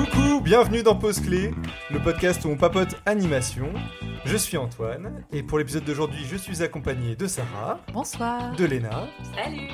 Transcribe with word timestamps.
Coucou, 0.00 0.40
bienvenue 0.40 0.82
dans 0.82 0.94
Pause 0.94 1.20
Clé, 1.20 1.52
le 1.90 1.98
podcast 2.00 2.42
où 2.46 2.48
on 2.48 2.56
papote 2.56 2.96
animation. 3.04 3.70
Je 4.24 4.34
suis 4.34 4.56
Antoine 4.56 5.24
et 5.30 5.42
pour 5.42 5.58
l'épisode 5.58 5.84
d'aujourd'hui, 5.84 6.24
je 6.26 6.36
suis 6.36 6.62
accompagné 6.62 7.16
de 7.16 7.26
Sarah, 7.26 7.78
Bonsoir. 7.92 8.56
de 8.56 8.64
Léna, 8.64 9.08
Salut 9.34 9.68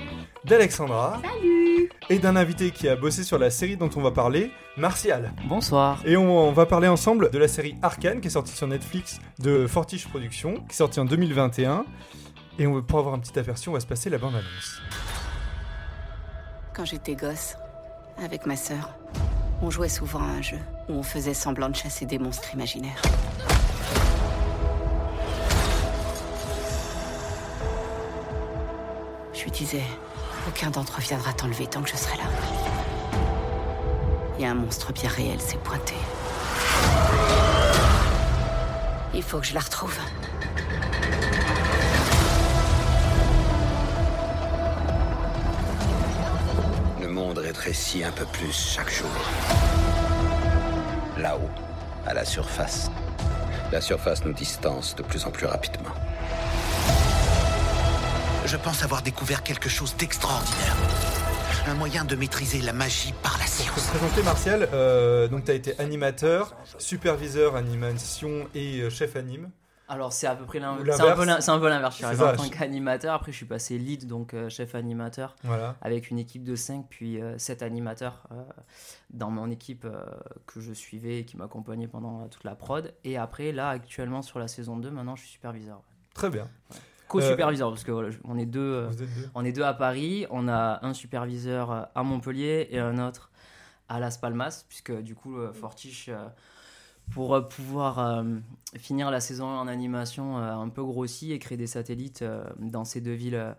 d'Alexandra 0.45 1.21
Salut 1.23 1.91
et 2.11 2.19
d'un 2.19 2.35
invité 2.35 2.73
qui 2.73 2.89
a 2.89 2.97
bossé 2.97 3.23
sur 3.23 3.39
la 3.39 3.51
série 3.51 3.77
dont 3.77 3.89
on 3.95 4.01
va 4.03 4.11
parler, 4.11 4.51
Martial. 4.77 5.33
Bonsoir. 5.49 6.03
Et 6.05 6.17
on, 6.17 6.49
on 6.49 6.53
va 6.53 6.67
parler 6.67 6.89
ensemble 6.89 7.31
de 7.31 7.39
la 7.39 7.47
série 7.47 7.77
Arcane 7.83 8.21
qui 8.21 8.27
est 8.27 8.31
sortie 8.31 8.53
sur 8.53 8.67
Netflix 8.67 9.21
de 9.39 9.69
Fortiche 9.69 10.09
Productions, 10.09 10.55
qui 10.55 10.71
est 10.73 10.77
sortie 10.77 10.99
en 10.99 11.05
2021. 11.05 11.85
Et 12.59 12.67
on, 12.67 12.83
pour 12.83 12.99
avoir 12.99 13.15
un 13.15 13.21
petit 13.21 13.39
aperçu, 13.39 13.69
on 13.69 13.73
va 13.75 13.81
se 13.81 13.87
passer 13.87 14.11
la 14.11 14.19
bande-annonce. 14.19 14.81
Quand 16.75 16.85
j'étais 16.85 17.15
gosse, 17.15 17.57
avec 18.19 18.45
ma 18.47 18.57
sœur, 18.57 18.91
on 19.63 19.71
jouait 19.71 19.89
souvent 19.89 20.21
à 20.21 20.39
un 20.39 20.43
jeu 20.43 20.59
où 20.89 20.95
on 20.95 21.03
faisait 21.03 21.35
semblant 21.35 21.69
de 21.69 21.77
chasser 21.77 22.07
des 22.07 22.19
monstres 22.19 22.53
imaginaires. 22.55 23.01
Je 29.33 29.45
lui 29.45 29.51
disais, 29.51 29.83
aucun 30.49 30.71
d'entre 30.71 30.99
eux 30.99 31.03
viendra 31.03 31.33
t'enlever 31.33 31.67
tant 31.67 31.83
que 31.83 31.91
je 31.91 31.97
serai 31.97 32.17
là. 32.19 32.25
Il 34.39 34.43
y 34.43 34.45
a 34.47 34.51
un 34.51 34.55
monstre 34.55 34.93
bien 34.93 35.09
réel 35.09 35.41
s'est 35.41 35.59
pointé. 35.59 35.95
Il 39.15 39.23
faut 39.23 39.39
que 39.39 39.47
je 39.47 39.55
la 39.55 39.61
retrouve. 39.61 39.97
Un 47.69 48.13
peu 48.13 48.25
plus 48.27 48.53
chaque 48.53 48.93
jour. 48.93 49.11
Là-haut, 51.19 51.51
à 52.07 52.15
la 52.15 52.25
surface. 52.25 52.93
La 53.73 53.81
surface 53.81 54.25
nous 54.25 54.33
distance 54.33 54.95
de 54.95 55.03
plus 55.03 55.25
en 55.25 55.33
plus 55.33 55.47
rapidement. 55.47 55.91
Je 58.45 58.57
pense 58.57 58.85
avoir 58.85 59.03
découvert 59.03 59.43
quelque 59.43 59.69
chose 59.69 59.97
d'extraordinaire. 59.97 60.77
Un 61.67 61.75
moyen 61.75 62.05
de 62.05 62.15
maîtriser 62.15 62.61
la 62.61 62.73
magie 62.73 63.13
par 63.21 63.33
la 63.33 63.45
Pour 63.45 63.53
te 63.57 63.81
science. 63.81 63.87
présenter 63.89 64.23
Martial, 64.23 64.69
euh, 64.73 65.27
donc 65.27 65.47
tu 65.47 65.51
as 65.51 65.55
été 65.55 65.77
animateur, 65.81 66.55
superviseur 66.79 67.57
animation 67.57 68.47
et 68.55 68.83
euh, 68.83 68.91
chef 68.91 69.17
anime. 69.17 69.51
Alors 69.89 70.13
c'est 70.13 70.27
à 70.27 70.35
peu 70.35 70.45
près 70.45 70.59
l'inverse. 70.59 70.97
c'est 71.41 71.51
un 71.51 71.59
peu 71.61 71.69
l'inverse. 71.69 71.93
Je 71.95 71.97
suis 71.99 72.05
arrivé 72.05 72.25
en 72.25 72.35
tant 72.37 72.49
qu'animateur, 72.49 73.15
après 73.15 73.31
je 73.33 73.37
suis 73.37 73.47
passé 73.47 73.79
lead, 73.79 74.07
donc 74.07 74.35
euh, 74.35 74.49
chef 74.49 74.75
animateur, 74.75 75.37
Voilà. 75.45 75.77
avec 75.81 76.11
une 76.11 76.19
équipe 76.19 76.43
de 76.43 76.57
5 76.57 76.87
puis 76.91 77.21
7 77.39 77.63
animateurs 77.63 78.25
euh, 78.33 78.43
dans 79.11 79.31
mon 79.31 79.49
équipe 79.51 79.85
euh, 79.85 80.03
que 80.47 80.61
je 80.61 80.73
suivais 80.73 81.21
et 81.21 81.25
qui 81.25 81.37
m'accompagnait 81.37 81.87
pendant 81.89 82.23
euh, 82.23 82.27
toute 82.29 82.43
la 82.45 82.57
prod. 82.57 82.93
Et 83.05 83.17
après 83.17 83.53
là 83.53 83.69
actuellement 83.69 84.23
sur 84.23 84.39
la 84.41 84.49
saison 84.49 84.77
2, 84.77 84.91
maintenant 84.91 85.15
je 85.15 85.23
suis 85.23 85.31
superviseur. 85.31 85.81
Très 86.15 86.31
bien. 86.31 86.49
Co-superviseur 87.09 87.71
parce 87.71 87.85
que 87.85 87.93
voilà, 87.93 88.11
je- 88.11 88.19
on 88.25 88.37
est 88.37 88.47
deux. 88.47 88.61
euh, 88.61 88.91
deux. 88.91 89.07
On 89.37 89.45
est 89.45 89.53
deux 89.53 89.63
à 89.63 89.75
Paris, 89.75 90.27
on 90.31 90.49
a 90.49 90.81
un 90.85 90.95
superviseur 90.95 91.71
euh, 91.71 91.83
à 91.95 92.03
Montpellier 92.03 92.67
et 92.73 92.81
un 92.81 92.99
autre 92.99 93.31
à 93.89 94.01
Las 94.01 94.19
Palmas, 94.19 94.65
puisque 94.69 94.91
du 95.03 95.15
coup, 95.15 95.39
euh, 95.39 95.53
Fortiche, 95.53 96.09
euh, 96.09 96.27
pour 97.13 97.35
euh, 97.35 97.41
pouvoir 97.43 97.99
euh, 97.99 98.25
finir 98.77 99.11
la 99.11 99.21
saison 99.21 99.47
en 99.47 99.67
animation, 99.69 100.39
euh, 100.39 100.51
a 100.51 100.55
un 100.55 100.69
peu 100.69 100.83
grossi 100.85 101.33
et 101.33 101.39
créer 101.39 101.57
des 101.59 101.67
satellites 101.67 102.23
euh, 102.23 102.45
dans 102.59 102.85
ces 102.85 103.01
deux 103.01 103.15
villes. 103.15 103.35
euh, 103.37 103.53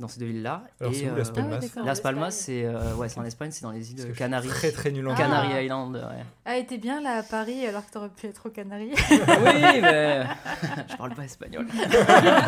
dans 0.00 0.08
ces 0.08 0.18
deux 0.18 0.26
villes-là. 0.26 0.64
Alors, 0.80 0.92
Et, 0.92 0.96
c'est 0.96 1.10
où, 1.10 1.14
Las 1.14 1.30
Palmas 1.30 1.60
Ah 1.76 1.80
ouais. 1.80 1.86
Las 1.86 2.00
Palmas, 2.00 2.30
c'est 2.32 2.64
euh, 2.64 2.94
ouais, 2.96 3.08
c'est 3.08 3.20
en 3.20 3.24
Espagne, 3.24 3.50
c'est 3.52 3.62
dans 3.62 3.70
les 3.70 3.92
îles 3.92 4.12
Canaries. 4.14 4.48
Très 4.48 4.72
très 4.72 4.90
nul 4.90 5.06
en 5.06 5.12
Ah. 5.12 5.16
Canary 5.16 5.64
Island, 5.64 5.94
ouais. 5.94 6.24
Ah, 6.44 6.56
était 6.56 6.78
bien 6.78 7.00
là 7.00 7.18
à 7.18 7.22
Paris 7.22 7.64
alors 7.66 7.86
que 7.86 7.92
t'aurais 7.92 8.08
pu 8.08 8.26
être 8.26 8.46
aux 8.46 8.50
Canaries. 8.50 8.90
oui, 9.10 9.80
mais 9.80 10.24
je 10.90 10.96
parle 10.96 11.14
pas 11.14 11.24
espagnol. 11.24 11.66
Voilà. 12.06 12.44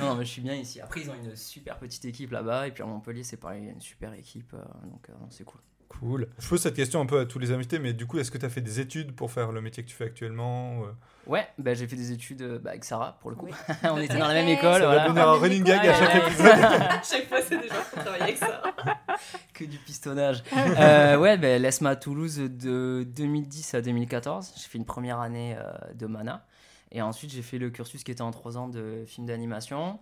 non, 0.00 0.06
non, 0.10 0.14
mais 0.16 0.24
je 0.24 0.30
suis 0.30 0.42
bien 0.42 0.54
ici. 0.54 0.80
Après, 0.80 1.00
ils 1.00 1.10
ont 1.10 1.14
une 1.14 1.34
super 1.34 1.78
petite 1.78 2.04
équipe 2.04 2.30
là-bas. 2.30 2.68
Et 2.68 2.70
puis 2.70 2.82
à 2.82 2.86
Montpellier, 2.86 3.24
c'est 3.24 3.36
pareil, 3.38 3.62
il 3.62 3.66
y 3.66 3.68
a 3.70 3.72
une 3.72 3.80
super 3.80 4.12
équipe. 4.14 4.52
euh, 4.54 4.62
donc, 4.84 5.06
euh, 5.08 5.12
c'est 5.30 5.44
cool. 5.44 5.60
Cool. 6.00 6.28
Je 6.38 6.48
pose 6.48 6.60
cette 6.60 6.76
question 6.76 7.00
un 7.00 7.06
peu 7.06 7.20
à 7.20 7.26
tous 7.26 7.38
les 7.38 7.52
invités, 7.52 7.78
mais 7.78 7.92
du 7.92 8.06
coup, 8.06 8.18
est-ce 8.18 8.30
que 8.30 8.38
tu 8.38 8.46
as 8.46 8.50
fait 8.50 8.60
des 8.60 8.80
études 8.80 9.14
pour 9.14 9.30
faire 9.30 9.52
le 9.52 9.60
métier 9.60 9.82
que 9.82 9.88
tu 9.88 9.94
fais 9.94 10.04
actuellement 10.04 10.82
euh 10.82 10.92
Ouais, 11.26 11.46
bah, 11.56 11.72
j'ai 11.72 11.86
fait 11.86 11.96
des 11.96 12.12
études 12.12 12.42
euh, 12.42 12.58
bah, 12.58 12.70
avec 12.70 12.84
Sarah, 12.84 13.16
pour 13.20 13.30
le 13.30 13.36
coup. 13.36 13.46
Oui. 13.46 13.52
On 13.84 13.98
était 13.98 14.18
dans 14.18 14.28
la 14.28 14.34
même 14.34 14.48
école. 14.48 14.74
Ça 14.74 14.78
va 14.80 14.86
voilà. 14.86 15.04
devenir 15.04 15.28
un 15.28 15.38
running 15.38 15.64
gag 15.64 15.86
à 15.86 15.94
chaque 15.94 16.14
ouais. 16.14 16.26
épisode. 16.26 16.46
À 16.46 17.02
chaque 17.10 17.28
fois, 17.28 17.38
c'est 17.40 17.58
des 17.58 17.68
gens 17.68 17.74
qui 17.90 18.00
travaillent 18.00 18.22
avec 18.22 18.36
ça. 18.36 18.62
que 19.54 19.64
du 19.64 19.78
pistonnage. 19.78 20.42
Euh, 20.54 21.16
ouais, 21.16 21.38
ben 21.38 21.62
l'ESMA 21.62 21.90
à 21.90 21.96
Toulouse 21.96 22.36
de 22.36 23.06
2010 23.08 23.74
à 23.74 23.80
2014. 23.80 24.52
J'ai 24.56 24.68
fait 24.68 24.78
une 24.78 24.84
première 24.84 25.20
année 25.20 25.56
euh, 25.58 25.72
de 25.94 26.06
Mana. 26.06 26.44
Et 26.92 27.00
ensuite, 27.00 27.32
j'ai 27.32 27.42
fait 27.42 27.58
le 27.58 27.70
cursus 27.70 28.04
qui 28.04 28.10
était 28.10 28.22
en 28.22 28.30
trois 28.30 28.58
ans 28.58 28.68
de 28.68 29.04
film 29.06 29.26
d'animation. 29.26 29.98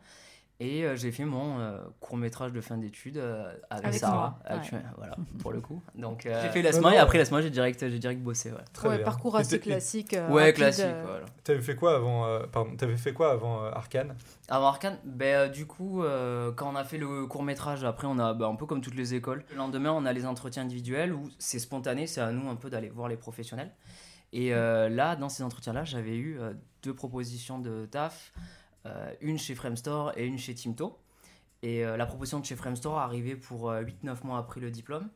Et 0.64 0.84
euh, 0.84 0.94
j'ai 0.94 1.10
fait 1.10 1.24
mon 1.24 1.58
court 1.98 2.16
métrage 2.16 2.52
de 2.52 2.60
fin 2.60 2.76
d'études 2.76 3.16
euh, 3.16 3.52
avec, 3.68 3.86
Avec 3.86 3.98
Sarah. 3.98 4.38
moi, 4.48 4.60
Voilà, 4.96 5.16
pour 5.40 5.50
le 5.50 5.60
coup. 5.60 5.82
Donc, 5.96 6.24
euh, 6.24 6.40
J'ai 6.40 6.50
fait 6.50 6.62
l'ESMA, 6.62 6.90
l'ESMA 6.90 6.94
et 6.94 6.98
après 6.98 7.18
l'ESMA, 7.18 7.42
j'ai 7.42 7.50
direct, 7.50 7.80
j'ai 7.80 7.98
direct 7.98 8.20
bossé. 8.22 8.52
Ouais, 8.52 8.58
Très 8.72 8.88
ouais, 8.88 8.96
bien. 8.98 9.04
parcours 9.04 9.34
assez 9.36 9.58
classique. 9.58 10.14
euh, 10.14 10.28
ouais 10.28 10.42
rapide, 10.42 10.54
classique. 10.54 10.84
euh, 10.84 11.04
voilà. 11.04 11.26
T'avais 11.42 11.60
fait 11.62 11.74
quoi 11.74 11.96
avant 11.96 12.26
euh, 12.26 12.44
Pardon, 12.52 12.76
t'avais 12.76 12.96
fait 12.96 13.12
quoi 13.12 13.32
avant 13.32 13.64
euh, 13.64 13.70
Arcane 13.72 14.14
Avant 14.48 14.66
Arcane, 14.68 14.98
ben, 15.04 15.34
euh, 15.34 15.48
du 15.48 15.66
coup, 15.66 16.04
euh, 16.04 16.52
quand 16.52 16.70
on 16.72 16.76
a 16.76 16.84
fait 16.84 16.98
le 16.98 17.26
court 17.26 17.42
métrage, 17.42 17.82
après 17.82 18.06
on 18.06 18.20
a 18.20 18.32
ben, 18.32 18.46
un 18.48 18.54
peu 18.54 18.66
comme 18.66 18.82
toutes 18.82 18.94
les 18.94 19.14
écoles. 19.14 19.44
Le 19.50 19.56
lendemain, 19.56 19.90
on 19.90 20.06
a 20.06 20.12
les 20.12 20.26
entretiens 20.26 20.62
individuels 20.62 21.12
où 21.12 21.28
c'est 21.40 21.58
spontané, 21.58 22.06
c'est 22.06 22.20
à 22.20 22.30
nous 22.30 22.48
un 22.48 22.54
peu 22.56 22.70
d'aller 22.70 22.88
voir 22.88 23.08
les 23.08 23.16
professionnels. 23.16 23.72
Et 24.32 24.54
euh, 24.54 24.88
là, 24.88 25.16
dans 25.16 25.28
ces 25.28 25.42
entretiens-là, 25.42 25.82
j'avais 25.84 26.14
eu 26.16 26.38
euh, 26.40 26.52
deux 26.84 26.94
propositions 26.94 27.58
de 27.58 27.84
taf, 27.86 28.32
euh, 28.38 28.40
une 29.20 29.38
chez 29.38 29.54
Framestore 29.54 30.12
et 30.16 30.26
une 30.26 30.38
chez 30.38 30.54
Timto. 30.54 30.98
Et 31.64 31.84
euh, 31.86 31.96
la 31.96 32.06
proposition 32.06 32.40
de 32.40 32.44
chez 32.44 32.56
Framestore 32.56 32.98
arrivait 32.98 33.36
pour 33.36 33.70
euh, 33.70 33.82
8-9 33.84 34.16
mois 34.24 34.38
après 34.38 34.58
le 34.58 34.68
diplôme. 34.72 35.08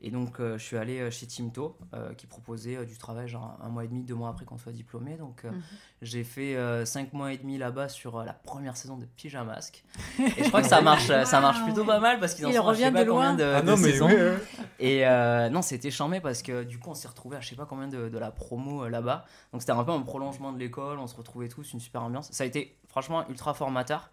Et 0.00 0.10
donc, 0.10 0.40
euh, 0.40 0.56
je 0.56 0.64
suis 0.64 0.78
allé 0.78 0.98
euh, 0.98 1.10
chez 1.10 1.26
Timto, 1.26 1.76
euh, 1.92 2.14
qui 2.14 2.26
proposait 2.26 2.76
euh, 2.78 2.86
du 2.86 2.96
travail 2.96 3.28
genre 3.28 3.58
un 3.62 3.68
mois 3.68 3.84
et 3.84 3.88
demi, 3.88 4.02
deux 4.02 4.14
mois 4.14 4.30
après 4.30 4.46
qu'on 4.46 4.56
soit 4.56 4.72
diplômé. 4.72 5.18
Donc, 5.18 5.44
euh, 5.44 5.50
Mhm. 5.50 5.62
j'ai 6.00 6.24
fait 6.24 6.56
5 6.86 7.12
mois 7.12 7.34
et 7.34 7.36
demi 7.36 7.58
là-bas 7.58 7.90
sur 7.90 8.16
euh, 8.16 8.24
la 8.24 8.32
première 8.32 8.78
saison 8.78 8.96
de 8.96 9.04
Pyjamasque. 9.04 9.84
Et 10.38 10.44
je 10.44 10.48
crois 10.48 10.62
que 10.62 10.68
ça 10.68 10.80
marche, 10.80 11.10
euh, 11.10 11.26
ça 11.26 11.42
marche 11.42 11.62
plutôt 11.64 11.84
pas 11.84 12.00
mal 12.00 12.18
parce 12.18 12.32
qu'ils 12.34 12.46
en 12.46 12.48
Il 12.48 12.54
sont 12.54 12.62
je 12.72 12.78
sais 12.78 12.84
revient 12.86 12.94
pas 12.96 13.04
de 13.04 13.10
combien 13.10 13.26
loin. 13.32 13.34
de, 13.36 13.44
Ah 13.56 13.60
de 13.60 13.70
mais 13.72 13.76
saisons. 13.76 14.06
oui. 14.08 14.64
Et 14.78 15.06
euh, 15.06 15.50
non, 15.50 15.60
c'était 15.60 15.90
charmé 15.90 16.22
parce 16.22 16.40
que 16.40 16.64
du 16.64 16.78
coup, 16.78 16.88
on 16.88 16.94
s'est 16.94 17.08
retrouvés 17.08 17.36
à 17.36 17.40
je 17.42 17.48
sais 17.50 17.56
pas 17.56 17.66
combien 17.66 17.88
de, 17.88 18.08
de 18.08 18.18
la 18.18 18.30
promo 18.30 18.84
euh, 18.84 18.88
là-bas. 18.88 19.26
Donc 19.52 19.60
c'était 19.60 19.72
un 19.72 19.84
peu 19.84 19.92
un 19.92 20.00
prolongement 20.00 20.50
de 20.50 20.58
l'école, 20.58 20.98
on 20.98 21.06
se 21.06 21.14
retrouvait 21.14 21.48
tous, 21.48 21.74
une 21.74 21.80
super 21.80 22.02
ambiance. 22.02 22.30
Ça 22.32 22.44
a 22.44 22.46
été 22.46 22.78
franchement 22.90 23.26
ultra 23.28 23.54
formateur. 23.54 24.10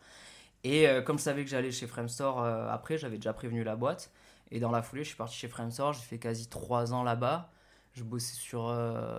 Et 0.64 0.88
euh, 0.88 1.02
comme 1.02 1.18
je 1.18 1.24
savais 1.24 1.44
que 1.44 1.50
j'allais 1.50 1.72
chez 1.72 1.88
Framestore 1.88 2.42
euh, 2.42 2.70
après, 2.70 2.98
j'avais 2.98 3.18
déjà 3.18 3.34
prévenu 3.34 3.64
la 3.64 3.76
boîte. 3.76 4.12
Et 4.52 4.60
dans 4.60 4.72
la 4.72 4.82
foulée, 4.82 5.04
je 5.04 5.10
suis 5.10 5.18
parti 5.18 5.36
chez 5.36 5.50
Framestore, 5.50 5.94
j'ai 5.94 6.02
fait 6.02 6.20
quasi 6.20 6.48
3 6.48 6.94
ans 6.94 7.04
là-bas. 7.04 7.52
Je 7.94 8.04
bossais 8.04 8.36
sur 8.36 8.74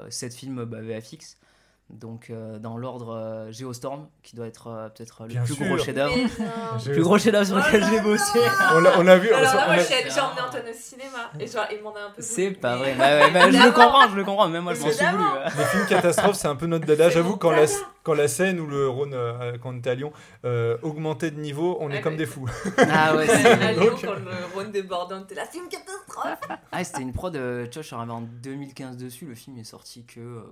7 0.09 0.35
films 0.35 0.65
bah, 0.65 0.81
VFX. 0.81 1.37
Donc 1.91 2.29
euh, 2.29 2.59
dans 2.59 2.77
l'ordre 2.77 3.15
euh, 3.17 3.51
Geostorm, 3.51 4.09
qui 4.23 4.37
doit 4.37 4.47
être 4.47 4.67
euh, 4.67 4.89
peut-être 4.91 5.23
le 5.23 5.29
Bien 5.29 5.43
plus 5.43 5.55
gros 5.55 5.79
chef-d'œuvre. 5.79 6.15
Le 6.87 6.93
plus 6.93 7.03
gros 7.03 7.17
chef-d'œuvre 7.17 7.47
sur 7.47 7.57
Oh 7.57 7.61
lequel 7.67 7.83
j'ai 7.89 8.01
bossé. 8.03 8.39
On 8.75 8.81
l'a- 8.81 8.99
on 8.99 9.03
l'a 9.05 9.17
vu. 9.17 9.31
Alors 9.33 9.51
on 9.55 9.57
là, 9.57 9.65
moi, 9.67 9.75
a- 9.75 9.79
j'ai 9.79 10.11
j'ai 10.11 10.21
emmené 10.21 10.41
Antoine 10.47 10.65
au 10.69 10.75
cinéma. 10.75 11.31
Et 11.41 11.47
genre, 11.47 11.65
il 11.73 11.83
m'en 11.83 11.95
a 11.97 12.01
un 12.01 12.11
peu 12.11 12.21
C'est 12.21 12.51
pas 12.51 12.77
vrai. 12.77 12.95
Bah 12.95 13.31
bah, 13.31 13.51
je 13.51 13.57
le 13.57 13.73
comprends, 13.73 14.07
je 14.11 14.17
le 14.17 14.25
comprends. 14.25 14.49
Même 14.49 14.65
moi, 14.65 14.75
je 14.75 14.81
m'en 14.83 14.91
suis 14.93 15.07
voulu. 15.07 15.25
Les 15.57 15.65
films 15.65 15.87
catastrophes, 15.89 16.37
c'est 16.37 16.49
un 16.49 16.57
peu 16.57 16.67
notre 16.67 16.85
dada. 16.85 17.09
J'avoue, 17.09 17.39
quand 17.39 17.53
la, 17.53 17.65
dada. 17.65 17.79
quand 18.03 18.13
la 18.15 18.29
scène 18.29 18.61
ou 18.61 18.67
le 18.67 18.87
Rhône, 18.87 19.15
euh, 19.15 19.57
quand 19.63 19.71
on 19.71 19.79
était 19.79 19.91
à 19.91 19.95
Lyon, 19.95 20.13
euh, 20.45 20.77
augmentait 20.83 21.31
de 21.31 21.41
niveau, 21.41 21.79
on 21.81 21.91
est 21.91 22.03
comme 22.03 22.17
des 22.17 22.27
fous. 22.27 22.47
Ah 22.77 23.13
ouais, 23.17 23.21
Ouais, 23.21 23.27
c'est- 23.35 23.47
à 23.51 23.73
Lyon, 23.73 23.95
quand 23.99 24.13
le 24.13 24.55
Rhône 24.55 24.71
débordant, 24.73 25.23
t'es 25.23 25.35
là, 25.35 25.45
c'est 25.51 25.57
une 25.59 25.69
catastrophe. 25.69 26.59
Ah, 26.71 26.85
c'était 26.85 27.01
une 27.01 27.15
prod, 27.15 27.35
euh, 27.35 27.65
tu 27.67 27.75
vois, 27.75 27.83
je 27.83 27.87
suis 27.87 27.97
arrivé 27.97 28.13
en 28.13 28.21
2015 28.21 28.99
dessus, 28.99 29.25
le 29.25 29.35
film 29.35 29.57
est 29.57 29.65
sorti 29.65 30.05
que, 30.05 30.21
euh, 30.21 30.43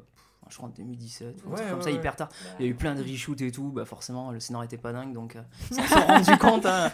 je 0.48 0.56
crois 0.56 0.68
en 0.68 0.72
2017, 0.72 1.26
ou 1.44 1.48
un 1.48 1.50
Ouais, 1.50 1.56
truc 1.56 1.68
comme 1.68 1.78
ouais, 1.78 1.82
ça, 1.84 1.90
ouais. 1.90 1.96
hyper 1.96 2.16
tard. 2.16 2.28
Il 2.58 2.64
y 2.66 2.68
a 2.68 2.70
eu 2.70 2.74
plein 2.74 2.94
de 2.94 3.02
reshoots 3.02 3.40
et 3.42 3.50
tout, 3.50 3.70
bah 3.70 3.84
forcément, 3.84 4.30
le 4.30 4.40
scénario 4.40 4.66
était 4.66 4.76
pas 4.76 4.92
dingue, 4.92 5.12
donc 5.12 5.36
euh, 5.36 5.40
ça 5.70 5.82
s'en 5.86 6.00
sont 6.00 6.06
rendu 6.06 6.36
compte. 6.38 6.66
hein. 6.66 6.90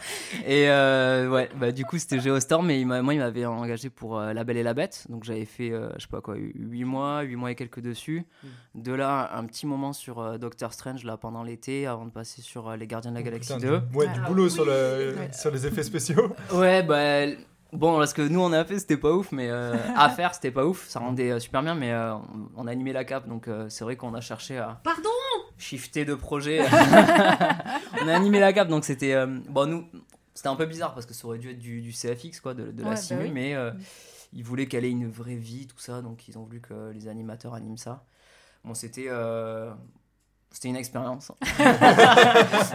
Et 0.47 0.69
euh, 0.71 1.29
ouais, 1.31 1.49
bah 1.59 1.73
du 1.73 1.85
coup, 1.85 1.99
c'était 1.99 2.19
Geostorm, 2.21 2.67
mais 2.67 2.81
il 2.81 2.87
moi, 2.87 2.99
il 3.15 3.19
m'avait 3.21 3.45
engagé 3.47 3.91
pour 3.91 4.19
euh, 4.19 4.33
La 4.33 4.45
Belle 4.45 4.57
et 4.57 4.63
la 4.63 4.75
Bête, 4.75 5.07
donc 5.09 5.25
j'avais 5.25 5.45
fait, 5.45 5.71
euh, 5.71 5.91
je 5.97 6.03
sais 6.03 6.09
pas 6.09 6.21
quoi, 6.21 6.35
8 6.37 6.85
mois, 6.85 7.23
8 7.23 7.37
mois 7.37 7.51
et 7.51 7.55
quelques 7.55 7.81
dessus. 7.81 8.25
Mm. 8.43 8.49
De 8.83 8.93
là, 8.93 9.31
un 9.37 9.45
petit 9.45 9.67
moment 9.67 9.93
sur 9.93 10.21
euh, 10.21 10.39
Doctor 10.39 10.73
Strange, 10.73 11.05
là, 11.05 11.17
pendant 11.17 11.43
l'été, 11.43 11.87
avant 11.87 12.07
de 12.07 12.11
passer 12.11 12.41
sur 12.43 12.69
euh, 12.69 12.77
Les 12.77 12.87
Gardiens 12.87 13.11
de 13.11 13.17
la 13.17 13.23
Galaxie 13.23 13.53
Putain, 13.55 13.67
2. 13.69 13.79
du, 13.81 13.97
ouais, 13.97 14.07
du 14.09 14.21
Ah 14.25 14.29
boulot 14.29 14.45
oui. 14.45 14.51
sur, 14.51 14.65
le, 14.65 15.15
Ouais. 15.19 15.31
sur 15.33 15.51
les 15.51 15.67
effets 15.67 15.83
spéciaux. 15.83 16.33
Ouais, 16.55 16.83
bah. 16.83 17.27
Bon, 17.73 17.97
parce 17.97 18.13
que 18.13 18.21
nous 18.21 18.41
on 18.41 18.53
a 18.53 18.65
fait, 18.65 18.79
c'était 18.79 18.99
pas 18.99 19.13
ouf, 19.13 19.33
mais 19.33 19.49
euh, 19.49 19.75
à 19.97 20.11
faire, 20.11 20.35
c'était 20.35 20.51
pas 20.51 20.67
ouf. 20.67 20.87
Ça 20.89 21.01
rendait 21.01 21.31
euh, 21.31 21.41
super 21.41 21.63
bien, 21.63 21.75
mais 21.75 21.91
euh, 21.91 22.15
on, 22.15 22.21
on 22.57 22.67
a 22.67 22.71
animé 22.71 22.93
la 22.93 23.05
cape, 23.05 23.27
donc 23.27 23.49
euh, 23.49 23.69
c'est 23.71 23.83
vrai 23.85 23.97
qu'on 23.97 24.13
a 24.15 24.21
cherché 24.21 24.59
à. 24.59 24.81
Pardon 24.85 25.09
Shifter 25.57 26.05
de 26.05 26.15
projet. 26.15 26.61
on 28.03 28.09
a 28.09 28.15
animé 28.15 28.41
la 28.41 28.53
cape, 28.53 28.69
donc 28.69 28.85
c'était. 28.85 29.15
bon, 29.49 29.67
nous, 29.67 29.87
c'était 30.35 30.49
un 30.49 30.57
peu 30.57 30.67
bizarre 30.67 30.93
parce 30.93 31.07
que 31.07 31.15
ça 31.15 31.27
aurait 31.27 31.39
dû 31.39 31.51
être 31.51 31.59
du, 31.59 31.81
du 31.81 31.93
CFX, 31.93 32.41
quoi, 32.41 32.53
de, 32.53 32.71
de 32.73 32.83
la 32.83 32.91
bah 32.91 32.97
simu, 32.97 33.23
oui. 33.23 33.31
mais 33.31 33.57
ils 34.35 34.45
voulaient 34.45 34.67
qu'elle 34.67 34.85
ait 34.85 34.91
une 34.91 35.11
vraie 35.11 35.37
vie, 35.37 35.67
tout 35.67 35.79
ça, 35.79 36.03
donc 36.03 36.29
ils 36.29 36.37
ont 36.37 36.43
voulu 36.43 36.61
que 36.61 36.91
les 36.93 37.09
animateurs 37.09 37.55
animent 37.55 37.79
ça. 37.79 38.05
Bon, 38.65 38.75
c'était. 38.75 39.09
C'était 40.53 40.69
une 40.69 40.77
expérience. 40.77 41.33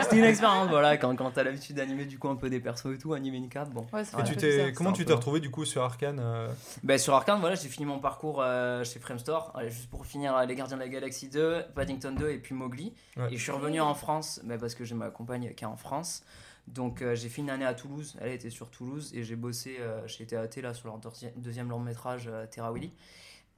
C'était 0.02 0.18
une 0.18 0.24
expérience, 0.24 0.70
voilà, 0.70 0.98
quand, 0.98 1.16
quand 1.16 1.32
t'as 1.32 1.44
l'habitude 1.44 1.76
d'animer 1.76 2.06
du 2.06 2.18
coup 2.20 2.28
un 2.30 2.36
peu 2.36 2.50
des 2.50 2.60
persos 2.60 2.88
et 2.96 2.98
tout, 2.98 3.14
animer 3.14 3.38
une 3.38 3.50
cap, 3.50 3.70
bon. 3.70 3.86
Ouais, 3.94 4.02
Et 4.02 4.24
tu 4.24 4.36
t'es, 4.36 4.74
comment 4.76 4.92
tu 4.92 5.04
t'es 5.04 5.10
peu- 5.12 5.16
retrouvé 5.16 5.40
du 5.40 5.50
coup 5.52 5.66
sur 5.66 5.84
Arkane 5.84 6.20
euh, 6.20 6.48
Ben, 6.84 6.98
sur 6.98 7.14
Arkane, 7.14 7.40
voilà, 7.40 7.56
j'ai 7.56 7.68
fini 7.70 7.86
mon 7.86 8.00
parcours 8.00 8.42
euh, 8.42 8.84
chez 8.84 9.00
Framestore. 9.00 9.52
Allez, 9.56 9.70
juste 9.70 9.90
pour 9.90 10.06
finir, 10.06 10.36
euh, 10.36 10.46
Les 10.46 10.56
Gardiens 10.56 10.78
de 10.78 10.82
la 10.82 10.90
Galaxie 10.90 11.30
2, 11.30 11.66
Paddington 11.76 12.12
2 12.18 12.30
et 12.30 12.38
puis 12.40 12.56
Mowgli. 12.56 12.94
Ouais. 13.16 13.28
Et 13.32 13.38
je 13.38 13.44
suis 13.44 13.52
revenu 13.52 13.80
en 13.82 13.94
France 13.94 14.42
ben, 14.44 14.58
parce 14.60 14.76
que 14.76 14.84
j'ai 14.84 14.96
ma 14.96 15.10
compagne 15.10 15.54
qui 15.56 15.64
est 15.64 15.68
en 15.68 15.78
France. 15.78 16.24
Donc 16.68 17.02
euh, 17.02 17.16
j'ai 17.16 17.30
fait 17.30 17.42
une 17.42 17.50
année 17.50 17.66
à 17.66 17.74
Toulouse. 17.74 18.18
Elle 18.20 18.32
était 18.34 18.50
sur 18.50 18.70
Toulouse 18.70 19.12
et 19.16 19.24
j'ai 19.24 19.36
bossé 19.36 19.78
euh, 19.80 20.06
chez 20.08 20.26
TAT 20.26 20.50
là, 20.62 20.74
sur 20.74 20.88
leur 20.88 20.98
deuxi- 21.00 21.32
deuxième 21.38 21.70
long 21.70 21.80
métrage 21.80 22.28
euh, 22.28 22.46
Terra 22.46 22.74
Willy. 22.74 22.92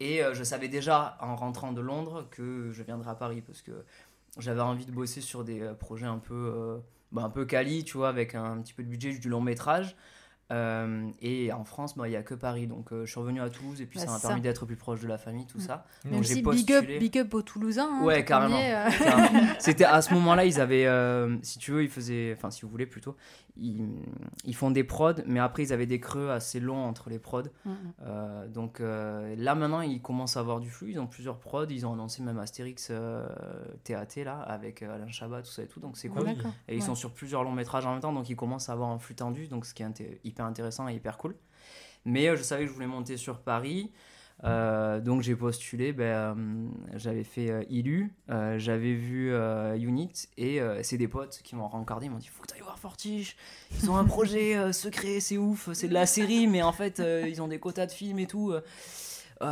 Et 0.01 0.23
euh, 0.23 0.33
je 0.33 0.43
savais 0.45 0.67
déjà 0.69 1.17
en 1.19 1.35
rentrant 1.35 1.73
de 1.73 1.81
Londres 1.81 2.27
que 2.31 2.69
je 2.71 2.83
viendrais 2.83 3.09
à 3.11 3.15
Paris 3.15 3.41
parce 3.41 3.61
que 3.61 3.83
j'avais 4.37 4.61
envie 4.61 4.85
de 4.85 4.91
bosser 4.91 5.21
sur 5.21 5.43
des 5.43 5.61
euh, 5.61 5.73
projets 5.73 6.05
un 6.05 6.19
peu, 6.19 6.53
euh, 6.55 6.77
bah, 7.11 7.23
un 7.23 7.29
peu 7.29 7.45
quali, 7.45 7.83
tu 7.83 7.97
vois, 7.97 8.09
avec 8.09 8.35
un, 8.35 8.61
petit 8.61 8.73
peu 8.73 8.83
de 8.83 8.89
budget 8.89 9.17
du 9.17 9.29
long 9.29 9.41
métrage. 9.41 9.95
Euh, 10.51 11.07
et 11.21 11.53
en 11.53 11.63
France, 11.63 11.95
bah, 11.95 12.07
il 12.07 12.11
n'y 12.11 12.17
a 12.17 12.23
que 12.23 12.33
Paris. 12.33 12.65
Donc 12.67 12.91
euh, 12.91 13.05
je 13.05 13.11
suis 13.11 13.19
revenu 13.19 13.39
à 13.41 13.49
Toulouse 13.49 13.81
et 13.81 13.85
puis 13.85 13.99
Bah, 13.99 14.05
ça 14.05 14.11
m'a 14.13 14.19
permis 14.19 14.41
d'être 14.41 14.65
plus 14.65 14.75
proche 14.75 14.99
de 15.01 15.07
la 15.07 15.17
famille, 15.17 15.45
tout 15.45 15.59
Mm. 15.59 15.61
ça. 15.61 15.85
Donc 16.05 16.23
j'ai 16.23 16.35
si 16.35 16.41
big 16.41 16.71
up, 16.71 16.79
postulé. 16.79 16.99
big 16.99 17.17
up 17.19 17.33
aux 17.33 17.41
Toulousains. 17.41 17.89
hein, 18.01 18.03
Ouais, 18.05 18.25
carrément. 18.25 18.57
euh, 18.59 18.89
Carrément. 19.03 19.47
C'était 19.59 19.85
à 19.85 20.01
ce 20.01 20.13
moment-là, 20.15 20.45
ils 20.45 20.59
avaient, 20.59 20.87
si 21.43 21.59
tu 21.59 21.71
veux, 21.71 21.83
ils 21.83 21.89
faisaient, 21.89 22.33
enfin 22.35 22.49
si 22.51 22.63
vous 22.63 22.69
voulez 22.69 22.85
plutôt, 22.87 23.15
ils, 23.57 23.87
ils 24.45 24.55
font 24.55 24.71
des 24.71 24.83
prods, 24.83 25.13
mais 25.25 25.39
après 25.39 25.63
ils 25.63 25.73
avaient 25.73 25.85
des 25.85 25.99
creux 25.99 26.29
assez 26.29 26.59
longs 26.59 26.83
entre 26.85 27.09
les 27.09 27.19
prods. 27.19 27.43
Mm, 27.65 27.71
mm. 27.71 28.51
Donc 28.51 28.79
là 28.79 29.55
maintenant 29.55 29.81
ils 29.81 30.01
commencent 30.01 30.37
à 30.37 30.39
avoir 30.39 30.59
du 30.59 30.69
flux, 30.69 30.91
ils 30.91 30.99
ont 30.99 31.07
plusieurs 31.07 31.37
prods, 31.39 31.65
ils 31.69 31.85
ont 31.85 31.93
annoncé 31.93 32.23
même 32.23 32.39
Astérix 32.39 32.91
TAT 33.83 34.23
là 34.23 34.39
avec 34.41 34.81
Alain 34.81 35.07
Chabat 35.09 35.41
tout 35.41 35.51
ça 35.51 35.63
et 35.63 35.67
tout, 35.67 35.79
donc 35.79 35.97
c'est 35.97 36.09
Ah 36.15 36.19
cool. 36.19 36.29
Et 36.67 36.75
ils 36.75 36.79
Ouais. 36.79 36.85
sont 36.85 36.95
sur 36.95 37.11
plusieurs 37.11 37.43
longs 37.43 37.51
métrages 37.51 37.85
en 37.85 37.91
même 37.91 38.01
temps, 38.01 38.13
donc 38.13 38.29
ils 38.29 38.35
commencent 38.35 38.69
à 38.69 38.73
avoir 38.73 38.89
un 38.89 38.99
flux 38.99 39.15
tendu, 39.15 39.47
donc 39.47 39.65
ce 39.65 39.73
qui 39.73 39.83
est 39.83 39.85
inté- 39.85 40.19
intéressant 40.45 40.87
et 40.87 40.93
hyper 40.93 41.17
cool. 41.17 41.35
Mais 42.05 42.29
euh, 42.29 42.35
je 42.35 42.43
savais 42.43 42.63
que 42.63 42.69
je 42.69 42.73
voulais 42.73 42.87
monter 42.87 43.17
sur 43.17 43.39
Paris, 43.39 43.91
euh, 44.45 45.01
donc 45.01 45.21
j'ai 45.21 45.35
postulé, 45.35 45.91
ben, 45.91 46.03
euh, 46.05 46.67
j'avais 46.95 47.25
fait 47.25 47.51
euh, 47.51 47.63
Ilu, 47.69 48.13
j'avais 48.57 48.93
vu 48.93 49.33
Unit, 49.77 50.13
et 50.37 50.59
c'est 50.83 50.97
des 50.97 51.07
potes 51.07 51.41
qui 51.43 51.55
m'ont 51.55 51.67
rencardé, 51.67 52.05
ils 52.05 52.09
m'ont 52.09 52.17
dit 52.17 52.27
faut 52.27 52.41
que 52.41 52.47
tu 52.47 52.55
ailles 52.55 52.61
voir 52.61 52.79
Fortiche, 52.79 53.35
ils 53.81 53.89
ont 53.89 53.97
un 53.97 54.05
projet 54.05 54.71
secret, 54.73 55.19
c'est 55.19 55.37
ouf, 55.37 55.69
c'est 55.73 55.87
de 55.87 55.93
la 55.93 56.05
série, 56.05 56.47
mais 56.47 56.61
en 56.61 56.71
fait 56.71 57.01
ils 57.27 57.41
ont 57.41 57.47
des 57.47 57.59
quotas 57.59 57.87
de 57.87 57.91
films 57.91 58.19
et 58.19 58.27
tout. 58.27 58.53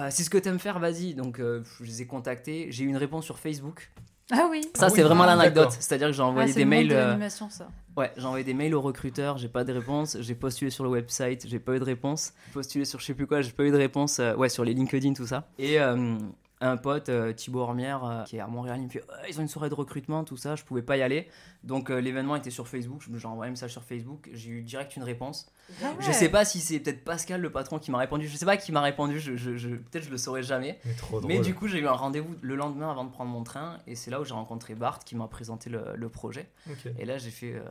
c'est 0.09 0.23
ce 0.23 0.29
que 0.29 0.37
t'aimes 0.37 0.59
faire, 0.59 0.79
vas-y. 0.79 1.13
Donc 1.15 1.39
je 1.39 1.83
les 1.83 2.01
ai 2.01 2.07
contactés, 2.07 2.67
j'ai 2.71 2.83
eu 2.83 2.87
une 2.87 2.97
réponse 2.97 3.25
sur 3.25 3.39
Facebook. 3.39 3.91
Ah 4.31 4.47
oui. 4.51 4.61
Ça, 4.75 4.87
Ah 4.87 4.89
c'est 4.89 4.95
oui, 4.97 5.01
vraiment 5.03 5.23
ah, 5.23 5.35
l'anecdote. 5.35 5.71
C'est-à-dire 5.71 6.07
que 6.07 6.13
j'ai 6.13 6.21
Ah, 6.21 6.25
envoyé 6.25 6.49
c'est 6.51 6.59
des 6.59 6.65
mails. 6.65 6.89
de 6.89 6.93
euh, 6.95 7.07
l'animation, 7.07 7.49
ça. 7.49 7.67
Ouais, 7.95 8.11
j'ai 8.17 8.25
envoyé 8.25 8.43
des 8.43 8.53
mails 8.53 8.75
aux 8.75 8.81
recruteurs, 8.81 9.37
j'ai 9.37 9.47
pas 9.47 9.63
de 9.63 9.71
réponse. 9.73 10.17
J'ai 10.19 10.35
postulé 10.35 10.69
sur 10.69 10.83
le 10.83 10.89
website, 10.89 11.47
j'ai 11.47 11.59
pas 11.59 11.73
eu 11.75 11.79
de 11.79 11.83
réponse. 11.85 12.33
J'ai 12.47 12.53
postulé 12.53 12.85
sur 12.85 12.99
je 12.99 13.05
sais 13.05 13.13
plus 13.13 13.25
quoi, 13.25 13.41
j'ai 13.41 13.51
pas 13.51 13.63
eu 13.63 13.71
de 13.71 13.77
réponse. 13.77 14.19
euh, 14.19 14.35
ouais, 14.35 14.49
sur 14.49 14.63
les 14.65 14.73
LinkedIn, 14.73 15.13
tout 15.13 15.25
ça. 15.25 15.47
Et 15.57 15.79
euh, 15.79 16.15
un 16.59 16.75
pote, 16.77 17.09
euh, 17.09 17.33
Thibaut 17.33 17.59
Hormière, 17.59 18.03
euh, 18.03 18.23
qui 18.23 18.37
est 18.37 18.39
à 18.39 18.47
Montréal, 18.47 18.77
il 18.79 18.85
me 18.85 18.89
fait 18.89 19.01
Ouais, 19.03 19.29
ils 19.29 19.37
ont 19.39 19.43
une 19.43 19.47
soirée 19.47 19.69
de 19.69 19.75
recrutement, 19.75 20.23
tout 20.23 20.37
ça. 20.37 20.55
Je 20.55 20.63
pouvais 20.63 20.81
pas 20.81 20.97
y 20.97 21.01
aller. 21.03 21.27
Donc 21.63 21.89
euh, 21.91 21.99
l'événement 22.01 22.35
était 22.35 22.49
sur 22.49 22.67
Facebook. 22.67 23.01
Je- 23.01 23.15
J'ai 23.17 23.27
envoyé 23.27 23.49
un 23.49 23.51
message 23.51 23.71
sur 23.71 23.83
Facebook. 23.83 24.29
J'ai 24.33 24.49
eu 24.49 24.61
direct 24.63 24.95
une 24.95 25.03
réponse. 25.03 25.51
Ah 25.83 25.93
Je 25.99 26.07
ouais. 26.07 26.13
sais 26.13 26.29
pas 26.29 26.45
si 26.45 26.59
c'est 26.59 26.79
peut-être 26.79 27.03
Pascal, 27.03 27.41
le 27.41 27.51
patron, 27.51 27.77
qui 27.77 27.91
m'a 27.91 27.97
répondu. 27.99 28.27
Je 28.27 28.35
sais 28.37 28.45
pas 28.45 28.57
qui 28.57 28.71
m'a 28.71 28.81
répondu. 28.81 29.19
Je, 29.19 29.35
je- 29.35 29.55
je- 29.57 29.69
peut-être 29.75 30.05
je 30.05 30.09
le 30.09 30.17
saurai 30.17 30.41
jamais. 30.41 30.79
Mais 30.85 30.93
trop 30.93 31.19
drôle. 31.19 31.31
Mais 31.31 31.39
du 31.41 31.53
coup, 31.53 31.67
j'ai 31.67 31.79
eu 31.79 31.87
un 31.87 31.91
rendez-vous 31.91 32.35
le 32.41 32.55
lendemain 32.55 32.89
avant 32.89 33.03
de 33.05 33.11
prendre 33.11 33.29
mon 33.31 33.43
train. 33.43 33.77
Et 33.85 33.95
c'est 33.95 34.09
là 34.09 34.19
où 34.19 34.25
j'ai 34.25 34.33
rencontré 34.33 34.73
Bart 34.73 34.99
qui 34.99 35.15
m'a 35.15 35.27
présenté 35.27 35.69
le, 35.69 35.83
le 35.95 36.09
projet. 36.09 36.49
Et 36.97 37.05
là, 37.05 37.17
j'ai 37.19 37.31
fait 37.31 37.53
euh, 37.53 37.61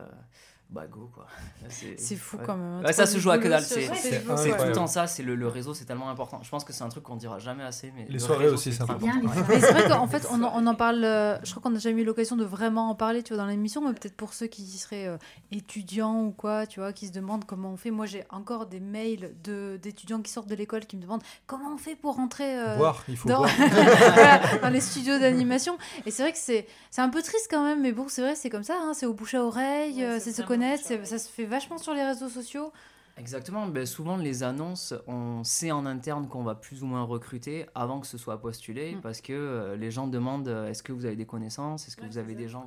bah 0.68 0.86
go 0.90 1.08
quoi. 1.14 1.26
C'est 1.68 2.16
fou 2.16 2.36
ouais. 2.38 2.42
quand 2.44 2.56
même. 2.56 2.66
hein, 2.66 2.82
Ouais, 2.84 2.92
ça 2.92 3.06
se 3.06 3.18
joue 3.18 3.30
à 3.30 3.38
que 3.38 3.46
dalle, 3.48 3.62
c'est- 3.62 3.86
tout 3.88 4.32
le 4.66 4.72
temps 4.72 4.86
ça, 4.88 5.06
c'est 5.06 5.22
le, 5.22 5.34
le 5.36 5.46
réseau, 5.48 5.74
c'est 5.74 5.84
tellement 5.84 6.10
important. 6.10 6.40
Je 6.42 6.50
pense 6.50 6.64
que 6.64 6.72
c'est 6.72 6.82
un 6.82 6.88
truc 6.88 7.04
qu'on 7.04 7.16
dira 7.16 7.38
jamais 7.38 7.62
assez. 7.62 7.92
Mais 7.94 8.04
Les 8.06 8.14
le 8.14 8.18
soirées 8.18 8.44
réseau, 8.46 8.54
aussi, 8.56 8.72
c'est 8.72 8.82
important. 8.82 9.06
C'est 9.48 9.72
vrai 9.72 9.88
qu'en 9.88 10.06
fait, 10.08 10.26
on 10.30 10.42
en, 10.42 10.52
on 10.60 10.66
en 10.66 10.74
parle. 10.74 11.04
euh, 11.04 11.38
je 11.44 11.50
crois 11.50 11.62
qu'on 11.62 11.70
n'a 11.70 11.78
jamais 11.78 12.02
eu 12.02 12.04
l'occasion 12.04 12.34
de 12.36 12.44
vraiment 12.44 12.90
en 12.90 12.94
parler, 12.96 13.22
tu 13.22 13.32
vois, 13.32 13.42
dans 13.42 13.48
l'émission. 13.48 13.80
Mais 13.86 13.94
peut-être 13.94 14.16
pour 14.16 14.34
ceux 14.34 14.46
qui 14.48 14.64
seraient 14.66 15.06
euh, 15.06 15.16
étudiants 15.52 16.24
ou 16.24 16.30
quoi, 16.32 16.66
tu 16.66 16.80
vois, 16.80 16.92
qui 16.92 17.06
se 17.06 17.12
demandent 17.12 17.44
comment 17.44 17.70
on 17.72 17.76
fait. 17.76 17.90
Moi, 17.92 18.06
j'ai 18.06 18.24
encore 18.30 18.66
des 18.66 18.80
mails 18.80 19.34
de 19.44 19.78
d'étudiants 19.82 20.20
qui 20.20 20.30
sortent 20.32 20.48
de 20.48 20.54
l'école 20.56 20.84
qui 20.86 20.96
me 20.96 21.02
demandent 21.02 21.22
comment 21.46 21.72
on 21.74 21.78
fait 21.78 21.94
pour 21.96 22.16
rentrer. 22.16 22.58
euh, 22.58 22.76
Boire, 22.76 23.04
il 23.08 23.16
faut 23.16 23.28
dans, 23.28 23.38
boire. 23.38 23.50
Dans 24.62 24.68
les 24.70 24.80
studios 24.80 25.18
d'animation. 25.18 25.78
Et 26.06 26.10
c'est 26.10 26.22
vrai 26.22 26.32
que 26.32 26.38
c'est 26.38 26.66
c'est 26.90 27.02
un 27.02 27.08
peu 27.08 27.22
triste 27.22 27.46
quand 27.50 27.64
même, 27.64 27.80
mais 27.82 27.92
bon, 27.92 28.06
c'est 28.08 28.22
vrai, 28.22 28.34
c'est 28.34 28.50
comme 28.50 28.62
ça, 28.64 28.74
hein, 28.80 28.92
c'est 28.94 29.06
au 29.06 29.14
bouche 29.14 29.34
à 29.34 29.42
oreille, 29.44 29.96
Ouais, 29.98 30.04
euh, 30.04 30.18
c'est 30.20 30.32
vraiment 30.42 30.48
connaître, 30.58 31.06
ça 31.06 31.18
se 31.18 31.28
fait 31.28 31.44
vachement 31.44 31.78
sur 31.78 31.94
les 31.94 32.04
réseaux 32.04 32.28
sociaux. 32.28 32.72
Exactement, 33.18 33.66
ben, 33.66 33.86
souvent 33.86 34.18
les 34.18 34.42
annonces, 34.42 34.92
on 35.06 35.42
sait 35.42 35.70
en 35.72 35.86
interne 35.86 36.28
qu'on 36.28 36.42
va 36.42 36.54
plus 36.54 36.82
ou 36.82 36.86
moins 36.86 37.02
recruter 37.02 37.64
avant 37.74 37.98
que 38.00 38.06
ce 38.06 38.18
soit 38.18 38.38
postulé 38.42 38.96
Mm. 38.96 39.00
parce 39.00 39.22
que 39.22 39.32
euh, 39.32 39.74
les 39.76 39.90
gens 39.90 40.06
demandent 40.06 40.48
euh, 40.48 40.68
est-ce 40.68 40.82
que 40.82 40.92
vous 40.92 41.06
avez 41.06 41.16
des 41.16 41.24
connaissances, 41.24 41.88
est-ce 41.88 41.96
que 41.96 42.02
Ouais, 42.02 42.08
vous 42.08 42.18
avez 42.18 42.34
ça. 42.34 42.38
des 42.38 42.48
gens 42.48 42.66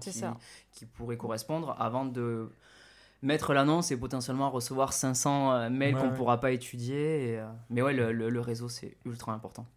qui, 0.72 0.86
pourraient 0.88 1.18
correspondre? 1.18 1.76
Avant 1.80 2.04
de 2.06 2.50
mettre 3.22 3.54
l'annonce 3.54 3.92
et 3.92 3.98
potentiellement 3.98 4.50
recevoir 4.50 4.92
500 4.94 5.52
euh, 5.52 5.70
mails 5.70 5.94
Ouais, 5.94 6.02
qu'on 6.02 6.10
ouais. 6.10 6.16
pourra 6.16 6.40
pas 6.40 6.52
étudier. 6.52 7.34
et, 7.34 7.38
euh, 7.40 7.48
Mais 7.70 7.84
ouais, 7.84 7.94
le, 7.94 8.12
le- 8.12 8.30
le 8.32 8.42
réseau 8.42 8.70
c'est 8.70 8.98
ultra 9.06 9.34
important. 9.34 9.68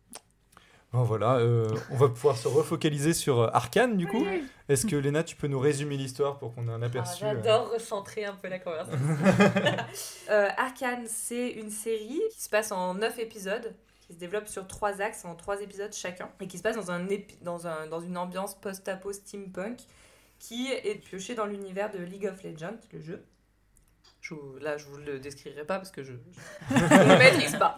Bon 0.92 1.04
voilà, 1.04 1.36
euh, 1.36 1.66
on 1.90 1.96
va 1.96 2.08
pouvoir 2.10 2.36
se 2.36 2.48
refocaliser 2.48 3.14
sur 3.14 3.40
euh, 3.40 3.48
Arkane 3.54 3.96
du 3.96 4.06
coup. 4.06 4.26
Est-ce 4.68 4.86
que 4.86 4.94
Léna, 4.94 5.24
tu 5.24 5.36
peux 5.36 5.46
nous 5.46 5.58
résumer 5.58 5.96
l'histoire 5.96 6.38
pour 6.38 6.54
qu'on 6.54 6.68
ait 6.68 6.72
un 6.72 6.82
Ah, 6.82 6.86
aperçu 6.86 7.24
euh, 7.24 7.28
J'adore 7.34 7.72
recentrer 7.72 8.26
un 8.26 8.34
peu 8.34 8.48
la 8.48 8.58
conversation. 8.58 8.98
euh, 10.30 10.48
Arcane, 10.58 11.06
c'est 11.06 11.48
une 11.50 11.70
série 11.70 12.20
qui 12.34 12.42
se 12.42 12.50
passe 12.50 12.72
en 12.72 12.94
9 12.94 13.18
épisodes, 13.20 13.74
qui 14.06 14.12
se 14.12 14.18
développe 14.18 14.48
sur 14.48 14.66
3 14.66 15.00
axes, 15.00 15.24
en 15.24 15.34
3 15.34 15.62
épisodes 15.62 15.92
chacun, 15.94 16.28
et 16.40 16.46
qui 16.46 16.58
se 16.58 16.62
passe 16.62 16.76
dans, 16.76 16.90
un 16.90 17.06
épi- 17.06 17.38
dans, 17.42 17.66
un, 17.66 17.86
dans 17.86 18.00
une 18.00 18.18
ambiance 18.18 18.54
post-apo 18.54 19.12
steampunk, 19.14 19.78
qui 20.38 20.70
est 20.72 20.96
piochée 21.02 21.34
dans 21.34 21.46
l'univers 21.46 21.90
de 21.90 21.98
League 21.98 22.26
of 22.31 22.43
Legends, 22.43 22.76
le 22.93 23.00
jeu. 23.00 23.24
Je 24.22 24.34
là, 24.60 24.79
je 24.79 24.86
vous 24.86 24.96
le 24.98 25.19
décrirai 25.19 25.64
pas 25.67 25.79
parce 25.79 25.91
que 25.91 26.02
je 26.05 26.12
ne 26.12 26.19
le 26.70 27.19
maîtrise 27.19 27.56
pas. 27.56 27.76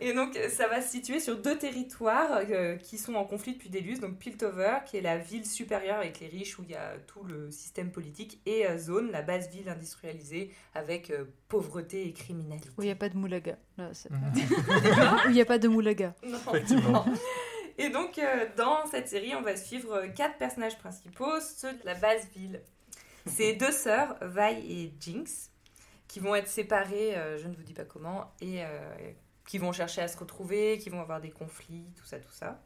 Et 0.00 0.12
donc, 0.12 0.38
ça 0.48 0.68
va 0.68 0.80
se 0.80 0.90
situer 0.90 1.18
sur 1.18 1.36
deux 1.36 1.58
territoires 1.58 2.40
euh, 2.50 2.76
qui 2.76 2.98
sont 2.98 3.14
en 3.16 3.24
conflit 3.24 3.54
depuis 3.54 3.68
des 3.68 3.80
lustres. 3.80 4.06
Donc, 4.06 4.16
Piltover, 4.18 4.78
qui 4.86 4.96
est 4.96 5.00
la 5.00 5.18
ville 5.18 5.44
supérieure 5.44 5.96
avec 5.96 6.20
les 6.20 6.28
riches 6.28 6.56
où 6.58 6.62
il 6.62 6.70
y 6.70 6.76
a 6.76 6.94
tout 7.08 7.24
le 7.24 7.50
système 7.50 7.90
politique, 7.90 8.40
et 8.46 8.64
euh, 8.66 8.78
Zone, 8.78 9.10
la 9.10 9.22
base 9.22 9.50
ville 9.50 9.68
industrialisée 9.68 10.52
avec 10.72 11.10
euh, 11.10 11.24
pauvreté 11.48 12.06
et 12.06 12.12
criminalité. 12.12 12.68
Où 12.78 12.82
il 12.82 12.86
n'y 12.86 12.92
a 12.92 12.96
pas 12.96 13.08
de 13.08 13.16
moulaga. 13.16 13.56
Là, 13.76 13.90
Mhm. 14.10 14.32
Où 15.26 15.28
il 15.30 15.32
n'y 15.34 15.40
a 15.40 15.44
pas 15.46 15.58
de 15.58 15.66
moulaga. 15.68 16.14
Non, 16.24 16.38
Effectivement. 16.48 17.04
non. 17.06 17.14
Et 17.76 17.88
donc, 17.90 18.18
euh, 18.18 18.46
dans 18.56 18.86
cette 18.86 19.08
série, 19.08 19.34
on 19.34 19.42
va 19.42 19.56
suivre 19.56 20.02
quatre 20.14 20.38
personnages 20.38 20.78
principaux, 20.78 21.40
ceux 21.40 21.72
de 21.72 21.84
la 21.84 21.94
base 21.94 22.28
ville. 22.36 22.60
C'est 23.26 23.54
deux 23.54 23.72
sœurs, 23.72 24.16
Vi 24.22 24.82
et 24.84 24.94
Jinx, 25.00 25.50
qui 26.08 26.20
vont 26.20 26.34
être 26.34 26.48
séparées, 26.48 27.16
euh, 27.16 27.38
je 27.38 27.48
ne 27.48 27.54
vous 27.54 27.62
dis 27.62 27.72
pas 27.74 27.84
comment, 27.84 28.32
et 28.40 28.62
euh, 28.64 28.68
qui 29.46 29.58
vont 29.58 29.72
chercher 29.72 30.02
à 30.02 30.08
se 30.08 30.16
retrouver, 30.18 30.78
qui 30.78 30.90
vont 30.90 31.00
avoir 31.00 31.20
des 31.20 31.30
conflits, 31.30 31.84
tout 31.96 32.04
ça, 32.06 32.18
tout 32.18 32.32
ça. 32.32 32.60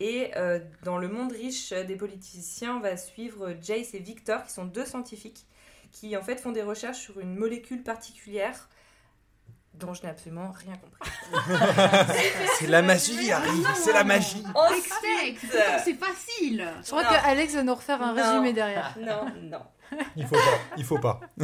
Et 0.00 0.32
euh, 0.36 0.58
dans 0.82 0.98
le 0.98 1.08
monde 1.08 1.32
riche 1.32 1.72
des 1.72 1.96
politiciens, 1.96 2.76
on 2.76 2.80
va 2.80 2.96
suivre 2.96 3.54
Jace 3.62 3.94
et 3.94 3.98
Victor, 4.00 4.44
qui 4.44 4.52
sont 4.52 4.64
deux 4.64 4.84
scientifiques, 4.84 5.46
qui 5.92 6.16
en 6.16 6.22
fait 6.22 6.40
font 6.40 6.52
des 6.52 6.62
recherches 6.62 6.98
sur 6.98 7.20
une 7.20 7.34
molécule 7.36 7.82
particulière 7.82 8.68
dont 9.74 9.92
je 9.94 10.02
n'ai 10.02 10.08
absolument 10.08 10.52
rien 10.52 10.76
compris. 10.76 11.10
C'est 12.58 12.66
la 12.68 12.82
magie, 12.82 13.32
Harry, 13.32 13.48
c'est 13.74 13.92
la 13.92 14.04
magie. 14.04 14.44
Ensuite, 14.54 14.92
C'est 15.84 15.94
facile. 15.94 16.64
Je 16.82 16.86
crois 16.90 17.02
Non. 17.02 17.08
que 17.08 17.26
Alex 17.26 17.54
va 17.54 17.62
nous 17.64 17.74
refaire 17.74 18.00
un 18.00 18.14
Non. 18.14 18.22
résumé 18.22 18.52
derrière. 18.52 18.96
non, 19.00 19.26
non. 19.42 19.62
Il 20.16 20.26
faut 20.26 20.34
pas, 20.34 20.58
il 20.76 20.84
faut 20.84 20.98
pas. 20.98 21.20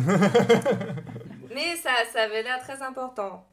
Mais 1.54 1.76
ça, 1.76 1.90
ça 2.12 2.22
avait 2.22 2.42
l'air 2.42 2.60
très 2.60 2.82
important. 2.82 3.46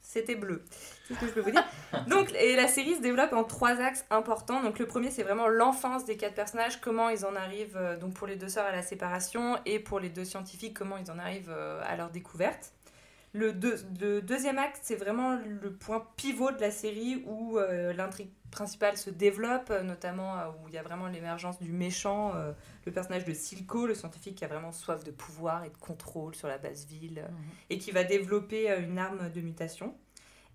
C'était 0.00 0.34
bleu. 0.34 0.64
C'est 1.06 1.14
ce 1.14 1.20
que 1.20 1.26
je 1.26 1.32
peux 1.32 1.40
vous 1.40 1.52
dire. 1.52 1.64
Donc, 2.08 2.32
et 2.34 2.56
la 2.56 2.66
série 2.66 2.96
se 2.96 3.00
développe 3.00 3.32
en 3.32 3.44
trois 3.44 3.80
axes 3.80 4.04
importants. 4.10 4.60
Donc, 4.60 4.80
le 4.80 4.86
premier, 4.86 5.10
c'est 5.10 5.22
vraiment 5.22 5.46
l'enfance 5.46 6.04
des 6.04 6.16
quatre 6.16 6.34
personnages, 6.34 6.80
comment 6.80 7.10
ils 7.10 7.24
en 7.24 7.36
arrivent, 7.36 7.76
euh, 7.76 7.96
donc 7.96 8.14
pour 8.14 8.26
les 8.26 8.34
deux 8.34 8.48
sœurs, 8.48 8.66
à 8.66 8.72
la 8.72 8.82
séparation, 8.82 9.58
et 9.66 9.78
pour 9.78 10.00
les 10.00 10.08
deux 10.08 10.24
scientifiques, 10.24 10.74
comment 10.76 10.96
ils 10.96 11.10
en 11.12 11.18
arrivent 11.20 11.54
euh, 11.54 11.80
à 11.86 11.96
leur 11.96 12.10
découverte. 12.10 12.72
Le, 13.32 13.52
deux- 13.52 13.76
le 14.00 14.20
deuxième 14.20 14.58
acte, 14.58 14.80
c'est 14.82 14.96
vraiment 14.96 15.36
le 15.36 15.72
point 15.72 16.04
pivot 16.16 16.50
de 16.50 16.60
la 16.60 16.72
série 16.72 17.22
où 17.26 17.58
euh, 17.58 17.92
l'intrigue 17.92 18.30
principale 18.50 18.96
se 18.96 19.08
développe, 19.10 19.70
euh, 19.70 19.82
notamment 19.84 20.36
euh, 20.36 20.48
où 20.48 20.68
il 20.68 20.74
y 20.74 20.78
a 20.78 20.82
vraiment 20.82 21.06
l'émergence 21.06 21.60
du 21.60 21.70
méchant, 21.70 22.34
euh, 22.34 22.52
le 22.86 22.92
personnage 22.92 23.24
de 23.24 23.32
Silco, 23.32 23.86
le 23.86 23.94
scientifique 23.94 24.34
qui 24.36 24.44
a 24.44 24.48
vraiment 24.48 24.72
soif 24.72 25.04
de 25.04 25.12
pouvoir 25.12 25.64
et 25.64 25.70
de 25.70 25.76
contrôle 25.76 26.34
sur 26.34 26.48
la 26.48 26.58
base 26.58 26.86
ville, 26.86 27.20
euh, 27.20 27.28
et 27.70 27.78
qui 27.78 27.92
va 27.92 28.02
développer 28.02 28.76
une 28.78 28.98
arme 28.98 29.30
de 29.30 29.40
mutation. 29.40 29.94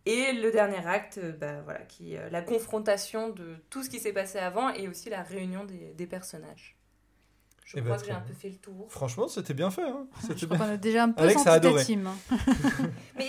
Et 0.05 0.34
le 0.34 0.51
dernier 0.51 0.86
acte, 0.86 1.20
bah, 1.39 1.62
voilà, 1.63 1.79
qui 1.82 2.15
la 2.29 2.41
confrontation 2.41 3.29
de 3.29 3.55
tout 3.72 3.84
ce 3.84 3.89
qui 3.89 4.00
s'est 4.00 4.13
passé 4.13 4.38
avant 4.38 4.70
et 4.70 4.88
aussi 4.88 5.10
la 5.10 5.24
réunion 5.24 5.63
des, 5.65 5.94
des 5.94 6.05
personnages. 6.08 6.75
Je 7.65 7.77
Eh 7.77 7.81
ben, 7.81 7.86
crois 7.88 7.98
que 7.98 8.05
j'ai 8.05 8.12
un 8.12 8.22
peu 8.22 8.34
fait 8.34 8.50
le 8.50 8.55
tour. 8.57 8.86
Franchement, 8.89 9.27
c'était 9.27 9.53
bien 9.55 9.69
fait. 9.72 9.81
Hein. 9.84 10.07
Je 10.36 10.45
crois 10.45 10.57
bien. 10.57 10.65
qu'on 10.67 10.74
a 10.74 10.77
déjà 10.77 11.03
un 11.03 11.12
peu 11.12 11.24
Alex 11.24 11.41
a 11.41 11.43
senti 11.43 11.45
ta 11.45 11.53
adoré. 11.53 11.84
team. 11.84 12.07
hein. 12.07 12.15
Mais 13.17 13.25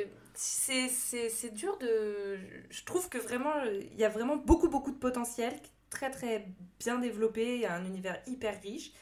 euh, 0.00 0.04
c'est 0.34 1.54
dur 1.54 1.76
de... 1.78 2.38
Je 2.70 2.84
trouve 2.84 3.08
que 3.10 3.18
vraiment, 3.18 3.52
euh, 3.64 3.80
il 3.92 3.98
y 3.98 4.04
a 4.04 4.08
vraiment 4.08 4.36
beaucoup, 4.36 4.68
beaucoup 4.68 4.90
de 4.90 4.96
potentiel, 4.96 5.52
très, 5.90 6.10
très 6.10 6.46
bien 6.80 6.98
développé, 6.98 7.56
il 7.56 7.60
y 7.60 7.66
a 7.66 7.74
un 7.74 7.84
univers 7.84 8.18
hyper 8.26 8.58
riche. 8.62 8.92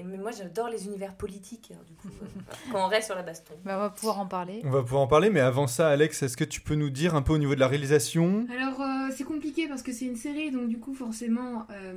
Et 0.00 0.04
mais 0.04 0.16
moi, 0.16 0.30
j'adore 0.30 0.68
les 0.70 0.86
univers 0.86 1.14
politiques, 1.14 1.72
hein, 1.74 1.82
du 1.86 1.92
coup, 1.94 2.08
euh, 2.22 2.26
quand 2.72 2.86
on 2.86 2.88
reste 2.88 3.06
sur 3.06 3.14
la 3.14 3.22
baston. 3.22 3.52
Bah, 3.64 3.76
on 3.76 3.80
va 3.80 3.90
pouvoir 3.90 4.18
en 4.18 4.26
parler. 4.26 4.62
On 4.64 4.70
va 4.70 4.80
pouvoir 4.82 5.02
en 5.02 5.06
parler, 5.06 5.28
mais 5.28 5.40
avant 5.40 5.66
ça, 5.66 5.90
Alex, 5.90 6.22
est-ce 6.22 6.36
que 6.36 6.44
tu 6.44 6.60
peux 6.62 6.74
nous 6.74 6.88
dire 6.90 7.14
un 7.14 7.22
peu 7.22 7.34
au 7.34 7.38
niveau 7.38 7.54
de 7.54 7.60
la 7.60 7.68
réalisation? 7.68 8.46
Alors, 8.50 8.80
euh, 8.80 9.10
c'est 9.14 9.24
compliqué 9.24 9.68
parce 9.68 9.82
que 9.82 9.92
c'est 9.92 10.06
une 10.06 10.16
série, 10.16 10.50
donc 10.50 10.68
du 10.68 10.78
coup, 10.78 10.94
forcément, 10.94 11.66
euh, 11.70 11.92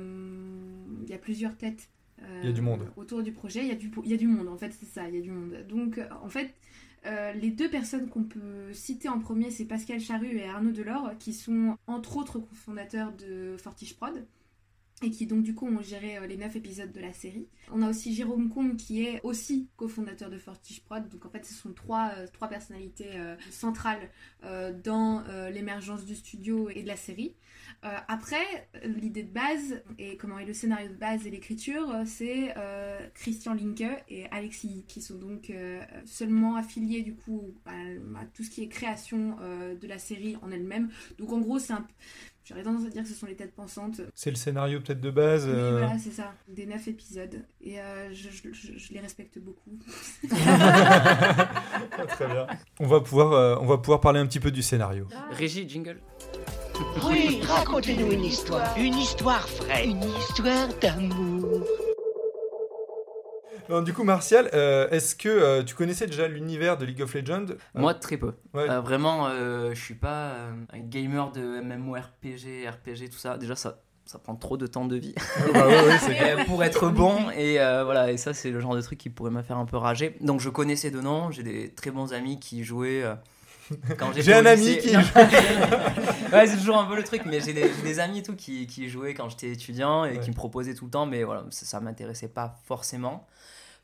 il 1.02 1.08
y 1.08 1.14
a 1.14 1.18
plusieurs 1.18 1.56
têtes. 1.56 1.88
euh, 2.22 2.40
Il 2.42 2.46
y 2.48 2.52
a 2.52 2.54
du 2.54 2.60
monde. 2.60 2.86
Autour 2.96 3.22
du 3.22 3.32
projet, 3.32 3.60
il 3.60 3.68
y, 3.68 3.72
a 3.72 3.74
du, 3.76 3.90
il 4.04 4.10
y 4.10 4.14
a 4.14 4.18
du 4.18 4.28
monde, 4.28 4.48
en 4.48 4.56
fait, 4.58 4.72
c'est 4.78 4.86
ça, 4.86 5.08
il 5.08 5.14
y 5.14 5.18
a 5.18 5.22
du 5.22 5.30
monde. 5.30 5.56
Donc, 5.68 5.98
en 6.22 6.28
fait, 6.28 6.52
euh, 7.06 7.32
les 7.32 7.50
deux 7.50 7.68
personnes 7.70 8.08
qu'on 8.08 8.24
peut 8.24 8.72
citer 8.72 9.08
en 9.08 9.18
premier, 9.18 9.50
c'est 9.50 9.64
Pascal 9.66 10.00
Charru 10.00 10.36
et 10.38 10.48
Arnaud 10.48 10.72
Delors, 10.72 11.10
qui 11.18 11.32
sont 11.32 11.76
entre 11.86 12.16
autres 12.16 12.38
cofondateurs 12.38 13.12
de 13.12 13.56
Fortiche 13.58 13.96
Prod. 13.96 14.24
Et 15.02 15.10
qui 15.10 15.26
donc 15.26 15.42
du 15.42 15.54
coup 15.54 15.66
ont 15.66 15.82
géré 15.82 16.16
euh, 16.16 16.26
les 16.26 16.36
neuf 16.36 16.54
épisodes 16.54 16.92
de 16.92 17.00
la 17.00 17.12
série. 17.12 17.48
On 17.72 17.82
a 17.82 17.90
aussi 17.90 18.14
Jérôme 18.14 18.48
Combe 18.48 18.76
qui 18.76 19.04
est 19.04 19.20
aussi 19.22 19.68
cofondateur 19.76 20.30
de 20.30 20.38
Fortiche 20.38 20.82
Prod. 20.82 21.08
Donc 21.08 21.26
en 21.26 21.30
fait 21.30 21.44
ce 21.44 21.52
sont 21.52 21.72
trois, 21.72 22.12
euh, 22.16 22.26
trois 22.32 22.48
personnalités 22.48 23.10
euh, 23.14 23.36
centrales 23.50 24.10
dans 24.84 25.24
l'émergence 25.50 26.04
du 26.04 26.14
studio 26.14 26.68
et 26.68 26.82
de 26.82 26.88
la 26.88 26.96
série. 26.96 27.34
Après, 27.82 28.68
l'idée 28.84 29.22
de 29.22 29.32
base 29.32 29.82
et 29.98 30.18
comment 30.18 30.38
est 30.38 30.44
le 30.44 30.52
scénario 30.52 30.88
de 30.88 30.94
base 30.94 31.26
et 31.26 31.30
l'écriture, 31.30 32.02
c'est 32.04 32.54
Christian 33.14 33.54
Linke 33.54 34.04
et 34.10 34.26
Alexis 34.30 34.84
qui 34.86 35.00
sont 35.00 35.16
donc 35.16 35.50
seulement 36.04 36.56
affiliés 36.56 37.00
du 37.00 37.14
coup 37.14 37.54
à, 37.64 37.72
à 37.72 38.26
tout 38.34 38.42
ce 38.42 38.50
qui 38.50 38.62
est 38.62 38.68
création 38.68 39.36
de 39.80 39.86
la 39.86 39.98
série 39.98 40.36
en 40.42 40.50
elle-même. 40.50 40.90
Donc 41.18 41.32
en 41.32 41.40
gros, 41.40 41.58
c'est 41.58 41.72
un 41.72 41.86
J'aurais 42.44 42.62
tendance 42.62 42.84
à 42.86 42.90
dire 42.90 43.02
que 43.02 43.08
ce 43.08 43.14
sont 43.14 43.24
les 43.26 43.36
têtes 43.36 43.54
pensantes. 43.54 44.02
C'est 44.14 44.28
le 44.30 44.36
scénario 44.36 44.78
peut-être 44.80 45.00
de 45.00 45.10
base 45.10 45.46
Oui, 45.46 45.52
euh, 45.54 45.78
voilà, 45.78 45.98
c'est 45.98 46.10
ça. 46.10 46.34
Des 46.48 46.66
neuf 46.66 46.86
épisodes. 46.86 47.42
Et 47.62 47.80
euh, 47.80 48.12
je, 48.12 48.28
je- 48.30 48.52
je- 48.52 48.76
je 48.78 48.92
les 48.92 49.00
respecte 49.00 49.38
beaucoup. 49.38 49.78
Très 52.08 52.26
bien. 52.26 52.46
On 52.80 52.86
va, 52.86 53.00
pouvoir, 53.00 53.32
euh, 53.32 53.56
on 53.60 53.66
va 53.66 53.78
pouvoir 53.78 54.00
parler 54.00 54.20
un 54.20 54.26
petit 54.26 54.40
peu 54.40 54.50
du 54.50 54.62
scénario. 54.62 55.06
Régie, 55.32 55.66
jingle. 55.68 56.00
Oui, 57.08 57.40
racontez-nous 57.42 58.12
une 58.12 58.24
histoire. 58.24 58.76
Une 58.76 58.94
histoire 58.94 59.46
vraie. 59.60 59.86
Une 59.86 60.02
histoire 60.02 60.68
d'amour. 60.80 61.62
Non, 63.68 63.82
du 63.82 63.92
coup, 63.94 64.04
Martial, 64.04 64.50
euh, 64.52 64.88
est-ce 64.90 65.14
que 65.16 65.28
euh, 65.28 65.62
tu 65.62 65.74
connaissais 65.74 66.06
déjà 66.06 66.28
l'univers 66.28 66.76
de 66.76 66.84
League 66.84 67.02
of 67.02 67.14
Legends 67.14 67.46
Moi, 67.74 67.94
très 67.94 68.16
peu. 68.16 68.34
Ouais. 68.52 68.68
Euh, 68.68 68.80
vraiment, 68.80 69.26
euh, 69.28 69.70
je 69.74 69.80
suis 69.80 69.94
pas 69.94 70.32
euh, 70.32 70.52
un 70.72 70.78
gamer 70.80 71.30
de 71.32 71.60
MMORPG, 71.62 72.68
RPG, 72.68 73.08
tout 73.10 73.18
ça. 73.18 73.38
Déjà, 73.38 73.56
ça, 73.56 73.78
ça 74.04 74.18
prend 74.18 74.34
trop 74.36 74.56
de 74.58 74.66
temps 74.66 74.84
de 74.84 74.96
vie 74.96 75.14
Ouais, 75.46 75.52
bah 75.52 75.66
ouais, 75.66 75.86
ouais, 75.86 75.98
c'est 75.98 76.20
Euh, 76.40 76.44
pour 76.44 76.62
être 76.62 76.90
bon. 76.90 77.30
Et 77.30 77.58
euh, 77.60 77.84
voilà, 77.84 78.10
et 78.12 78.16
ça, 78.18 78.34
c'est 78.34 78.50
le 78.50 78.60
genre 78.60 78.74
de 78.76 78.82
truc 78.82 78.98
qui 78.98 79.08
pourrait 79.10 79.30
me 79.30 79.42
faire 79.42 79.56
un 79.56 79.64
peu 79.66 79.76
rager. 79.78 80.16
Donc, 80.20 80.40
je 80.40 80.50
connaissais 80.50 80.90
de 80.90 81.00
nom. 81.00 81.30
J'ai 81.30 81.42
des 81.42 81.70
très 81.70 81.90
bons 81.90 82.12
amis 82.12 82.38
qui 82.38 82.64
jouaient. 82.64 83.02
euh, 83.02 83.14
quand 83.98 84.08
j'étais 84.08 84.22
J'ai 84.22 84.34
un 84.34 84.44
ami 84.44 84.76
qui- 84.76 84.94
ouais, 86.32 86.46
c'est 86.46 86.58
toujours 86.58 86.76
un 86.78 86.84
peu 86.84 86.96
le 86.96 87.02
truc, 87.02 87.22
mais 87.24 87.40
j'ai 87.40 87.54
des, 87.54 87.98
amis 87.98 88.18
et 88.18 88.22
tout 88.22 88.36
qui, 88.36 88.66
qui 88.66 88.90
jouaient 88.90 89.14
quand 89.14 89.30
j'étais 89.30 89.50
étudiant 89.52 90.04
et 90.04 90.18
Ouais. 90.18 90.20
qui 90.20 90.28
me 90.30 90.34
proposaient 90.34 90.74
tout 90.74 90.84
le 90.84 90.90
temps, 90.90 91.06
mais 91.06 91.24
voilà, 91.24 91.44
ça, 91.48 91.64
ça 91.64 91.80
m'intéressait 91.80 92.28
pas 92.28 92.56
forcément. 92.66 93.26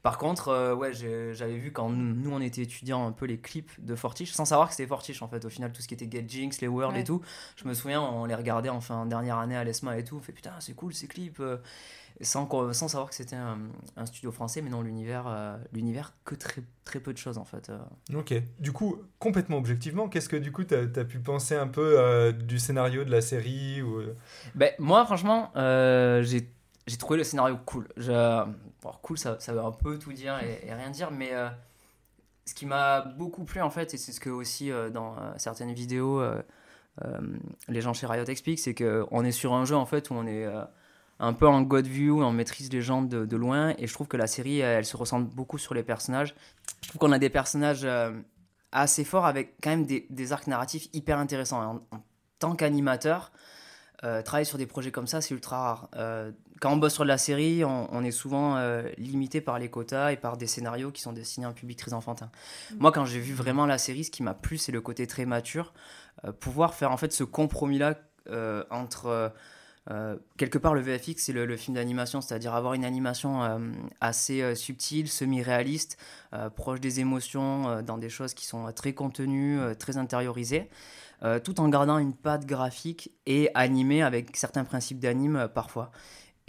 Par 0.02 0.16
contre, 0.18 0.48
euh, 0.48 0.74
ouais, 0.74 0.92
j'avais 0.94 1.58
vu 1.58 1.72
quand 1.72 1.90
nous, 1.90 2.14
nous, 2.14 2.30
on 2.32 2.40
était 2.40 2.62
étudiants 2.62 3.06
un 3.06 3.12
peu 3.12 3.26
les 3.26 3.38
clips 3.38 3.72
de 3.84 3.94
Fortiche, 3.94 4.32
sans 4.32 4.44
savoir 4.46 4.68
que 4.68 4.74
c'était 4.74 4.88
Fortiche 4.88 5.20
en 5.22 5.28
fait. 5.28 5.44
Au 5.44 5.50
final, 5.50 5.72
tout 5.72 5.82
ce 5.82 5.88
qui 5.88 5.94
était 5.94 6.08
Get 6.10 6.24
Jinx, 6.26 6.60
les 6.60 6.68
Worlds 6.68 6.94
Ouais. 6.94 7.00
et 7.02 7.04
tout, 7.04 7.20
je 7.56 7.68
me 7.68 7.74
souviens, 7.74 8.00
on 8.00 8.24
les 8.24 8.34
regardait 8.34 8.70
en 8.70 8.80
fin 8.80 9.04
dernière 9.06 9.38
année 9.38 9.56
à 9.56 9.64
l'ESMA 9.64 9.98
et 9.98 10.04
tout. 10.04 10.16
On 10.16 10.20
fait 10.20 10.32
putain, 10.32 10.52
c'est 10.60 10.74
cool 10.74 10.94
ces 10.94 11.06
clips. 11.06 11.40
euh, 11.40 11.58
Sans, 12.22 12.48
sans 12.74 12.88
savoir 12.88 13.08
que 13.08 13.14
c'était 13.14 13.36
un, 13.36 13.58
un 13.96 14.04
studio 14.04 14.30
français, 14.30 14.60
mais 14.60 14.68
non, 14.68 14.82
l'univers, 14.82 15.24
euh, 15.26 15.56
l'univers 15.72 16.12
que 16.24 16.34
très, 16.34 16.62
très 16.84 17.00
peu 17.00 17.12
de 17.14 17.18
choses 17.18 17.38
en 17.38 17.44
fait. 17.46 17.70
euh. 17.70 17.78
Ok. 18.18 18.34
Du 18.58 18.72
coup, 18.72 18.98
complètement 19.18 19.56
objectivement, 19.58 20.08
qu'est-ce 20.08 20.28
que 20.28 20.36
du 20.36 20.50
coup 20.52 20.64
t'as 20.64 20.82
as 20.82 21.04
pu 21.04 21.18
penser 21.18 21.54
un 21.56 21.68
peu 21.68 21.98
euh, 21.98 22.32
du 22.32 22.58
scénario 22.58 23.04
de 23.04 23.10
la 23.10 23.20
série 23.22 23.80
ou... 23.80 24.02
Ben, 24.54 24.72
moi, 24.78 25.04
franchement, 25.06 25.50
euh, 25.56 26.22
j'ai 26.22 26.50
j'ai 26.86 26.96
trouvé 26.96 27.18
le 27.18 27.24
scénario 27.24 27.56
cool. 27.64 27.88
Je... 27.96 28.44
cool, 29.02 29.18
ça, 29.18 29.36
ça 29.38 29.52
veut 29.52 29.60
un 29.60 29.72
peu 29.72 29.98
tout 29.98 30.12
dire 30.12 30.38
et, 30.42 30.72
rien 30.72 30.90
dire, 30.90 31.10
mais 31.10 31.32
euh, 31.32 31.48
ce 32.44 32.54
qui 32.54 32.66
m'a 32.66 33.02
beaucoup 33.02 33.44
plu, 33.44 33.60
en 33.60 33.70
fait, 33.70 33.94
et 33.94 33.96
c'est 33.96 34.12
ce 34.12 34.20
que 34.20 34.30
aussi 34.30 34.70
euh, 34.70 34.90
dans 34.90 35.16
euh, 35.16 35.32
certaines 35.36 35.72
vidéos, 35.72 36.22
les 37.68 37.80
gens 37.80 37.94
chez 37.94 38.06
Riot 38.06 38.24
expliquent, 38.24 38.58
c'est 38.58 38.74
qu'on 38.74 39.24
est 39.24 39.32
sur 39.32 39.54
un 39.54 39.64
jeu, 39.64 39.76
en 39.76 39.86
fait, 39.86 40.10
où 40.10 40.14
on 40.14 40.26
est 40.26 40.46
un 41.18 41.32
peu 41.32 41.48
en 41.48 41.62
God 41.62 41.86
view, 41.86 42.22
on 42.22 42.32
maîtrise 42.32 42.70
les 42.70 42.82
gens 42.82 43.00
de, 43.00 43.36
loin, 43.36 43.74
et 43.78 43.86
je 43.86 43.94
trouve 43.94 44.06
que 44.06 44.18
la 44.18 44.26
série, 44.26 44.60
elle, 44.60 44.84
se 44.84 44.96
ressent 44.98 45.20
beaucoup 45.20 45.56
sur 45.56 45.72
les 45.72 45.82
personnages. 45.82 46.34
Je 46.82 46.88
trouve 46.88 46.98
qu'on 46.98 47.12
a 47.12 47.18
des 47.18 47.30
personnages 47.30 47.88
assez 48.70 49.04
forts 49.04 49.24
avec 49.24 49.54
quand 49.62 49.70
même 49.70 49.86
des, 49.86 50.32
arcs 50.32 50.46
narratifs 50.46 50.88
hyper 50.92 51.18
intéressants. 51.18 51.82
En, 51.90 52.02
tant 52.38 52.54
qu'animateur, 52.54 53.32
travailler 54.02 54.44
sur 54.44 54.58
des 54.58 54.66
projets 54.66 54.90
comme 54.90 55.06
ça, 55.06 55.22
c'est 55.22 55.32
ultra 55.32 55.58
rare. 55.58 55.88
Quand 56.60 56.72
on 56.72 56.76
bosse 56.76 56.94
sur 56.94 57.04
de 57.04 57.08
la 57.08 57.18
série, 57.18 57.64
on, 57.64 57.88
on 57.92 58.04
est 58.04 58.10
souvent 58.10 58.56
euh, 58.56 58.82
limité 58.98 59.40
par 59.40 59.58
les 59.58 59.68
quotas 59.68 60.12
et 60.12 60.16
par 60.16 60.36
des 60.36 60.46
scénarios 60.46 60.90
qui 60.90 61.02
sont 61.02 61.12
destinés 61.12 61.46
à 61.46 61.48
un 61.48 61.52
public 61.52 61.78
très 61.78 61.94
enfantin. 61.94 62.30
Moi, 62.78 62.92
quand 62.92 63.06
j'ai 63.06 63.18
vu 63.18 63.34
vraiment 63.34 63.66
la 63.66 63.78
série, 63.78 64.04
ce 64.04 64.10
qui 64.10 64.22
m'a 64.22 64.34
plu, 64.34 64.58
c'est 64.58 64.72
le 64.72 64.80
côté 64.80 65.06
très 65.06 65.24
mature. 65.24 65.72
Euh, 66.24 66.32
pouvoir 66.32 66.74
faire 66.74 66.92
en 66.92 66.96
fait 66.96 67.12
ce 67.12 67.24
compromis-là 67.24 67.94
euh, 68.28 68.64
entre 68.70 69.32
quelque 70.36 70.58
part 70.58 70.72
le 70.72 70.82
VFX 70.82 71.30
et 71.30 71.32
le, 71.32 71.46
le 71.46 71.56
film 71.56 71.74
d'animation, 71.74 72.20
c'est-à-dire 72.20 72.54
avoir 72.54 72.74
une 72.74 72.84
animation 72.84 73.60
assez 74.00 74.54
subtile, 74.54 75.08
semi-réaliste, 75.08 75.98
proche 76.54 76.78
des 76.78 77.00
émotions, 77.00 77.82
dans 77.82 77.98
des 77.98 78.08
choses 78.08 78.32
qui 78.34 78.46
sont 78.46 78.70
très 78.72 78.92
contenues, 78.92 79.58
très 79.80 79.96
intériorisées 79.96 80.68
euh, 81.22 81.38
tout 81.38 81.60
en 81.60 81.68
gardant 81.68 81.98
une 81.98 82.14
patte 82.14 82.46
graphique 82.46 83.12
et 83.26 83.50
animée 83.54 84.02
avec 84.02 84.36
certains 84.36 84.64
principes 84.64 85.00
d'anime 85.00 85.36
euh, 85.36 85.48
parfois. 85.48 85.90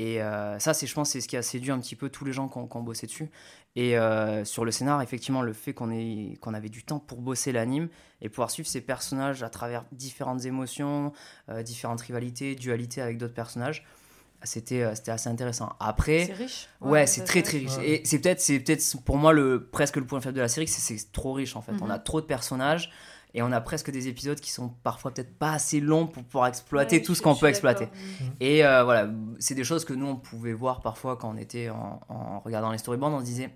Et 0.01 0.21
euh, 0.21 0.57
ça, 0.57 0.73
c'est, 0.73 0.87
je 0.87 0.93
pense, 0.95 1.09
c'est 1.11 1.21
ce 1.21 1.27
qui 1.27 1.37
a 1.37 1.41
séduit 1.43 1.69
un 1.71 1.79
petit 1.79 1.95
peu 1.95 2.09
tous 2.09 2.25
les 2.25 2.33
gens 2.33 2.47
qui 2.47 2.57
ont, 2.57 2.65
qui 2.67 2.75
ont 2.77 2.81
bossé 2.81 3.05
dessus. 3.07 3.29
Et 3.75 3.97
euh, 3.97 4.43
sur 4.45 4.65
le 4.65 4.71
scénar, 4.71 5.01
effectivement, 5.01 5.41
le 5.43 5.53
fait 5.53 5.73
qu'on, 5.73 5.91
ait, 5.91 6.37
qu'on 6.41 6.53
avait 6.53 6.69
du 6.69 6.83
temps 6.83 6.99
pour 6.99 7.19
bosser 7.21 7.51
l'anime 7.51 7.87
et 8.21 8.29
pouvoir 8.29 8.49
suivre 8.51 8.67
ces 8.67 8.81
personnages 8.81 9.43
à 9.43 9.49
travers 9.49 9.85
différentes 9.91 10.43
émotions, 10.45 11.13
euh, 11.49 11.61
différentes 11.61 12.01
rivalités, 12.01 12.55
dualités 12.55 13.01
avec 13.01 13.17
d'autres 13.17 13.33
personnages, 13.35 13.85
c'était, 14.43 14.95
c'était 14.95 15.11
assez 15.11 15.29
intéressant. 15.29 15.69
Après, 15.79 16.25
C'est 16.25 16.33
riche. 16.33 16.67
Ouais, 16.81 17.05
c'est 17.05 17.23
très 17.25 17.43
très 17.43 17.59
riche. 17.59 17.77
Ouais. 17.77 17.89
Et 17.89 18.01
c'est 18.05 18.17
peut-être, 18.19 18.41
c'est 18.41 18.59
peut-être 18.59 18.83
pour 19.05 19.17
moi 19.17 19.33
le 19.33 19.67
presque 19.71 19.97
le 19.97 20.05
point 20.05 20.19
faible 20.19 20.35
de 20.35 20.41
la 20.41 20.47
série, 20.47 20.67
c'est 20.67 20.81
c'est 20.97 21.11
trop 21.11 21.33
riche 21.33 21.55
en 21.55 21.61
fait. 21.61 21.73
On 21.79 21.85
Mhm. 21.85 21.91
a 21.91 21.99
trop 21.99 22.21
de 22.21 22.25
personnages 22.25 22.89
et 23.33 23.41
on 23.41 23.51
a 23.51 23.61
presque 23.61 23.91
des 23.91 24.07
épisodes 24.07 24.39
qui 24.39 24.51
sont 24.51 24.69
parfois 24.83 25.11
peut-être 25.11 25.37
pas 25.37 25.53
assez 25.53 25.79
longs 25.79 26.07
pour 26.07 26.23
pouvoir 26.23 26.47
exploiter 26.47 26.97
Ouais, 26.97 27.01
tout 27.01 27.15
ce 27.15 27.21
qu'on 27.21 27.35
peut 27.35 27.47
exploiter. 27.47 27.85
d'accord. 27.85 28.33
Et 28.39 28.65
euh, 28.65 28.83
voilà, 28.83 29.09
c'est 29.39 29.55
des 29.55 29.63
choses 29.63 29.85
que 29.85 29.93
nous 29.93 30.07
on 30.07 30.15
pouvait 30.15 30.53
voir 30.53 30.81
parfois 30.81 31.15
quand 31.17 31.29
on 31.33 31.37
était 31.37 31.69
en, 31.69 31.99
en 32.09 32.39
regardant 32.41 32.71
les 32.71 32.77
storyboards, 32.77 33.11
on 33.13 33.19
se 33.19 33.25
disait 33.25 33.49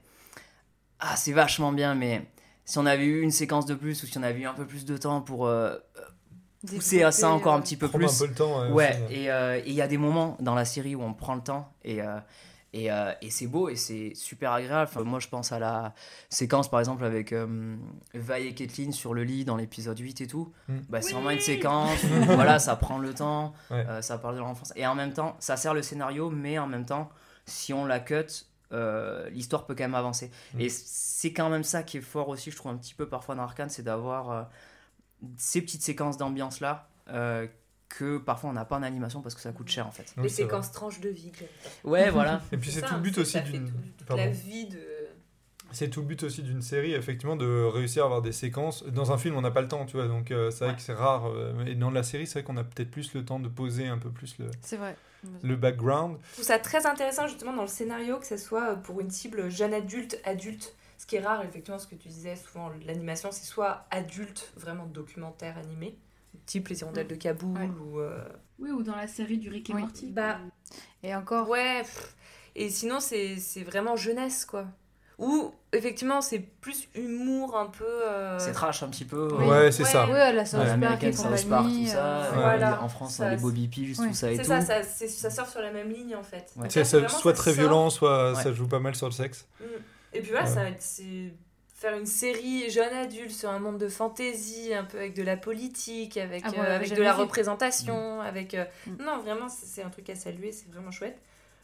ah 0.99 1.15
c'est 1.15 1.33
vachement 1.33 1.71
bien, 1.71 1.93
mais 1.95 2.25
si 2.63 2.77
on 2.77 2.85
avait 2.85 3.05
eu 3.05 3.21
une 3.21 3.31
séquence 3.31 3.65
de 3.65 3.75
plus 3.75 4.01
ou 4.03 4.07
si 4.07 4.17
on 4.17 4.23
avait 4.23 4.39
eu 4.39 4.45
un 4.47 4.53
peu 4.53 4.65
plus 4.65 4.85
de 4.85 4.97
temps 4.97 5.21
pour 5.21 5.45
euh, 5.45 5.75
pousser 6.67 7.03
à 7.03 7.11
ça 7.11 7.29
encore 7.29 7.53
un 7.53 7.59
euh, 7.59 7.61
petit 7.61 7.77
peu 7.77 7.87
plus. 7.89 8.05
un 8.05 8.25
peu 8.25 8.27
le 8.27 8.33
temps 8.35 8.61
euh, 8.61 8.71
Ouais, 8.71 8.99
et 9.11 9.29
euh, 9.29 9.59
il 9.65 9.73
y 9.73 9.81
a 9.81 9.87
des 9.87 9.97
moments 9.97 10.35
dans 10.39 10.55
la 10.55 10.65
série 10.65 10.95
où 10.95 11.03
on 11.03 11.13
prend 11.13 11.35
le 11.35 11.41
temps 11.41 11.71
et, 11.83 12.01
euh, 12.01 12.17
et, 12.75 12.91
euh, 12.91 13.13
et 13.21 13.29
c'est 13.29 13.47
beau 13.47 13.69
et 13.69 13.77
c'est 13.77 14.11
super 14.15 14.51
agréable. 14.51 14.89
Enfin, 14.91 15.03
moi, 15.05 15.19
je 15.19 15.29
pense 15.29 15.53
à 15.53 15.59
la 15.59 15.93
séquence, 16.29 16.69
par 16.69 16.81
exemple, 16.81 17.05
avec 17.05 17.31
euh, 17.31 17.77
Vi 18.13 18.47
et 18.47 18.53
Kathleen 18.53 18.91
sur 18.91 19.13
le 19.13 19.23
lit 19.23 19.45
dans 19.45 19.55
l'épisode 19.55 19.97
8 19.97 20.19
et 20.19 20.27
tout. 20.27 20.51
Mm. 20.67 20.77
Bah, 20.89 21.01
c'est 21.01 21.13
vraiment 21.13 21.29
une 21.29 21.39
séquence 21.39 22.03
voilà, 22.25 22.59
ça 22.59 22.75
prend 22.75 22.97
le 22.97 23.13
temps, 23.13 23.53
Ouais. 23.71 23.85
euh, 23.87 24.01
ça 24.01 24.17
parle 24.17 24.35
de 24.35 24.41
l'enfance. 24.41 24.73
Et 24.75 24.85
en 24.85 24.93
même 24.93 25.13
temps, 25.13 25.37
ça 25.39 25.55
sert 25.55 25.73
le 25.73 25.81
scénario, 25.81 26.29
mais 26.29 26.59
en 26.59 26.67
même 26.67 26.85
temps, 26.85 27.09
si 27.45 27.71
on 27.71 27.85
la 27.85 28.01
cut, 28.01 28.25
euh, 28.73 29.29
l'histoire 29.29 29.65
peut 29.65 29.73
quand 29.73 29.85
même 29.85 29.95
avancer. 29.95 30.29
Mm. 30.55 30.59
Et 30.59 30.69
c'est 30.69 31.31
quand 31.31 31.49
même 31.49 31.63
ça 31.63 31.81
qui 31.81 31.97
est 31.97 32.01
fort 32.01 32.27
aussi, 32.27 32.51
je 32.51 32.57
trouve, 32.57 32.73
un 32.73 32.77
petit 32.77 32.93
peu 32.93 33.07
parfois 33.07 33.35
dans 33.35 33.43
Arkane, 33.43 33.69
c'est 33.69 33.83
d'avoir 33.83 34.31
euh, 34.31 34.43
ces 35.37 35.61
petites 35.61 35.81
séquences 35.83 36.17
d'ambiance-là. 36.17 36.89
Que 37.97 38.17
parfois 38.17 38.49
on 38.49 38.53
n'a 38.53 38.65
pas 38.65 38.77
en 38.77 38.83
animation 38.83 39.21
parce 39.21 39.35
que 39.35 39.41
ça 39.41 39.51
coûte 39.51 39.69
cher 39.69 39.87
en 39.87 39.91
fait. 39.91 40.13
Les 40.21 40.29
séquences 40.29 40.71
tranches 40.71 40.99
de 40.99 41.09
vie. 41.09 41.31
Ouais, 41.83 42.09
voilà. 42.09 42.41
Et 42.51 42.57
puis 42.57 42.71
c'est 42.71 42.81
ça, 42.81 42.87
tout 42.87 42.95
le 42.95 43.01
but 43.01 43.17
aussi 43.17 43.39
d'une. 43.41 43.71
la 44.09 44.27
vie 44.27 44.67
de. 44.67 44.79
C'est 45.71 45.89
tout 45.89 46.01
le 46.01 46.05
but 46.07 46.23
aussi 46.23 46.41
d'une 46.43 46.61
série, 46.61 46.93
effectivement, 46.93 47.35
de 47.35 47.63
réussir 47.65 48.03
à 48.03 48.05
avoir 48.05 48.21
des 48.21 48.31
séquences. 48.31 48.83
Dans 48.85 49.11
un 49.11 49.17
film, 49.17 49.35
on 49.35 49.41
n'a 49.41 49.51
pas 49.51 49.61
le 49.61 49.67
temps, 49.67 49.85
tu 49.85 49.97
vois, 49.97 50.07
donc 50.07 50.31
euh, 50.31 50.49
c'est 50.51 50.59
vrai 50.63 50.69
Ouais. 50.69 50.75
que 50.75 50.81
c'est 50.81 50.93
rare. 50.93 51.25
euh, 51.27 51.65
et 51.65 51.75
dans 51.75 51.89
la 51.91 52.03
série, 52.03 52.27
c'est 52.27 52.39
vrai 52.39 52.43
qu'on 52.43 52.55
a 52.55 52.63
peut-être 52.63 52.91
plus 52.91 53.13
le 53.13 53.25
temps 53.25 53.39
de 53.39 53.49
poser 53.49 53.87
un 53.87 53.97
peu 53.97 54.09
plus 54.09 54.37
le, 54.37 54.45
C'est 54.61 54.77
vrai. 54.77 54.95
le 55.41 55.55
background. 55.55 56.17
Je 56.29 56.33
trouve 56.33 56.45
ça 56.45 56.59
très 56.59 56.85
intéressant 56.85 57.27
justement 57.27 57.51
dans 57.53 57.63
le 57.63 57.67
scénario 57.67 58.19
que 58.19 58.27
ce 58.27 58.37
soit 58.37 58.71
euh, 58.71 58.75
pour 58.75 59.01
une 59.01 59.09
cible 59.09 59.49
jeune 59.49 59.73
adulte, 59.73 60.21
adulte. 60.23 60.75
Ce 60.97 61.05
qui 61.05 61.17
est 61.17 61.21
rare, 61.25 61.43
effectivement, 61.43 61.79
ce 61.79 61.87
que 61.87 61.95
tu 61.95 62.07
disais, 62.07 62.35
souvent 62.37 62.71
l'animation 62.85 63.29
c'est 63.31 63.43
soit 63.43 63.85
adulte, 63.91 64.53
vraiment 64.55 64.85
documentaire 64.85 65.57
animé, 65.57 65.97
type 66.45 66.67
Les 66.69 66.81
Hirondelles 66.81 67.07
de 67.07 67.15
Kaboul 67.15 67.57
Ouais. 67.57 67.69
ou. 67.81 67.99
euh, 67.99 68.23
Oui, 68.59 68.71
ou 68.71 68.83
dans 68.83 68.95
la 68.95 69.07
série 69.07 69.37
du 69.37 69.49
Rick 69.49 69.69
et 69.69 69.73
Oui. 69.73 69.81
Morty. 69.81 70.07
Bah, 70.11 70.37
Et 71.03 71.13
encore. 71.15 71.49
Ouais, 71.49 71.81
pff. 71.81 72.15
et 72.55 72.69
sinon 72.69 72.99
c'est 72.99 73.37
c'est 73.37 73.63
vraiment 73.63 73.95
jeunesse 73.95 74.45
quoi. 74.45 74.65
Ou 75.17 75.53
effectivement 75.71 76.21
c'est 76.21 76.39
plus 76.39 76.89
humour 76.95 77.57
un 77.57 77.67
peu. 77.67 77.83
euh, 77.85 78.37
C'est 78.39 78.51
trash 78.51 78.83
un 78.83 78.89
petit 78.89 79.05
peu. 79.05 79.29
Oui. 79.39 79.45
Ouais, 79.45 79.71
c'est 79.71 79.85
ça. 79.85 80.05
Oui, 80.07 80.13
à 80.19 80.33
la 80.33 80.45
South 80.45 80.59
Ouais, 80.59 80.67
Park 80.67 81.03
et 81.03 81.11
Park, 81.11 81.11
tout 81.11 81.85
ça. 81.87 81.97
euh, 81.97 82.23
euh, 82.23 82.31
Voilà. 82.33 82.81
En 82.83 82.89
France, 82.89 83.15
Ça, 83.15 83.29
les 83.29 83.37
Bobby 83.37 83.67
P, 83.69 83.85
juste 83.85 84.01
Ouais. 84.01 84.07
tout 84.09 84.13
ça 84.13 84.31
et 84.31 84.35
C'est 84.35 84.41
tout. 84.43 84.47
ça, 84.49 84.59
ça, 84.61 84.83
c'est- 84.83 85.07
ça 85.07 85.29
sort 85.29 85.47
sur 85.47 85.61
la 85.61 85.71
même 85.71 85.89
ligne 85.89 86.15
en 86.17 86.23
fait. 86.23 86.51
Ouais. 86.57 86.67
Et 86.67 86.69
C'est 86.69 86.79
là, 86.79 86.85
ça- 86.85 86.99
vraiment, 86.99 87.13
soit 87.17 87.31
ça 87.31 87.37
très 87.37 87.51
sort. 87.51 87.59
violent, 87.61 87.89
soit 87.89 88.33
Ouais. 88.33 88.43
ça 88.43 88.51
joue 88.51 88.67
pas 88.67 88.79
mal 88.79 88.93
sur 88.95 89.07
le 89.07 89.13
sexe. 89.13 89.47
Mm. 89.61 89.63
Et 90.13 90.21
puis 90.21 90.31
voilà, 90.31 90.45
Ouais. 90.47 90.53
ça 90.53 90.63
va 90.63 90.69
être- 90.69 90.81
c'est 90.81 91.33
faire 91.77 91.95
une 91.97 92.05
série 92.05 92.69
jeune 92.69 92.93
adulte 92.93 93.31
sur 93.31 93.49
un 93.49 93.59
monde 93.59 93.77
de 93.77 93.89
fantasy, 93.89 94.73
un 94.73 94.85
peu 94.85 94.97
avec 94.97 95.13
de 95.13 95.21
la 95.23 95.35
politique, 95.37 96.15
avec, 96.17 96.41
Ah 96.45 96.51
bon, 96.51 96.61
euh, 96.61 96.75
avec 96.77 96.89
de 96.95 97.01
la 97.03 97.13
vu. 97.13 97.19
représentation, 97.21 98.21
avec... 98.21 98.53
euh, 98.53 98.63
Mm. 98.87 99.03
Non, 99.03 99.19
vraiment, 99.19 99.49
c'est 99.49 99.83
un 99.83 99.89
truc 99.89 100.09
à 100.09 100.15
saluer, 100.15 100.51
c'est 100.53 100.69
vraiment 100.71 100.91
chouette. 100.91 101.19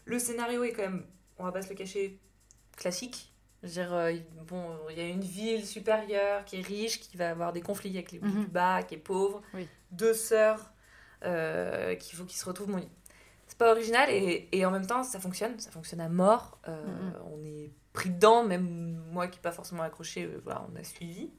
Le 0.05 0.19
scénario 0.19 0.63
est 0.65 0.73
quand 0.73 0.81
même, 0.83 1.05
on 1.39 1.45
va 1.45 1.51
pas 1.53 1.61
se 1.61 1.69
le 1.69 1.75
cacher, 1.75 2.19
classique. 2.77 3.31
Je 3.63 3.67
veux 3.67 3.73
dire, 3.73 3.93
euh, 3.93 4.13
bon, 4.47 4.65
il 4.89 4.97
y 4.97 5.01
a 5.01 5.07
une 5.07 5.21
ville 5.21 5.65
supérieure 5.65 6.43
qui 6.45 6.57
est 6.57 6.61
riche, 6.65 6.99
qui 6.99 7.15
va 7.15 7.29
avoir 7.29 7.53
des 7.53 7.61
conflits 7.61 7.91
avec 7.91 8.11
les 8.11 8.19
Mhm. 8.19 8.41
du 8.41 8.47
bas, 8.47 8.83
qui 8.83 8.95
est 8.95 8.97
pauvre. 8.97 9.41
Oui. 9.53 9.67
Deux 9.91 10.13
sœurs 10.13 10.71
qu'il 11.21 12.17
faut 12.17 12.25
qu'ils 12.25 12.37
se 12.39 12.45
retrouvent. 12.45 12.71
Bon, 12.71 12.83
c'est 13.51 13.57
pas 13.57 13.71
original 13.71 14.09
et, 14.09 14.47
et 14.53 14.65
en 14.65 14.71
même 14.71 14.87
temps 14.87 15.03
ça 15.03 15.19
fonctionne, 15.19 15.59
ça 15.59 15.71
fonctionne 15.71 15.99
à 15.99 16.07
mort. 16.07 16.57
Euh. 16.69 16.81
On 17.33 17.43
est 17.43 17.69
pris 17.91 18.09
dedans, 18.09 18.45
même 18.45 19.03
moi 19.11 19.27
qui 19.27 19.39
n'ai 19.39 19.41
pas 19.41 19.51
forcément 19.51 19.83
accroché, 19.83 20.23
euh, 20.23 20.39
voilà, 20.45 20.65
on 20.71 20.79
a 20.79 20.83
suivi. 20.85 21.29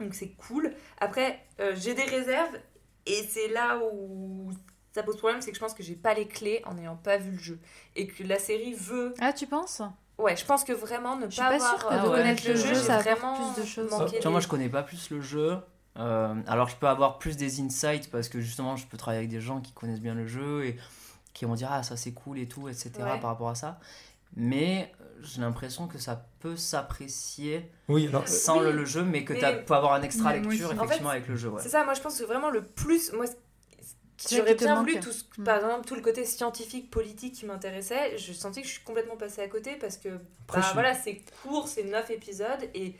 Donc 0.00 0.14
c'est 0.14 0.30
cool. 0.30 0.72
Après, 0.98 1.38
euh, 1.60 1.74
j'ai 1.76 1.92
des 1.92 2.04
réserves 2.04 2.56
et 3.04 3.22
c'est 3.28 3.48
là 3.48 3.78
où 3.78 4.50
ça 4.92 5.02
pose 5.02 5.18
problème, 5.18 5.42
c'est 5.42 5.50
que 5.50 5.56
je 5.56 5.60
pense 5.60 5.74
que 5.74 5.82
j'ai 5.82 5.96
pas 5.96 6.14
les 6.14 6.26
clés 6.26 6.62
en 6.64 6.72
n'ayant 6.72 6.96
pas 6.96 7.18
vu 7.18 7.32
le 7.32 7.38
jeu 7.38 7.58
et 7.94 8.06
que 8.06 8.22
la 8.22 8.38
série 8.38 8.72
veut. 8.72 9.12
Ah, 9.20 9.34
tu 9.34 9.46
penses? 9.46 9.82
Ouais, 10.16 10.34
je 10.34 10.46
pense 10.46 10.64
que 10.64 10.72
vraiment 10.72 11.16
ne 11.16 11.26
pas 11.26 11.36
pas 11.36 11.54
avoir 11.56 11.78
sûre 11.78 11.88
que 11.88 11.94
euh, 11.94 11.98
de 11.98 12.04
de 12.06 12.10
connaître 12.10 12.42
le 12.46 12.54
le 12.54 12.58
jeu, 12.58 12.68
jeu, 12.68 12.74
ça 12.74 13.00
vraiment 13.00 13.52
plus 13.52 13.62
de 13.62 13.66
choses. 13.68 13.90
manqué 13.90 14.16
Tu 14.16 14.22
vois, 14.22 14.30
moi 14.30 14.40
je 14.40 14.48
connais 14.48 14.70
pas 14.70 14.82
plus 14.82 15.10
le 15.10 15.20
jeu. 15.20 15.58
Euh, 15.98 16.34
alors 16.46 16.68
je 16.68 16.76
peux 16.76 16.86
avoir 16.86 17.18
plus 17.18 17.36
des 17.36 17.60
insights 17.60 18.10
parce 18.10 18.30
que 18.30 18.40
justement 18.40 18.76
je 18.76 18.86
peux 18.86 18.96
travailler 18.96 19.18
avec 19.18 19.30
des 19.30 19.40
gens 19.40 19.60
qui 19.60 19.72
connaissent 19.72 20.00
bien 20.00 20.14
le 20.14 20.26
jeu 20.26 20.64
et 20.64 20.78
qui 21.38 21.44
vont 21.44 21.54
dire 21.54 21.68
ah 21.70 21.82
ça 21.82 21.96
c'est 21.96 22.12
cool 22.12 22.38
et 22.38 22.48
tout 22.48 22.68
etc 22.68 22.90
Ouais. 22.98 23.04
par 23.20 23.30
rapport 23.30 23.48
à 23.48 23.54
ça. 23.54 23.78
Mais 24.36 24.92
euh, 25.00 25.04
j'ai 25.22 25.40
l'impression 25.40 25.86
que 25.86 25.98
ça 25.98 26.26
peut 26.40 26.56
s'apprécier 26.56 27.70
Oui, 27.88 28.08
alors. 28.08 28.26
sans 28.28 28.58
oui, 28.58 28.64
le, 28.66 28.72
le 28.72 28.84
jeu 28.84 29.02
mais 29.04 29.24
que 29.24 29.32
tu 29.32 29.64
peux 29.64 29.74
avoir 29.74 29.94
un 29.94 30.02
extra 30.02 30.32
lecture. 30.34 30.68
En 30.70 30.72
effectivement 30.84 31.10
fait, 31.10 31.16
avec 31.16 31.28
le 31.28 31.36
jeu. 31.36 31.48
Ouais. 31.48 31.62
C'est 31.62 31.68
ça, 31.70 31.84
moi 31.84 31.94
je 31.94 32.00
pense 32.00 32.18
que 32.18 32.24
vraiment 32.24 32.50
le 32.50 32.62
plus. 32.64 33.12
Moi, 33.12 33.24
j'aurais 34.30 34.54
bien 34.54 34.74
manque. 34.74 34.88
voulu, 34.88 35.00
tout 35.00 35.12
ce- 35.12 35.24
par 35.42 35.56
exemple, 35.56 35.86
tout 35.86 35.94
le 35.94 36.00
côté 36.02 36.24
scientifique, 36.24 36.90
politique 36.90 37.34
qui 37.36 37.46
m'intéressait. 37.46 38.18
Je 38.18 38.32
sentis 38.32 38.62
que 38.62 38.66
je 38.68 38.72
suis 38.74 38.82
complètement 38.84 39.16
passée 39.16 39.40
à 39.42 39.48
côté 39.48 39.76
parce 39.76 39.96
que 39.96 40.08
bah, 40.52 40.60
voilà, 40.74 40.94
c'est 40.94 41.22
court, 41.42 41.68
c'est 41.68 41.84
9 41.84 42.10
épisodes 42.10 42.68
et 42.74 42.94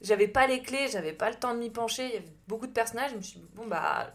j'avais 0.00 0.28
pas 0.28 0.46
les 0.46 0.62
clés, 0.62 0.88
j'avais 0.90 1.12
pas 1.12 1.28
le 1.30 1.36
temps 1.36 1.52
de 1.54 1.58
m'y 1.58 1.70
pencher. 1.70 2.06
Il 2.06 2.14
y 2.14 2.16
avait 2.16 2.32
beaucoup 2.48 2.66
de 2.66 2.72
personnages. 2.72 3.10
Je 3.10 3.16
me 3.16 3.22
suis 3.22 3.40
dit, 3.40 3.46
bon 3.54 3.66
bah. 3.66 4.14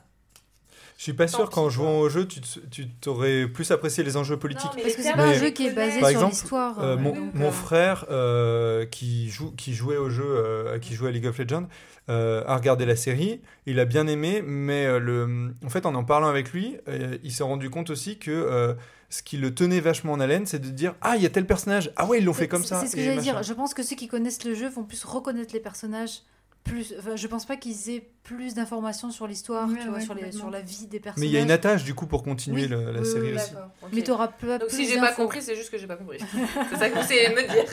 Je 0.97 1.03
suis 1.03 1.13
pas 1.13 1.27
sûr 1.27 1.49
qu'en 1.51 1.69
jouant 1.69 1.99
au 1.99 2.09
jeu, 2.09 2.27
tu 2.27 2.87
t'aurais 2.87 3.47
plus 3.47 3.69
apprécié 3.69 4.03
les 4.03 4.17
enjeux 4.17 4.37
politiques. 4.37 4.65
non, 4.65 4.71
mais 4.75 4.81
Parce 4.81 4.95
que 4.95 5.03
c'est 5.03 5.13
pas 5.13 5.25
un 5.27 5.33
je 5.33 5.39
jeu 5.39 5.49
qui 5.51 5.67
est 5.67 5.73
basé 5.73 5.99
Par 5.99 6.09
sur 6.09 6.27
l'histoire. 6.27 6.79
Euh, 6.79 6.97
mon, 6.97 7.51
frère 7.51 8.05
euh, 8.09 8.85
qui, 8.85 9.29
joue, 9.29 9.51
qui 9.51 9.75
jouait 9.75 9.97
au 9.97 10.09
jeu, 10.09 10.25
euh, 10.25 10.79
qui 10.79 10.95
jouait 10.95 11.09
à 11.09 11.11
League 11.11 11.27
of 11.27 11.37
Legends, 11.37 11.67
euh, 12.09 12.43
a 12.47 12.55
regardé 12.55 12.85
la 12.85 12.95
série, 12.95 13.41
il 13.65 13.79
a 13.79 13.85
bien 13.85 14.07
aimé, 14.07 14.41
mais 14.45 14.85
euh, 14.85 14.97
le, 14.99 15.53
en 15.65 15.69
fait, 15.69 15.85
en 15.85 15.93
en 15.93 16.03
parlant 16.03 16.29
avec 16.29 16.51
lui, 16.51 16.77
euh, 16.87 17.17
il 17.23 17.31
s'est 17.31 17.43
rendu 17.43 17.69
compte 17.69 17.89
aussi 17.89 18.17
que 18.17 18.31
euh, 18.31 18.73
ce 19.09 19.21
qui 19.21 19.37
le 19.37 19.53
tenait 19.53 19.81
vachement 19.81 20.13
en 20.13 20.19
haleine, 20.19 20.45
c'est 20.45 20.59
de 20.59 20.69
dire 20.69 20.95
Ah, 21.01 21.15
il 21.17 21.21
y 21.21 21.25
a 21.25 21.29
tel 21.29 21.45
personnage, 21.45 21.91
ah 21.95 22.05
ouais, 22.05 22.19
ils 22.19 22.25
l'ont 22.25 22.33
fait 22.33 22.47
comme 22.47 22.63
ça. 22.63 22.79
C'est 22.81 22.87
ce 22.87 22.95
que 22.95 23.03
j'allais 23.03 23.21
dire. 23.21 23.43
Je 23.43 23.53
pense 23.53 23.73
que 23.73 23.83
ceux 23.83 23.95
qui 23.95 24.07
connaissent 24.07 24.45
le 24.45 24.55
jeu 24.55 24.69
vont 24.69 24.83
plus 24.83 25.03
reconnaître 25.03 25.53
les 25.53 25.59
personnages. 25.59 26.21
Plus, 26.67 26.93
enfin, 26.99 27.15
je 27.15 27.27
pense 27.27 27.45
pas 27.45 27.55
qu'ils 27.57 27.89
aient 27.89 28.09
plus 28.23 28.53
d'informations 28.53 29.09
sur 29.09 29.25
l'histoire, 29.25 29.67
Ouais, 29.67 29.75
ouais, 29.75 29.81
sur, 30.01 30.13
les, 30.13 30.21
complètement. 30.21 30.39
sur 30.39 30.49
la 30.49 30.61
vie 30.61 30.87
des 30.87 30.99
personnages. 30.99 31.21
Mais 31.21 31.27
il 31.27 31.33
y 31.33 31.37
a 31.37 31.41
une 31.41 31.51
attache 31.51 31.83
du 31.83 31.93
coup 31.95 32.07
pour 32.07 32.23
continuer 32.23 32.63
Oui, 32.63 32.67
la 32.67 32.77
oui, 32.99 33.05
série 33.05 33.27
oui, 33.31 33.35
aussi. 33.35 33.51
D'accord, 33.53 33.69
ok. 33.83 33.89
Mais 33.93 34.01
t'auras 34.03 34.27
pas 34.27 34.57
Donc 34.57 34.67
plus 34.69 34.77
si 34.77 34.87
j'ai 34.87 34.99
pas 34.99 35.13
compris, 35.13 35.41
c'est 35.41 35.55
juste 35.55 35.69
que 35.71 35.77
j'ai 35.77 35.87
pas 35.87 35.95
compris. 35.95 36.19
c'est 36.71 36.77
ça 36.77 36.89
que 36.89 36.95
vous 36.95 36.99
essayez 37.01 37.29
de 37.29 37.35
me 37.35 37.41
dire. 37.47 37.71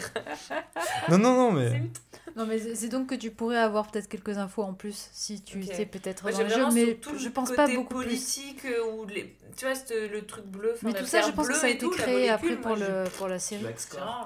Non, 1.11 1.19
non, 1.19 1.35
non, 1.35 1.53
mais. 1.53 1.83
Non, 2.37 2.47
mais 2.47 2.59
c'est 2.75 2.89
donc 2.89 3.09
que 3.09 3.15
tu 3.15 3.31
pourrais 3.31 3.59
avoir 3.59 3.91
peut-être 3.91 4.09
quelques 4.09 4.39
infos 4.39 4.63
en 4.63 4.73
plus 4.75 5.09
si 5.13 5.43
tu 5.43 5.59
Ok. 5.59 5.75
sais 5.75 5.87
peut-être 5.87 6.31
dans 6.31 6.39
le 6.43 6.49
jeu, 6.49 6.65
mais 6.73 6.99
je 7.19 7.29
pense 7.29 7.51
côté 7.51 7.57
pas 7.57 7.69
beaucoup 7.69 7.97
plus. 7.97 8.05
politique 8.07 8.65
euh, 8.65 8.93
ou 8.93 9.07
les... 9.07 9.37
tu 9.57 9.67
vois 9.67 9.75
c'est 9.75 10.09
le 10.09 10.23
truc 10.25 10.45
bleu. 10.47 10.73
enfin, 10.75 10.89
Mais 10.89 10.95
tout 10.95 11.05
ça, 11.07 11.21
je 11.23 11.31
pense 11.33 11.49
que 11.49 11.55
ça 11.55 11.67
a 11.67 11.71
été 11.71 11.85
tout, 11.85 11.91
créé 11.91 12.29
après 12.29 12.57
pour, 12.57 12.77
le, 12.77 13.05
pour 13.19 13.29
la 13.29 13.39
série. 13.39 13.65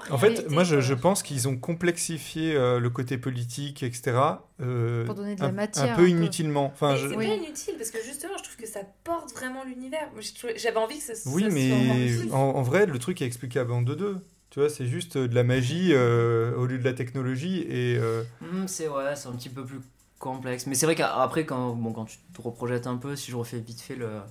En 0.09 0.17
fait, 0.17 0.49
moi 0.49 0.63
je, 0.63 0.93
pense 0.93 1.23
qu'ils 1.23 1.47
ont 1.47 1.57
complexifié 1.57 2.55
euh, 2.55 2.79
le 2.79 2.89
côté 2.89 3.17
politique, 3.17 3.83
etc. 3.83 4.17
euh, 4.61 5.05
Pour 5.05 5.15
donner 5.15 5.35
de 5.35 5.41
la 5.41 5.47
un, 5.47 5.51
matière, 5.51 5.83
un 5.89 5.93
un 5.93 5.95
peu 5.95 6.09
inutilement. 6.09 6.65
Enfin, 6.73 6.95
je- 6.95 7.09
c'est 7.09 7.15
Oui. 7.15 7.27
pas 7.27 7.33
inutile 7.35 7.75
parce 7.77 7.91
que 7.91 8.01
justement, 8.03 8.33
je 8.37 8.43
trouve 8.43 8.55
que 8.55 8.67
ça 8.67 8.81
porte 9.03 9.31
vraiment 9.33 9.63
l'univers. 9.63 10.09
J'avais 10.55 10.77
envie 10.77 10.97
que 10.99 11.03
ça, 11.15 11.29
Oui, 11.29 11.45
mais 11.51 12.17
plus. 12.17 12.31
en, 12.31 12.37
en 12.37 12.61
vrai, 12.61 12.85
le 12.85 12.97
truc 12.99 13.21
est 13.21 13.25
explicable 13.25 13.71
en 13.71 13.81
2-2. 13.81 14.19
Tu 14.49 14.59
vois, 14.59 14.69
c'est 14.69 14.87
juste 14.87 15.15
euh, 15.15 15.27
de 15.27 15.35
la 15.35 15.43
magie 15.43 15.89
euh, 15.93 16.55
au 16.55 16.65
lieu 16.65 16.77
de 16.79 16.83
la 16.83 16.93
technologie. 16.93 17.61
Et 17.69 17.97
euh, 17.97 18.23
Hmm, 18.41 18.67
c'est 18.67 18.87
ouais, 18.87 19.15
c'est 19.15 19.27
un 19.29 19.33
petit 19.33 19.49
peu 19.49 19.63
plus 19.63 19.79
complexe. 20.17 20.65
Mais 20.65 20.75
c'est 20.75 20.85
vrai 20.85 20.95
qu'après, 20.95 21.45
quand, 21.45 21.73
bon, 21.75 21.93
quand 21.93 22.05
tu 22.05 22.17
te 22.33 22.41
reprojettes 22.41 22.87
un 22.87 22.97
peu, 22.97 23.15
si 23.15 23.31
je 23.31 23.35
refais 23.37 23.59
vite 23.59 23.79
fait 23.81 23.95
le- 23.95 24.21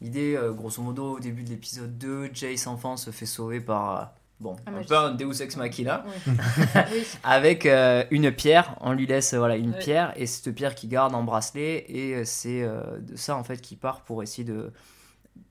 l'idée, 0.00 0.34
euh, 0.36 0.52
grosso 0.52 0.82
modo, 0.82 1.16
au 1.16 1.20
début 1.20 1.42
de 1.44 1.50
l'épisode 1.50 1.98
2, 1.98 2.30
Jace 2.32 2.66
enfant 2.66 2.96
se 2.96 3.10
fait 3.10 3.26
sauver 3.26 3.60
par. 3.60 4.14
Bon, 4.40 4.56
Un 4.66 4.74
un 4.76 4.82
peu 4.82 4.96
un 4.96 5.10
Deus 5.10 5.42
Ex 5.42 5.56
Machina. 5.58 6.02
Oui. 6.26 6.32
Oui. 6.92 7.04
avec 7.22 7.66
euh, 7.66 8.04
une 8.10 8.32
pierre. 8.32 8.74
On 8.80 8.94
lui 8.94 9.06
laisse 9.06 9.34
voilà 9.34 9.56
une 9.56 9.72
Ouais. 9.72 9.78
pierre 9.78 10.14
et 10.16 10.24
cette 10.24 10.54
pierre 10.54 10.74
qui 10.74 10.88
garde 10.88 11.14
en 11.14 11.22
bracelet 11.22 11.84
et 11.90 12.24
c'est 12.24 12.62
euh, 12.62 12.80
de 13.00 13.16
ça 13.16 13.36
en 13.36 13.44
fait 13.44 13.60
qui 13.60 13.76
part 13.76 14.00
pour 14.00 14.22
essayer 14.22 14.44
de 14.44 14.72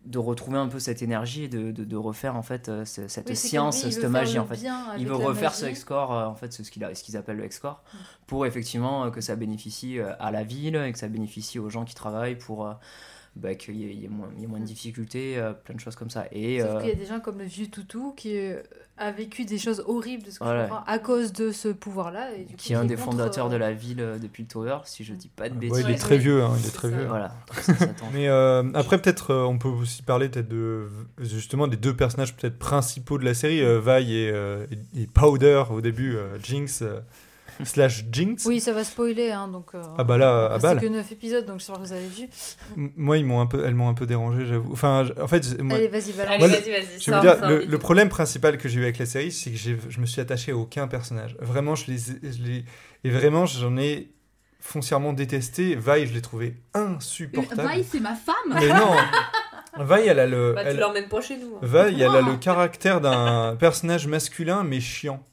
de 0.05 0.17
retrouver 0.17 0.57
un 0.57 0.67
peu 0.67 0.79
cette 0.79 1.01
énergie 1.01 1.43
et 1.43 1.47
de, 1.47 1.71
de, 1.71 1.83
de 1.83 1.95
refaire 1.97 2.35
en 2.35 2.41
fait 2.41 2.67
euh, 2.69 2.83
ce- 2.85 3.07
cette 3.07 3.29
Oui, 3.29 3.35
science, 3.35 3.83
lui, 3.83 3.91
cette 3.91 4.05
magie 4.05 4.39
en 4.39 4.45
fait. 4.45 4.59
Il 4.97 5.07
veut 5.07 5.15
refaire 5.15 5.53
ce. 5.53 5.65
Hexcore, 5.65 6.13
euh, 6.13 6.25
en 6.25 6.35
fait, 6.35 6.51
ce 6.53 6.63
qu'il 6.71 6.83
a- 6.83 6.95
ce 6.95 7.03
qu'ils 7.03 7.15
appellent 7.17 7.37
le 7.37 7.43
Hexcore, 7.43 7.83
pour 8.25 8.45
effectivement 8.45 9.05
euh, 9.05 9.09
que 9.11 9.21
ça 9.21 9.35
bénéficie 9.35 9.99
à 10.19 10.31
la 10.31 10.43
ville 10.43 10.75
et 10.75 10.91
que 10.91 10.97
ça 10.97 11.07
bénéficie 11.09 11.59
aux 11.59 11.69
gens 11.69 11.85
qui 11.85 11.95
travaillent 11.95 12.37
pour 12.37 12.73
bah, 13.35 13.55
qu'il 13.55 13.75
y, 13.75 13.85
y 13.93 14.05
ait 14.05 14.07
moins, 14.09 14.29
il 14.35 14.41
y 14.41 14.43
ait 14.43 14.47
moins 14.47 14.59
de 14.59 14.65
difficultés, 14.65 15.37
euh, 15.37 15.53
plein 15.53 15.75
de 15.75 15.79
choses 15.79 15.95
comme 15.95 16.09
ça. 16.09 16.25
Et 16.31 16.59
Sauf 16.59 16.69
euh, 16.69 16.79
qu'il 16.79 16.89
y 16.89 16.91
a 16.91 16.95
des 16.95 17.05
gens 17.05 17.19
comme 17.19 17.37
le 17.39 17.45
vieux 17.45 17.67
Toutou 17.67 18.13
qui 18.17 18.37
euh, 18.37 18.61
a 18.97 19.11
vécu 19.11 19.45
des 19.45 19.57
choses 19.57 19.81
horribles 19.87 20.23
de 20.23 20.31
ce 20.31 20.39
que 20.39 20.43
Voilà. 20.43 20.65
je 20.65 20.69
comprends, 20.69 20.83
à 20.85 20.99
cause 20.99 21.31
de 21.31 21.51
ce 21.51 21.69
pouvoir-là. 21.69 22.33
et 22.35 22.39
du 22.43 22.47
coup, 22.47 22.53
qui 22.57 22.73
est 22.73 22.75
un 22.75 22.83
des 22.85 22.95
contre, 22.95 23.11
fondateurs 23.11 23.49
de 23.49 23.55
la 23.55 23.71
ville 23.71 24.03
depuis 24.21 24.43
le 24.43 24.49
Tower, 24.49 24.79
si 24.85 25.03
je 25.05 25.13
dis 25.13 25.29
pas 25.29 25.47
de 25.47 25.55
bêtises. 25.55 25.71
ouais, 25.77 25.83
il 25.83 25.91
est 25.91 25.97
très 25.97 26.17
vieux. 26.17 26.43
hein, 26.43 26.53
il 26.59 26.65
est 26.67 26.71
très 26.71 26.89
ça. 26.89 26.97
vieux. 26.97 27.05
Voilà, 27.07 27.33
307 27.47 28.03
ans. 28.03 28.09
Mais 28.13 28.27
euh, 28.27 28.63
après, 28.73 28.99
peut-être, 29.01 29.33
on 29.33 29.57
peut 29.57 29.69
aussi 29.69 30.01
parler 30.01 30.27
peut-être 30.27 30.49
de 30.49 30.89
justement 31.19 31.67
des 31.67 31.77
deux 31.77 31.95
personnages 31.95 32.35
peut-être 32.35 32.57
principaux 32.59 33.17
de 33.17 33.23
la 33.25 33.33
série, 33.33 33.61
euh, 33.61 33.79
Vi 33.79 34.13
et, 34.15 34.31
euh, 34.31 34.65
et- 34.95 35.03
et 35.03 35.07
Powder 35.07 35.63
au 35.71 35.79
début, 35.81 36.15
euh, 36.17 36.37
Jinx 36.43 36.81
euh, 36.81 36.99
slash 37.63 38.05
Jinx. 38.11 38.45
Oui, 38.45 38.59
ça 38.59 38.73
va 38.73 38.83
spoiler, 38.83 39.31
hein, 39.31 39.47
donc. 39.47 39.67
euh, 39.75 39.81
Ah 39.97 40.03
bah 40.03 40.17
là, 40.17 40.45
à 40.53 40.57
balle. 40.59 40.79
C'est 40.79 40.87
que 40.87 40.91
9 40.91 41.11
épisodes, 41.11 41.45
donc 41.45 41.59
j'espère 41.59 41.75
que 41.75 41.81
vous 41.87 41.93
avez 41.93 42.07
vu. 42.07 42.27
M- 42.77 42.91
Moi, 42.95 43.17
ils 43.17 43.25
m'ont 43.25 43.41
un 43.41 43.45
peu, 43.47 43.63
elles 43.65 43.75
m'ont 43.75 43.89
un 43.89 43.93
peu 43.93 44.05
dérangé, 44.05 44.45
j'avoue. 44.45 44.71
Enfin, 44.73 45.07
en 45.21 45.27
fait, 45.27 45.61
moi, 45.61 45.77
Allez, 45.77 45.87
vas-y, 45.87 46.13
balance. 46.13 46.33
Allez, 46.43 46.47
vas-y, 46.47 46.71
vas-y. 46.71 46.85
Je 46.85 46.93
veux 46.93 46.99
sors, 46.99 47.21
dire, 47.21 47.37
sors 47.39 47.49
le, 47.49 47.77
problème 47.77 48.09
principal 48.09 48.57
que 48.57 48.69
j'ai 48.69 48.79
eu 48.79 48.83
avec 48.83 48.97
la 48.97 49.05
série, 49.05 49.31
c'est 49.31 49.51
que 49.51 49.57
je 49.57 49.99
me 49.99 50.05
suis 50.05 50.21
attaché 50.21 50.51
à 50.51 50.55
aucun 50.55 50.87
personnage. 50.87 51.35
Vraiment, 51.39 51.75
je 51.75 51.91
les, 51.91 51.97
je 51.97 52.61
et 53.03 53.09
vraiment, 53.09 53.45
j'en 53.45 53.75
ai 53.77 54.09
foncièrement 54.61 55.13
détesté. 55.13 55.75
Vi, 55.75 56.05
je 56.07 56.13
l'ai 56.13 56.21
trouvé 56.21 56.55
insupportable. 56.73 57.69
Vi, 57.75 57.83
c'est 57.83 57.99
ma 57.99 58.15
femme 58.15 58.35
Mais 58.55 58.67
non, 58.67 58.91
Vi, 59.85 60.07
elle 60.07 60.19
a 60.19 60.25
le, 60.27 60.53
Bah, 60.53 60.63
tu 60.63 60.69
elle- 60.71 60.77
l'emmènes 60.79 61.07
pas 61.07 61.21
chez 61.21 61.37
nous. 61.37 61.55
hein. 61.55 61.59
Vi, 61.89 62.01
elle 62.01 62.09
a 62.15 62.21
le 62.21 62.35
caractère 62.37 62.99
d'un 63.01 63.55
personnage 63.57 64.07
masculin 64.07 64.63
mais 64.63 64.79
chiant. 64.81 65.23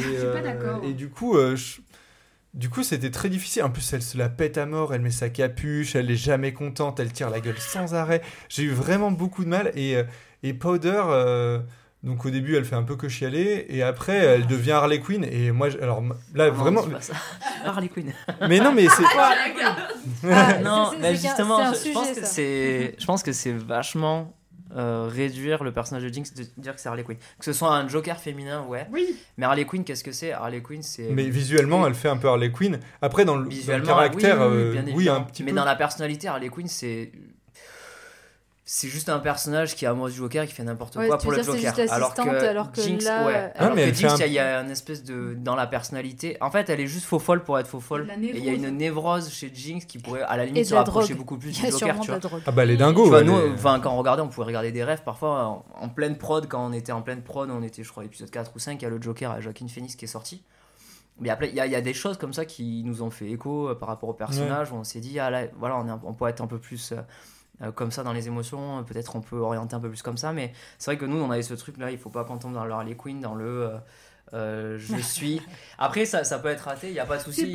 Et, 0.00 0.02
Je 0.14 0.18
suis 0.18 0.26
pas 0.32 0.40
d'accord. 0.40 0.80
Et 0.84 0.92
du 0.92 1.08
coup, 1.10 1.36
euh, 1.36 1.56
je- 1.56 1.80
du 2.54 2.70
coup, 2.70 2.82
c'était 2.82 3.10
très 3.10 3.28
difficile. 3.28 3.62
En 3.62 3.70
plus, 3.70 3.92
elle 3.92 4.02
se 4.02 4.16
la 4.18 4.28
pète 4.28 4.58
à 4.58 4.66
mort. 4.66 4.94
Elle 4.94 5.02
met 5.02 5.10
sa 5.10 5.28
capuche. 5.28 5.94
Elle 5.96 6.10
est 6.10 6.16
jamais 6.16 6.52
contente. 6.52 6.98
Elle 7.00 7.12
tire 7.12 7.30
la 7.30 7.40
gueule 7.40 7.58
sans 7.58 7.94
arrêt. 7.94 8.22
J'ai 8.48 8.62
eu 8.64 8.70
vraiment 8.70 9.10
beaucoup 9.10 9.44
de 9.44 9.48
mal. 9.48 9.70
Et, 9.74 9.96
euh, 9.96 10.04
et 10.42 10.54
Powder, 10.54 11.02
euh, 11.08 11.58
Donc 12.04 12.24
au 12.24 12.30
début, 12.30 12.54
elle 12.54 12.64
fait 12.64 12.76
un 12.76 12.84
peu 12.84 12.94
que 12.94 13.08
chialer, 13.08 13.66
et 13.70 13.82
après, 13.82 14.16
elle 14.18 14.46
devient 14.46 14.70
Harley 14.70 15.00
Quinn. 15.00 15.24
Et 15.24 15.50
moi, 15.50 15.68
je- 15.68 15.78
alors 15.78 16.00
là, 16.32 16.44
Ah 16.44 16.46
non, 16.50 16.52
vraiment. 16.54 16.82
c'est 16.84 16.90
pas 16.92 17.00
ça. 17.00 17.14
Harley 17.64 17.88
Quinn. 17.88 18.12
Mais 18.48 18.60
non, 18.60 18.72
mais 18.72 18.86
c'est. 18.88 19.02
Ah, 19.18 20.58
non, 20.62 20.90
c'est- 20.92 20.98
mais 21.00 21.16
justement, 21.16 21.58
je, 21.74 21.92
pense 21.92 22.10
que 22.12 22.24
c'est, 22.24 22.94
je 22.98 23.04
pense 23.04 23.22
que 23.24 23.32
c'est 23.32 23.50
vachement 23.52 24.32
euh, 24.76 25.08
réduire 25.10 25.64
le 25.64 25.72
personnage 25.72 26.02
de 26.02 26.08
Jinx 26.12 26.34
de 26.34 26.44
dire 26.58 26.74
que 26.74 26.80
c'est 26.80 26.88
Harley 26.88 27.04
Quinn. 27.04 27.16
Que 27.38 27.44
ce 27.44 27.52
soit 27.52 27.74
un 27.74 27.88
Joker 27.88 28.18
féminin, 28.18 28.64
ouais. 28.66 28.86
Oui. 28.92 29.16
Mais 29.36 29.46
Harley 29.46 29.64
Quinn, 29.64 29.84
qu'est-ce 29.84 30.04
que 30.04 30.12
c'est? 30.12 30.32
Harley 30.32 30.60
Quinn, 30.60 30.82
c'est 30.82 31.08
Mais 31.10 31.28
visuellement, 31.30 31.86
elle 31.86 31.94
fait 31.94 32.08
un 32.08 32.16
peu 32.18 32.28
Harley 32.28 32.50
Quinn. 32.52 32.78
Après, 33.00 33.24
dans 33.24 33.36
le, 33.36 33.44
dans 33.44 33.48
le 33.48 33.54
visuellement, 33.54 33.86
caractère, 33.86 34.40
oui, 34.40 34.46
oui, 34.46 34.52
euh, 34.56 34.72
bien 34.72 34.82
oui, 34.84 34.92
évidemment. 34.94 35.16
un 35.18 35.22
petit 35.22 35.42
Mais 35.44 35.50
peu. 35.52 35.56
dans 35.56 35.64
la 35.64 35.76
personnalité, 35.76 36.28
Harley 36.28 36.48
Quinn, 36.48 36.66
c'est 36.68 37.12
c'est 38.70 38.88
juste 38.88 39.08
un 39.08 39.18
personnage 39.18 39.74
qui 39.74 39.86
est 39.86 39.88
amoureux 39.88 40.10
du 40.10 40.16
Joker 40.18 40.46
qui 40.46 40.52
fait 40.52 40.62
n'importe 40.62 40.94
Ouais, 40.96 41.08
quoi 41.08 41.16
pour 41.16 41.32
le 41.32 41.38
Joker. 41.42 41.54
juste 41.58 41.78
alors 41.90 42.10
l'assistante, 42.10 42.38
que 42.38 42.44
alors 42.44 42.70
que 42.70 42.82
Jinx, 42.82 43.02
là, 43.02 43.26
ouais. 43.26 43.52
Alors 43.56 43.74
mais 43.74 43.90
que 43.90 43.94
Jinx, 43.96 44.20
un- 44.20 44.26
il 44.26 44.32
y 44.34 44.38
a 44.38 44.60
une 44.60 44.70
espèce 44.70 45.02
de 45.04 45.34
dans 45.38 45.54
la 45.54 45.66
personnalité. 45.66 46.36
En 46.42 46.50
fait, 46.50 46.68
elle 46.68 46.78
est 46.80 46.86
juste 46.86 47.06
faux 47.06 47.18
folle 47.18 47.42
pour 47.42 47.58
être 47.58 47.66
faux 47.66 47.80
folle. 47.80 48.12
Il 48.18 48.24
y 48.26 48.28
a 48.28 48.32
de 48.32 48.36
Et 48.36 48.38
il 48.40 48.44
y 48.44 48.50
a 48.50 48.52
une 48.52 48.68
névrose 48.76 49.30
chez 49.30 49.50
Jinx 49.54 49.86
qui 49.86 49.98
pourrait 49.98 50.20
à 50.20 50.36
la 50.36 50.44
limite 50.44 50.66
se 50.66 50.74
rapprocher 50.74 51.14
drogue. 51.14 51.18
beaucoup 51.18 51.38
plus 51.38 51.52
du 51.52 51.66
Joker, 51.70 51.98
tu 52.00 52.10
vois. 52.10 52.20
Ah 52.46 52.50
bah, 52.50 52.62
elle 52.64 52.70
est 52.72 52.76
dingo. 52.76 53.04
Tu 53.04 53.08
vois, 53.08 53.22
nous, 53.22 53.54
enfin, 53.54 53.80
quand 53.80 53.90
on 53.92 53.96
regardait, 53.96 54.20
on 54.20 54.28
pouvait 54.28 54.46
regarder 54.48 54.70
des 54.70 54.84
rêves 54.84 55.02
parfois 55.02 55.44
en, 55.46 55.64
en 55.80 55.88
pleine 55.88 56.18
prod. 56.18 56.46
Quand 56.46 56.66
on 56.66 56.72
était 56.74 56.92
en 56.92 57.00
pleine 57.00 57.22
prod, 57.22 57.48
on 57.50 57.62
était, 57.62 57.82
je 57.82 57.90
crois, 57.90 58.04
épisode 58.04 58.28
4 58.30 58.52
ou 58.54 58.58
5, 58.58 58.80
il 58.82 58.84
y 58.84 58.86
a 58.86 58.90
le 58.90 59.00
Joker 59.00 59.30
à 59.30 59.40
Joaquin 59.40 59.66
Phoenix 59.68 59.96
qui 59.96 60.04
est 60.04 60.08
sorti. 60.08 60.42
Mais 61.20 61.30
après, 61.30 61.48
il 61.48 61.54
y, 61.54 61.60
a- 61.60 61.64
il 61.66 61.72
y 61.72 61.74
a 61.74 61.80
des 61.80 61.94
choses 61.94 62.18
comme 62.18 62.34
ça 62.34 62.44
qui 62.44 62.82
nous 62.84 63.02
ont 63.02 63.10
fait 63.10 63.30
écho 63.30 63.70
euh, 63.70 63.74
par 63.74 63.88
rapport 63.88 64.10
au 64.10 64.14
personnage 64.14 64.70
où 64.70 64.76
on 64.76 64.84
s'est 64.84 65.00
dit, 65.00 65.18
ah 65.18 65.30
là, 65.30 65.46
voilà, 65.58 65.76
on, 65.78 65.88
est 65.88 65.98
on 66.04 66.12
peut 66.12 66.28
être 66.28 66.42
un 66.42 66.46
peu 66.46 66.58
plus 66.58 66.92
euh, 66.92 66.96
comme 67.74 67.90
ça 67.90 68.02
dans 68.02 68.12
les 68.12 68.26
émotions, 68.28 68.78
euh, 68.78 68.82
peut-être 68.82 69.16
on 69.16 69.20
peut 69.20 69.38
orienter 69.38 69.74
un 69.74 69.80
peu 69.80 69.88
plus 69.88 70.02
comme 70.02 70.16
ça. 70.16 70.32
Mais 70.32 70.52
c'est 70.78 70.90
vrai 70.92 70.98
que 70.98 71.04
nous, 71.06 71.16
on 71.20 71.30
avait 71.30 71.42
ce 71.42 71.54
truc 71.54 71.76
là, 71.78 71.90
il 71.90 71.98
faut 71.98 72.10
pas 72.10 72.24
qu'on 72.24 72.38
tombe 72.38 72.54
dans 72.54 72.64
le 72.64 72.72
Harley 72.72 72.94
Quinn, 72.94 73.20
dans 73.20 73.34
le. 73.34 73.44
euh, 73.46 73.68
euh, 74.34 74.78
je 74.78 74.96
suis. 75.02 75.40
Après, 75.78 76.04
ça, 76.04 76.22
ça 76.22 76.38
peut 76.38 76.48
être 76.48 76.64
raté, 76.64 76.88
il 76.88 76.92
n'y 76.92 77.00
a 77.00 77.06
pas 77.06 77.16
de 77.16 77.22
souci. 77.22 77.50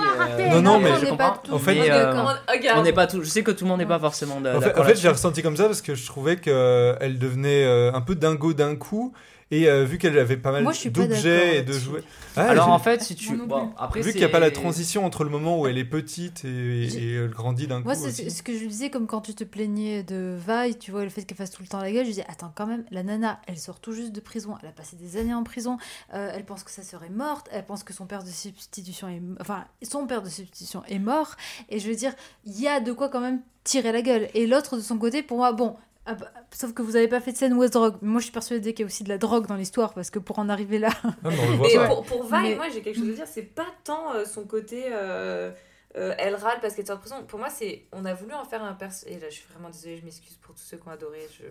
Non, 0.51 0.61
non, 0.61 0.79
mais- 0.79 0.91
on 0.91 0.95
je 0.97 1.05
comprends. 1.05 1.37
En 1.51 1.59
fait- 1.59 1.75
Mais, 1.75 1.87
d'accord. 1.89 2.29
euh, 2.31 2.33
regarde. 2.51 2.79
on 2.79 2.83
n'est 2.83 2.93
pas 2.93 3.05
tout. 3.07 3.21
Je 3.23 3.29
sais 3.29 3.43
que 3.43 3.51
tout 3.51 3.63
le 3.65 3.69
monde 3.69 3.79
n'est 3.79 3.85
pas 3.85 3.99
forcément 3.99 4.41
de- 4.41 4.49
En 4.49 4.59
fait, 4.59 4.67
d'accord 4.67 4.83
en 4.83 4.87
fait, 4.87 4.95
j'ai 4.95 5.09
ressenti 5.09 5.41
comme 5.43 5.55
ça 5.55 5.65
parce 5.65 5.81
que 5.81 5.93
je 5.95 6.05
trouvais 6.05 6.37
qu'elle 6.37 7.19
devenait 7.19 7.63
euh, 7.63 7.93
un 7.93 8.01
peu 8.01 8.15
dingo 8.15 8.53
d'un 8.53 8.75
coup. 8.75 9.13
Et 9.53 9.69
euh, 9.69 9.85
vu 9.85 9.99
qu'elle 9.99 10.17
avait 10.17 10.37
pas 10.37 10.51
mal 10.51 10.63
d'objets 10.63 11.59
et 11.59 11.61
de 11.61 11.73
jouets. 11.73 12.03
Ah, 12.35 12.49
Alors 12.49 12.69
en 12.69 12.79
fait, 12.79 13.03
si 13.03 13.15
tu. 13.15 13.29
Moi 13.29 13.37
non 13.37 13.45
Bon, 13.45 13.67
plus. 13.67 13.75
après, 13.77 14.01
vu 14.01 14.11
qu'il 14.11 14.21
n'y 14.21 14.25
a 14.25 14.29
pas 14.29 14.39
la 14.39 14.49
transition 14.49 15.05
entre 15.05 15.23
le 15.23 15.29
moment 15.29 15.59
où 15.59 15.67
elle 15.67 15.77
est 15.77 15.85
petite 15.85 16.43
et, 16.43 17.13
elle 17.17 17.29
grandit 17.29 17.67
d'un 17.67 17.77
coup. 17.77 17.85
Moi, 17.85 17.93
c'est 17.93 18.31
ce 18.31 18.41
que 18.41 18.57
je 18.57 18.65
disais, 18.65 18.89
comme 18.89 19.05
quand 19.05 19.21
tu 19.21 19.35
te 19.35 19.43
plaignais 19.43 20.01
de 20.01 20.35
Vi, 20.47 20.75
tu 20.77 20.89
vois, 20.89 21.03
le 21.03 21.11
fait 21.11 21.23
qu'elle 21.23 21.37
fasse 21.37 21.51
tout 21.51 21.61
le 21.61 21.67
temps 21.67 21.79
la 21.79 21.91
gueule. 21.91 22.05
Je 22.05 22.09
disais, 22.09 22.25
attends, 22.27 22.51
quand 22.55 22.65
même, 22.65 22.83
la 22.89 23.03
nana, 23.03 23.39
elle 23.45 23.59
sort 23.59 23.79
tout 23.79 23.93
juste 23.93 24.11
de 24.11 24.19
prison. 24.19 24.55
Elle 24.63 24.69
a 24.69 24.71
passé 24.71 24.95
des 24.95 25.17
années 25.17 25.35
en 25.35 25.43
prison. 25.43 25.77
euh, 26.15 26.31
elle 26.33 26.45
pense 26.45 26.63
que 26.63 26.71
sa 26.71 26.81
sœur 26.81 27.03
est 27.03 27.11
morte. 27.11 27.47
Elle 27.51 27.65
pense 27.65 27.83
que 27.83 27.93
son 27.93 28.07
père 28.07 28.23
de 28.23 28.29
substitution 28.29 29.07
est. 29.07 29.21
Enfin, 29.39 29.65
son 29.83 30.07
père 30.07 30.23
de 30.23 30.29
substitution 30.29 30.81
est 30.87 30.97
mort. 30.97 31.35
Et 31.69 31.77
je 31.77 31.87
veux 31.87 31.95
dire, 31.95 32.13
il 32.45 32.59
y 32.59 32.67
a 32.67 32.79
de 32.79 32.91
quoi 32.91 33.09
quand 33.09 33.21
même 33.21 33.41
tirer 33.63 33.91
la 33.91 34.01
gueule. 34.01 34.29
Et 34.33 34.47
l'autre, 34.47 34.77
de 34.77 34.81
son 34.81 34.97
côté, 34.97 35.21
pour 35.21 35.37
moi, 35.37 35.51
bon. 35.51 35.75
Ah 36.05 36.15
bah, 36.15 36.31
Sauf 36.53 36.73
que 36.73 36.81
vous 36.81 36.95
avez 36.95 37.07
pas 37.07 37.19
fait 37.21 37.31
de 37.31 37.37
scène 37.37 37.53
West 37.53 37.73
Drogue. 37.73 37.95
Moi, 38.01 38.19
je 38.19 38.23
suis 38.25 38.31
persuadée 38.31 38.73
qu'il 38.73 38.83
y 38.83 38.83
a 38.83 38.87
aussi 38.87 39.03
de 39.03 39.09
la 39.09 39.17
drogue 39.17 39.47
dans 39.47 39.55
l'histoire 39.55 39.93
parce 39.93 40.09
que 40.09 40.19
pour 40.19 40.39
en 40.39 40.49
arriver 40.49 40.79
là, 40.79 40.89
Ah, 41.03 41.09
mais 41.23 41.29
on 41.39 41.51
le 41.51 41.57
voit 41.57 41.67
Mais 41.67 41.75
pas. 41.75 41.87
pour, 41.87 42.03
pour 42.03 42.23
Vi, 42.23 42.31
Mais- 42.41 42.55
moi 42.55 42.69
j'ai 42.73 42.81
quelque 42.81 42.99
chose 42.99 43.09
à 43.09 43.13
dire, 43.13 43.27
c'est 43.27 43.41
pas 43.55 43.67
tant 43.83 44.13
euh, 44.13 44.25
son 44.25 44.43
côté 44.45 44.85
euh, 44.91 45.51
euh, 45.95 46.15
elle 46.17 46.35
râle 46.35 46.57
parce 46.61 46.73
qu'elle 46.73 46.87
sort 46.87 46.95
de 46.97 47.01
prison. 47.01 47.23
Pour 47.27 47.37
moi, 47.39 47.49
c'est 47.49 47.83
on 47.91 48.03
a 48.05 48.13
voulu 48.13 48.33
en 48.33 48.43
faire 48.45 48.63
un 48.63 48.73
personnage. 48.73 49.15
Et 49.15 49.19
là, 49.19 49.27
je 49.29 49.35
suis 49.35 49.45
vraiment 49.53 49.69
désolée, 49.69 49.97
je 49.97 50.03
m'excuse 50.05 50.37
pour 50.41 50.55
tous 50.55 50.61
ceux 50.63 50.77
qui 50.77 50.87
ont 50.87 50.91
adoré. 50.91 51.27
Je, 51.37 51.43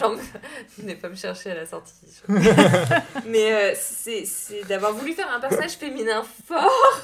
vraiment, 0.00 0.20
venez 0.78 0.94
pas 1.02 1.08
me 1.08 1.16
chercher 1.16 1.50
à 1.50 1.54
la 1.54 1.66
sortie. 1.66 1.92
Je- 2.28 2.32
Mais 3.26 3.52
euh, 3.52 3.74
c'est 3.76 4.24
c'est 4.24 4.62
d'avoir 4.68 4.92
voulu 4.92 5.12
faire 5.14 5.32
un 5.32 5.40
personnage 5.40 5.72
féminin 5.72 6.22
fort. 6.46 7.02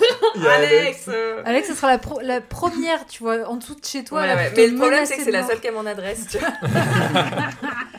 Alex 0.48 1.06
euh. 1.08 1.42
Alex, 1.44 1.68
ce 1.68 1.74
sera 1.74 1.88
la, 1.88 1.98
pro- 1.98 2.20
la 2.20 2.40
première, 2.40 3.06
tu 3.06 3.22
vois, 3.22 3.46
en 3.48 3.56
dessous 3.56 3.74
de 3.74 3.84
chez 3.84 4.04
toi. 4.04 4.22
Ouais, 4.22 4.34
ouais. 4.34 4.52
Mais 4.56 4.66
le 4.68 4.76
problème, 4.76 5.04
c'est 5.06 5.16
que 5.16 5.24
c'est 5.24 5.30
la 5.30 5.46
seule 5.46 5.60
qui 5.60 5.68
a 5.68 5.72
mon 5.72 5.86
adresse. 5.86 6.26
tu 6.28 6.38
vois. 6.38 6.48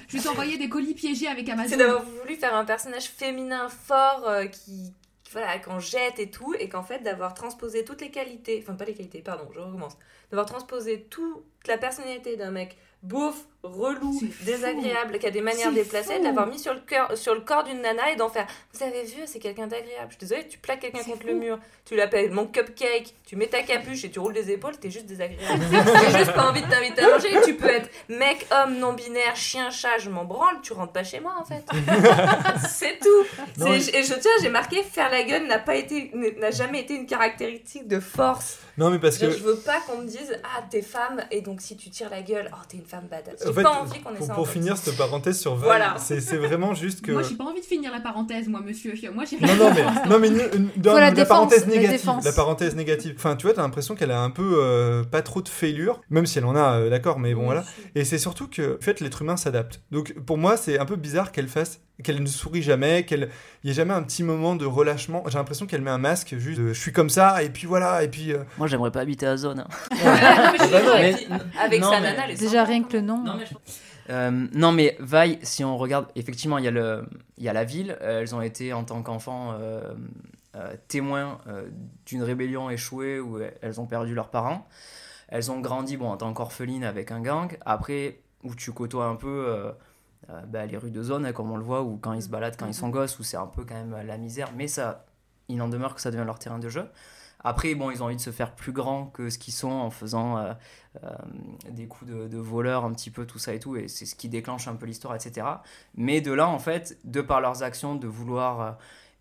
Je 0.08 0.18
vais 0.18 0.24
t'envoyer 0.24 0.58
des 0.58 0.70
colis 0.70 0.94
piégés 0.94 1.28
avec 1.28 1.50
Amazon. 1.50 1.70
C'est 1.70 1.78
d'avoir 1.78 2.04
voulu 2.04 2.36
faire 2.38 2.56
un 2.56 2.64
personnage 2.64 3.06
féminin 3.10 3.68
fort 3.70 4.24
euh, 4.28 4.46
qui, 4.46 4.94
voilà, 5.32 5.60
qu'on 5.60 5.80
jette 5.80 6.20
et 6.20 6.30
tout, 6.30 6.54
et 6.60 6.70
qu'en 6.70 6.84
fait 6.84 7.00
d'avoir 7.00 7.34
transposé 7.34 7.84
toutes 7.84 8.02
les 8.02 8.12
qualités, 8.12 8.60
enfin 8.62 8.76
pas 8.76 8.86
les 8.86 8.94
qualités, 8.94 9.22
pardon, 9.22 9.48
je 9.54 9.60
recommence, 9.60 9.98
d'avoir 10.32 10.46
transposé 10.46 11.04
toute 11.04 11.44
la 11.68 11.78
personnalité 11.78 12.38
d'un 12.38 12.52
mec 12.52 12.78
beauf, 13.04 13.46
relou, 13.64 14.20
désagréable, 14.42 15.20
qui 15.20 15.26
a 15.26 15.32
des 15.32 15.42
manières 15.42 15.72
déplacées, 15.72 16.20
de 16.20 16.24
l'avoir 16.24 16.48
mis 16.48 16.60
sur 16.60 16.74
le, 16.74 16.80
cœur, 16.80 17.18
sur 17.18 17.34
le 17.34 17.42
corps 17.42 17.64
d'une 17.64 17.82
nana 17.82 18.12
et 18.12 18.16
d'en 18.16 18.30
faire 18.30 18.48
Vous 18.74 18.84
avez 18.84 19.04
vu, 19.04 19.22
c'est 19.26 19.40
quelqu'un 19.40 19.68
d'agréable. 19.68 20.08
Je 20.10 20.14
suis 20.14 20.20
désolée, 20.20 20.48
tu 20.48 20.58
plaques 20.58 20.80
quelqu'un 20.80 21.04
contre 21.04 21.22
fou. 21.22 21.28
le 21.28 21.34
mur, 21.34 21.60
tu 21.86 21.96
l'appelles 21.96 22.32
mon 22.32 22.46
cupcake, 22.46 23.16
tu 23.26 23.36
mets 23.36 23.48
ta 23.48 23.64
capuche 23.64 24.04
et 24.06 24.12
tu 24.12 24.20
roules 24.20 24.34
des 24.34 24.52
épaules, 24.52 24.78
t'es 24.78 24.92
juste 24.92 25.06
désagréable. 25.06 25.64
J'ai 26.12 26.18
juste 26.18 26.34
pas 26.34 26.50
envie 26.50 26.62
de 26.62 26.70
t'inviter 26.70 27.02
à 27.02 27.10
manger. 27.10 27.30
Tu 27.46 27.56
peux 27.56 27.70
être 27.70 27.90
mec, 28.10 28.46
homme, 28.52 28.78
non 28.78 28.94
binaire, 28.94 29.36
chien, 29.36 29.70
chat, 29.70 29.98
je 30.00 30.10
m'en 30.10 30.26
branle, 30.26 30.62
tu 30.62 30.74
rentres 30.74 30.94
pas 30.94 31.04
chez 31.04 31.20
moi 31.20 31.36
en 31.40 31.46
fait. 31.46 31.64
c'est 32.70 33.00
tout. 33.00 33.44
Non, 33.58 33.74
Et 33.74 33.80
je 33.80 34.14
tiens, 34.14 34.32
j'ai 34.42 34.50
marqué 34.50 34.84
faire 34.84 35.10
la 35.10 35.24
gueule 35.24 35.48
n'a 35.48 35.60
pas 35.60 35.76
été, 35.76 36.12
n'a 36.40 36.52
jamais 36.52 36.82
été 36.82 36.96
une 36.96 37.06
caractéristique 37.06 37.88
de 37.88 38.00
force. 38.00 38.60
Non, 38.78 38.92
mais 38.92 39.00
parce 39.00 39.20
Genre, 39.20 39.32
que. 39.32 39.38
Je 39.38 39.44
veux 39.44 39.58
pas 39.58 39.80
qu'on 39.82 39.98
me 39.98 40.08
dise 40.08 40.40
ah 40.44 40.62
t'es 40.70 40.84
femme 40.84 41.24
et 41.32 41.42
donc 41.42 41.62
si 41.62 41.76
tu 41.76 41.90
tires 41.90 42.10
la 42.10 42.22
gueule, 42.22 42.52
oh 42.54 42.60
t'es 42.70 42.78
une 42.78 42.86
femme 42.86 43.08
badass. 43.10 43.47
J'ai 43.48 43.52
En 43.52 43.56
fait, 43.56 43.64
pas 43.64 43.82
envie 43.82 44.00
qu'on 44.02 44.14
ait 44.14 44.28
pour, 44.36 44.46
ça. 44.46 44.52
finir 44.54 44.78
cette 44.78 44.98
parenthèse 44.98 45.40
sur 45.40 45.56
Val, 45.56 45.66
Voilà. 45.66 45.96
c'est 45.98 46.22
c'est 46.22 46.38
vraiment 46.38 46.74
juste 46.74 47.02
que. 47.02 47.12
Moi, 47.12 47.24
j'ai 47.24 47.36
pas 47.36 47.46
envie 47.46 47.62
de 47.62 47.66
finir 47.66 47.92
la 47.92 48.00
parenthèse, 48.00 48.48
moi, 48.48 48.62
monsieur. 48.66 48.94
Moi, 49.14 49.24
j'ai 49.26 49.40
Non, 49.40 49.56
non, 49.56 49.72
mais, 49.74 50.10
non, 50.10 50.20
mais 50.20 50.28
une- 50.28 50.50
une- 50.76 50.82
dans 50.82 50.94
la 50.94 51.00
la, 51.02 51.12
défense, 51.12 51.28
parenthèse 51.30 51.62
la 51.68 51.68
négative. 51.76 51.92
défense. 51.92 52.26
La 52.26 52.32
parenthèse 52.34 52.76
négative. 52.76 53.14
Enfin, 53.18 53.36
tu 53.36 53.46
vois, 53.48 53.54
t'as 53.56 53.62
l'impression 53.62 53.96
qu'elle 53.96 54.12
a 54.12 54.22
un 54.22 54.30
peu 54.30 54.56
euh, 54.62 55.04
pas 55.04 55.22
trop 55.22 55.42
de 55.42 55.50
failure, 55.50 56.02
même 56.10 56.26
si 56.26 56.38
elle 56.38 56.46
en 56.46 56.56
a, 56.56 56.74
euh, 56.80 56.90
d'accord, 56.90 57.20
mais 57.20 57.34
bon, 57.34 57.46
voilà. 57.46 57.64
Et 57.96 58.04
c'est 58.06 58.18
surtout 58.18 58.48
que, 58.48 58.78
en 58.78 58.82
fait, 58.82 59.00
l'être 59.00 59.22
humain 59.22 59.38
s'adapte. 59.38 59.82
Donc, 59.92 60.14
pour 60.26 60.38
moi, 60.38 60.58
c'est 60.58 60.80
un 60.80 60.86
peu 60.86 60.96
bizarre 60.96 61.32
qu'elle 61.32 61.48
fasse, 61.48 61.80
qu'elle 62.04 62.22
ne 62.22 62.28
sourit 62.28 62.62
jamais, 62.62 63.04
qu'elle, 63.06 63.30
il 63.64 63.68
y 63.68 63.72
ait 63.72 63.76
jamais 63.76 63.94
un 63.94 64.04
petit 64.04 64.24
moment 64.24 64.56
de 64.56 64.66
relâchement. 64.66 65.24
J'ai 65.28 65.38
l'impression 65.38 65.66
qu'elle 65.66 65.82
met 65.82 65.90
un 65.92 65.98
masque, 65.98 66.36
juste, 66.38 66.60
de, 66.60 66.68
je 66.74 66.80
suis 66.80 66.92
comme 66.94 67.10
ça, 67.10 67.42
et 67.44 67.50
puis 67.50 67.66
voilà, 67.68 68.04
et 68.04 68.08
puis. 68.08 68.34
euh, 68.34 68.44
Moi, 68.58 68.68
j'aimerais 68.68 68.92
pas 68.92 69.02
habiter 69.02 69.26
à 69.26 69.36
zone. 69.38 69.60
hein. 69.62 69.68
Ah, 70.06 70.54
non, 70.72 70.94
mais 70.96 71.16
Bah 71.30 71.38
avec 71.60 71.82
non, 71.82 71.90
sa 71.92 72.00
mais- 72.00 72.16
nana, 72.16 72.34
Déjà, 72.36 72.64
rien 72.64 72.84
que 72.84 72.94
le 72.94 73.02
nom. 73.02 73.18
Non 73.24 73.36
mais, 73.38 73.46
Euh, 74.10 74.48
non, 74.54 74.72
mais 74.72 74.96
Vi, 75.02 75.40
si 75.42 75.64
on 75.66 75.76
regarde, 75.78 76.06
effectivement, 76.16 76.58
il 76.60 76.64
y, 76.66 76.68
a 76.68 76.72
le, 76.72 77.04
il 77.38 77.44
y 77.44 77.50
a 77.50 77.54
la 77.54 77.64
ville. 77.66 77.98
euh, 78.02 78.22
elles 78.22 78.34
ont 78.36 78.42
été, 78.42 78.72
en 78.74 78.84
tant 78.86 79.02
qu'enfants, 79.02 79.54
euh, 79.60 79.94
euh, 80.56 80.74
témoins 80.88 81.40
euh, 81.48 81.68
d'une 82.06 82.24
rébellion 82.24 82.70
échouée 82.70 83.20
où 83.20 83.40
elles 83.62 83.82
ont 83.82 83.86
perdu 83.86 84.14
leurs 84.16 84.30
parents. 84.30 84.68
Elles 85.30 85.52
ont 85.52 85.60
grandi 85.60 85.98
bon, 85.98 86.10
en 86.10 86.16
tant 86.18 86.32
qu'orphelines 86.34 86.86
avec 86.86 87.12
un 87.12 87.20
gang. 87.22 87.58
Après, 87.66 88.20
où 88.44 88.56
tu 88.56 88.72
côtoies 88.72 89.06
un 89.08 89.16
peu 89.16 89.74
euh, 90.30 90.42
bah, 90.48 90.66
les 90.66 90.78
rues 90.78 90.92
de 90.92 91.02
zone, 91.04 91.26
hein, 91.26 91.34
comme 91.34 91.52
on 91.52 91.58
le 91.58 91.64
voit, 91.64 91.82
ou 91.84 91.98
quand 91.98 92.14
ils 92.14 92.22
se 92.24 92.30
baladent, 92.30 92.56
quand 92.58 92.68
ils 92.68 92.74
sont 92.74 92.90
gosses, 92.90 93.18
où 93.20 93.24
c'est 93.24 93.38
un 93.38 93.48
peu 93.48 93.64
quand 93.66 93.76
même 93.76 93.96
la 94.06 94.18
misère. 94.18 94.50
Mais 94.56 94.68
ça, 94.68 95.06
il 95.48 95.62
en 95.62 95.70
demeure 95.70 95.96
que 95.96 96.02
ça 96.02 96.12
devient 96.12 96.26
leur 96.26 96.40
terrain 96.40 96.60
de 96.60 96.70
jeu. 96.70 96.86
Après, 97.44 97.76
bon, 97.76 97.92
ils 97.92 98.02
ont 98.02 98.08
envie 98.08 98.16
de 98.16 98.22
se 98.22 98.32
faire 98.32 98.56
plus 98.56 98.72
grands 98.72 99.06
que 99.06 99.30
ce 99.30 99.38
qu'ils 99.38 99.54
sont 99.54 99.70
en 99.72 99.92
faisant 99.92 100.38
euh, 100.38 100.54
euh, 101.04 101.10
des 101.70 101.88
coups 101.88 102.10
de, 102.12 102.28
de 102.28 102.38
voleurs, 102.38 102.84
un 102.84 102.92
petit 102.94 103.12
peu 103.12 103.26
tout 103.26 103.40
ça 103.40 103.54
et 103.54 103.60
tout, 103.60 103.76
et 103.78 103.88
c'est 103.88 104.06
ce 104.06 104.16
qui 104.16 104.28
déclenche 104.28 104.68
un 104.68 104.76
peu 104.76 104.86
l'histoire, 104.88 105.16
etc. 105.16 105.46
Mais 105.96 106.20
de 106.20 106.34
là, 106.34 106.48
en 106.50 106.60
fait, 106.60 106.98
de 107.04 107.22
par 107.22 107.40
leurs 107.40 107.62
actions, 107.64 107.96
de 107.96 108.08
vouloir 108.08 108.78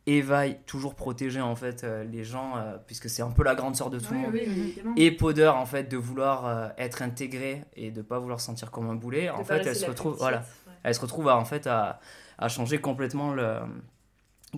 éveiller, 0.06 0.60
toujours 0.66 0.94
protéger 0.94 1.40
en 1.40 1.56
fait 1.56 1.82
euh, 1.82 2.04
les 2.04 2.22
gens, 2.24 2.56
euh, 2.56 2.76
puisque 2.86 3.10
c'est 3.10 3.22
un 3.22 3.30
peu 3.30 3.42
la 3.42 3.54
grande 3.54 3.74
sœur 3.76 3.90
de 3.90 3.98
tout 3.98 4.06
Oui, 4.12 4.16
le 4.18 4.22
monde. 4.22 4.30
oui, 4.34 4.42
oui, 4.46 4.60
évidemment. 4.60 4.94
Et 4.96 5.10
Poder, 5.10 5.48
en 5.48 5.66
fait, 5.66 5.84
de 5.84 5.96
vouloir 5.96 6.46
euh, 6.46 6.68
être 6.78 7.02
intégré 7.02 7.64
et 7.74 7.90
de 7.90 8.02
pas 8.02 8.18
vouloir 8.18 8.40
se 8.40 8.46
sentir 8.46 8.70
comme 8.70 8.88
un 8.88 8.94
boulet, 8.94 9.30
en 9.30 9.38
De 9.40 9.44
fait, 9.44 9.66
elle 9.66 9.76
se 9.76 9.86
retrouve, 9.86 10.16
voilà. 10.16 10.44
Elle 10.86 10.94
se 10.94 11.00
retrouve 11.00 11.28
à, 11.28 11.36
en 11.36 11.44
fait 11.44 11.66
à, 11.66 11.98
changer 12.48 12.80
complètement 12.80 13.32
le 13.32 13.58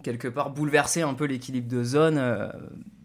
quelque 0.03 0.29
part 0.29 0.51
bouleverser 0.51 1.03
un 1.03 1.15
peu 1.15 1.25
l'équilibre 1.25 1.69
de 1.69 1.83
zone 1.83 2.19
euh, 2.19 2.49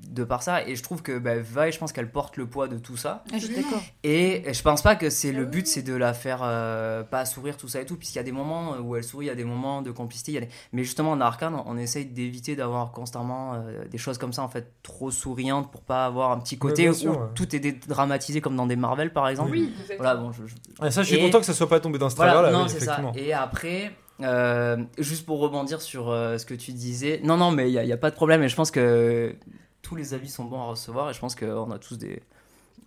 de 0.09 0.23
par 0.23 0.43
ça 0.43 0.67
et 0.67 0.75
je 0.75 0.83
trouve 0.83 1.01
que 1.01 1.17
bah, 1.17 1.37
Vi 1.37 1.71
je 1.71 1.77
pense 1.79 1.91
qu'elle 1.93 2.11
porte 2.11 2.37
le 2.37 2.45
poids 2.45 2.67
de 2.67 2.77
tout 2.77 2.97
ça 2.97 3.23
Ah, 3.33 3.37
je 3.39 3.45
suis 3.45 3.55
d'accord. 3.55 3.81
et 4.03 4.43
je 4.53 4.61
pense 4.61 4.81
pas 4.81 4.95
que 4.95 5.09
c'est 5.09 5.29
Ah 5.29 5.37
le 5.39 5.45
but 5.45 5.65
c'est 5.67 5.81
de 5.81 5.93
la 5.95 6.13
faire 6.13 6.41
euh, 6.43 7.03
pas 7.03 7.25
sourire 7.25 7.57
tout 7.57 7.67
ça 7.67 7.81
et 7.81 7.85
tout 7.85 7.95
puisqu'il 7.95 8.17
y 8.17 8.19
a 8.19 8.23
des 8.23 8.31
moments 8.31 8.77
où 8.77 8.95
elle 8.95 9.03
sourit 9.03 9.25
il 9.25 9.29
y 9.29 9.31
a 9.31 9.35
des 9.35 9.43
moments 9.43 9.81
de 9.81 9.91
complicité 9.91 10.31
il 10.31 10.35
y 10.35 10.37
a 10.37 10.41
des- 10.41 10.49
mais 10.71 10.83
justement 10.83 11.11
en 11.11 11.21
Arcane 11.21 11.55
on 11.65 11.77
essaye 11.77 12.05
d'éviter 12.05 12.55
d'avoir 12.55 12.91
constamment 12.91 13.53
euh, 13.55 13.85
des 13.89 13.97
choses 13.97 14.17
comme 14.17 14.33
ça 14.33 14.43
en 14.43 14.49
fait 14.49 14.73
trop 14.83 15.09
souriantes 15.11 15.71
pour 15.71 15.81
pas 15.81 16.05
avoir 16.05 16.31
un 16.31 16.39
petit 16.39 16.57
côté 16.57 16.89
où 16.89 16.93
ouais. 16.93 17.17
tout 17.35 17.55
est 17.55 17.87
dramatisé 17.87 18.41
comme 18.41 18.55
dans 18.55 18.67
des 18.67 18.75
Marvel 18.75 19.11
par 19.13 19.27
exemple 19.29 19.51
Oui. 19.51 19.73
voilà 19.97 20.15
bon 20.15 20.31
je- 20.31 20.45
je, 20.47 20.55
Ah, 20.79 20.91
ça, 20.91 21.01
je 21.03 21.07
suis 21.07 21.17
Et- 21.17 21.21
content 21.21 21.39
que 21.39 21.45
ça 21.45 21.53
soit 21.53 21.69
pas 21.69 21.79
tombé 21.79 21.97
dans 21.97 22.09
ce 22.09 22.15
voilà, 22.15 22.33
travers-là, 22.33 22.57
non, 22.57 22.65
oui, 22.65 22.69
c'est 22.69 22.79
ça. 22.81 22.99
Et 23.15 23.33
après, 23.33 23.91
euh, 24.21 24.77
juste 24.97 25.25
pour 25.25 25.39
rebondir 25.39 25.81
sur 25.81 26.09
euh, 26.09 26.37
ce 26.37 26.45
que 26.45 26.53
tu 26.53 26.71
disais, 26.71 27.19
non, 27.23 27.37
non, 27.37 27.51
mais 27.51 27.71
il 27.71 27.81
n'y 27.85 27.91
a 27.91 27.97
pas 27.97 28.09
de 28.09 28.15
problème. 28.15 28.43
Et 28.43 28.49
je 28.49 28.55
pense 28.55 28.71
que 28.71 29.35
tous 29.83 29.95
les 29.95 30.15
avis 30.15 30.29
sont 30.29 30.45
bons 30.45 30.61
à 30.61 30.65
recevoir. 30.65 31.11
Et 31.11 31.13
je 31.13 31.19
pense 31.19 31.35
qu'on 31.35 31.69
a 31.69 31.77
tous 31.77 31.99
des, 31.99 32.23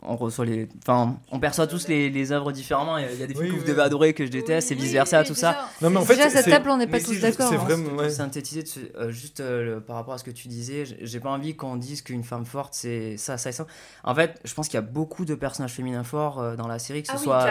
on 0.02 0.16
reçoit 0.16 0.44
les. 0.44 0.68
Enfin, 0.82 1.16
on 1.32 1.38
perçoit 1.40 1.66
tous 1.66 1.88
les, 1.88 2.10
les 2.10 2.32
œuvres 2.32 2.52
différemment. 2.52 2.98
Il 2.98 3.04
y 3.04 3.08
a- 3.08 3.12
il 3.12 3.20
y 3.20 3.22
a 3.22 3.26
des 3.26 3.34
films 3.34 3.44
Oui, 3.46 3.50
que 3.50 3.54
vous 3.56 3.62
oui. 3.62 3.68
devez 3.68 3.82
adorer, 3.82 4.14
que 4.14 4.24
je 4.26 4.30
déteste, 4.30 4.70
et 4.70 4.74
Oui, 4.74 4.82
vice 4.82 4.92
versa, 4.92 5.24
tout 5.24 5.34
ça. 5.34 5.68
Non, 5.80 5.90
mais 5.90 5.96
en 5.98 6.04
fait, 6.04 6.16
déjà, 6.16 6.30
cette 6.30 6.46
table, 6.48 6.68
on 6.70 6.76
n'est 6.76 6.86
pas 6.86 7.00
tous 7.00 7.20
d'accord. 7.20 7.48
c'est 7.48 7.56
hein. 7.56 7.58
vraiment- 7.64 7.88
Pour 7.90 7.98
ouais. 7.98 8.10
synthétiser 8.10 8.62
de 8.62 8.68
ce- 8.68 8.80
euh, 8.96 9.10
juste 9.10 9.40
euh, 9.40 9.74
le- 9.76 9.80
par 9.80 9.96
rapport 9.96 10.14
à 10.14 10.18
ce 10.18 10.24
que 10.24 10.30
tu 10.30 10.48
disais, 10.48 10.84
j'ai 11.00 11.20
pas 11.20 11.30
envie 11.30 11.56
qu'on 11.56 11.76
dise 11.76 12.02
qu'une 12.02 12.24
femme 12.24 12.44
forte 12.46 12.74
c'est 12.74 13.16
ça, 13.16 13.38
ça 13.38 13.50
et 13.50 13.52
ça. 13.52 13.66
En 14.04 14.14
fait, 14.14 14.38
je 14.44 14.52
pense 14.54 14.68
qu'il 14.68 14.74
y 14.76 14.78
a 14.78 14.82
beaucoup 14.82 15.24
de 15.24 15.34
personnages 15.34 15.72
féminins 15.72 16.04
forts 16.04 16.40
euh, 16.40 16.56
dans 16.56 16.68
la 16.68 16.78
série, 16.78 17.02
que 17.02 17.08
ce 17.08 17.12
Ah 17.14 17.16
oui, 17.18 17.24
soit 17.24 17.46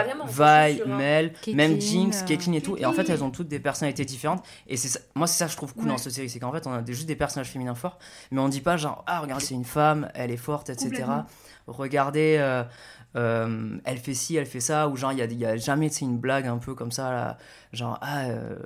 suis 0.72 0.82
Vi. 0.82 0.88
Mel, 0.90 1.32
même 1.54 1.80
Jinx, 1.80 2.22
euh, 2.22 2.24
Caitlyn 2.26 2.52
et 2.54 2.60
tout. 2.60 2.76
Et 2.76 2.86
en 2.86 2.92
fait, 2.92 3.08
elles 3.10 3.22
ont 3.24 3.30
toutes 3.30 3.48
des 3.48 3.58
personnalités 3.60 4.04
différentes. 4.04 4.42
Et 4.66 4.76
c'est 4.76 4.88
ça- 4.88 5.00
moi, 5.14 5.26
c'est 5.26 5.38
ça 5.38 5.46
que 5.46 5.52
je 5.52 5.56
trouve 5.56 5.72
cool 5.74 5.84
Ouais. 5.84 5.88
dans 5.90 5.98
cette 5.98 6.12
série, 6.12 6.28
c'est 6.28 6.38
qu'en 6.38 6.52
fait, 6.52 6.66
on 6.66 6.72
a 6.72 6.82
des- 6.82 6.92
juste 6.94 7.06
des 7.06 7.16
personnages 7.16 7.50
féminins 7.50 7.74
forts, 7.74 7.98
mais 8.30 8.40
on 8.40 8.48
dit 8.48 8.60
pas 8.60 8.76
genre 8.76 9.02
ah 9.06 9.20
regarde 9.20 9.40
c'est 9.40 9.54
une 9.54 9.64
femme, 9.64 10.08
elle 10.14 10.30
est 10.30 10.36
forte, 10.36 10.70
etc. 10.70 11.04
Regardez. 11.66 12.36
euh, 12.40 12.64
euh, 13.16 13.78
elle 13.84 13.98
fait 13.98 14.14
ci, 14.14 14.36
elle 14.36 14.46
fait 14.46 14.60
ça, 14.60 14.88
ou 14.88 14.96
genre 14.96 15.12
il 15.12 15.18
y 15.38 15.44
a, 15.46 15.48
a 15.50 15.56
jamais 15.56 15.88
une 15.88 16.18
blague 16.18 16.46
un 16.46 16.58
peu 16.58 16.74
comme 16.74 16.92
ça, 16.92 17.10
là, 17.10 17.38
genre 17.72 17.98
ah, 18.02 18.26
euh, 18.26 18.56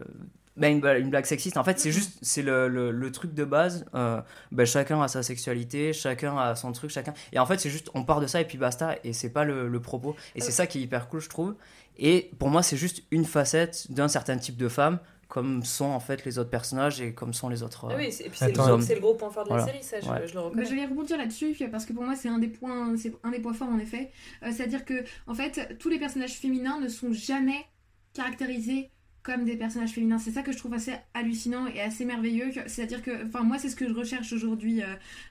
bah, 0.57 0.69
une, 0.69 0.81
bla- 0.81 0.99
une 0.99 1.11
blague 1.11 1.25
sexiste. 1.25 1.57
En 1.57 1.65
fait, 1.65 1.79
c'est 1.79 1.93
juste 1.93 2.19
c'est 2.23 2.43
le, 2.43 2.69
le, 2.69 2.91
le 2.91 3.13
truc 3.13 3.33
de 3.35 3.45
base. 3.45 3.87
bah, 3.93 4.65
chacun 4.65 5.01
a 5.03 5.09
sa 5.09 5.23
sexualité, 5.23 5.93
chacun 5.93 6.37
a 6.37 6.55
son 6.57 6.73
truc, 6.73 6.91
chacun. 6.91 7.15
Et 7.33 7.39
en 7.39 7.47
fait, 7.47 7.59
c'est 7.59 7.71
juste 7.71 7.91
on 7.95 8.05
part 8.05 8.21
de 8.21 8.27
ça 8.27 8.41
et 8.41 8.45
puis 8.45 8.59
basta. 8.59 8.97
Et 9.05 9.13
c'est 9.13 9.31
pas 9.31 9.45
le, 9.45 9.69
le 9.69 9.81
propos. 9.81 10.17
Et 10.35 10.41
c'est 10.41 10.53
ça 10.53 10.67
qui 10.67 10.79
est 10.79 10.83
hyper 10.83 11.09
cool, 11.09 11.21
je 11.21 11.29
trouve. 11.29 11.55
Et 11.99 12.31
pour 12.39 12.49
moi, 12.51 12.63
c'est 12.63 12.77
juste 12.77 13.03
une 13.11 13.25
facette 13.25 13.91
d'un 13.93 14.09
certain 14.09 14.37
type 14.39 14.57
de 14.57 14.69
femme, 14.69 14.99
comme 15.31 15.65
sont 15.65 15.87
en 15.87 16.01
fait 16.01 16.25
les 16.27 16.39
autres 16.39 16.51
personnages 16.51 17.01
et 17.01 17.15
comme 17.15 17.33
sont 17.33 17.49
les 17.49 17.63
autres. 17.63 17.87
Ah 17.89 17.95
euh, 17.95 17.97
oui, 17.99 18.13
c'est- 18.13 18.25
et 18.27 18.29
puis 18.29 18.39
c'est 18.39 18.47
le, 18.47 18.51
Attends. 18.61 18.67
gros- 18.77 18.81
c'est 18.83 18.95
le 18.97 19.01
gros 19.01 19.15
point 19.15 19.31
fort 19.31 19.45
de 19.45 19.49
la 19.51 19.57
Voilà. 19.57 19.73
série, 19.73 19.83
ça, 19.83 20.01
je, 20.01 20.09
Ouais. 20.11 20.27
je 20.27 20.35
le 20.35 20.41
Bah, 20.41 20.47
reconnais. 20.47 20.67
je 20.67 20.75
vais 20.75 20.85
rebondir 20.85 21.17
là-dessus 21.17 21.57
parce 21.71 21.87
que 21.87 21.93
pour 21.95 22.03
moi 22.03 22.17
c'est 22.17 22.29
un 22.29 22.39
des 22.39 22.49
points, 22.49 22.95
c'est 22.99 23.15
un 23.23 23.31
des 23.31 23.39
points 23.39 23.55
forts 23.55 23.69
en 23.71 23.79
effet. 23.79 24.11
Euh, 24.43 24.51
C'est-à-dire 24.53 24.85
que 24.85 25.05
en 25.27 25.35
fait 25.35 25.77
tous 25.79 25.89
les 25.89 25.99
personnages 25.99 26.35
féminins 26.35 26.79
ne 26.81 26.89
sont 26.89 27.13
jamais 27.13 27.65
caractérisés 28.13 28.91
comme 29.23 29.45
des 29.45 29.57
personnages 29.57 29.91
féminins. 29.91 30.19
C'est 30.19 30.31
ça 30.31 30.43
que 30.43 30.51
je 30.51 30.59
trouve 30.59 30.73
assez 30.75 30.95
hallucinant 31.15 31.67
et 31.67 31.81
assez 31.81 32.05
merveilleux. 32.07 32.51
C'est-à-dire 32.67 33.03
que, 33.03 33.27
enfin 33.27 33.43
moi 33.43 33.59
c'est 33.59 33.69
ce 33.69 33.77
que 33.77 33.87
je 33.89 33.93
recherche 33.95 34.33
aujourd'hui 34.33 34.83
euh, 34.83 34.87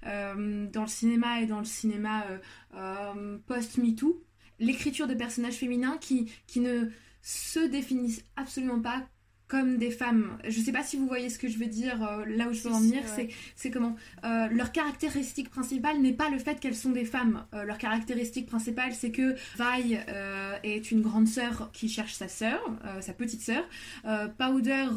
euh, 0.05 0.67
dans 0.71 0.83
le 0.83 0.88
cinéma 0.88 1.41
et 1.41 1.45
dans 1.47 1.59
le 1.59 1.65
cinéma 1.65 2.23
euh, 2.29 2.38
euh, 2.75 3.38
post-MeToo. 3.47 4.23
L'écriture 4.59 5.07
de 5.07 5.13
personnages 5.13 5.55
féminins 5.55 5.97
qui, 5.99 6.31
qui 6.47 6.59
ne 6.59 6.89
se 7.21 7.59
définissent 7.67 8.23
absolument 8.35 8.79
pas 8.81 9.03
comme 9.49 9.77
des 9.77 9.91
femmes. 9.91 10.38
Je 10.47 10.62
sais 10.62 10.71
pas 10.71 10.83
si 10.83 10.95
vous 10.95 11.07
voyez 11.07 11.29
ce 11.29 11.39
que 11.39 11.49
je 11.49 11.57
veux 11.57 11.65
dire, 11.65 12.01
euh, 12.03 12.23
là 12.27 12.47
où 12.47 12.53
je 12.53 12.62
veux 12.62 12.71
en 12.71 12.79
si, 12.79 12.89
venir, 12.89 13.01
ouais. 13.01 13.09
c'est 13.15 13.29
c'est 13.55 13.71
comment 13.71 13.95
euh, 14.23 14.47
leur 14.51 14.71
caractéristique 14.71 15.49
principale 15.49 15.99
n'est 15.99 16.13
pas 16.13 16.29
le 16.29 16.38
fait 16.38 16.59
qu'elles 16.59 16.75
sont 16.75 16.91
des 16.91 17.03
femmes. 17.03 17.43
Euh, 17.53 17.63
leur 17.63 17.79
caractéristique 17.79 18.45
principale, 18.45 18.93
c'est 18.93 19.12
que 19.12 19.33
Vi 19.57 19.97
euh, 20.07 20.55
est 20.63 20.91
une 20.91 21.01
grande 21.01 21.27
sœur 21.27 21.71
qui 21.73 21.89
cherche 21.89 22.13
sa 22.13 22.27
sœur, 22.27 22.62
euh, 22.85 23.01
sa 23.01 23.13
petite 23.13 23.41
sœur. 23.41 23.67
Euh, 24.05 24.27
Powder 24.27 24.88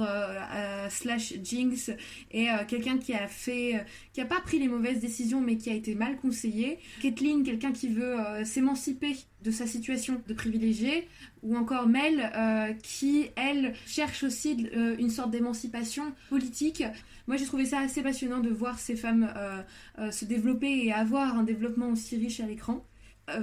slash 0.90 1.32
Jinx 1.42 1.90
est 2.30 2.48
quelqu'un 2.68 2.98
qui 2.98 3.14
a 3.14 3.26
fait, 3.28 3.76
euh, 3.76 3.78
qui 4.12 4.20
a 4.20 4.26
pas 4.26 4.40
pris 4.40 4.58
les 4.58 4.68
mauvaises 4.68 5.00
décisions, 5.00 5.40
mais 5.40 5.56
qui 5.56 5.70
a 5.70 5.74
été 5.74 5.94
mal 5.94 6.16
conseillé. 6.18 6.78
Caitlyn, 7.00 7.42
quelqu'un 7.42 7.72
qui 7.72 7.88
veut 7.88 8.16
s'émanciper 8.44 9.16
de 9.42 9.50
sa 9.50 9.66
situation 9.66 10.20
de 10.26 10.34
privilégiée, 10.34 11.08
ou 11.42 11.56
encore 11.56 11.86
Mel, 11.88 12.30
euh, 12.36 12.72
qui, 12.82 13.30
elle, 13.36 13.74
cherche 13.86 14.22
aussi 14.22 14.70
euh, 14.76 14.94
une 14.98 15.10
sorte 15.10 15.30
d'émancipation 15.30 16.04
politique. 16.30 16.84
Moi, 17.26 17.36
j'ai 17.36 17.44
trouvé 17.46 17.64
ça 17.66 17.80
assez 17.80 18.02
passionnant 18.02 18.40
de 18.40 18.50
voir 18.50 18.78
ces 18.78 18.96
femmes 18.96 19.30
euh, 19.36 19.62
euh, 19.98 20.10
se 20.10 20.24
développer 20.24 20.84
et 20.86 20.92
avoir 20.92 21.36
un 21.38 21.42
développement 21.42 21.88
aussi 21.88 22.16
riche 22.16 22.40
à 22.40 22.46
l'écran. 22.46 22.84
Euh, 23.30 23.40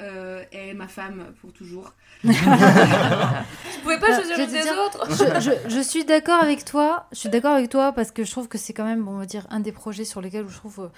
euh, 0.00 0.44
est 0.52 0.74
ma 0.74 0.86
femme 0.86 1.32
pour 1.40 1.52
toujours. 1.52 1.92
Tu 2.22 2.28
pouvais 3.82 3.98
pas 3.98 4.08
Bah, 4.10 4.14
choisir 4.14 4.36
je 4.36 4.42
l'une 4.42 4.50
des 4.52 4.62
dire- 4.62 4.72
autres 4.86 5.06
je, 5.10 5.40
je- 5.40 5.74
je 5.74 5.80
suis 5.80 6.04
d'accord 6.04 6.40
avec 6.40 6.64
toi. 6.64 7.08
Je 7.12 7.18
suis 7.18 7.28
d'accord 7.28 7.52
avec 7.54 7.68
toi 7.68 7.92
parce 7.92 8.12
que 8.12 8.22
je 8.24 8.30
trouve 8.30 8.46
que 8.48 8.58
c'est 8.58 8.72
quand 8.72 8.84
même, 8.84 9.08
on 9.08 9.18
va 9.18 9.26
dire, 9.26 9.46
un 9.50 9.58
des 9.60 9.72
projets 9.72 10.04
sur 10.04 10.20
lesquels 10.20 10.46
je 10.48 10.54
trouve 10.56 10.80
euh, 10.80 10.88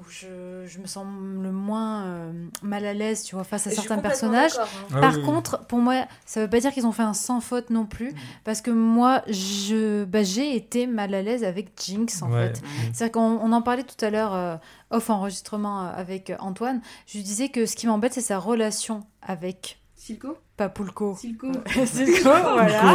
où 0.00 0.04
je, 0.10 0.64
je 0.66 0.78
me 0.78 0.86
sens 0.86 1.04
le 1.06 1.52
moins 1.52 2.04
euh, 2.04 2.32
mal 2.62 2.86
à 2.86 2.94
l'aise, 2.94 3.22
tu 3.22 3.34
vois, 3.34 3.44
face 3.44 3.66
à 3.66 3.70
Je 3.70 3.74
certains 3.76 3.98
personnages. 3.98 4.52
hein. 4.58 4.64
Ah 4.94 5.00
Par 5.00 5.12
oui, 5.12 5.18
oui. 5.20 5.24
contre, 5.26 5.66
pour 5.66 5.78
moi, 5.78 6.06
ça 6.24 6.40
veut 6.40 6.48
pas 6.48 6.58
dire 6.60 6.72
qu'ils 6.72 6.86
ont 6.86 6.92
fait 6.92 7.02
un 7.02 7.12
sans 7.14 7.40
faute 7.40 7.70
non 7.70 7.84
plus, 7.84 8.14
parce 8.44 8.60
que 8.62 8.70
moi, 8.70 9.22
je, 9.28 10.04
bah, 10.04 10.22
j'ai 10.22 10.56
été 10.56 10.86
mal 10.86 11.14
à 11.14 11.22
l'aise 11.22 11.44
avec 11.44 11.72
Jinx 11.78 12.22
en 12.22 12.30
Ouais. 12.32 12.48
fait. 12.54 12.62
C'est-à-dire 12.92 13.12
qu'on 13.12 13.38
on 13.42 13.52
en 13.52 13.62
parlait 13.62 13.82
tout 13.84 14.02
à 14.04 14.10
l'heure 14.10 14.34
euh, 14.34 14.56
off 14.90 15.10
enregistrement 15.10 15.82
euh, 15.86 15.90
avec 15.94 16.32
Antoine. 16.40 16.80
Je 17.06 17.18
lui 17.18 17.24
disais 17.24 17.48
que 17.50 17.66
ce 17.66 17.76
qui 17.76 17.86
m'embête, 17.86 18.14
c'est 18.14 18.20
sa 18.20 18.38
relation 18.38 19.00
avec 19.22 19.78
Silco? 19.96 20.36
Papulco. 20.56 21.14
Silco. 21.20 21.48
Silco, 21.86 22.22
voilà. 22.30 22.94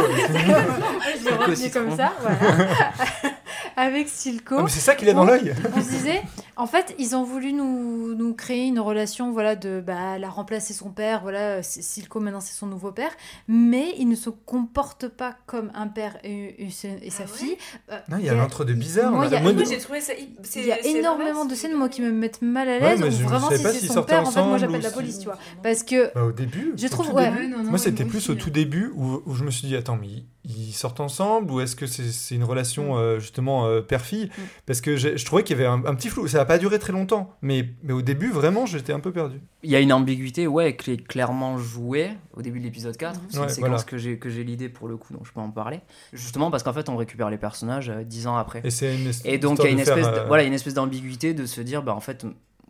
Je 1.20 1.24
l'ai 1.24 1.34
retenu 1.36 1.70
comme 1.70 1.96
ça, 1.96 2.12
voilà. 2.20 2.36
avec 3.76 4.08
Silco. 4.08 4.56
Ah, 4.58 4.62
mais 4.64 4.70
c'est 4.70 4.80
ça 4.80 4.94
qu'il 4.94 5.08
a 5.08 5.12
dans 5.12 5.24
l'œil. 5.24 5.54
On 5.74 5.80
se 5.82 5.88
disait, 5.88 6.22
en 6.56 6.66
fait, 6.66 6.94
ils 6.98 7.14
ont 7.14 7.22
voulu 7.22 7.52
nous, 7.52 8.14
nous 8.14 8.34
créer 8.34 8.64
une 8.66 8.80
relation, 8.80 9.30
voilà, 9.32 9.56
de, 9.56 9.80
bah, 9.86 10.14
elle 10.16 10.24
a 10.24 10.28
remplacé 10.30 10.72
son 10.74 10.90
père, 10.90 11.20
voilà, 11.22 11.62
c'est- 11.62 11.82
Silco 11.82 12.18
maintenant 12.20 12.40
c'est 12.40 12.54
son 12.54 12.66
nouveau 12.66 12.92
père, 12.92 13.10
mais 13.48 13.94
il 13.98 14.08
ne 14.08 14.14
se 14.16 14.30
comporte 14.30 15.08
pas 15.08 15.36
comme 15.46 15.70
un 15.74 15.86
père 15.88 16.16
et, 16.24 16.64
et 16.66 16.70
sa- 16.70 16.88
et 17.02 17.10
sa 17.10 17.24
Ah 17.24 17.26
ouais 17.32 17.38
fille. 17.38 17.56
Euh, 17.92 17.98
Non, 18.08 18.16
il 18.18 18.24
y 18.24 18.28
a 18.28 18.34
l'entre-deux 18.34 18.74
bizarre. 18.74 19.12
Moi, 19.12 19.28
de- 19.28 19.64
j'ai 19.64 19.78
trouvé 19.78 20.00
ça. 20.00 20.12
Il 20.14 20.66
y 20.66 20.72
a 20.72 20.84
énormément 20.86 21.44
de 21.44 21.54
scènes, 21.54 21.74
moi, 21.74 21.88
qui 21.88 22.00
me 22.02 22.10
mettent 22.10 22.42
mal 22.42 22.68
à 22.68 22.72
Ouais, 22.72 22.80
l'aise, 22.80 23.00
mais 23.00 23.06
ou 23.08 23.10
je 23.10 23.22
vraiment 23.24 23.50
si 23.50 23.62
pas 23.62 23.72
c'est 23.72 23.78
s'ils 23.80 23.88
son 23.88 23.94
sortaient 23.94 24.14
père, 24.14 24.26
en 24.26 24.30
fait, 24.30 24.42
moi 24.42 24.58
j'appelle 24.58 24.82
la 24.82 24.90
police, 24.90 25.18
tu 25.18 25.26
vois. 25.26 25.38
Parce 25.62 25.82
que 25.82 26.12
Bah, 26.14 26.24
au 26.24 26.32
début. 26.32 26.72
Je 26.76 26.86
trouve, 26.88 27.08
tout 27.10 27.14
ouais. 27.14 27.30
début. 27.30 27.42
Ouais, 27.42 27.48
non, 27.48 27.62
non, 27.62 27.70
Moi, 27.70 27.78
c'était 27.78 28.04
plus 28.04 28.18
aussi, 28.18 28.30
au 28.30 28.34
euh. 28.34 28.36
tout 28.38 28.50
début 28.50 28.90
où, 28.94 29.22
où 29.26 29.34
je 29.34 29.44
me 29.44 29.50
suis 29.50 29.66
dit 29.68 29.76
attends, 29.76 29.98
mais 30.00 30.06
ils, 30.08 30.24
ils 30.68 30.72
sortent 30.72 31.00
ensemble 31.00 31.50
ou 31.50 31.60
est-ce 31.60 31.76
que 31.76 31.86
c'est 31.86 32.34
une 32.34 32.44
relation 32.44 32.96
euh, 32.96 33.18
justement 33.18 33.66
euh, 33.66 33.80
père-fille? 33.82 34.26
Mm. 34.26 34.42
Parce 34.66 34.80
que 34.80 34.96
je 34.96 35.24
trouvais 35.24 35.42
qu'il 35.42 35.56
y 35.56 35.60
avait 35.60 35.68
un, 35.68 35.84
un 35.84 35.94
petit 35.94 36.08
flou. 36.08 36.28
Ça 36.28 36.38
n'a 36.38 36.44
pas 36.46 36.58
duré 36.58 36.78
très 36.78 36.92
longtemps, 36.92 37.34
mais, 37.42 37.68
mais 37.82 37.92
au 37.92 38.02
début, 38.02 38.30
vraiment, 38.30 38.64
j'étais 38.66 38.92
un 38.92 39.00
peu 39.00 39.12
perdu. 39.12 39.40
Il 39.62 39.70
y 39.70 39.76
a 39.76 39.80
une 39.80 39.92
ambiguïté, 39.92 40.46
ouais, 40.46 40.76
qui 40.76 40.92
est 40.92 40.96
clairement 41.06 41.58
jouée 41.58 42.10
au 42.34 42.42
début 42.42 42.58
de 42.60 42.64
l'épisode 42.64 42.96
4. 42.96 43.20
C'est 43.28 43.36
Ouais, 43.38 43.42
une 43.44 43.48
séquence 43.48 43.68
voilà. 43.68 43.82
que 43.84 43.98
j'ai 43.98 44.18
que 44.18 44.30
j'ai 44.30 44.44
l'idée 44.44 44.68
pour 44.68 44.88
le 44.88 44.96
coup, 44.96 45.12
donc 45.12 45.26
je 45.26 45.32
peux 45.32 45.40
en 45.40 45.50
parler. 45.50 45.80
Justement 46.12 46.50
parce 46.50 46.62
qu'en 46.62 46.72
fait, 46.72 46.88
on 46.88 46.96
récupère 46.96 47.28
les 47.30 47.38
personnages 47.38 47.90
euh, 47.90 48.02
dix 48.04 48.26
ans 48.26 48.36
après. 48.36 48.60
Et 48.64 48.70
c'est 48.70 48.94
une 48.94 49.10
Et 49.24 49.38
donc, 49.38 49.58
il 49.58 49.64
y 49.64 49.68
a 49.68 49.70
une 49.70 49.78
espèce, 49.80 50.04
faire, 50.04 50.12
de- 50.14 50.18
euh, 50.20 50.24
voilà, 50.26 50.44
une 50.44 50.52
espèce 50.54 50.74
d'ambiguïté 50.74 51.34
de 51.34 51.44
se 51.46 51.60
dire, 51.60 51.82
bah, 51.82 51.94
en 51.94 52.00
fait, 52.00 52.24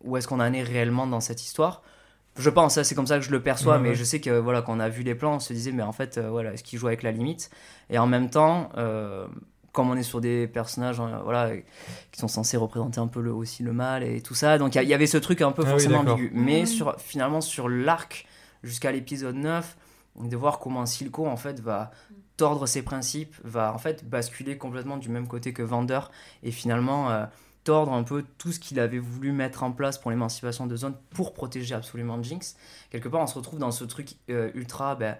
où 0.04 0.16
est-ce 0.16 0.26
qu'on 0.28 0.40
en 0.40 0.52
est 0.52 0.62
réellement 0.62 1.06
dans 1.06 1.20
cette 1.20 1.42
histoire? 1.44 1.82
Je 2.38 2.50
pense, 2.50 2.74
ça, 2.74 2.84
c'est 2.84 2.94
comme 2.94 3.06
ça 3.06 3.18
que 3.18 3.24
je 3.24 3.30
le 3.30 3.40
perçois, 3.42 3.78
mais 3.78 3.94
je 3.94 4.04
sais 4.04 4.20
que, 4.20 4.38
voilà, 4.38 4.60
quand 4.60 4.76
on 4.76 4.80
a 4.80 4.90
vu 4.90 5.02
les 5.02 5.14
plans, 5.14 5.36
on 5.36 5.40
se 5.40 5.54
disait, 5.54 5.72
mais 5.72 5.82
en 5.82 5.92
fait, 5.92 6.18
euh, 6.18 6.28
voilà, 6.28 6.52
est-ce 6.52 6.62
qu'il 6.62 6.78
joue 6.78 6.86
avec 6.86 7.02
la 7.02 7.10
limite? 7.10 7.48
Et 7.88 7.98
en 7.98 8.06
même 8.06 8.28
temps, 8.28 8.68
euh, 8.76 9.26
comme 9.76 9.90
on 9.90 9.96
est 9.96 10.02
sur 10.02 10.22
des 10.22 10.46
personnages, 10.48 10.98
euh, 11.00 11.18
voilà, 11.22 11.50
qui 12.10 12.18
sont 12.18 12.28
censés 12.28 12.56
représenter 12.56 12.98
un 12.98 13.06
peu 13.08 13.20
le, 13.20 13.30
aussi 13.32 13.62
le 13.62 13.74
mal 13.74 14.02
et 14.02 14.22
tout 14.22 14.34
ça, 14.34 14.56
donc 14.56 14.74
il 14.74 14.82
y 14.88 14.94
avait 14.94 15.06
ce 15.06 15.18
truc 15.18 15.42
un 15.42 15.52
peu 15.52 15.62
Ah 15.62 15.66
oui, 15.66 15.70
forcément 15.72 15.98
ambigu. 16.00 16.30
Mais 16.32 16.60
Mhm. 16.60 16.66
sur, 16.66 16.96
finalement, 16.98 17.42
sur 17.42 17.68
l'arc, 17.68 18.26
jusqu'à 18.62 18.90
l'épisode 18.90 19.36
9, 19.36 19.76
de 20.18 20.34
voir 20.36 20.60
comment 20.60 20.86
Silco, 20.86 21.26
en 21.26 21.36
fait, 21.36 21.60
va 21.60 21.90
tordre 22.38 22.66
ses 22.66 22.80
principes, 22.80 23.34
va 23.44 23.74
en 23.74 23.78
fait 23.78 24.08
basculer 24.08 24.56
complètement 24.56 24.96
du 24.96 25.10
même 25.10 25.28
côté 25.28 25.52
que 25.52 25.62
Vander 25.62 26.00
et 26.42 26.50
finalement 26.50 27.10
euh, 27.10 27.26
tordre 27.64 27.92
un 27.92 28.02
peu 28.02 28.24
tout 28.38 28.52
ce 28.52 28.60
qu'il 28.60 28.80
avait 28.80 28.98
voulu 28.98 29.32
mettre 29.32 29.62
en 29.62 29.72
place 29.72 29.98
pour 29.98 30.10
l'émancipation 30.10 30.66
de 30.66 30.76
Zone 30.76 30.94
pour 31.10 31.34
protéger 31.34 31.74
absolument 31.74 32.22
Jinx. 32.22 32.56
Quelque 32.90 33.08
part, 33.10 33.20
on 33.20 33.26
se 33.26 33.34
retrouve 33.34 33.58
dans 33.58 33.72
ce 33.72 33.84
truc 33.84 34.16
euh, 34.30 34.50
ultra 34.54 34.94
ben, 34.94 35.16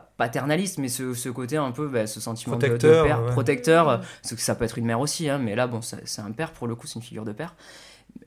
pas 0.00 0.10
paternaliste, 0.16 0.78
mais 0.78 0.88
ce, 0.88 1.14
ce 1.14 1.28
côté 1.28 1.56
un 1.56 1.70
peu, 1.72 1.88
ben, 1.88 2.06
ce 2.06 2.20
sentiment 2.20 2.56
de- 2.56 2.60
de, 2.62 2.66
Protecteur, 2.68 3.04
père, 3.06 3.22
ouais. 3.24 3.30
protecteur. 3.32 3.88
euh, 3.88 3.98
ce 4.22 4.34
que 4.34 4.40
ça 4.40 4.54
peut 4.54 4.64
être 4.64 4.78
une 4.78 4.86
mère 4.86 5.00
aussi, 5.00 5.28
hein, 5.28 5.38
mais 5.38 5.54
là, 5.54 5.66
bon, 5.66 5.82
ça- 5.82 5.98
c'est 6.04 6.22
un 6.22 6.32
père 6.32 6.52
pour 6.52 6.66
le 6.66 6.74
coup, 6.74 6.86
c'est 6.86 6.96
une 6.96 7.02
figure 7.02 7.24
de 7.24 7.32
père. 7.32 7.54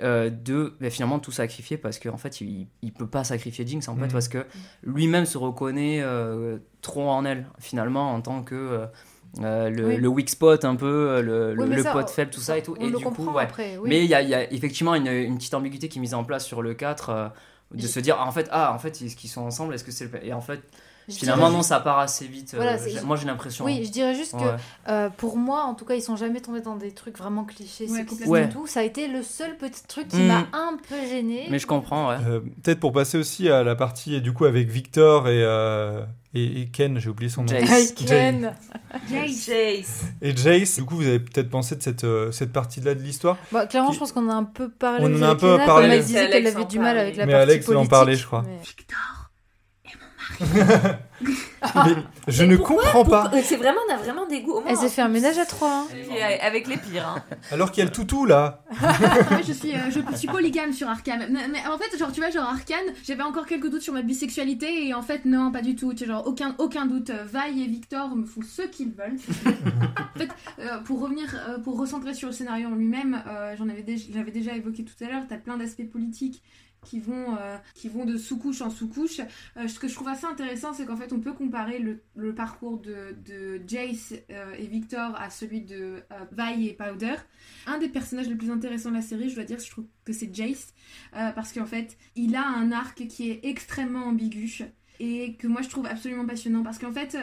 euh, 0.02 0.30
de 0.30 0.76
ben, 0.80 0.92
finalement 0.92 1.18
tout 1.20 1.32
sacrifier 1.32 1.76
parce 1.78 1.98
qu'en 2.00 2.18
fait 2.18 2.42
il, 2.42 2.68
il 2.84 2.94
peut 2.94 3.08
pas 3.08 3.24
sacrifier 3.24 3.66
Jinx 3.66 3.88
en 3.88 3.96
fait 3.96 4.04
Mhm. 4.06 4.12
parce 4.12 4.28
que 4.28 4.46
lui-même 4.84 5.26
se 5.26 5.38
reconnaît 5.38 6.00
euh, 6.02 6.58
trop 6.82 7.10
en 7.10 7.26
elle 7.26 7.48
finalement 7.60 8.14
en 8.14 8.22
tant 8.22 8.44
que 8.44 8.54
euh, 8.56 8.86
euh, 9.42 9.70
le, 9.70 9.86
Oui. 9.88 9.98
le 9.98 10.08
weak 10.08 10.30
spot 10.30 10.64
un 10.64 10.76
peu 10.76 11.22
le, 11.22 11.56
le- 11.56 11.64
Oui, 11.64 11.76
le 11.76 11.82
ça, 11.84 11.92
pote 11.94 12.10
faible 12.12 12.30
tout 12.30 12.40
ça 12.40 12.58
et 12.58 12.62
tout 12.62 12.76
on 12.80 12.86
et 12.86 12.90
le 12.92 12.98
du 12.98 13.04
coup 13.04 13.32
ouais. 13.32 13.44
après. 13.44 13.78
oui. 13.78 13.90
mais 13.90 14.00
il 14.04 14.06
y 14.06 14.10
y 14.10 14.34
a 14.36 14.52
effectivement 14.54 14.94
une, 14.96 15.08
une 15.08 15.38
petite 15.38 15.54
ambiguïté 15.56 15.90
qui 15.90 15.98
est 15.98 16.02
mise 16.02 16.14
en 16.14 16.24
place 16.24 16.46
sur 16.46 16.62
le 16.62 16.76
4 16.76 17.10
euh, 17.10 17.28
de 17.74 17.88
se 17.88 18.00
dire 18.00 18.16
ah, 18.20 18.28
en 18.28 18.32
fait 18.32 18.48
ah 18.52 18.74
en 18.76 18.80
fait 18.80 19.02
est-ce 19.02 19.16
qu'ils 19.16 19.30
sont 19.30 19.42
ensemble 19.42 19.74
est-ce 19.74 19.84
que 19.86 19.92
c'est 19.92 20.06
le 20.12 20.24
et 20.26 20.34
en 20.34 20.42
fait 20.42 20.62
Finalement, 21.10 21.50
non, 21.50 21.62
ça 21.64 21.80
part 21.80 22.00
assez 22.00 22.26
vite. 22.28 22.54
euh, 22.54 22.58
Voilà, 22.58 22.78
moi, 23.04 23.16
j'ai 23.18 23.26
l'impression. 23.26 23.66
Oui, 23.66 23.78
hein. 23.80 23.84
je 23.86 23.90
dirais 23.92 24.16
juste 24.16 24.34
Ouais. 24.34 24.40
que 24.86 24.92
euh, 24.92 25.10
pour 25.10 25.38
moi, 25.38 25.64
en 25.64 25.74
tout 25.76 25.86
cas, 25.86 25.96
ils 25.96 26.02
sont 26.02 26.16
jamais 26.16 26.42
tombés 26.42 26.62
dans 26.62 26.76
des 26.76 26.92
trucs 26.92 27.18
vraiment 27.18 27.44
clichés, 27.44 27.90
Ouais, 27.90 28.06
complètement. 28.06 28.48
tout. 28.50 28.68
Ça 28.68 28.82
a 28.82 28.84
été 28.84 29.08
le 29.08 29.24
seul 29.24 29.58
petit 29.58 29.84
truc 29.88 30.08
qui 30.08 30.18
Mm. 30.18 30.28
m'a 30.28 30.48
un 30.54 30.78
peu 30.88 30.96
gêné. 31.10 31.48
Mais 31.50 31.60
je 31.60 31.68
comprends, 31.68 32.10
ouais. 32.10 32.18
Euh, 32.28 32.40
Peut-être 32.64 32.80
pour 32.80 32.92
passer 32.94 33.18
aussi 33.18 33.50
à 33.50 33.64
la 33.64 33.76
partie 33.76 34.16
et 34.16 34.22
du 34.22 34.34
coup 34.34 34.46
avec 34.46 34.70
Victor 34.70 35.28
et, 35.28 35.44
euh, 35.44 36.04
et, 36.34 36.62
et 36.62 36.66
Ken, 36.68 37.00
j'ai 37.00 37.10
oublié 37.10 37.30
son 37.30 37.42
nom. 37.44 37.48
Jace. 37.48 37.94
Ken. 37.94 38.54
Jace. 39.10 40.04
Et 40.22 40.36
Jace, 40.36 40.76
du 40.78 40.86
coup 40.86 40.96
vous 40.96 41.08
avez 41.08 41.20
peut-être 41.20 41.50
pensé 41.50 41.76
de 41.76 41.82
cette, 41.84 42.04
euh, 42.04 42.32
cette 42.32 42.52
partie-là 42.52 42.96
de 42.96 43.02
l'histoire. 43.02 43.38
Bah, 43.52 43.66
clairement, 43.66 43.90
Qui- 43.90 43.96
je 43.96 44.00
pense 44.00 44.12
qu'on 44.12 44.28
en 44.28 44.32
a 44.32 44.36
un 44.36 44.44
peu 44.44 44.70
parlé. 44.70 45.00
On 45.06 45.16
en 45.18 45.22
a 45.22 45.28
un 45.30 45.36
peu 45.36 45.58
parlé. 45.66 45.88
comme 45.88 45.92
Elle 45.98 46.04
disait 46.06 46.20
Alex 46.20 46.34
qu'elle 46.34 46.48
avait 46.48 46.64
en 46.64 46.68
du 46.68 46.80
mal 46.80 46.98
avec 46.98 47.16
la 47.18 47.26
Mais 47.26 47.32
partie 47.34 47.44
Alex 47.52 47.66
en 47.66 47.72
politique. 47.72 47.90
parlait, 47.90 48.16
je 48.16 48.26
crois. 48.26 48.44
mais- 48.46 48.58
Victor. 48.64 48.98
Mais 51.76 51.96
je 52.28 52.44
ne 52.44 52.56
pourquoi- 52.56 52.84
comprends 52.84 53.04
pas. 53.06 53.22
pourquoi- 53.24 53.42
C'est 53.44 53.58
vraiment, 53.58 53.80
on 53.90 53.94
a 53.94 53.98
vraiment 53.98 54.26
des 54.26 54.42
goûts. 54.42 54.54
Au 54.54 54.62
moins, 54.62 54.70
Elle 54.72 54.78
s'est 54.78 54.90
fait 54.90 55.02
un 55.02 55.10
ménage 55.10 55.38
à 55.38 55.46
trois. 55.46 55.84
hein. 55.84 55.88
Et 56.16 56.22
avec 56.24 56.68
les 56.68 56.78
pires. 56.78 57.08
hein. 57.08 57.24
Alors 57.52 57.72
qu'il 57.72 57.80
y 57.84 57.88
a 57.88 57.90
le 57.90 57.92
toutou 57.96 58.26
là. 58.26 58.64
Ouais, 58.82 59.44
je 59.46 59.52
suis, 59.54 59.74
euh, 59.74 59.90
je 59.90 60.16
suis 60.18 60.28
polygame 60.28 60.72
sur 60.74 60.88
Arcane. 60.88 61.28
Mais, 61.30 61.48
mais 61.50 61.60
en 61.68 61.78
fait, 61.78 61.98
genre, 61.98 62.12
tu 62.12 62.22
vois, 62.22 62.30
genre 62.30 62.46
Arcane, 62.48 62.78
j'avais 63.06 63.24
encore 63.24 63.46
quelques 63.46 63.70
doutes 63.70 63.82
sur 63.82 63.94
ma 63.94 64.02
bisexualité 64.02 64.88
et 64.88 64.94
en 64.94 65.02
fait, 65.02 65.26
non, 65.26 65.52
pas 65.52 65.62
du 65.62 65.76
tout. 65.76 65.92
Tu 65.94 66.00
sais, 66.00 66.06
genre, 66.06 66.26
aucun, 66.26 66.56
aucun 66.58 66.86
doute. 66.86 67.12
Vi 67.12 67.64
et 67.64 67.68
Victor 67.68 68.16
me 68.16 68.26
font 68.26 68.42
ce 68.42 68.62
qu'ils 68.64 68.92
veulent. 68.92 69.18
en 70.16 70.18
fait, 70.20 70.30
euh, 70.60 70.80
pour 70.86 71.02
revenir, 71.02 71.26
euh, 71.50 71.60
pour 71.60 71.78
recentrer 71.78 72.14
sur 72.14 72.28
le 72.30 72.34
scénario 72.34 72.70
en 72.70 72.76
lui-même, 72.76 73.22
euh, 73.28 73.56
j'en 73.58 73.68
avais 73.70 73.84
déjà, 73.84 74.06
j'avais 74.14 74.32
déjà 74.32 74.54
évoqué 74.56 74.84
tout 74.86 75.04
à 75.04 75.08
l'heure. 75.10 75.24
T'as 75.28 75.38
plein 75.38 75.58
d'aspects 75.58 75.90
politiques 75.92 76.42
qui 76.86 77.00
vont, 77.00 77.36
euh, 77.38 77.58
qui 77.76 77.90
vont 77.90 78.06
de 78.06 78.18
sous-couche 78.18 78.62
en 78.62 78.70
sous-couche. 78.70 79.22
Euh, 79.58 79.68
ce 79.68 79.80
que 79.80 79.88
je 79.88 79.94
trouve 79.94 80.08
assez 80.08 80.26
intéressant, 80.26 80.74
c'est 80.74 80.86
qu'en 80.86 80.96
fait, 80.96 81.14
on 81.14 81.20
peut 81.20 81.34
comparer 81.34 81.80
le, 81.80 82.02
le 82.16 82.34
parcours 82.34 82.80
de, 82.80 83.16
de 83.26 83.62
Jace 83.68 84.14
euh, 84.30 84.54
et 84.58 84.68
Victor 84.68 85.16
à 85.20 85.30
celui 85.30 85.62
de 85.62 86.04
Vi 86.32 86.68
et 86.68 86.74
Powder. 86.74 87.16
Un 87.68 87.78
des 87.78 87.90
personnages 87.90 88.28
les 88.28 88.36
plus 88.36 88.52
intéressants 88.52 88.90
de 88.90 88.96
la 88.96 89.02
série, 89.02 89.30
je 89.30 89.36
dois 89.36 89.44
dire, 89.44 89.60
je 89.60 89.70
trouve 89.70 89.86
que 90.06 90.14
c'est 90.14 90.34
Jace, 90.34 90.74
parce 91.12 91.54
qu'en 91.54 91.66
fait, 91.66 91.98
il 92.16 92.36
a 92.36 92.46
un 92.46 92.72
arc 92.72 93.08
qui 93.08 93.30
est 93.30 93.42
extrêmement 93.44 94.06
ambigu 94.06 94.64
et 95.00 95.36
que 95.36 95.48
moi 95.48 95.62
je 95.62 95.70
trouve 95.70 95.86
absolument 95.86 96.26
passionnant, 96.26 96.64
parce 96.64 96.78
qu'en 96.78 96.92
fait, 96.92 97.18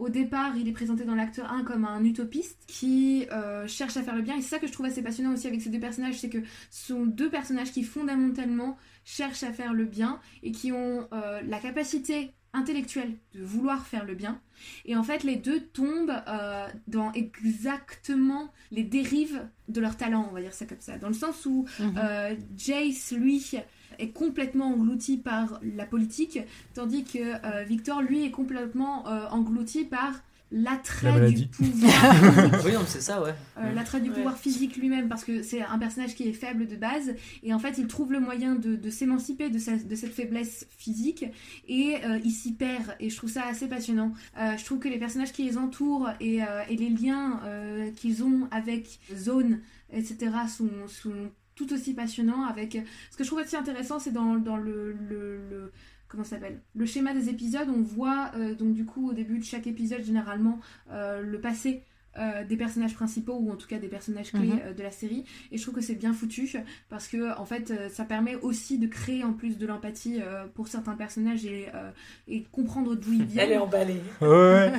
au 0.00 0.08
départ, 0.08 0.56
il 0.56 0.66
est 0.66 0.72
présenté 0.72 1.04
dans 1.04 1.14
l'acte 1.14 1.40
1 1.46 1.62
comme 1.64 1.84
un 1.84 2.02
utopiste 2.04 2.58
qui 2.66 3.26
euh, 3.30 3.66
cherche 3.68 3.96
à 3.96 4.02
faire 4.02 4.16
le 4.16 4.22
bien, 4.22 4.36
et 4.36 4.40
c'est 4.42 4.48
ça 4.48 4.58
que 4.58 4.66
je 4.66 4.72
trouve 4.72 4.86
assez 4.86 5.02
passionnant 5.02 5.32
aussi 5.34 5.46
avec 5.46 5.60
ces 5.62 5.70
deux 5.70 5.78
personnages, 5.80 6.18
c'est 6.18 6.28
que 6.30 6.42
ce 6.70 6.86
sont 6.88 7.06
deux 7.06 7.30
personnages 7.30 7.70
qui 7.72 7.84
fondamentalement 7.84 8.76
cherchent 9.04 9.42
à 9.44 9.52
faire 9.52 9.72
le 9.74 9.84
bien 9.84 10.18
et 10.42 10.52
qui 10.52 10.72
ont 10.72 11.06
euh, 11.12 11.40
la 11.46 11.58
capacité 11.58 12.32
intellectuelle 12.52 13.12
de 13.34 13.42
vouloir 13.44 13.86
faire 13.86 14.04
le 14.04 14.14
bien. 14.16 14.40
Et 14.84 14.96
en 14.96 15.04
fait, 15.04 15.22
les 15.22 15.36
deux 15.36 15.60
tombent 15.60 16.12
euh, 16.26 16.66
dans 16.88 17.12
exactement 17.12 18.52
les 18.72 18.82
dérives 18.82 19.46
de 19.68 19.80
leur 19.80 19.96
talent, 19.96 20.26
on 20.30 20.34
va 20.34 20.40
dire 20.40 20.52
ça 20.52 20.66
comme 20.66 20.80
ça. 20.80 20.98
Dans 20.98 21.08
le 21.08 21.14
sens 21.14 21.46
où 21.46 21.64
Mhm. 21.78 21.94
euh, 21.96 22.34
Jace, 22.56 23.12
lui, 23.12 23.52
est 23.98 24.10
complètement 24.10 24.72
englouti 24.72 25.16
par 25.18 25.60
la 25.76 25.86
politique, 25.86 26.38
tandis 26.74 27.04
que 27.04 27.18
euh, 27.18 27.64
Victor, 27.64 28.02
lui, 28.02 28.24
est 28.24 28.30
complètement 28.30 29.06
euh, 29.08 29.26
englouti 29.30 29.84
par 29.84 30.12
La 30.52 30.72
l'attrait 30.72 31.30
du 31.30 31.46
pouvoir 31.46 32.14
physique. 32.14 32.64
Oui, 32.64 32.72
c'est 32.86 33.00
ça, 33.00 33.22
ouais. 33.22 33.34
Euh, 33.58 33.72
l'attrait 33.72 34.00
du 34.00 34.08
Ouais. 34.10 34.16
pouvoir 34.16 34.36
physique 34.36 34.76
lui-même 34.76 35.08
parce 35.08 35.22
que 35.22 35.42
c'est 35.42 35.62
un 35.62 35.78
personnage 35.78 36.14
qui 36.16 36.28
est 36.28 36.32
faible 36.32 36.66
de 36.66 36.74
base 36.74 37.14
et 37.44 37.54
en 37.54 37.60
fait 37.60 37.78
il 37.78 37.86
trouve 37.86 38.10
le 38.12 38.18
moyen 38.18 38.56
de, 38.56 38.74
de 38.74 38.90
s'émanciper 38.90 39.48
de, 39.48 39.58
cette 39.60 40.12
faiblesse 40.12 40.66
physique 40.76 41.24
et 41.68 41.96
euh, 42.04 42.18
il 42.24 42.32
s'y 42.32 42.52
perd 42.52 42.96
et 42.98 43.10
je 43.10 43.16
trouve 43.16 43.30
ça 43.30 43.44
assez 43.46 43.68
passionnant. 43.68 44.12
Euh, 44.38 44.56
je 44.56 44.64
trouve 44.64 44.80
que 44.80 44.88
les 44.88 44.98
personnages 44.98 45.30
qui 45.32 45.44
les 45.44 45.56
entourent 45.56 46.10
et, 46.18 46.42
euh, 46.42 46.62
et 46.68 46.76
les 46.76 46.88
liens 46.90 47.40
euh, 47.44 47.90
qu'ils 47.92 48.24
ont 48.24 48.48
avec 48.50 48.98
Zone 49.14 49.60
etc 49.92 50.32
sont, 50.48 50.68
sont 50.88 51.30
tout 51.66 51.72
aussi 51.74 51.92
passionnants 51.94 52.44
avec 52.46 52.78
ce 53.10 53.16
que 53.16 53.24
je 53.24 53.28
trouve 53.28 53.40
aussi 53.40 53.56
intéressant 53.56 53.98
c'est 53.98 54.12
dans, 54.12 54.36
dans 54.36 54.56
le, 54.56 54.92
le, 54.92 55.36
le- 55.50 55.72
comment 56.08 56.24
s'appelle? 56.24 56.60
Le 56.74 56.86
schéma 56.86 57.12
des 57.14 57.28
épisodes 57.28 57.68
on 57.68 57.82
voit 57.82 58.30
euh, 58.36 58.54
donc 58.54 58.72
du 58.74 58.84
coup 58.84 59.10
au 59.10 59.12
début 59.12 59.38
de 59.38 59.44
chaque 59.44 59.66
épisode 59.66 60.02
généralement 60.02 60.58
euh, 60.90 61.20
le 61.22 61.38
passé 61.40 61.82
euh, 62.18 62.44
des 62.44 62.56
personnages 62.56 62.94
principaux 62.94 63.38
ou 63.40 63.52
en 63.52 63.56
tout 63.56 63.68
cas 63.68 63.78
des 63.78 63.86
personnages 63.86 64.32
clés 64.32 64.48
Mhm. 64.54 64.60
euh, 64.64 64.72
de 64.74 64.82
la 64.82 64.90
série. 64.90 65.24
Et 65.52 65.56
je 65.58 65.62
trouve 65.62 65.76
que 65.76 65.80
c'est 65.80 65.94
bien 65.94 66.12
foutu 66.12 66.50
parce 66.88 67.06
que 67.06 67.38
en 67.38 67.44
fait 67.44 67.70
euh, 67.70 67.88
ça 67.88 68.04
permet 68.04 68.34
aussi 68.34 68.78
de 68.78 68.88
créer 68.88 69.22
en 69.22 69.32
plus 69.32 69.56
de 69.58 69.64
l'empathie 69.64 70.18
euh, 70.20 70.44
pour 70.56 70.66
certains 70.66 70.94
personnages 70.96 71.44
et, 71.46 71.68
euh, 71.72 71.90
et 72.26 72.42
comprendre 72.50 72.96
d'où 72.96 73.12
ils 73.12 73.24
viennent 73.24 73.46
Elle 73.46 73.52
est 73.52 73.58
emballée. 73.58 74.00
Ouais, 74.22 74.72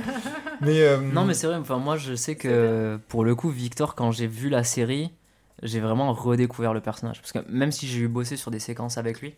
mais 0.60 0.82
euh, 0.82 0.98
Non, 1.00 1.24
mais 1.24 1.34
c'est 1.34 1.48
vrai, 1.48 1.56
enfin, 1.56 1.78
moi 1.78 1.96
je 1.96 2.16
sais 2.16 2.36
que 2.36 3.00
pour 3.08 3.24
le 3.24 3.34
coup, 3.34 3.50
Victor, 3.50 3.96
quand 3.96 4.12
j'ai 4.12 4.28
vu 4.28 4.50
la 4.50 4.66
série, 4.66 5.12
j'ai 5.64 5.80
vraiment 5.80 6.14
redécouvert 6.14 6.74
le 6.74 6.82
personnage. 6.82 7.22
Parce 7.22 7.32
que 7.32 7.40
même 7.50 7.72
si 7.72 7.88
j'ai 7.88 8.00
eu 8.00 8.08
bossé 8.08 8.38
sur 8.38 8.52
des 8.52 8.60
séquences 8.60 8.98
avec 8.98 9.22
lui, 9.22 9.36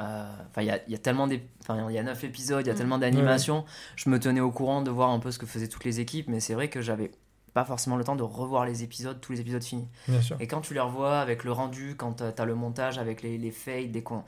euh, 0.00 0.26
il 0.58 0.64
y 0.64 0.70
a, 0.70 0.78
il 0.86 0.92
y 0.92 0.94
a 0.94 0.98
tellement 0.98 1.26
des. 1.26 1.42
Enfin, 1.62 1.86
il 1.88 1.94
y 1.94 1.98
a 1.98 2.02
9 2.02 2.22
épisodes, 2.24 2.64
il 2.64 2.68
y 2.68 2.70
a 2.70 2.74
Mm. 2.74 2.76
tellement 2.76 2.98
d'animations. 2.98 3.64
Je 3.96 4.10
me 4.10 4.18
tenais 4.20 4.40
au 4.40 4.50
courant 4.50 4.82
de 4.82 4.90
voir 4.90 5.10
un 5.10 5.18
peu 5.18 5.30
ce 5.30 5.38
que 5.38 5.46
faisaient 5.46 5.68
toutes 5.68 5.84
les 5.84 6.00
équipes, 6.00 6.28
mais 6.28 6.40
c'est 6.40 6.54
vrai 6.54 6.68
que 6.68 6.82
j'avais 6.82 7.10
pas 7.54 7.64
forcément 7.64 7.96
le 7.96 8.04
temps 8.04 8.16
de 8.16 8.22
revoir 8.22 8.66
les 8.66 8.82
épisodes, 8.82 9.18
tous 9.20 9.32
les 9.32 9.40
épisodes 9.40 9.64
finis. 9.64 9.88
bien 10.08 10.20
sûr. 10.20 10.36
Et 10.40 10.46
quand 10.46 10.60
tu 10.60 10.74
les 10.74 10.80
revois 10.80 11.20
avec 11.20 11.42
le 11.44 11.52
rendu, 11.52 11.94
quand 11.96 12.22
tu 12.34 12.42
as 12.42 12.44
le 12.44 12.54
montage 12.54 12.98
avec 12.98 13.22
les, 13.22 13.38
les 13.38 13.50
fades, 13.50 13.94
les, 13.94 14.02
con- 14.02 14.24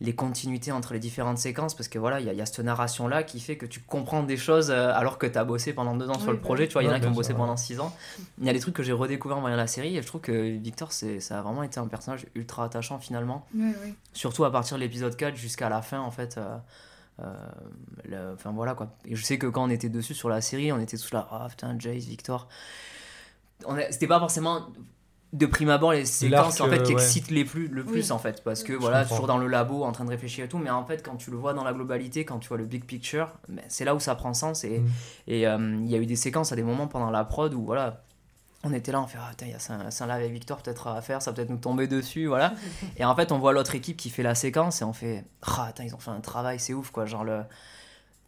les 0.00 0.14
continuités 0.14 0.70
entre 0.70 0.92
les 0.92 1.00
différentes 1.00 1.38
séquences, 1.38 1.74
parce 1.74 1.88
que 1.88 1.98
voilà, 1.98 2.20
il 2.20 2.26
y, 2.26 2.28
a- 2.28 2.32
il 2.32 2.38
y 2.38 2.40
a 2.40 2.46
cette 2.46 2.60
narration-là 2.60 3.24
qui 3.24 3.40
fait 3.40 3.56
que 3.56 3.66
tu 3.66 3.80
comprends 3.80 4.22
des 4.22 4.36
choses 4.36 4.70
euh, 4.70 4.92
alors 4.94 5.18
que 5.18 5.26
tu 5.26 5.36
as 5.36 5.44
bossé 5.44 5.72
pendant 5.72 5.96
deux 5.96 6.08
ans 6.08 6.18
sur 6.20 6.30
le 6.30 6.36
bah 6.38 6.42
projet. 6.44 6.68
Tu 6.68 6.74
vois, 6.74 6.82
il 6.82 6.86
y 6.86 6.88
en 6.88 6.92
a 6.92 7.00
qui 7.00 7.06
ont 7.06 7.10
bossé 7.16 7.32
pendant 7.38 7.56
six 7.56 7.80
ans. 7.80 7.92
Il 8.38 8.46
y 8.46 8.48
a 8.48 8.52
des 8.52 8.60
trucs 8.60 8.74
que 8.74 8.84
j'ai 8.84 8.92
redécouvert 8.92 9.38
en 9.38 9.40
voyant 9.40 9.56
la 9.56 9.66
série 9.66 9.96
et 9.96 10.02
je 10.02 10.06
trouve 10.06 10.20
que 10.20 10.56
Victor, 10.56 10.92
c'est, 10.92 11.18
ça 11.18 11.40
a 11.40 11.42
vraiment 11.42 11.64
été 11.64 11.80
un 11.80 11.88
personnage 11.88 12.26
ultra 12.36 12.64
attachant 12.64 12.98
finalement. 13.00 13.44
Surtout 14.12 14.44
à 14.44 14.52
partir 14.52 14.76
de 14.76 14.82
l'épisode 14.82 15.16
4 15.16 15.34
jusqu'à 15.34 15.68
la 15.68 15.82
fin, 15.82 15.98
en 16.00 16.12
fait. 16.12 16.38
euh, 16.38 16.56
euh, 17.20 17.34
le- 18.04 18.32
Enfin 18.34 18.52
voilà 18.52 18.74
quoi. 18.74 18.94
Et 19.04 19.16
je 19.16 19.24
sais 19.24 19.38
que 19.38 19.48
quand 19.48 19.64
on 19.64 19.70
était 19.70 19.88
dessus 19.88 20.14
sur 20.14 20.28
la 20.28 20.40
série, 20.40 20.70
on 20.70 20.78
était 20.78 20.96
tous 20.96 21.12
là, 21.12 21.26
ah 21.32 21.46
putain, 21.50 21.74
Jace, 21.76 22.04
Victor. 22.04 22.46
C'était 23.90 24.06
pas 24.06 24.20
forcément 24.20 24.68
de 25.34 25.44
prime 25.46 25.68
abord 25.68 25.92
les 25.92 26.06
séquences 26.06 26.60
en 26.62 26.68
fait 26.68 26.82
qui 26.82 26.92
euh, 26.92 26.96
ouais. 26.96 27.02
excitent 27.02 27.30
les 27.30 27.44
plus, 27.44 27.68
le 27.68 27.84
plus 27.84 28.06
Oui. 28.06 28.12
en 28.12 28.18
fait. 28.18 28.42
Parce 28.42 28.62
que 28.62 28.72
Je 28.72 28.78
voilà, 28.78 29.00
comprends. 29.00 29.16
toujours 29.16 29.26
dans 29.26 29.36
le 29.38 29.46
labo 29.46 29.84
en 29.84 29.92
train 29.92 30.04
de 30.06 30.10
réfléchir 30.10 30.46
et 30.46 30.48
tout. 30.48 30.56
Mais 30.58 30.70
en 30.70 30.84
fait, 30.86 31.02
quand 31.04 31.16
tu 31.16 31.30
le 31.30 31.36
vois 31.36 31.52
dans 31.52 31.64
la 31.64 31.72
globalité, 31.74 32.24
quand 32.24 32.38
tu 32.38 32.48
vois 32.48 32.56
le 32.56 32.64
big 32.64 32.84
picture, 32.84 33.32
ben, 33.48 33.62
c'est 33.68 33.84
là 33.84 33.94
où 33.94 34.00
ça 34.00 34.14
prend 34.14 34.32
sens. 34.32 34.64
Et 34.64 34.78
Mm. 34.78 34.86
et, 35.26 35.46
euh, 35.46 35.76
il 35.80 35.90
y 35.90 35.94
a 35.94 35.98
eu 35.98 36.06
des 36.06 36.16
séquences 36.16 36.50
à 36.52 36.56
des 36.56 36.62
moments 36.62 36.86
pendant 36.86 37.10
la 37.10 37.24
prod 37.24 37.52
où 37.52 37.64
voilà. 37.64 38.02
On 38.64 38.72
était 38.72 38.90
là, 38.90 39.00
on 39.00 39.06
fait, 39.06 39.18
ah, 39.20 39.28
putain, 39.30 39.46
il 39.46 39.52
y 39.52 39.54
a 39.54 39.60
Saint- 39.60 39.88
Saint-Lave 39.90 40.18
avec 40.20 40.32
Victor 40.32 40.60
peut-être 40.60 40.88
à 40.88 41.00
faire, 41.00 41.22
ça 41.22 41.32
peut-être 41.32 41.48
nous 41.50 41.58
tomber 41.58 41.86
dessus, 41.86 42.26
voilà. 42.26 42.54
Et 42.96 43.04
en 43.04 43.14
fait, 43.14 43.30
on 43.30 43.38
voit 43.38 43.52
l'autre 43.52 43.76
équipe 43.76 43.96
qui 43.96 44.10
fait 44.10 44.24
la 44.24 44.34
séquence 44.34 44.80
et 44.82 44.84
on 44.84 44.92
fait 44.92 45.24
Ah, 45.42 45.66
attends, 45.68 45.84
ils 45.84 45.94
ont 45.94 45.98
fait 46.00 46.10
un 46.10 46.20
travail, 46.20 46.58
c'est 46.58 46.74
ouf 46.74 46.90
quoi. 46.90 47.06
Genre, 47.06 47.22
le... 47.22 47.42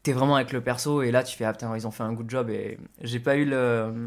t'es 0.04 0.12
vraiment 0.12 0.36
avec 0.36 0.52
le 0.52 0.60
perso 0.60 1.02
et 1.02 1.10
là, 1.10 1.24
tu 1.24 1.36
fais 1.36 1.44
Ah, 1.46 1.52
putain, 1.52 1.74
ils 1.76 1.84
ont 1.86 1.90
fait 1.90 2.04
un 2.04 2.12
good 2.12 2.30
job. 2.30 2.48
Et 2.50 2.78
j'ai 3.00 3.18
pas 3.18 3.34
eu 3.36 3.44
le 3.44 4.06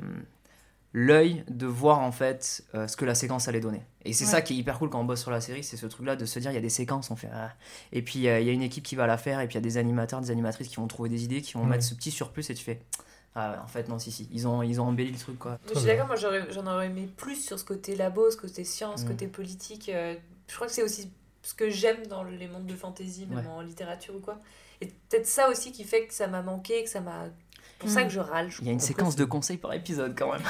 l'œil 0.96 1.44
de 1.50 1.66
voir 1.66 2.00
en 2.00 2.12
fait 2.12 2.64
euh, 2.76 2.88
ce 2.88 2.96
que 2.96 3.04
la 3.06 3.16
séquence 3.16 3.48
allait 3.48 3.60
donner. 3.60 3.82
Et 4.06 4.14
c'est 4.14 4.26
Ouais. 4.26 4.32
ça 4.32 4.42
qui 4.42 4.54
est 4.54 4.58
hyper 4.58 4.78
cool 4.78 4.90
quand 4.90 5.00
on 5.02 5.06
bosse 5.06 5.22
sur 5.22 5.32
la 5.32 5.42
série, 5.42 5.64
c'est 5.64 5.78
ce 5.78 5.86
truc 5.88 6.06
là 6.06 6.16
de 6.16 6.26
se 6.26 6.38
dire 6.40 6.52
il 6.52 6.56
y 6.56 6.58
a 6.58 6.62
des 6.62 6.70
séquences, 6.70 7.10
on 7.10 7.16
fait 7.16 7.30
ah. 7.34 7.52
Et 7.92 8.02
puis 8.04 8.28
euh, 8.28 8.40
il 8.40 8.46
y 8.46 8.50
a 8.50 8.54
une 8.54 8.62
équipe 8.62 8.84
qui 8.84 8.96
va 8.96 9.08
la 9.08 9.18
faire 9.18 9.40
et 9.40 9.48
puis 9.48 9.54
il 9.54 9.58
y 9.58 9.58
a 9.58 9.62
des 9.62 9.78
animateurs, 9.78 10.22
des 10.22 10.30
animatrices 10.32 10.68
qui 10.68 10.76
vont 10.76 10.88
trouver 10.88 11.10
des 11.10 11.24
idées, 11.24 11.42
qui 11.42 11.54
vont 11.54 11.62
Ouais. 11.64 11.70
mettre 11.70 11.84
ce 11.84 11.96
petit 11.96 12.12
surplus 12.12 12.50
et 12.50 12.54
tu 12.54 12.64
fais 12.64 12.80
Ah, 13.36 13.60
en 13.64 13.68
fait, 13.68 13.90
non, 13.90 13.98
si, 13.98 14.12
si, 14.12 14.30
ils 14.32 14.48
ont, 14.48 14.62
ils 14.62 14.80
ont 14.80 14.86
embelli 14.86 15.12
le 15.12 15.18
truc 15.18 15.40
quoi. 15.40 15.58
Je 15.68 15.80
suis 15.80 15.88
d'accord, 15.88 16.06
moi 16.06 16.16
j'en 16.16 16.68
aurais 16.68 16.86
aimé 16.86 17.10
plus 17.18 17.38
sur 17.44 17.58
ce 17.58 17.66
côté 17.66 17.96
labo, 17.96 18.30
ce 18.30 18.38
côté 18.38 18.64
science, 18.64 19.02
ce 19.02 19.06
Mm. 19.06 19.10
côté 19.10 19.28
politique. 19.28 19.90
euh, 19.90 20.14
je 20.48 20.54
crois 20.54 20.68
que 20.68 20.74
c'est 20.74 20.84
aussi 20.84 21.10
ce 21.42 21.56
que 21.56 21.72
j'aime 21.72 22.06
dans 22.06 22.24
les 22.24 22.48
mondes 22.48 22.68
de 22.68 22.76
fantasy, 22.76 23.26
même 23.26 23.40
Ouais. 23.40 23.48
en 23.52 23.62
littérature 23.62 24.16
ou 24.16 24.20
quoi. 24.20 24.40
Et 24.82 24.86
peut-être 25.10 25.26
ça 25.26 25.50
aussi 25.50 25.72
qui 25.72 25.84
fait 25.84 26.06
que 26.06 26.14
ça 26.14 26.28
m'a 26.28 26.44
manqué, 26.44 26.84
que 26.84 26.90
ça 26.90 27.02
m'a. 27.02 27.26
Pour 27.84 27.92
ça 27.92 28.04
que 28.04 28.10
je 28.10 28.20
râle. 28.20 28.50
je 28.50 28.58
Il 28.62 28.68
y 28.68 28.70
a 28.70 28.74
une 28.74 28.80
séquence 28.80 29.16
de 29.16 29.26
conseils 29.26 29.58
par 29.58 29.74
épisode 29.74 30.14
quand 30.18 30.32
même. 30.32 30.42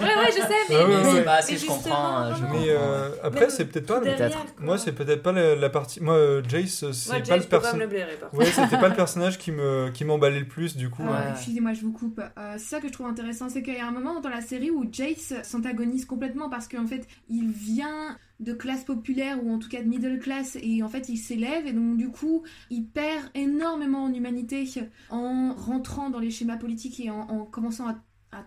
Ouais, 0.00 0.06
ouais, 0.06 0.26
je 0.30 0.36
sais, 0.42 0.48
mais. 0.68 0.76
Ah 0.78 0.86
ouais, 0.86 0.96
mais 1.02 1.12
c'est- 1.12 1.22
pas 1.24 1.34
assez, 1.34 1.56
je 1.56 1.66
comprends, 1.66 2.34
je. 2.34 2.42
Mais 2.44 2.66
euh, 2.68 3.10
après, 3.22 3.40
Même 3.40 3.50
c'est 3.50 3.64
peut-être 3.64 3.86
pas. 3.86 3.98
le- 3.98 4.04
derrière. 4.06 4.44
Moi, 4.60 4.78
c'est 4.78 4.92
peut-être 4.92 5.22
pas 5.22 5.32
la, 5.32 5.56
la 5.56 5.70
partie. 5.70 6.00
Moi, 6.00 6.14
euh, 6.14 6.42
Jace, 6.48 6.84
euh, 6.84 6.92
c'est 6.92 7.10
Moi, 7.10 7.18
pas 7.18 7.24
Jace, 7.24 7.38
le 7.44 7.48
pas 7.48 7.60
personnage. 7.60 7.88
Ouais, 8.32 8.46
c'était 8.46 8.78
pas 8.78 8.88
le 8.88 8.94
personnage 8.94 9.38
qui 9.38 9.50
me 9.50 9.90
qui 9.90 10.04
m'emballait 10.04 10.38
le 10.40 10.46
plus 10.48 10.76
du 10.76 10.88
coup. 10.88 11.02
Euh, 11.02 11.08
Ouais. 11.08 11.30
Excusez-moi, 11.32 11.72
je 11.72 11.80
vous 11.80 11.92
coupe. 11.92 12.20
Euh, 12.20 12.54
c'est 12.58 12.68
ça 12.76 12.80
que 12.80 12.86
je 12.88 12.92
trouve 12.92 13.06
intéressant, 13.08 13.48
c'est 13.48 13.62
qu'il 13.62 13.74
y 13.74 13.80
a 13.80 13.86
un 13.86 13.90
moment 13.92 14.20
dans 14.20 14.28
la 14.28 14.40
série 14.40 14.70
où 14.70 14.88
Jace 14.92 15.32
s'antagonise 15.42 16.04
complètement 16.04 16.48
parce 16.48 16.68
qu'en 16.68 16.86
fait, 16.86 17.06
il 17.28 17.50
vient 17.50 18.16
de 18.40 18.52
classe 18.52 18.84
populaire 18.84 19.44
ou 19.44 19.50
en 19.50 19.58
tout 19.58 19.68
cas 19.68 19.82
de 19.82 19.88
middle 19.88 20.18
class 20.18 20.56
et 20.62 20.82
en 20.82 20.88
fait 20.88 21.08
il 21.08 21.16
s'élève 21.16 21.66
et 21.66 21.72
donc 21.72 21.96
du 21.96 22.10
coup 22.10 22.44
il 22.70 22.86
perd 22.86 23.30
énormément 23.34 24.04
en 24.04 24.12
humanité 24.12 24.64
en 25.10 25.54
rentrant 25.54 26.10
dans 26.10 26.20
les 26.20 26.30
schémas 26.30 26.56
politiques 26.56 27.00
et 27.00 27.10
en, 27.10 27.20
en 27.20 27.44
commençant 27.44 27.88
à, 27.88 27.96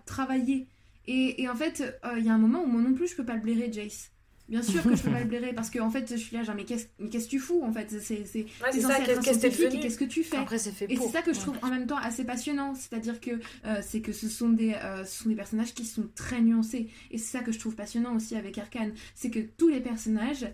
travailler. 0.06 0.68
Et, 1.06 1.42
et 1.42 1.48
en 1.48 1.56
fait 1.56 1.98
euh, 2.04 2.18
il 2.18 2.24
y 2.24 2.28
a 2.28 2.34
un 2.34 2.38
moment 2.38 2.62
où 2.62 2.66
moi 2.66 2.80
non 2.80 2.94
plus 2.94 3.08
je 3.08 3.16
peux 3.16 3.24
pas 3.24 3.34
le 3.34 3.40
blairer 3.40 3.72
Jace 3.72 4.11
Bien 4.52 4.62
sûr 4.62 4.82
que 4.82 4.94
je 4.94 5.02
peux 5.02 5.10
pas 5.16 5.20
le 5.20 5.24
blairer 5.26 5.52
parce 5.54 5.70
que 5.70 5.78
en 5.80 5.90
fait, 5.90 6.08
je 6.10 6.16
suis 6.16 6.36
là 6.36 6.42
genre 6.44 6.54
mais 6.54 6.64
qu'est-ce 6.64 6.86
mais 7.00 7.08
qu'est-ce 7.08 7.24
que 7.24 7.30
tu 7.30 7.38
fous 7.40 7.62
en 7.64 7.72
fait? 7.72 7.88
C'est 8.00 8.24
c'est 8.26 8.40
Ouais, 8.40 8.44
t'es 8.70 8.72
c'est 8.72 8.80
censé 8.82 8.94
ça, 8.94 8.98
être 9.00 9.06
qu'est-ce 9.06 9.18
un 9.18 9.22
qu'est-ce 9.22 9.36
que 9.38 9.40
t'es 9.42 9.50
scientifique 9.50 9.80
qu'est-ce 9.82 9.98
que 9.98 10.04
tu 10.04 10.22
fais? 10.22 10.36
Après, 10.36 10.58
c'est 10.58 10.72
fait 10.72 10.86
Et 10.90 10.94
pour. 10.94 11.06
c'est 11.06 11.12
ça 11.12 11.22
que 11.22 11.32
je 11.32 11.38
Ouais. 11.38 11.44
trouve 11.44 11.58
en 11.62 11.68
même 11.70 11.86
temps 11.86 11.96
assez 11.96 12.24
passionnant, 12.24 12.74
c'est-à-dire 12.74 13.20
que 13.20 13.30
euh, 13.64 13.80
c'est 13.82 14.00
que 14.02 14.12
ce 14.12 14.28
sont 14.28 14.50
des 14.50 14.74
euh, 14.74 15.04
ce 15.04 15.22
sont 15.22 15.28
des 15.30 15.34
personnages 15.34 15.72
qui 15.74 15.84
sont 15.86 16.06
très 16.14 16.40
nuancés 16.42 16.88
et 17.10 17.16
c'est 17.18 17.38
ça 17.38 17.42
que 17.42 17.50
je 17.50 17.58
trouve 17.58 17.74
passionnant 17.74 18.14
aussi 18.14 18.36
avec 18.36 18.58
Arkane, 18.58 18.92
c'est 19.14 19.30
que 19.30 19.40
tous 19.40 19.68
les 19.68 19.80
personnages 19.80 20.46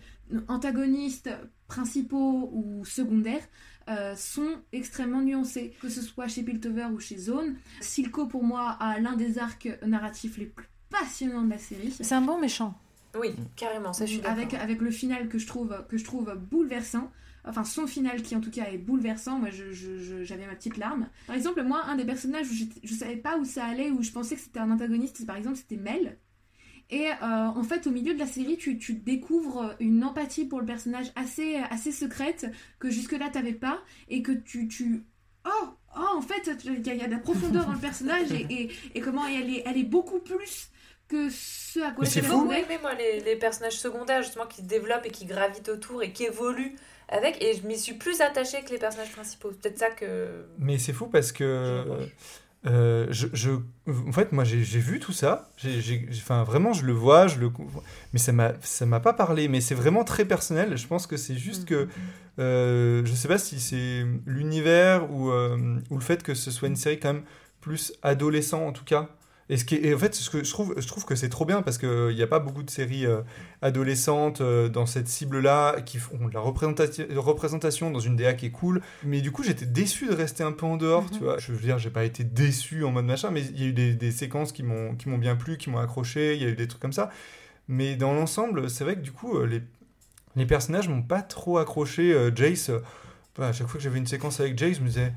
antagonistes, 0.47 1.31
principaux 1.67 2.51
ou 2.53 2.85
secondaires 2.85 3.47
euh, 3.89 4.15
sont 4.17 4.49
extrêmement 4.73 5.23
nuancés, 5.23 5.73
que 5.81 5.89
ce 5.89 6.03
soit 6.03 6.29
chez 6.29 6.43
Piltover 6.43 6.87
ou 6.93 7.01
chez 7.01 7.17
Zone. 7.19 7.57
Silco 7.81 8.27
pour 8.27 8.45
moi 8.45 8.71
a 8.81 9.01
l'un 9.01 9.17
des 9.17 9.39
arcs 9.39 9.69
narratifs 9.87 10.37
les 10.39 10.47
plus 10.47 10.69
passionnants 10.91 11.43
de 11.43 11.51
la 11.51 11.59
série. 11.59 11.93
C'est 11.99 12.15
un 12.15 12.21
bon 12.21 12.39
méchant. 12.39 12.79
Oui, 13.19 13.31
carrément, 13.57 13.93
ça 13.93 14.07
je 14.07 14.13
suis 14.13 14.21
d'accord. 14.21 14.37
avec, 14.39 14.55
avec 14.55 14.81
le 14.81 14.91
final 14.91 15.29
que 15.29 15.39
je 15.39 15.47
trouve, 15.47 15.85
que 15.89 15.97
je 15.97 16.05
trouve 16.05 16.35
bouleversant. 16.37 17.11
Enfin, 17.45 17.65
son 17.65 17.87
final 17.87 18.21
qui 18.23 18.37
en 18.37 18.41
tout 18.41 18.51
cas 18.51 18.67
est 18.67 18.77
bouleversant. 18.79 19.39
Moi, 19.39 19.51
je- 19.51 19.73
je- 19.73 19.99
je- 19.99 20.25
j'avais 20.25 20.47
ma 20.47 20.55
petite 20.55 20.77
larme. 20.77 21.09
Par 21.27 21.35
exemple, 21.37 21.63
moi, 21.63 21.83
un 21.87 21.97
des 21.97 22.05
personnages 22.05 22.47
où 22.51 22.55
je 22.85 22.95
savais 22.95 23.17
pas 23.17 23.39
où 23.39 23.45
ça 23.45 23.65
allait, 23.65 23.91
où 23.91 24.03
je 24.03 24.11
pensais 24.11 24.35
que 24.35 24.41
c'était 24.43 24.59
un 24.61 24.71
antagoniste, 24.71 25.25
par 25.27 25.37
exemple, 25.37 25.57
c'était 25.57 25.77
Mel. 25.77 26.19
Et 26.91 27.07
euh, 27.09 27.15
en 27.23 27.63
fait, 27.63 27.87
au 27.87 27.91
milieu 27.91 28.15
de 28.15 28.19
la 28.19 28.27
série, 28.27 28.57
tu, 28.57 28.79
tu 28.79 28.95
découvres 28.95 29.75
une 29.79 30.03
empathie 30.05 30.47
pour 30.47 30.59
le 30.61 30.67
personnage 30.67 31.13
assez, 31.17 31.57
assez 31.71 31.93
secrète 31.93 32.47
que 32.79 32.91
jusque-là, 32.91 33.29
t'avais 33.31 33.53
pas. 33.55 33.81
Et 34.09 34.23
que 34.23 34.33
tu. 34.33 34.69
tu... 34.69 35.03
Oh, 35.47 35.69
oh, 35.97 36.17
en 36.17 36.23
fait, 36.23 36.57
tu- 36.59 36.69
il 36.77 36.87
y, 36.87 36.91
a- 36.91 36.95
il 36.95 37.01
y 37.01 37.05
a 37.05 37.07
de 37.07 37.13
la 37.13 37.19
profondeur 37.19 37.67
dans 37.67 37.73
le 37.73 37.79
personnage 37.79 38.31
et, 38.33 38.47
et, 38.51 38.71
et 38.95 39.01
comment 39.01 39.27
elle 39.27 39.49
est, 39.55 39.63
elle 39.65 39.77
est 39.79 39.85
beaucoup 39.85 40.19
plus 40.19 40.71
que 41.09 41.29
ce 41.31 41.81
à 41.81 41.91
quoi 41.93 42.05
Mais 42.05 42.11
c'est 42.11 42.23
je 42.23 42.27
fou. 42.27 42.51
Aimé, 42.53 42.79
moi, 42.81 42.95
les, 42.95 43.21
les 43.21 43.37
personnages 43.37 43.79
secondaires, 43.79 44.23
justement, 44.23 44.47
qui 44.47 44.63
se 44.63 44.67
développent 44.67 45.07
et 45.07 45.11
qui 45.11 45.27
gravitent 45.27 45.69
autour 45.69 46.03
et 46.03 46.13
qui 46.13 46.25
évoluent 46.25 46.77
avec. 47.09 47.43
Et 47.43 47.55
je 47.55 47.67
m'y 47.67 47.79
suis 47.79 47.95
plus 47.95 48.21
attachée 48.21 48.63
que 48.63 48.71
les 48.71 48.79
personnages 48.79 49.13
principaux. 49.13 49.51
C'est 49.53 49.61
peut-être 49.63 49.79
ça 49.79 49.91
que. 49.91 50.45
Mais 50.59 50.79
c'est 50.79 50.93
fou 50.93 51.07
parce 51.07 51.33
que. 51.33 51.85
euh, 52.67 53.07
je, 53.11 53.29
je- 53.33 53.51
en 53.87 54.13
fait, 54.13 54.33
moi, 54.33 54.45
j'ai 54.45 54.59
vu 54.81 54.99
tout 55.01 55.13
ça. 55.13 55.51
J'ai- 55.57 56.09
enfin, 56.13 56.43
vraiment, 56.45 56.73
je 56.73 56.85
le 56.85 56.93
vois, 56.93 57.27
je 57.27 57.39
le. 57.39 57.51
Mais 58.13 58.19
ça 58.19 58.33
m'a, 58.33 58.53
ça 58.61 58.85
m'a 58.87 59.01
pas 59.01 59.13
parlé. 59.13 59.49
Mais 59.49 59.61
c'est 59.61 59.75
vraiment 59.75 60.05
très 60.05 60.25
personnel. 60.25 60.77
Je 60.77 60.87
pense 60.87 61.07
que 61.07 61.17
c'est 61.17 61.37
juste 61.37 61.67
que. 61.67 61.89
euh, 62.39 63.03
je 63.05 63.13
sais 63.15 63.29
pas 63.29 63.39
si 63.39 63.61
c'est 63.61 64.05
l'univers 64.27 65.11
ou, 65.11 65.31
euh, 65.31 65.79
ou 65.91 65.97
le 65.97 66.03
fait 66.05 66.23
que 66.23 66.35
ce 66.35 66.51
soit 66.51 66.69
une 66.69 66.77
série 66.77 67.01
quand 67.01 67.15
même 67.15 67.25
plus 67.61 67.93
adolescent, 68.03 68.65
en 68.67 68.73
tout 68.73 68.85
cas. 68.85 69.09
Et, 69.51 69.57
ce 69.57 69.65
qui 69.65 69.77
est- 69.77 69.87
et 69.87 69.95
en 69.95 69.99
fait, 69.99 70.15
ce 70.15 70.29
que 70.29 70.45
je 70.45 70.51
trouve, 70.51 70.75
je 70.77 70.87
trouve 70.87 71.05
que 71.07 71.15
c'est 71.15 71.29
trop 71.31 71.45
bien 71.47 71.63
parce 71.63 71.79
qu'il 71.79 72.15
n'y 72.15 72.23
a 72.23 72.27
pas 72.27 72.39
beaucoup 72.39 72.63
de 72.63 72.71
séries 72.71 73.07
euh, 73.07 73.23
adolescentes 73.63 74.41
euh, 74.41 74.69
dans 74.69 74.87
cette 74.87 75.09
cible-là 75.09 75.81
qui 75.83 75.99
font 75.99 76.29
de 76.29 76.35
la 76.35 76.41
représentati- 76.41 77.15
représentation 77.17 77.91
dans 77.91 78.01
une 78.01 78.17
DA 78.17 78.35
qui 78.35 78.47
est 78.47 78.51
cool. 78.51 78.81
Mais 79.05 79.21
du 79.21 79.31
coup, 79.33 79.43
j'étais 79.43 79.67
déçu 79.67 80.07
de 80.07 80.15
rester 80.15 80.43
un 80.43 80.53
peu 80.53 80.67
en 80.67 80.77
dehors, 80.77 81.11
tu 81.11 81.21
vois. 81.21 81.39
Je 81.39 81.53
veux 81.53 81.59
dire, 81.59 81.79
j'ai 81.79 81.91
pas 81.91 82.05
été 82.05 82.25
déçu 82.25 82.85
en 82.85 82.91
mode 82.93 83.07
machin, 83.07 83.31
mais 83.31 83.43
il 83.43 83.61
y 83.61 83.65
a 83.65 83.69
eu 83.69 83.73
des, 83.73 83.95
des 83.95 84.11
séquences 84.13 84.53
qui 84.53 84.63
m'ont 84.63 84.95
qui 84.97 85.09
m'ont 85.09 85.19
bien 85.19 85.37
plu, 85.37 85.57
qui 85.59 85.71
m'ont 85.71 85.79
accroché, 85.79 86.35
il 86.37 86.43
y 86.43 86.47
a 86.47 86.49
eu 86.49 86.57
des 86.57 86.69
trucs 86.69 86.81
comme 86.83 86.93
ça. 86.93 87.11
Mais 87.69 87.97
dans 87.97 88.15
l'ensemble, 88.15 88.71
c'est 88.71 88.85
vrai 88.85 88.95
que 88.97 89.01
du 89.03 89.13
coup, 89.13 89.37
euh, 89.39 89.47
les, 89.47 89.63
les 90.37 90.47
personnages 90.47 90.89
m'ont 90.89 91.03
pas 91.03 91.23
trop 91.23 91.59
accroché. 91.59 92.13
Euh, 92.13 92.31
Jace, 92.35 92.71
euh, 92.71 92.81
bah, 93.37 93.49
à 93.49 93.53
chaque 93.53 93.67
fois 93.69 93.79
que 93.79 93.85
j'avais 93.85 93.99
une 93.99 94.07
séquence 94.07 94.41
avec 94.41 94.57
Jace, 94.59 94.77
je 94.77 94.81
me 94.83 94.89
disais, 94.89 95.13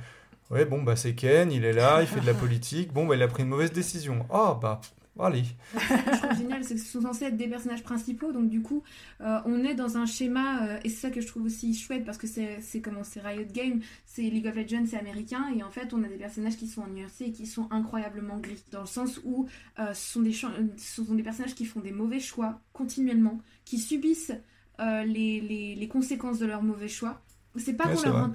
ouais, 0.51 0.65
bon, 0.65 0.83
bah 0.83 0.95
c'est 0.95 1.15
Ken, 1.15 1.51
il 1.51 1.65
est 1.65 1.73
là, 1.73 2.01
il 2.01 2.07
fait 2.07 2.19
de 2.19 2.25
la 2.25 2.33
politique, 2.33 2.93
bon, 2.93 3.05
bah 3.05 3.15
il 3.15 3.21
a 3.21 3.27
pris 3.27 3.43
une 3.43 3.49
mauvaise 3.49 3.71
décision. 3.71 4.25
Oh, 4.29 4.55
bah, 4.61 4.81
allez. 5.19 5.43
je 5.73 6.17
trouve 6.17 6.37
génial, 6.37 6.63
c'est 6.63 6.75
que 6.75 6.79
ce 6.79 6.91
sont 6.91 7.01
censés 7.01 7.25
être 7.25 7.37
des 7.37 7.47
personnages 7.47 7.83
principaux, 7.83 8.31
donc 8.31 8.49
du 8.49 8.61
coup, 8.61 8.83
euh, 9.21 9.39
on 9.45 9.63
est 9.63 9.75
dans 9.75 9.97
un 9.97 10.05
schéma, 10.05 10.63
euh, 10.63 10.79
et 10.83 10.89
c'est 10.89 11.07
ça 11.07 11.09
que 11.09 11.21
je 11.21 11.27
trouve 11.27 11.45
aussi 11.45 11.73
chouette, 11.73 12.05
parce 12.05 12.17
que 12.17 12.27
c'est 12.27 12.81
comment 12.81 13.03
c'est 13.03 13.21
Riot 13.21 13.45
Games, 13.51 13.81
c'est 14.05 14.23
League 14.23 14.47
of 14.47 14.55
Legends, 14.55 14.85
c'est 14.87 14.97
américain, 14.97 15.45
et 15.55 15.63
en 15.63 15.71
fait, 15.71 15.93
on 15.93 16.03
a 16.03 16.07
des 16.07 16.17
personnages 16.17 16.57
qui 16.57 16.67
sont 16.67 16.85
nuancés 16.87 17.25
et 17.25 17.31
qui 17.31 17.45
sont 17.45 17.67
incroyablement 17.71 18.37
gris, 18.37 18.63
dans 18.71 18.81
le 18.81 18.87
sens 18.87 19.19
où 19.23 19.47
euh, 19.79 19.93
ce, 19.93 20.13
sont 20.13 20.21
des 20.21 20.33
sont 20.33 21.15
des 21.15 21.23
personnages 21.23 21.55
qui 21.55 21.65
font 21.65 21.79
des 21.79 21.91
mauvais 21.91 22.19
choix 22.19 22.59
continuellement, 22.73 23.39
qui 23.65 23.79
subissent 23.79 24.33
les, 24.79 25.39
les, 25.41 25.75
les 25.75 25.87
conséquences 25.87 26.39
de 26.39 26.47
leurs 26.47 26.63
mauvais 26.63 26.87
choix. 26.87 27.21
C'est 27.57 27.73
pas 27.73 27.87
Ouais, 27.87 27.95
qu'on 27.95 28.01
leur, 28.09 28.31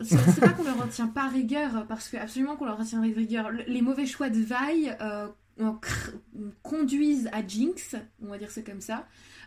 qu'on 0.57 0.65
leur 0.65 0.83
en 0.83 0.89
tient 0.89 1.07
pas 1.07 1.27
rigueur, 1.29 1.87
parce 1.89 2.09
que 2.09 2.17
absolument 2.19 2.57
qu'on 2.57 2.67
leur 2.67 2.79
en 2.81 2.85
tient 2.85 3.01
rigueur. 3.01 3.51
Le- 3.51 3.65
Les 3.67 3.81
mauvais 3.83 4.05
choix 4.07 4.29
de 4.29 4.39
Vi 4.39 4.91
euh, 5.01 5.29
conduisent 6.63 7.29
à 7.33 7.47
Jinx, 7.47 7.97
on 8.23 8.29
va 8.29 8.39
dire 8.39 8.51
c'est 8.51 8.65
comme 8.65 8.81
ça. 8.81 9.07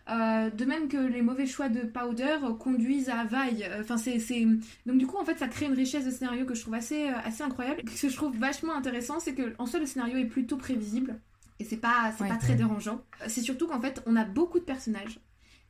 Euh, 0.10 0.50
de 0.50 0.66
même 0.66 0.88
que 0.88 0.98
les 0.98 1.22
mauvais 1.22 1.46
choix 1.46 1.70
de 1.70 1.82
Powder 1.82 2.38
conduisent 2.60 3.10
à 3.10 3.26
Vi. 3.26 3.64
Euh, 3.64 3.82
Enfin, 3.82 3.98
c'est, 3.98 4.20
c'est- 4.20 4.44
Donc 4.86 4.98
du 4.98 5.06
coup, 5.06 5.18
en 5.18 5.26
fait, 5.26 5.38
ça 5.38 5.48
crée 5.48 5.68
une 5.68 5.74
richesse 5.74 6.06
de 6.06 6.12
scénario 6.12 6.46
que 6.46 6.56
je 6.56 6.62
trouve 6.62 6.74
assez, 6.74 7.08
assez 7.08 7.44
incroyable. 7.44 7.82
Ce 7.96 8.04
que 8.04 8.10
je 8.10 8.16
trouve 8.16 8.36
vachement 8.38 8.76
intéressant, 8.76 9.20
c'est 9.20 9.36
que 9.36 9.54
en 9.60 9.66
soi, 9.68 9.80
le 9.80 9.86
scénario 9.86 10.18
est 10.18 10.26
plutôt 10.26 10.58
prévisible. 10.58 11.20
Et 11.60 11.64
c'est 11.66 11.78
pas, 11.78 12.12
c'est 12.18 12.24
Ouais. 12.24 12.30
pas 12.30 12.38
très 12.38 12.56
dérangeant. 12.56 13.02
C'est 13.28 13.42
surtout 13.42 13.68
qu'en 13.68 13.82
fait, 13.82 14.02
on 14.08 14.16
a 14.16 14.24
beaucoup 14.24 14.60
de 14.60 14.64
personnages 14.64 15.20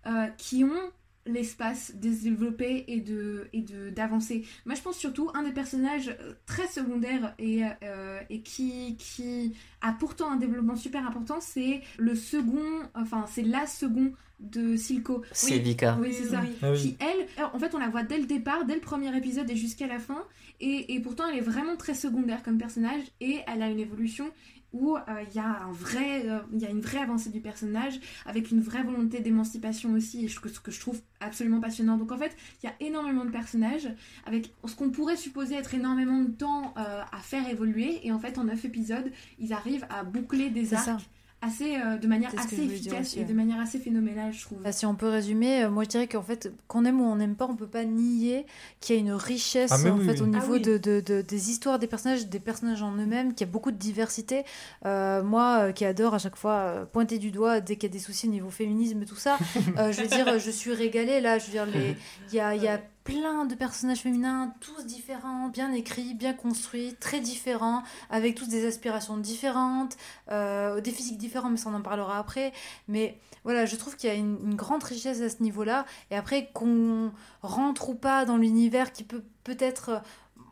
euh, 0.06 0.28
qui 0.38 0.64
ont 0.64 0.92
l'espace 1.34 1.96
de 1.96 2.14
se 2.14 2.24
développer 2.24 2.86
et 2.88 3.02
de 3.02 3.48
et 3.54 3.62
de 3.62 3.90
d'avancer. 3.90 4.46
Moi, 4.66 4.76
je 4.76 4.82
pense 4.82 4.98
surtout 4.98 5.30
un 5.34 5.44
des 5.44 5.52
personnages 5.52 6.10
euh, 6.22 6.34
très 6.46 6.68
secondaires 6.68 7.34
et, 7.40 7.64
euh, 7.84 8.20
et 8.30 8.42
qui 8.42 8.98
qui 8.98 9.54
a 9.82 9.94
pourtant 9.94 10.32
un 10.32 10.38
développement 10.38 10.76
super 10.76 11.06
important, 11.06 11.40
c'est 11.40 11.82
le 11.98 12.16
second, 12.16 12.90
enfin 12.96 13.26
c'est 13.28 13.44
la 13.44 13.66
seconde 13.68 14.12
de 14.40 14.78
Silco. 14.78 15.24
C'est 15.32 15.56
Oui, 15.56 15.60
Vika. 15.60 15.98
Oui, 16.00 16.14
c'est 16.14 16.30
ça. 16.30 16.42
Ah 16.62 16.72
oui. 16.72 16.78
Qui 16.80 16.98
elle, 17.00 17.28
alors, 17.38 17.54
en 17.54 17.60
fait, 17.60 17.76
on 17.76 17.78
la 17.78 17.90
voit 17.90 18.04
dès 18.04 18.18
le 18.18 18.26
départ, 18.26 18.66
dès 18.66 18.76
le 18.76 18.80
premier 18.80 19.16
épisode 19.18 19.50
et 19.50 19.56
jusqu'à 19.56 19.86
la 19.86 20.00
fin, 20.00 20.24
et, 20.62 20.94
et 20.94 21.00
pourtant 21.00 21.28
elle 21.28 21.38
est 21.38 21.42
vraiment 21.42 21.76
très 21.76 21.94
secondaire 21.94 22.44
comme 22.44 22.58
personnage 22.58 23.04
et 23.22 23.40
elle 23.48 23.62
a 23.62 23.70
une 23.70 23.80
évolution 23.80 24.30
où 24.74 24.96
euh, 24.96 25.02
il 25.30 25.36
y 25.36 25.40
a 25.40 25.64
un 25.64 25.72
vrai, 25.72 26.28
euh, 26.30 26.40
y 26.58 26.66
a 26.66 26.70
une 26.70 26.82
vraie 26.82 27.00
avancée 27.00 27.30
du 27.30 27.42
personnage 27.42 28.00
avec 28.26 28.52
une 28.52 28.62
vraie 28.62 28.84
volonté 28.84 29.20
d'émancipation 29.20 29.94
aussi, 29.94 30.26
et 30.26 30.28
je- 30.28 30.40
ce 30.48 30.60
que 30.60 30.72
je 30.72 30.80
trouve 30.80 31.02
absolument 31.20 31.60
passionnant. 31.60 31.98
Donc 31.98 32.12
en 32.12 32.18
fait, 32.18 32.36
il 32.62 32.68
y 32.68 32.70
a 32.70 32.76
énormément 32.80 33.26
de 33.26 33.32
personnages 33.32 33.90
avec 34.26 34.54
ce 34.66 34.76
qu'on 34.76 34.90
pourrait 34.92 35.16
supposer 35.18 35.56
être 35.56 35.74
énormément 35.74 36.22
de 36.22 36.30
temps 36.32 36.74
euh, 36.78 37.02
à 37.12 37.18
faire 37.20 37.48
évoluer, 37.50 38.00
et 38.06 38.12
en 38.12 38.20
fait 38.20 38.38
en 38.38 38.44
9 38.44 38.64
épisodes, 38.66 39.12
ils 39.40 39.54
arrivent 39.54 39.88
à 39.90 40.04
boucler 40.04 40.50
des 40.50 40.74
arcs 40.74 40.86
ça. 40.86 40.98
Assez, 41.42 41.76
euh, 41.78 41.98
de 41.98 42.08
manière 42.08 42.32
assez 42.38 42.62
efficace 42.64 43.00
aussi, 43.12 43.20
et 43.20 43.24
de 43.24 43.34
manière 43.34 43.60
assez 43.60 43.80
phénoménale, 43.80 44.34
je 44.34 44.42
trouve. 44.42 44.62
Bah, 44.62 44.72
si 44.74 44.86
on 44.86 44.94
peut 44.96 45.08
résumer, 45.08 45.64
euh, 45.64 45.70
moi 45.70 45.84
je 45.86 45.90
dirais 45.90 46.08
qu'en 46.08 46.22
fait, 46.22 46.52
qu'on 46.68 46.84
aime 46.86 47.00
ou 47.00 47.06
on 47.06 47.16
n'aime 47.16 47.36
pas, 47.36 47.48
on 47.50 47.56
peut 47.56 47.68
pas 47.68 47.86
nier 47.86 48.46
qu'il 48.82 48.96
y 48.96 48.98
a 48.98 49.02
une 49.02 49.12
richesse 49.14 49.72
Ah, 49.72 49.90
en 49.90 49.98
oui, 49.98 50.06
fait 50.06 50.14
oui. 50.14 50.22
au 50.22 50.24
Ah 50.36 50.40
niveau 50.40 50.54
oui. 50.54 50.62
de, 50.62 50.78
de- 50.78 51.00
de- 51.00 51.22
des 51.22 51.50
histoires 51.50 51.80
des 51.80 51.88
personnages, 51.88 52.28
des 52.28 52.40
personnages 52.40 52.82
en 52.82 52.92
eux-mêmes, 52.98 53.34
qu'il 53.34 53.48
y 53.48 53.50
a 53.50 53.52
beaucoup 53.52 53.72
de 53.72 53.78
diversité. 53.78 54.44
Euh, 54.86 55.24
moi 55.24 55.60
euh, 55.68 55.72
qui 55.72 55.86
adore 55.86 56.14
à 56.14 56.20
chaque 56.20 56.36
fois 56.36 56.54
euh, 56.60 56.86
pointer 56.86 57.20
du 57.20 57.32
doigt 57.32 57.62
dès 57.62 57.76
qu'il 57.78 57.90
y 57.90 57.92
a 57.92 57.94
des 57.94 58.00
soucis 58.04 58.28
au 58.28 58.32
niveau 58.32 58.50
féminisme, 58.50 59.06
tout 59.06 59.16
ça, 59.16 59.38
euh, 59.78 59.92
je 59.94 60.02
veux 60.02 60.08
dire, 60.08 60.40
je 60.40 60.52
suis 60.52 60.74
régalée 60.74 61.22
là. 61.22 61.38
Je 61.40 61.46
veux 61.46 61.52
dire, 61.52 61.66
les- 61.66 61.96
il 62.32 62.36
y 62.36 62.40
a, 62.40 62.54
il 62.56 62.62
y 62.64 62.68
a 62.68 62.82
plein 63.10 63.46
de 63.46 63.56
personnages 63.56 64.02
féminins, 64.02 64.54
tous 64.62 64.86
différents, 64.86 65.50
bien 65.50 65.74
écrits, 65.74 66.14
bien 66.14 66.34
construits, 66.34 66.96
très 67.00 67.20
différents, 67.20 67.82
avec 68.12 68.36
tous 68.36 68.48
des 68.48 68.68
aspirations 68.68 69.18
différentes, 69.18 69.98
euh, 70.32 70.80
des 70.80 70.92
physiques 70.92 71.18
différents, 71.18 71.50
mais 71.50 71.58
ça 71.58 71.70
on 71.70 71.74
en 71.74 71.82
parlera 71.82 72.20
après. 72.20 72.54
Mais 72.88 73.20
voilà, 73.44 73.66
je 73.66 73.76
trouve 73.76 73.96
qu'il 73.96 74.10
y 74.10 74.14
a 74.14 74.16
une, 74.16 74.38
une 74.44 74.56
grande 74.56 74.84
richesse 74.84 75.22
à 75.22 75.30
ce 75.30 75.42
niveau-là. 75.42 75.86
Et 76.12 76.16
après, 76.16 76.52
qu'on 76.54 77.12
rentre 77.42 77.90
ou 77.90 77.96
pas 77.96 78.26
dans 78.26 78.38
l'univers 78.38 78.92
qui 78.94 79.04
peut 79.04 79.24
peut-être. 79.44 79.90
euh, 79.90 80.00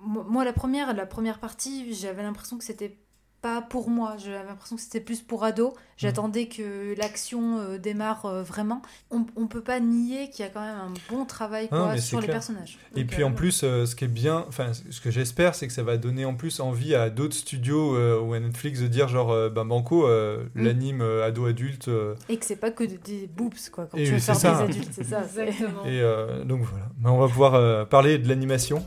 mo- 0.02 0.24
Moi, 0.24 0.44
la 0.44 0.54
première, 0.54 0.96
la 0.96 1.06
première 1.06 1.40
partie, 1.40 1.94
j'avais 1.94 2.24
l'impression 2.24 2.58
que 2.58 2.64
c'était 2.64 2.98
pas 3.42 3.62
pour 3.62 3.90
moi. 3.90 4.16
J'avais 4.18 4.44
l'impression 4.44 4.76
que 4.76 4.82
c'était 4.82 5.00
plus 5.00 5.22
pour 5.22 5.44
ados. 5.44 5.74
J'attendais 5.98 6.48
que 6.48 6.96
l'action 6.98 7.58
euh, 7.60 7.78
démarre 7.80 8.26
euh, 8.28 8.44
vraiment. 8.44 8.82
On, 9.10 9.26
on 9.36 9.48
peut 9.48 9.62
pas 9.62 9.80
nier 9.80 10.30
qu'il 10.30 10.46
y 10.46 10.48
a 10.48 10.52
quand 10.52 10.62
même 10.62 10.78
un 10.78 10.94
bon 11.10 11.26
travail 11.26 11.70
quoi, 11.70 11.94
mais 11.94 12.00
sur 12.02 12.22
les 12.22 12.28
personnages. 12.28 12.78
Et 12.96 13.02
Donc, 13.02 13.10
puis 13.12 13.24
euh, 13.24 13.28
en 13.28 13.32
plus, 13.32 13.62
euh, 13.64 13.86
ce 13.88 13.96
qui 13.96 14.06
est 14.06 14.08
bien, 14.08 14.46
enfin, 14.48 14.72
ce 14.74 15.02
que 15.02 15.10
j'espère, 15.10 15.56
c'est 15.56 15.66
que 15.68 15.74
ça 15.74 15.82
va 15.84 15.98
donner 15.98 16.26
en 16.26 16.36
plus 16.36 16.60
envie 16.60 16.94
à 16.94 17.10
d'autres 17.10 17.36
studios 17.36 17.96
euh, 17.96 18.20
ou 18.20 18.34
à 18.34 18.40
Netflix 18.40 18.80
de 18.80 18.88
dire 18.88 19.08
genre, 19.08 19.32
euh, 19.32 19.50
ben 19.50 19.66
Banco, 19.66 20.08
euh, 20.08 20.44
Mm. 20.56 20.64
l'anime 20.64 21.02
euh, 21.02 21.26
ado-adulte. 21.26 21.88
euh, 21.88 22.14
Et 22.30 22.38
que 22.38 22.46
c'est 22.46 22.56
pas 22.58 22.70
que 22.72 22.84
des- 22.84 22.98
des 23.00 23.28
boobs, 23.28 23.54
quoi. 23.72 23.88
Quand 23.88 23.98
Et 23.98 24.04
tu 24.04 24.12
veux 24.14 24.20
c'est 24.20 24.26
faire 24.34 24.36
ça. 24.36 24.58
des 24.58 24.64
adultes, 24.72 24.90
c'est 24.92 25.04
ça. 25.04 25.22
Exactement. 25.24 25.84
et 25.86 26.00
euh, 26.02 26.44
donc 26.44 26.62
voilà, 26.62 26.86
Ben, 27.00 27.10
on 27.10 27.18
va 27.18 27.28
pouvoir 27.28 27.56
euh, 27.56 27.86
parler 27.86 28.18
de 28.20 28.28
l'animation. 28.30 28.86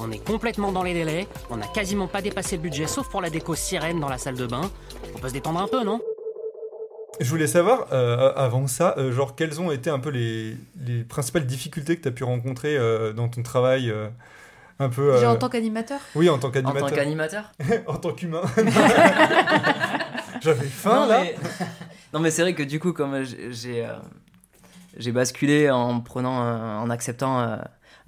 On 0.00 0.10
est 0.12 0.24
complètement 0.24 0.72
dans 0.72 0.82
les 0.82 0.94
délais, 0.94 1.26
on 1.50 1.56
n'a 1.56 1.66
quasiment 1.66 2.06
pas 2.06 2.22
dépassé 2.22 2.56
le 2.56 2.62
budget 2.62 2.86
sauf 2.86 3.08
pour 3.08 3.20
la 3.20 3.30
déco 3.30 3.54
sirène 3.54 3.98
dans 4.00 4.08
la 4.08 4.18
salle 4.18 4.36
de 4.36 4.46
bain. 4.46 4.70
On 5.14 5.18
peut 5.18 5.28
se 5.28 5.32
détendre 5.32 5.60
un 5.60 5.66
peu, 5.68 5.82
non? 5.84 6.00
Je 7.20 7.28
voulais 7.28 7.48
savoir, 7.48 7.86
euh, 7.92 8.32
avant 8.36 8.68
ça, 8.68 8.94
euh, 8.96 9.10
genre, 9.10 9.34
quelles 9.34 9.60
ont 9.60 9.72
été 9.72 9.90
un 9.90 9.98
peu 9.98 10.10
les, 10.10 10.56
les 10.86 11.02
principales 11.02 11.46
difficultés 11.46 11.96
que 11.96 12.02
tu 12.02 12.08
as 12.08 12.12
pu 12.12 12.22
rencontrer 12.22 12.76
euh, 12.76 13.12
dans 13.12 13.28
ton 13.28 13.42
travail 13.42 13.90
euh, 13.90 14.06
un 14.78 14.88
peu. 14.88 15.14
Déjà 15.14 15.30
euh, 15.30 15.32
en 15.32 15.36
tant 15.36 15.48
qu'animateur? 15.48 15.98
Oui, 16.14 16.28
en 16.28 16.38
tant 16.38 16.48
En 16.48 16.50
qu'animateur. 16.52 16.88
tant 16.90 16.94
qu'animateur? 16.94 17.52
En 17.88 17.96
tant 17.96 18.12
qu'humain. 18.14 18.42
J'avais 20.40 20.66
faim 20.66 21.00
non, 21.02 21.06
là. 21.08 21.20
mais... 21.22 21.34
non 22.12 22.20
mais 22.20 22.30
c'est 22.30 22.42
vrai 22.42 22.54
que 22.54 22.62
du 22.62 22.78
coup 22.78 22.92
comme 22.92 23.24
j'ai 23.24 23.52
j'ai, 23.52 23.84
euh, 23.84 25.12
basculé 25.12 25.68
en 25.70 25.98
prenant, 26.00 26.38
en 26.80 26.88
acceptant 26.90 27.40
euh, 27.40 27.56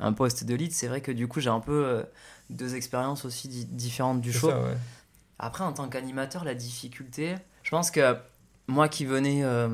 un 0.00 0.12
poste 0.12 0.44
de 0.44 0.54
lead. 0.54 0.72
C'est 0.72 0.88
vrai 0.88 1.00
que 1.00 1.12
du 1.12 1.28
coup, 1.28 1.40
j'ai 1.40 1.50
un 1.50 1.60
peu 1.60 1.84
euh, 1.84 2.02
deux 2.50 2.74
expériences 2.74 3.24
aussi 3.24 3.48
di- 3.48 3.66
différentes 3.66 4.20
du 4.20 4.32
show. 4.32 4.50
ça, 4.50 4.60
ouais. 4.60 4.76
Après, 5.38 5.64
en 5.64 5.72
tant 5.72 5.88
qu'animateur, 5.88 6.44
la 6.44 6.54
difficulté, 6.54 7.36
je 7.62 7.70
pense 7.70 7.90
que 7.90 8.16
moi 8.66 8.88
qui 8.88 9.04
venais 9.04 9.40
euh, 9.42 9.68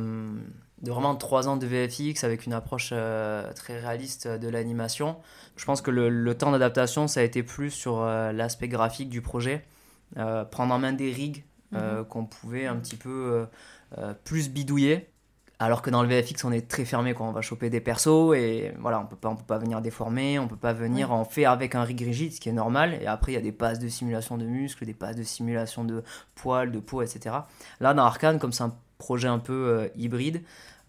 de 0.82 0.90
vraiment 0.90 1.16
trois 1.16 1.48
ans 1.48 1.56
de 1.56 1.66
VFX 1.66 2.22
avec 2.24 2.46
une 2.46 2.52
approche 2.52 2.90
euh, 2.92 3.52
très 3.52 3.78
réaliste 3.80 4.28
de 4.28 4.48
l'animation, 4.48 5.16
je 5.56 5.64
pense 5.64 5.80
que 5.80 5.90
le, 5.90 6.08
le 6.08 6.34
temps 6.36 6.52
d'adaptation, 6.52 7.08
ça 7.08 7.20
a 7.20 7.22
été 7.22 7.42
plus 7.42 7.70
sur 7.70 8.00
euh, 8.00 8.32
l'aspect 8.32 8.68
graphique 8.68 9.08
du 9.08 9.22
projet, 9.22 9.64
euh, 10.18 10.44
prendre 10.44 10.72
en 10.74 10.78
main 10.78 10.92
des 10.92 11.10
rigs 11.12 11.44
euh, 11.74 12.04
qu'on 12.04 12.26
pouvait 12.26 12.66
un 12.66 12.76
petit 12.76 12.96
peu 12.96 13.10
euh, 13.10 13.46
euh, 13.98 14.14
plus 14.24 14.48
bidouiller. 14.48 15.10
Alors 15.58 15.80
que 15.80 15.88
dans 15.88 16.02
le 16.02 16.08
VFX, 16.08 16.44
on 16.44 16.52
est 16.52 16.68
très 16.68 16.84
fermé, 16.84 17.14
quoi. 17.14 17.26
On 17.26 17.32
va 17.32 17.40
choper 17.40 17.70
des 17.70 17.80
persos 17.80 18.34
et 18.36 18.74
voilà, 18.78 19.00
on 19.00 19.06
peut 19.06 19.16
pas, 19.16 19.30
on 19.30 19.36
peut 19.36 19.44
pas 19.46 19.56
venir 19.58 19.80
déformer, 19.80 20.38
on 20.38 20.48
peut 20.48 20.56
pas 20.56 20.74
venir 20.74 21.12
en 21.12 21.24
faire 21.24 21.50
avec 21.50 21.74
un 21.74 21.82
rig 21.82 21.98
rigide, 22.00 22.32
ce 22.34 22.40
qui 22.40 22.50
est 22.50 22.52
normal. 22.52 22.98
Et 23.00 23.06
après, 23.06 23.32
il 23.32 23.36
y 23.36 23.38
a 23.38 23.42
des 23.42 23.52
passes 23.52 23.78
de 23.78 23.88
simulation 23.88 24.36
de 24.36 24.44
muscles, 24.44 24.84
des 24.84 24.92
passes 24.92 25.16
de 25.16 25.22
simulation 25.22 25.84
de 25.84 26.02
poils, 26.34 26.70
de 26.70 26.78
peau, 26.78 27.00
etc. 27.00 27.36
Là, 27.80 27.94
dans 27.94 28.04
Arkane, 28.04 28.38
comme 28.38 28.52
c'est 28.52 28.64
un 28.64 28.74
projet 28.98 29.28
un 29.28 29.38
peu 29.38 29.52
euh, 29.54 29.88
hybride, 29.96 30.42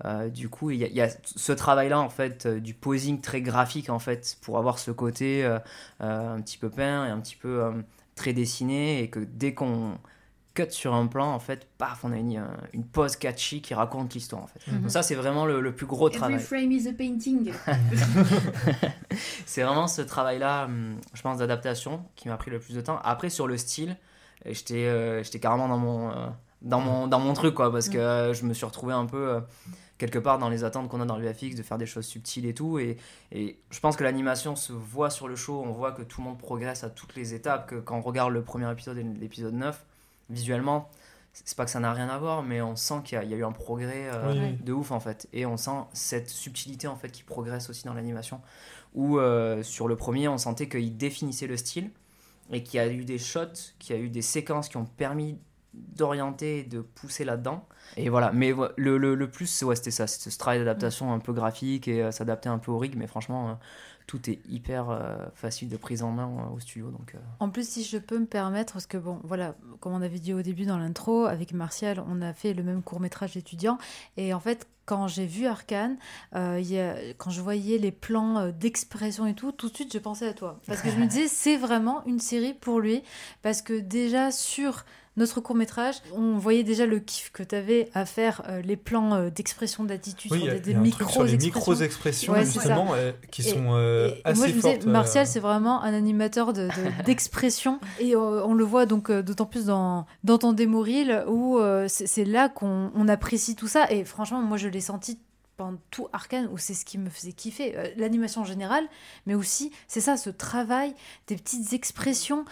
euh, 0.04 0.28
du 0.28 0.50
coup, 0.50 0.70
il 0.72 0.80
y, 0.80 0.84
a- 0.84 0.88
il 0.88 0.96
y 0.96 1.02
a 1.02 1.08
ce 1.24 1.52
travail-là, 1.54 2.00
en 2.02 2.10
fait, 2.10 2.46
euh, 2.46 2.60
du 2.60 2.74
posing 2.74 3.22
très 3.22 3.42
graphique, 3.42 3.90
en 3.90 4.00
fait, 4.00 4.38
pour 4.42 4.58
avoir 4.58 4.80
ce 4.80 4.92
côté 4.92 5.46
un 6.02 6.42
petit 6.42 6.58
peu 6.58 6.70
peint 6.70 7.06
et 7.06 7.10
un 7.10 7.20
petit 7.22 7.38
peu 7.38 7.72
très 8.16 8.34
dessiné, 8.34 9.02
et 9.02 9.10
que 9.10 9.20
dès 9.20 9.54
qu'on 9.54 9.98
cut 10.66 10.72
sur 10.72 10.94
un 10.94 11.08
plan, 11.08 11.32
en 11.32 11.40
fait, 11.40 11.68
paf, 11.78 12.04
on 12.04 12.12
a 12.12 12.18
une, 12.18 12.38
euh, 12.38 12.46
une 12.74 12.84
pose 12.84 13.16
catchy 13.16 13.62
qui 13.62 13.74
raconte 13.74 14.14
l'histoire, 14.14 14.42
en 14.44 14.48
fait. 14.48 14.60
Mhm. 14.72 14.82
Donc 14.82 14.92
ça, 14.92 15.04
c'est 15.04 15.16
vraiment 15.16 15.46
le, 15.46 15.62
le 15.62 15.72
plus 15.74 15.86
gros 15.86 16.08
Every 16.08 16.18
travail. 16.20 16.40
frame 16.40 16.72
is 16.72 16.88
a 16.88 16.94
painting. 16.94 17.52
c'est 19.46 19.62
vraiment 19.64 19.88
ce 19.88 20.02
travail-là, 20.02 20.66
hum, 20.66 20.98
je 21.14 21.22
pense, 21.22 21.38
d'adaptation 21.38 22.04
qui 22.16 22.28
m'a 22.30 22.38
pris 22.38 22.52
le 22.52 22.60
plus 22.60 22.74
de 22.76 22.82
temps. 22.82 23.00
Après, 23.04 23.30
sur 23.30 23.48
le 23.48 23.58
style, 23.58 23.96
j'étais 24.46 24.86
euh, 24.88 25.24
j'étais 25.24 25.40
carrément 25.40 25.68
dans 25.68 25.78
mon, 25.78 26.10
euh, 26.12 26.28
dans, 26.62 26.80
mon, 26.80 27.08
dans 27.08 27.20
mon 27.20 27.34
truc, 27.34 27.54
quoi, 27.56 27.72
parce 27.72 27.90
que 27.90 27.98
euh, 27.98 28.34
je 28.34 28.46
me 28.46 28.54
suis 28.54 28.66
retrouvé 28.66 28.94
un 28.94 29.06
peu 29.06 29.30
euh, 29.30 29.40
quelque 29.98 30.20
part 30.20 30.38
dans 30.40 30.50
les 30.50 30.64
attentes 30.64 30.90
qu'on 30.90 31.02
a 31.02 31.06
dans 31.06 31.18
le 31.18 31.28
VFX, 31.28 31.56
de 31.56 31.64
faire 31.64 31.78
des 31.78 31.86
choses 31.86 32.06
subtiles 32.06 32.46
et 32.46 32.54
tout. 32.54 32.80
Et, 32.80 32.98
et 33.32 33.60
je 33.70 33.80
pense 33.80 33.96
que 33.96 34.04
l'animation 34.04 34.56
se 34.56 34.74
voit 34.74 35.10
sur 35.10 35.28
le 35.28 35.36
show, 35.36 35.64
on 35.66 35.72
voit 35.72 35.92
que 35.92 36.02
tout 36.02 36.22
le 36.22 36.28
monde 36.28 36.38
progresse 36.38 36.84
à 36.84 36.90
toutes 36.90 37.16
les 37.16 37.34
étapes, 37.34 37.68
que 37.68 37.76
quand 37.76 37.98
on 37.98 38.02
regarde 38.02 38.32
le 38.32 38.42
premier 38.42 38.72
épisode 38.72 38.98
et 38.98 39.04
l'épisode 39.04 39.54
9, 39.54 39.84
visuellement, 40.30 40.90
c'est 41.34 41.56
pas 41.56 41.66
que 41.66 41.72
ça 41.72 41.80
n'a 41.80 41.94
rien 41.94 42.10
à 42.10 42.18
voir, 42.18 42.42
mais 42.44 42.62
on 42.62 42.76
sent 42.76 43.02
qu'il 43.06 43.16
y, 43.18 43.22
a- 43.22 43.24
il 43.24 43.30
y 43.30 43.34
a 43.34 43.38
eu 43.38 43.44
un 43.46 43.52
progrès 43.52 44.10
euh, 44.12 44.34
Oui, 44.34 44.58
de 44.64 44.74
ouf 44.74 44.92
en 44.92 45.00
fait. 45.00 45.28
Et 45.34 45.46
on 45.46 45.58
sent 45.58 45.80
cette 45.94 46.30
subtilité 46.30 46.88
en 46.88 46.96
fait 46.96 47.10
qui 47.12 47.24
progresse 47.24 47.70
aussi 47.70 47.86
dans 47.86 47.94
l'animation. 47.94 48.42
Où 48.96 49.20
euh, 49.20 49.62
sur 49.64 49.88
le 49.88 49.96
premier, 49.96 50.28
on 50.28 50.38
sentait 50.38 50.68
qu'il 50.70 50.98
définissait 50.98 51.48
le 51.48 51.58
style 51.58 51.92
et 52.52 52.64
qu'il 52.64 52.78
y 52.78 52.80
a 52.80 52.88
eu 52.88 53.06
des 53.06 53.20
shots, 53.20 53.74
qu'il 53.80 53.96
y 53.96 54.00
a 54.00 54.02
eu 54.02 54.10
des 54.10 54.22
séquences 54.22 54.70
qui 54.70 54.78
ont 54.78 54.86
permis 54.86 55.38
d'orienter 55.74 56.60
et 56.60 56.64
de 56.64 56.82
pousser 56.82 57.24
là-dedans. 57.26 57.68
Et 57.98 58.10
voilà, 58.10 58.32
mais 58.32 58.54
le, 58.78 58.98
le, 58.98 59.14
le 59.16 59.30
plus, 59.30 59.62
ouais, 59.64 59.76
c'était 59.76 59.92
ça, 59.92 60.08
c'était 60.08 60.32
ce 60.32 60.38
travail 60.38 60.60
d'adaptation 60.60 61.14
un 61.14 61.20
peu 61.20 61.34
graphique 61.34 61.88
et 61.88 62.02
euh, 62.04 62.12
s'adapter 62.12 62.50
un 62.50 62.58
peu 62.58 62.72
au 62.72 62.78
rig, 62.80 62.96
mais 62.96 63.06
franchement, 63.08 63.50
euh, 63.50 63.54
tout 64.08 64.30
est 64.30 64.40
hyper 64.50 64.90
euh, 64.90 65.18
facile 65.36 65.70
de 65.70 65.78
prise 65.78 66.02
en 66.02 66.12
main 66.12 66.30
euh, 66.30 66.56
au 66.56 66.60
studio. 66.60 66.90
Donc, 66.92 67.14
euh, 67.14 67.20
En 67.40 67.50
plus, 67.50 67.68
si 67.68 67.84
je 67.84 67.98
peux 67.98 68.18
me 68.18 68.26
permettre, 68.26 68.74
parce 68.74 68.88
que 68.88 68.98
bon, 68.98 69.20
voilà, 69.24 69.54
comme 69.82 69.94
on 69.94 70.02
avait 70.02 70.18
dit 70.20 70.34
au 70.34 70.42
début 70.42 70.66
dans 70.66 70.78
l'intro, 70.78 71.26
avec 71.26 71.52
Martial, 71.54 72.02
on 72.08 72.22
a 72.22 72.34
fait 72.34 72.54
le 72.54 72.64
même 72.64 72.82
court 72.82 73.00
métrage 73.02 73.34
d'étudiant. 73.34 73.78
Et 74.16 74.34
en 74.34 74.40
fait, 74.40 74.66
quand 74.86 75.10
j'ai 75.10 75.26
vu 75.26 75.46
Arkane, 75.46 75.98
euh, 76.36 76.58
il 76.62 76.72
y 76.72 76.80
a- 76.80 76.96
quand 77.18 77.30
je 77.30 77.42
voyais 77.42 77.78
les 77.78 77.92
plans 77.92 78.38
euh, 78.38 78.52
d'expression 78.52 79.28
et 79.28 79.34
tout, 79.34 79.52
tout 79.52 79.70
de 79.70 79.76
suite, 79.76 79.92
je 79.92 80.00
pensais 80.00 80.28
à 80.30 80.34
toi. 80.34 80.62
Parce 80.66 80.82
que 80.82 80.90
je 80.90 80.96
me 80.96 81.06
disais, 81.10 81.28
c'est 81.28 81.58
vraiment 81.58 82.06
une 82.06 82.20
série 82.20 82.54
pour 82.54 82.80
lui. 82.80 83.04
Parce 83.42 83.62
que 83.62 83.78
déjà, 83.78 84.32
sur 84.32 84.86
notre 85.18 85.42
court 85.42 85.56
métrage, 85.56 85.96
on 86.16 86.38
voyait 86.38 86.64
déjà 86.64 86.86
le 86.86 87.00
kiff 87.00 87.32
que 87.32 87.44
tu 87.44 87.56
avais 87.56 87.90
à 87.94 88.06
faire 88.06 88.44
euh, 88.48 88.62
les 88.62 88.78
plans 88.78 89.16
euh, 89.16 89.30
d'expression, 89.30 89.84
d'attitude, 89.84 90.32
Oui, 90.32 90.44
sur 90.44 90.48
des, 90.62 90.74
les 90.74 90.74
micro-expressions. 91.38 92.34
Ouais, 92.34 92.46
justement, 92.46 92.94
euh, 92.94 93.12
qui 93.32 93.42
Et- 93.42 93.46
sont 93.52 93.78
et 93.78 94.22
assez 94.24 94.38
moi, 94.40 94.48
je 94.48 94.52
me 94.54 94.56
disais, 94.58 94.72
fortes. 94.76 94.86
Martial, 94.86 95.28
c'est 95.28 95.40
vraiment 95.40 95.82
un 95.84 95.94
animateur 95.94 96.54
de- 96.54 96.68
de- 96.68 97.04
d'expression. 97.06 97.80
et 98.00 98.16
on 98.16 98.54
le 98.54 98.64
voit 98.64 98.86
donc 98.86 99.12
d'autant 99.12 99.46
plus 99.46 99.66
dans, 99.66 100.06
dans 100.24 100.38
ton 100.38 100.54
démo 100.54 100.82
reel, 100.82 101.24
où 101.28 101.60
c'est 101.88 102.26
là 102.26 102.50
qu'on 102.50 102.92
on 102.96 103.08
apprécie 103.08 103.56
tout 103.56 103.68
ça. 103.68 103.92
Et 103.92 104.06
franchement, 104.06 104.42
moi, 104.42 104.58
je 104.58 104.68
l'ai 104.68 104.82
senti 104.82 105.20
pendant 105.58 105.78
tout 105.92 106.08
Arkane, 106.14 106.48
où 106.52 106.58
c'est 106.58 106.74
ce 106.76 106.86
qui 106.86 106.98
me 107.00 107.10
faisait 107.10 107.34
kiffer. 107.34 107.74
Euh, 107.76 107.88
L'animation 107.98 108.42
en 108.42 108.46
général, 108.46 108.86
mais 109.26 109.34
aussi, 109.34 109.72
c'est 109.88 110.02
ça, 110.02 110.16
ce 110.16 110.30
travail, 110.30 110.94
des 111.28 111.36
petites 111.36 111.74
expressions, 111.74 112.46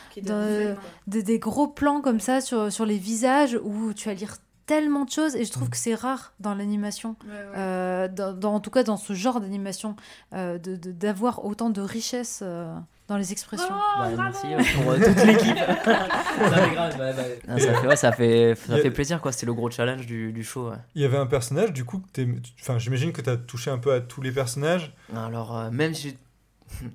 de- 1.07 1.21
des 1.21 1.39
gros 1.39 1.67
plans 1.67 2.01
comme 2.01 2.19
ça 2.19 2.41
sur, 2.41 2.71
sur 2.71 2.85
les 2.85 2.97
visages, 2.97 3.57
où 3.63 3.93
tu 3.93 4.09
vas 4.09 4.15
lire 4.15 4.37
tellement 4.65 5.05
de 5.05 5.11
choses. 5.11 5.35
Et 5.35 5.45
je 5.45 5.51
trouve 5.51 5.69
que 5.69 5.77
c'est 5.77 5.93
rare 5.93 6.33
dans 6.39 6.55
l'animation. 6.55 7.15
Ouais, 7.23 7.29
ouais. 7.31 7.37
Euh, 7.55 8.07
dans, 8.07 8.33
dans- 8.33 8.55
en 8.55 8.59
tout 8.59 8.71
cas 8.71 8.81
dans 8.83 8.97
ce 8.97 9.13
genre 9.13 9.39
d'animation, 9.39 9.95
euh, 10.33 10.57
de- 10.57 10.75
de- 10.75 10.91
d'avoir 10.91 11.45
autant 11.45 11.69
de 11.69 11.81
richesse 11.81 12.39
euh, 12.41 12.73
dans 13.07 13.17
les 13.17 13.31
expressions. 13.31 13.67
Oh, 13.69 13.99
bah, 13.99 14.09
merci 14.17 14.47
euh, 14.53 14.57
pour 14.75 14.91
euh, 14.91 14.95
toute 14.97 15.25
l'équipe. 15.25 15.57
ça 15.85 16.57
fait 16.67 16.73
grave. 16.73 17.37
Non, 17.47 17.57
ça 17.59 17.73
fait, 17.81 17.87
ouais, 17.87 17.95
ça 17.95 18.11
fait, 18.11 18.55
ça 18.55 18.73
a- 18.73 18.77
fait 18.79 18.91
plaisir, 18.91 19.21
quoi. 19.21 19.31
C'était 19.31 19.45
le 19.45 19.53
gros 19.53 19.69
challenge 19.69 20.05
du, 20.05 20.31
du 20.33 20.43
show. 20.43 20.69
ouais. 20.71 20.77
Il 20.95 21.01
y 21.01 21.05
avait 21.05 21.17
un 21.17 21.25
personnage, 21.27 21.71
du 21.73 21.85
coup, 21.85 21.99
que 21.99 22.07
t'es- 22.13 22.27
enfin, 22.61 22.79
j'imagine 22.79 23.11
que 23.13 23.21
tu 23.21 23.29
as 23.29 23.37
touché 23.37 23.69
un 23.71 23.77
peu 23.77 23.93
à 23.93 24.01
tous 24.01 24.21
les 24.21 24.31
personnages. 24.31 24.93
Alors, 25.15 25.55
euh, 25.57 25.69
même 25.71 25.93
si 25.93 26.09
j'ai 26.09 26.17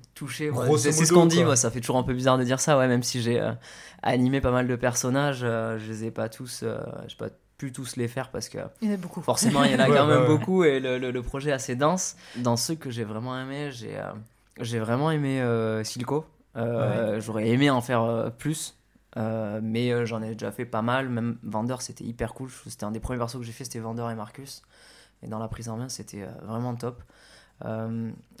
touché, 0.15 0.49
ouais, 0.49 0.77
c'est 0.77 0.91
ce 0.91 1.13
qu'on 1.13 1.25
dit, 1.25 1.43
moi, 1.43 1.55
ça 1.55 1.71
fait 1.71 1.79
toujours 1.79 1.97
un 1.97 2.03
peu 2.03 2.13
bizarre 2.13 2.37
de 2.37 2.43
dire 2.43 2.59
ça, 2.59 2.77
ouais, 2.77 2.87
même 2.87 3.03
si 3.03 3.21
j'ai 3.21 3.39
euh, 3.39 3.51
animé 4.03 4.41
pas 4.41 4.51
mal 4.51 4.67
de 4.67 4.75
personnages, 4.75 5.41
euh, 5.43 5.79
je 5.79 5.87
les 5.87 6.05
ai 6.05 6.11
pas 6.11 6.27
tous, 6.29 6.61
euh, 6.63 6.77
j'ai 7.07 7.15
pas 7.15 7.29
pu 7.57 7.71
tous 7.71 7.95
les 7.95 8.07
faire 8.07 8.31
parce 8.31 8.49
que 8.49 8.57
Il 8.81 8.87
y 8.89 8.91
en 8.91 8.95
a 8.95 8.97
beaucoup. 8.97 9.21
forcément 9.21 9.63
il 9.63 9.71
y 9.71 9.75
en 9.75 9.79
a 9.79 9.87
Ouais, 9.89 9.95
quand 9.95 10.07
même 10.07 10.21
ouais. 10.21 10.27
beaucoup 10.27 10.63
et 10.63 10.79
le, 10.79 10.97
le- 10.97 11.11
le 11.11 11.21
projet 11.21 11.51
est 11.51 11.53
assez 11.53 11.75
dense. 11.75 12.15
Dans 12.37 12.57
ceux 12.57 12.73
que 12.75 12.89
j'ai 12.89 13.03
vraiment 13.03 13.39
aimé, 13.39 13.69
j'ai 13.71 13.97
euh, 13.97 14.11
j'ai 14.59 14.79
vraiment 14.79 15.11
aimé 15.11 15.41
euh, 15.41 15.83
Silco. 15.83 16.25
Euh, 16.57 17.19
J'aurais 17.21 17.47
aimé 17.49 17.69
en 17.69 17.81
faire 17.81 18.01
euh, 18.01 18.29
plus. 18.29 18.77
mais 19.15 20.05
j'en 20.05 20.21
ai 20.21 20.33
déjà 20.33 20.51
fait 20.51 20.65
pas 20.65 20.81
mal, 20.81 21.09
même 21.09 21.37
Vendeur 21.43 21.81
c'était 21.81 22.03
hyper 22.03 22.33
cool, 22.33 22.49
c'était 22.67 22.83
un 22.85 22.91
des 22.91 22.99
premiers 22.99 23.19
persos 23.19 23.37
que 23.39 23.43
j'ai 23.45 23.51
fait, 23.51 23.63
c'était 23.63 23.79
Vendeur 23.79 24.09
et 24.11 24.15
Marcus. 24.15 24.61
Et 25.23 25.27
dans 25.27 25.39
la 25.39 25.47
prise 25.47 25.69
en 25.69 25.77
main, 25.77 25.89
c'était 25.89 26.25
vraiment 26.43 26.75
top. 26.75 27.01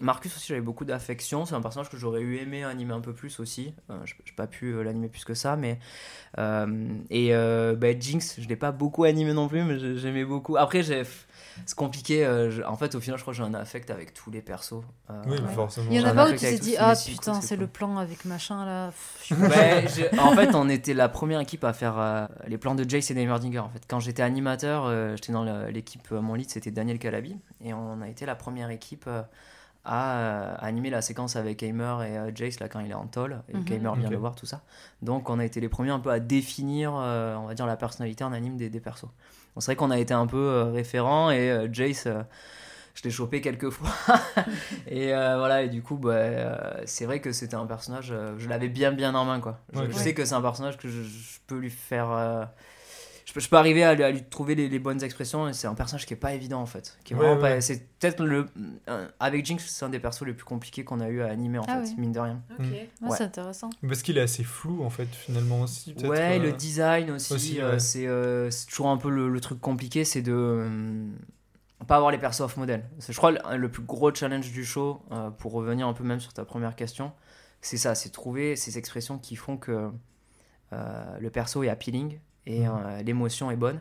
Marcus 0.01 0.35
aussi, 0.35 0.47
j'avais 0.47 0.61
beaucoup 0.61 0.83
d'affection. 0.83 1.45
C'est 1.45 1.53
un 1.55 1.61
personnage 1.61 1.89
que 1.89 1.97
j'aurais 1.97 2.21
eu 2.21 2.37
aimé 2.37 2.63
animer 2.63 2.93
un 2.93 3.01
peu 3.01 3.13
plus 3.13 3.39
aussi. 3.39 3.73
Je 3.89 3.93
n'ai 3.93 4.35
pas 4.35 4.47
pu 4.47 4.83
l'animer 4.83 5.09
plus 5.09 5.23
que 5.25 5.35
ça. 5.35 5.55
Mais, 5.55 5.79
et 6.37 7.31
bah, 7.77 7.99
Jinx, 7.99 8.39
je 8.39 8.47
l'ai 8.47 8.55
pas 8.55 8.71
beaucoup 8.71 9.03
animé 9.03 9.33
non 9.33 9.47
plus, 9.47 9.63
mais 9.63 9.77
j'ai- 9.79 9.97
j'aimais 9.97 10.25
beaucoup. 10.25 10.57
Après, 10.57 10.83
j'ai- 10.83 11.03
c'est 11.65 11.75
compliqué. 11.75 12.25
euh, 12.25 12.49
je- 12.51 12.61
en 12.63 12.75
fait, 12.75 12.95
au 12.95 12.99
final, 12.99 13.17
je 13.17 13.23
crois 13.23 13.33
que 13.33 13.37
j'ai 13.37 13.43
un 13.43 13.53
affect 13.53 13.89
avec 13.91 14.13
tous 14.13 14.31
les 14.31 14.41
persos. 14.41 14.83
Euh, 15.09 15.21
Oui, 15.27 15.37
Ouais. 15.39 15.53
forcément. 15.53 15.87
Il 15.91 15.97
y 15.97 16.01
en 16.03 16.05
a 16.07 16.11
un 16.11 16.15
pas 16.15 16.29
où 16.29 16.31
tu 16.33 16.37
t'es 16.39 16.57
dit 16.57 16.75
ah 16.77 16.93
putain 17.05 17.41
c'est 17.41 17.55
le 17.55 17.67
plan 17.67 17.97
avec 17.97 18.25
machin 18.25 18.65
là. 18.65 18.91
Ouais, 19.31 19.85
en 20.19 20.31
fait, 20.35 20.53
on 20.55 20.67
était 20.69 20.93
la 20.93 21.09
première 21.09 21.39
équipe 21.39 21.63
à 21.63 21.73
faire 21.73 21.97
euh, 21.99 22.25
les 22.47 22.57
plans 22.57 22.75
de 22.75 22.87
Jace 22.89 23.11
et 23.11 23.13
d'Heimerdinger. 23.13 23.59
En 23.59 23.69
fait, 23.69 23.81
quand 23.87 23.99
j'étais 23.99 24.23
animateur, 24.23 24.85
euh, 24.85 25.15
j'étais 25.15 25.33
dans 25.33 25.43
l'équipe, 25.67 26.07
euh, 26.11 26.21
mon 26.21 26.33
lead 26.35 26.49
c'était 26.49 26.71
Daniel 26.71 26.99
Calabi, 26.99 27.37
et 27.63 27.73
on 27.73 28.01
a 28.01 28.07
été 28.09 28.25
la 28.25 28.35
première 28.35 28.69
équipe 28.69 29.05
euh, 29.07 29.21
à 29.83 30.53
animer 30.63 30.89
la 30.91 31.01
séquence 31.01 31.35
avec 31.35 31.63
Heimer 31.63 31.95
et 32.05 32.35
Jace 32.35 32.59
là 32.59 32.69
quand 32.69 32.79
il 32.81 32.91
est 32.91 32.95
en 32.95 33.07
tôle 33.07 33.41
et 33.49 33.57
qu'Heimer 33.61 33.91
vient 33.97 34.05
Ok. 34.05 34.11
le 34.11 34.17
voir 34.17 34.35
tout 34.35 34.45
ça. 34.45 34.61
Donc, 35.01 35.27
on 35.29 35.39
a 35.39 35.45
été 35.45 35.59
les 35.59 35.69
premiers 35.69 35.89
un 35.89 35.99
peu 35.99 36.11
à 36.11 36.19
définir, 36.19 36.93
euh, 36.95 37.35
on 37.37 37.47
va 37.47 37.55
dire, 37.55 37.65
la 37.65 37.77
personnalité 37.77 38.23
en 38.23 38.31
anime 38.31 38.57
des, 38.57 38.69
des 38.69 38.79
persos. 38.79 39.07
Donc, 39.55 39.63
c'est 39.63 39.67
vrai 39.71 39.75
qu'on 39.75 39.91
a 39.91 39.99
été 39.99 40.13
un 40.13 40.27
peu 40.27 40.37
euh, 40.37 40.63
référent 40.71 41.29
et 41.31 41.49
euh, 41.51 41.67
Jace. 41.71 42.05
euh, 42.07 42.21
je 42.93 43.03
l'ai 43.03 43.09
chopé 43.09 43.39
quelques 43.39 43.69
fois 43.69 43.89
et 44.87 45.13
euh, 45.13 45.37
voilà 45.37 45.61
et 45.63 45.69
du 45.69 45.81
coup 45.81 45.95
bah, 45.95 46.11
euh, 46.11 46.57
c'est 46.85 47.05
vrai 47.05 47.21
que 47.21 47.31
c'était 47.31 47.55
un 47.55 47.65
personnage 47.65 48.09
euh, 48.11 48.33
je 48.37 48.49
l'avais 48.49 48.67
bien 48.67 48.91
bien 48.91 49.15
en 49.15 49.23
main 49.23 49.39
quoi 49.39 49.59
je, 49.71 49.79
Ouais. 49.79 49.87
je 49.89 49.93
sais 49.97 50.13
que 50.13 50.25
c'est 50.25 50.33
un 50.35 50.41
personnage 50.41 50.77
que 50.77 50.89
je, 50.89 51.01
je 51.01 51.39
peux 51.47 51.57
lui 51.57 51.69
faire 51.69 52.11
je 53.31 53.35
peux, 53.35 53.39
je 53.39 53.47
peux 53.47 53.55
arriver 53.55 53.81
à 53.85 53.93
lui, 53.93 54.03
à 54.03 54.11
lui 54.11 54.23
trouver 54.23 54.55
les, 54.55 54.67
les 54.67 54.79
bonnes 54.79 55.01
expressions 55.03 55.47
et 55.47 55.53
c'est 55.53 55.65
un 55.67 55.73
personnage 55.73 56.05
qui 56.05 56.13
est 56.13 56.17
pas 56.17 56.33
évident 56.33 56.59
en 56.61 56.65
fait 56.65 56.97
qui 57.05 57.13
est 57.13 57.15
Ouais, 57.15 57.23
vraiment 57.27 57.41
ouais. 57.41 57.55
pas- 57.55 57.61
c'est 57.61 57.87
peut-être 57.97 58.25
le 58.25 58.47
euh, 58.89 59.07
avec 59.21 59.45
Jinx 59.45 59.65
c'est 59.65 59.85
un 59.85 59.89
des 59.89 59.99
persos 59.99 60.23
les 60.25 60.33
plus 60.33 60.43
compliqués 60.43 60.83
qu'on 60.83 60.99
a 60.99 61.07
eu 61.07 61.21
à 61.21 61.27
animer 61.27 61.57
en 61.59 61.63
Ah 61.69 61.81
fait 61.81 61.91
oui. 61.91 61.95
mine 61.97 62.11
de 62.11 62.19
rien 62.19 62.41
Ok. 62.59 62.65
Mm. 62.65 62.71
Ouais, 62.73 62.89
Ouais. 63.03 63.17
C'est 63.17 63.23
intéressant. 63.23 63.69
Parce 63.87 64.01
qu'il 64.01 64.17
est 64.17 64.21
assez 64.21 64.43
flou, 64.43 64.83
en 64.83 64.89
fait, 64.89 65.07
finalement 65.15 65.61
aussi. 65.61 65.95
Ouais, 66.03 66.39
euh, 66.39 66.43
le 66.43 66.51
design 66.51 67.11
aussi, 67.11 67.33
aussi, 67.33 67.61
euh, 67.61 67.71
ouais. 67.73 67.79
c'est 67.79 68.05
euh, 68.05 68.49
toujours 68.67 68.89
un 68.89 68.97
peu 68.97 69.09
le, 69.09 69.29
le 69.29 69.39
truc 69.39 69.61
compliqué, 69.61 70.03
c'est 70.03 70.21
de 70.21 70.33
euh, 70.33 71.07
pas 71.87 71.95
avoir 71.95 72.11
les 72.11 72.17
persos 72.17 72.41
off 72.41 72.57
modèle. 72.57 72.83
C'est, 72.99 73.13
Je 73.13 73.17
crois 73.17 73.31
le, 73.31 73.39
le 73.57 73.69
plus 73.71 73.83
gros 73.83 74.13
challenge 74.13 74.51
du 74.51 74.65
show, 74.65 75.01
euh, 75.13 75.29
pour 75.29 75.53
revenir 75.53 75.87
un 75.87 75.93
peu 75.93 76.03
même 76.03 76.19
sur 76.19 76.33
ta 76.33 76.43
première 76.43 76.75
question, 76.75 77.11
c'est 77.61 77.77
ça, 77.77 77.95
c'est 77.95 78.09
trouver 78.09 78.55
ces 78.55 78.77
expressions 78.77 79.17
qui 79.17 79.35
font 79.35 79.55
que 79.57 79.89
euh, 80.73 81.17
le 81.19 81.29
perso 81.29 81.63
est 81.63 81.69
appealing 81.69 82.19
et 82.45 82.61
Mhm. 82.67 82.71
euh, 82.85 83.01
l'émotion 83.03 83.51
est 83.51 83.55
bonne, 83.55 83.79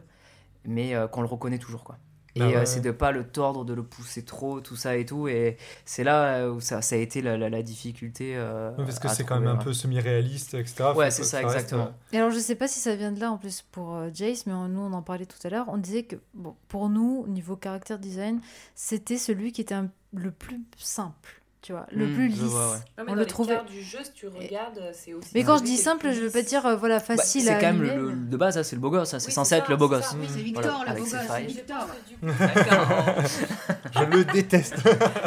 mais 0.65 0.95
euh, 0.95 1.09
qu'on 1.09 1.23
le 1.23 1.29
reconnaît 1.29 1.59
toujours 1.59 1.85
quoi. 1.85 1.99
Et 2.37 2.43
Ah 2.43 2.47
ouais, 2.49 2.57
euh, 2.59 2.65
c'est 2.65 2.81
de 2.81 2.93
pas 2.93 3.11
le 3.11 3.27
tordre, 3.27 3.65
de 3.65 3.75
le 3.75 3.83
pousser 3.83 4.25
trop, 4.25 4.61
tout 4.61 4.77
ça 4.77 4.97
et 4.97 5.05
tout. 5.05 5.27
Et 5.27 5.57
c'est 5.85 6.05
là 6.05 6.49
où 6.49 6.61
ça, 6.61 6.81
ça 6.81 6.95
a 6.95 6.99
été 6.99 7.23
la, 7.23 7.37
la, 7.37 7.51
la 7.51 7.61
difficulté. 7.63 8.35
euh, 8.37 8.71
parce 8.77 9.01
que 9.01 9.09
c'est 9.09 9.25
quand 9.25 9.41
même 9.41 9.49
un 9.49 9.57
peu 9.57 9.73
semi-réaliste, 9.73 10.55
etc. 10.55 10.93
Ouais, 10.95 11.11
c'est 11.11 11.25
ça, 11.25 11.43
exactement. 11.43 11.91
Et 12.13 12.19
alors, 12.19 12.31
je 12.31 12.39
sais 12.39 12.55
pas 12.55 12.69
si 12.69 12.79
ça 12.79 12.95
vient 12.95 13.11
de 13.11 13.19
là 13.19 13.33
en 13.33 13.37
plus 13.37 13.63
pour 13.63 13.97
euh, 13.97 14.11
Jace, 14.15 14.47
mais 14.47 14.53
on- 14.53 14.69
nous 14.69 14.81
on 14.81 14.93
en 14.93 15.03
parlait 15.03 15.27
tout 15.27 15.45
à 15.45 15.51
l'heure. 15.51 15.67
On 15.69 15.77
disait 15.77 16.05
que 16.05 16.15
bon, 16.35 16.55
pour 16.69 16.89
nous, 16.89 17.27
niveau 17.27 17.57
caractère 17.57 17.99
design, 17.99 18.41
c'était 18.77 19.19
celui 19.19 19.51
qui 19.51 19.63
était 19.63 19.75
un- 19.75 19.91
le 20.15 20.31
plus 20.31 20.61
simple, 20.77 21.40
tu 21.63 21.73
vois, 21.73 21.87
le 21.93 22.07
Mm, 22.07 22.15
plus 22.15 22.29
lisse. 22.29 22.39
vois, 22.41 22.71
ouais. 22.71 22.73
Ouais, 22.77 22.81
mais 22.99 23.03
on 23.09 23.15
dans 23.15 23.15
le 23.21 23.27
trouvait. 23.27 23.59
du 23.71 23.83
jeu, 23.83 23.99
si 24.03 24.13
tu 24.13 24.27
regardes, 24.29 24.81
c'est 24.95 25.13
aussi. 25.15 25.29
Mais 25.35 25.45
quand 25.45 25.59
je 25.59 25.65
dis 25.65 25.77
simple, 25.77 26.07
le 26.07 26.13
je 26.15 26.21
veux 26.23 26.31
pas 26.31 26.43
dire 26.43 26.65
euh, 26.67 26.77
voilà 26.77 26.97
Bah, 26.99 27.05
facile 27.05 27.43
c'est 27.43 27.55
quand 27.55 27.73
même 27.73 27.83
le, 27.83 28.13
de 28.15 28.37
base, 28.37 28.57
hein, 28.59 28.63
c'est 28.63 28.77
le 28.77 28.81
beau 28.81 28.91
gosse. 28.91 29.13
hein, 29.15 29.19
C'est 29.19 29.27
Oui, 29.29 29.33
censé 29.33 29.57
être 29.57 29.67
ça, 29.67 29.71
le 29.71 29.77
beau 29.77 29.89
c'est 29.89 29.95
gosse. 29.97 30.17
Oui, 30.19 30.27
c'est 30.35 30.41
Victor, 30.41 30.63
Voilà, 30.85 30.93
le 30.95 30.99
beau 31.01 31.05
gosse, 31.11 31.21
c'est 31.29 31.43
Victor. 31.43 31.87
Je 33.93 34.05
le 34.05 34.25
déteste. 34.25 34.77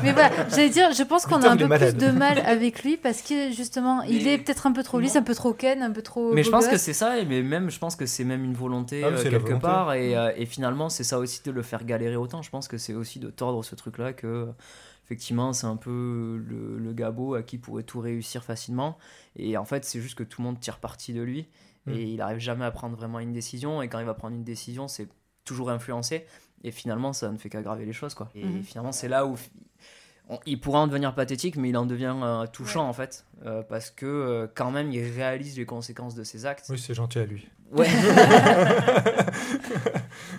Mais 0.04 0.12
voilà, 0.14 0.32
j'allais 0.50 0.70
dire, 0.70 0.92
je 0.94 1.04
pense 1.04 1.26
qu'on 1.26 1.42
a 1.44 1.50
un 1.50 1.58
peu 1.58 1.68
plus 1.70 1.94
de 1.96 2.12
mal 2.12 2.40
avec 2.46 2.84
lui 2.84 2.98
parce 2.98 3.22
que 3.22 3.52
justement, 3.52 4.02
il 4.04 4.28
est 4.28 4.38
peut-être 4.38 4.68
un 4.68 4.72
peu 4.72 4.84
trop 4.84 5.00
lisse, 5.00 5.16
un 5.16 5.22
peu 5.24 5.36
trop 5.36 5.54
ken, 5.54 5.82
un 5.82 5.92
peu 5.92 6.02
trop. 6.02 6.34
Mais 6.34 6.44
je 6.44 6.50
pense 6.50 6.68
que 6.68 6.78
c'est 6.78 6.94
ça, 6.94 7.18
et 7.20 7.26
mais 7.26 7.42
même 7.42 7.70
je 7.70 7.80
pense 7.80 7.96
que 7.96 8.06
c'est 8.06 8.24
même 8.24 8.44
une 8.44 8.54
volonté 8.54 9.04
Ah 9.04 9.08
euh, 9.08 9.24
quelque 9.24 9.54
part, 9.54 9.94
et, 9.94 10.16
euh, 10.16 10.32
et 10.36 10.46
finalement 10.46 10.90
c'est 10.90 11.04
ça 11.04 11.20
aussi 11.20 11.42
de 11.44 11.52
le 11.52 11.62
faire 11.62 11.84
galérer 11.84 12.16
autant. 12.16 12.42
Je 12.42 12.50
pense 12.50 12.68
que 12.68 12.78
c'est 12.78 12.94
aussi 12.94 13.20
de 13.20 13.30
tordre 13.30 13.64
ce 13.64 13.76
truc-là 13.76 14.14
que 14.14 14.48
effectivement 15.04 15.54
c'est 15.54 15.68
un 15.68 15.76
peu 15.78 16.42
le, 16.48 16.78
le 16.78 16.94
gabo 16.94 17.36
à 17.36 17.44
qui 17.44 17.58
pourrait 17.58 17.84
tout 17.84 18.00
réussir 18.00 18.44
facilement, 18.44 18.98
et 19.36 19.58
en 19.58 19.66
fait 19.66 19.86
c'est 19.86 20.00
juste 20.02 20.16
que 20.16 20.24
tout 20.24 20.42
le 20.42 20.48
monde 20.48 20.60
tire 20.60 20.80
parti 20.80 21.14
de 21.14 21.22
lui, 21.22 21.48
Mm. 21.86 21.92
et 21.92 22.04
il 22.14 22.22
arrive 22.22 22.40
jamais 22.40 22.64
à 22.64 22.72
prendre 22.72 22.96
vraiment 22.96 23.20
une 23.20 23.34
décision, 23.34 23.82
et 23.82 23.90
quand 23.90 24.00
il 24.00 24.06
va 24.06 24.14
prendre 24.14 24.36
une 24.36 24.46
décision 24.46 24.88
c'est 24.88 25.10
toujours 25.44 25.70
influencé, 25.70 26.26
et 26.64 26.72
finalement 26.72 27.12
ça 27.12 27.30
ne 27.30 27.38
fait 27.38 27.50
qu'aggraver 27.50 27.84
les 27.86 27.92
choses 27.92 28.14
quoi. 28.14 28.32
Et 28.36 28.46
Mhm. 28.46 28.64
finalement 28.64 28.94
c'est 28.94 29.10
là 29.10 29.26
où 29.26 29.36
on- 30.30 30.40
il 30.46 30.62
pourrait 30.62 30.80
en 30.80 30.88
devenir 30.88 31.14
pathétique, 31.14 31.58
mais 31.58 31.68
il 31.70 31.76
en 31.76 31.86
devient 31.86 32.16
euh, 32.24 32.48
touchant 32.48 32.88
en 32.88 32.94
fait, 32.94 33.26
euh, 33.46 33.62
parce 33.64 33.92
que 33.92 34.06
euh, 34.06 34.48
quand 34.56 34.72
même 34.72 34.94
il 34.94 35.02
réalise 35.12 35.58
les 35.58 35.66
conséquences 35.66 36.16
de 36.16 36.24
ses 36.24 36.46
actes. 36.46 36.68
Oui, 36.70 36.80
c'est 36.80 36.94
gentil 36.94 37.20
à 37.20 37.26
lui. 37.26 37.50
Ouais. 37.74 37.88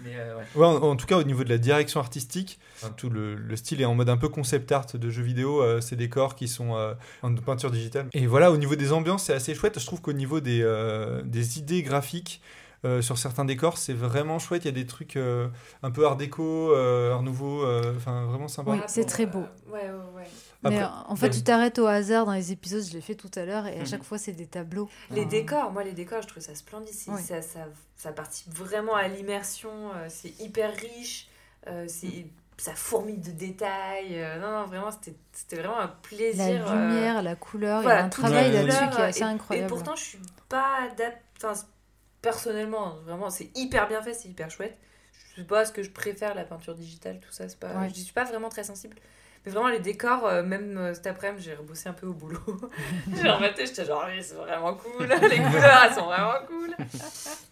Mais, 0.04 0.16
euh, 0.16 0.36
ouais. 0.36 0.44
Ouais, 0.54 0.66
en, 0.66 0.76
en 0.82 0.96
tout 0.96 1.06
cas, 1.06 1.16
au 1.18 1.22
niveau 1.24 1.44
de 1.44 1.48
la 1.48 1.58
direction 1.58 2.00
artistique, 2.00 2.58
enfin, 2.76 2.92
tout 2.96 3.10
le, 3.10 3.34
le 3.34 3.56
style 3.56 3.80
est 3.80 3.84
en 3.84 3.94
mode 3.94 4.08
un 4.08 4.16
peu 4.16 4.28
concept 4.28 4.70
art 4.72 4.86
de 4.94 5.10
jeux 5.10 5.22
vidéo, 5.22 5.62
euh, 5.62 5.80
ces 5.80 5.96
décors 5.96 6.34
qui 6.36 6.48
sont 6.48 6.76
euh, 6.76 6.94
en 7.22 7.34
peinture 7.34 7.70
digitale. 7.70 8.06
Et 8.12 8.26
voilà, 8.26 8.50
au 8.52 8.56
niveau 8.56 8.76
des 8.76 8.92
ambiances, 8.92 9.24
c'est 9.24 9.34
assez 9.34 9.54
chouette. 9.54 9.78
Je 9.78 9.86
trouve 9.86 10.00
qu'au 10.00 10.12
niveau 10.12 10.40
des, 10.40 10.60
euh, 10.62 11.22
des 11.24 11.58
idées 11.58 11.82
graphiques, 11.82 12.40
euh, 12.84 13.00
sur 13.00 13.16
certains 13.16 13.46
décors, 13.46 13.78
c'est 13.78 13.94
vraiment 13.94 14.38
chouette. 14.38 14.64
Il 14.64 14.68
y 14.68 14.68
a 14.68 14.72
des 14.72 14.86
trucs 14.86 15.16
euh, 15.16 15.48
un 15.82 15.90
peu 15.90 16.06
art 16.06 16.16
déco, 16.16 16.70
euh, 16.74 17.14
art 17.14 17.22
nouveau, 17.22 17.64
euh, 17.64 17.94
enfin 17.96 18.26
vraiment 18.26 18.46
sympa. 18.48 18.72
Oui, 18.72 18.78
c'est 18.88 19.06
très 19.06 19.24
beau. 19.24 19.44
Ouais, 19.72 19.80
ouais, 19.80 19.88
ouais. 20.16 20.28
Mais 20.64 20.78
Après- 20.80 21.04
en 21.08 21.16
fait, 21.16 21.30
tu 21.30 21.42
t'arrêtes 21.42 21.78
au 21.78 21.86
hasard 21.86 22.26
dans 22.26 22.32
les 22.32 22.52
épisodes, 22.52 22.82
je 22.82 22.92
l'ai 22.92 23.00
fait 23.00 23.14
tout 23.14 23.30
à 23.36 23.44
l'heure, 23.44 23.66
et 23.66 23.76
à 23.76 23.80
Mhm. 23.80 23.86
chaque 23.86 24.02
fois, 24.02 24.18
c'est 24.18 24.32
des 24.32 24.46
tableaux. 24.46 24.88
Les 25.10 25.22
Ah. 25.22 25.26
décors, 25.26 25.70
moi 25.72 25.84
les 25.84 25.92
décors, 25.92 26.22
je 26.22 26.28
trouve 26.28 26.42
ça 26.42 26.54
splendide. 26.54 26.92
Ça, 26.94 27.42
ça, 27.42 27.60
ça 27.96 28.12
participe 28.12 28.52
vraiment 28.54 28.94
à 28.94 29.08
l'immersion. 29.08 29.70
euh, 29.94 30.06
c'est 30.08 30.40
hyper 30.40 30.72
riche. 30.74 31.28
euh, 31.66 31.86
c'est 31.88 32.26
ça 32.58 32.74
fourmille 32.74 33.16
de 33.18 33.30
détails. 33.30 34.20
euh, 34.22 34.38
non, 34.38 34.50
non, 34.60 34.66
vraiment, 34.66 34.90
c'était 34.90 35.16
c'était 35.32 35.56
vraiment 35.56 35.78
un 35.78 35.86
La 35.86 35.88
plaisir. 35.88 36.70
euh, 36.70 36.88
lumière, 36.88 37.22
la 37.22 37.36
couleur, 37.36 37.78
il 37.78 37.80
y 37.80 37.84
voilà, 37.84 38.02
a 38.02 38.04
un 38.04 38.08
travail 38.10 38.52
là-dessus 38.52 38.90
qui 38.90 39.00
est 39.00 39.04
assez 39.04 39.20
et- 39.20 39.22
incroyable. 39.22 39.66
Et 39.66 39.68
pourtant, 39.74 39.96
je 39.96 40.02
suis 40.02 40.18
pas 40.50 40.82
adaptée. 40.84 41.20
Enfin, 41.38 41.54
personnellement, 42.22 42.96
vraiment, 43.04 43.30
c'est 43.30 43.50
hyper 43.56 43.88
bien 43.88 44.02
fait, 44.02 44.14
c'est 44.14 44.28
hyper 44.28 44.50
chouette. 44.50 44.76
Je 45.34 45.40
sais 45.40 45.46
pas 45.46 45.64
ce 45.64 45.72
que 45.72 45.82
je 45.82 45.90
préfère, 45.90 46.34
la 46.34 46.44
peinture 46.44 46.74
digitale, 46.74 47.18
tout 47.20 47.32
ça. 47.32 47.48
c'est 47.48 47.58
Pas... 47.58 47.72
Ouais. 47.80 47.88
Je 47.88 47.94
suis 47.94 48.12
pas 48.12 48.24
vraiment 48.24 48.48
très 48.48 48.64
sensible. 48.64 48.96
Mais 49.44 49.52
vraiment, 49.52 49.68
les 49.68 49.80
décors, 49.80 50.26
euh, 50.26 50.42
même 50.42 50.78
euh, 50.78 50.94
cet 50.94 51.06
après-midi, 51.06 51.44
j'ai 51.44 51.54
rebossé 51.54 51.88
un 51.88 51.92
peu 51.92 52.06
au 52.06 52.14
boulot. 52.14 52.40
j'ai 53.14 53.28
remetté, 53.28 53.66
j'étais 53.66 53.84
genre, 53.84 54.06
oui, 54.08 54.22
c'est 54.22 54.34
vraiment 54.34 54.74
cool. 54.74 55.06
les 55.06 55.36
couleurs, 55.36 55.84
elles 55.84 55.94
sont 55.94 56.06
vraiment 56.06 56.46
cool. 56.46 56.74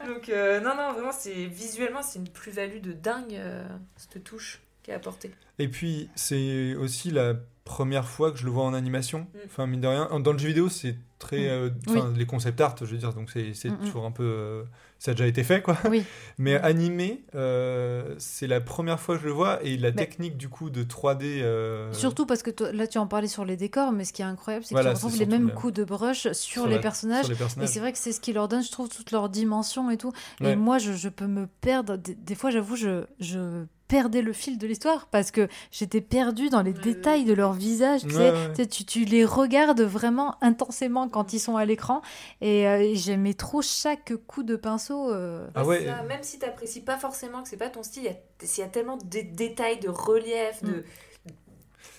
Donc, 0.07 0.29
euh, 0.29 0.61
non, 0.61 0.75
non, 0.75 0.93
vraiment, 0.93 1.13
c'est 1.13 1.47
visuellement, 1.47 2.03
c'est 2.03 2.19
une 2.19 2.29
plus-value 2.29 2.81
de 2.81 2.93
dingue, 2.93 3.35
euh, 3.35 3.67
cette 3.97 4.25
touche 4.25 4.63
qui 4.83 4.91
est 4.91 4.95
apportée. 4.95 5.33
Et 5.59 5.69
puis, 5.69 6.09
c'est 6.15 6.75
aussi 6.77 7.11
la 7.11 7.35
première 7.65 8.09
fois 8.09 8.33
que 8.33 8.39
je 8.39 8.45
le 8.45 8.51
vois 8.51 8.65
en 8.65 8.75
animation. 8.75 9.21
Mm. 9.21 9.39
Enfin, 9.47 9.67
mine 9.67 9.81
de 9.83 9.89
rien. 9.89 10.21
Dans 10.21 10.33
le 10.33 10.39
jeu 10.39 10.49
vidéo, 10.49 10.71
c'est 10.71 10.97
très. 11.23 11.39
Mm. 11.39 11.51
euh, 11.51 11.71
Oui. 11.89 12.01
Les 12.17 12.27
concept 12.27 12.61
art, 12.61 12.75
je 12.81 12.85
veux 12.85 12.97
dire, 12.99 13.13
donc 13.15 13.31
c'est 13.31 13.53
Mm, 13.69 13.73
mm. 13.73 13.79
toujours 13.87 14.05
un 14.05 14.11
peu. 14.11 14.23
euh, 14.25 14.63
ça 14.99 15.11
a 15.11 15.15
déjà 15.15 15.27
été 15.27 15.43
fait, 15.43 15.63
quoi. 15.63 15.77
Oui. 15.91 16.05
Mais 16.39 16.55
animé, 16.57 17.25
euh, 17.35 18.15
c'est 18.19 18.47
la 18.47 18.61
première 18.61 19.01
fois 19.01 19.17
que 19.17 19.23
je 19.23 19.27
le 19.27 19.33
vois. 19.33 19.61
Et 19.65 19.77
la 19.77 19.91
Mais- 19.91 19.97
technique, 19.97 20.37
du 20.37 20.49
coup, 20.49 20.71
de 20.71 20.83
3D. 20.85 21.41
euh, 21.43 21.93
Surtout 21.93 22.25
parce 22.27 22.43
que 22.43 22.51
toi- 22.51 22.71
là, 22.73 22.87
tu 22.87 22.99
en 22.99 23.07
parlais 23.09 23.27
sur 23.29 23.45
les 23.45 23.57
décors, 23.57 23.91
mais 23.93 24.05
ce 24.05 24.13
qui 24.13 24.23
est 24.23 24.25
incroyable, 24.27 24.65
c'est 24.65 24.75
Voilà, 24.75 24.91
que 24.91 24.95
tu 24.97 25.01
c'est 25.01 25.07
retrouves 25.07 25.21
les 25.21 25.27
mêmes 25.27 25.51
coups 25.53 25.73
de 25.73 25.85
brush 25.85 26.23
sur, 26.23 26.35
sur 26.35 26.67
les 26.69 26.77
la- 26.77 26.81
personnages. 26.81 27.25
sur 27.27 27.35
les 27.59 27.65
Et 27.65 27.67
c'est 27.67 27.81
vrai 27.81 27.93
que 27.93 27.99
c'est 27.99 28.13
ce 28.13 28.21
qui 28.21 28.33
leur 28.33 28.47
donne, 28.49 28.63
je 28.63 28.71
trouve, 28.71 28.89
toute 28.89 29.11
leur 29.11 29.29
dimension 29.29 29.91
et 29.91 29.97
tout. 29.97 30.13
Ouais. 30.41 30.53
Et 30.53 30.57
moi, 30.57 30.79
je, 30.79 30.93
je 30.93 31.09
peux 31.09 31.27
me 31.27 31.47
perdre. 31.61 31.97
Des, 31.97 32.15
des 32.15 32.35
fois, 32.37 32.51
j'avoue, 32.51 32.77
je, 32.77 33.05
je 33.19 33.65
perdais 33.93 34.23
le 34.23 34.33
fil 34.33 34.57
de 34.57 34.67
l'histoire 34.67 35.07
parce 35.09 35.31
que 35.31 35.49
j'étais 35.71 36.01
perdue 36.01 36.49
dans 36.49 36.63
les 36.63 36.73
Ouais. 36.73 36.81
détails 36.81 37.25
de 37.25 37.35
leur 37.35 37.53
visage. 37.53 38.01
Tu, 38.01 38.07
Ouais, 38.07 38.13
sais. 38.15 38.31
ouais. 38.33 38.49
Tu 38.51 38.63
sais, 38.63 38.67
tu, 38.67 38.85
tu 38.87 39.05
les 39.05 39.25
regardes 39.27 39.83
vraiment 39.83 40.35
intensément 40.43 41.11
quand 41.11 41.35
ils 41.35 41.39
sont 41.41 41.59
à 41.59 41.67
l'écran. 41.67 42.01
Et 42.41 42.67
euh, 42.67 42.93
j'aimais 42.95 43.35
trop 43.35 43.61
chaque 43.61 44.15
coup 44.27 44.45
de 44.45 44.57
pinceau. 44.57 45.13
euh. 45.13 45.47
Ah 45.55 45.67
Ouais, 45.67 45.85
ça. 45.85 46.03
Même 46.05 46.23
si 46.23 46.39
tu 46.39 46.47
n'apprécies 46.47 46.81
pas 46.81 46.97
forcément 46.97 47.43
que 47.43 47.51
c'est 47.51 47.59
pas 47.59 47.69
ton 47.69 47.83
style, 47.83 48.05
il 48.05 48.07
y 48.07 48.09
a, 48.09 48.17
il 48.43 48.61
y 48.61 48.63
a 48.63 48.69
tellement 48.69 48.97
de 48.97 49.05
détails, 49.35 49.79
de 49.79 49.91
relief, 49.91 50.63
de. 50.63 50.85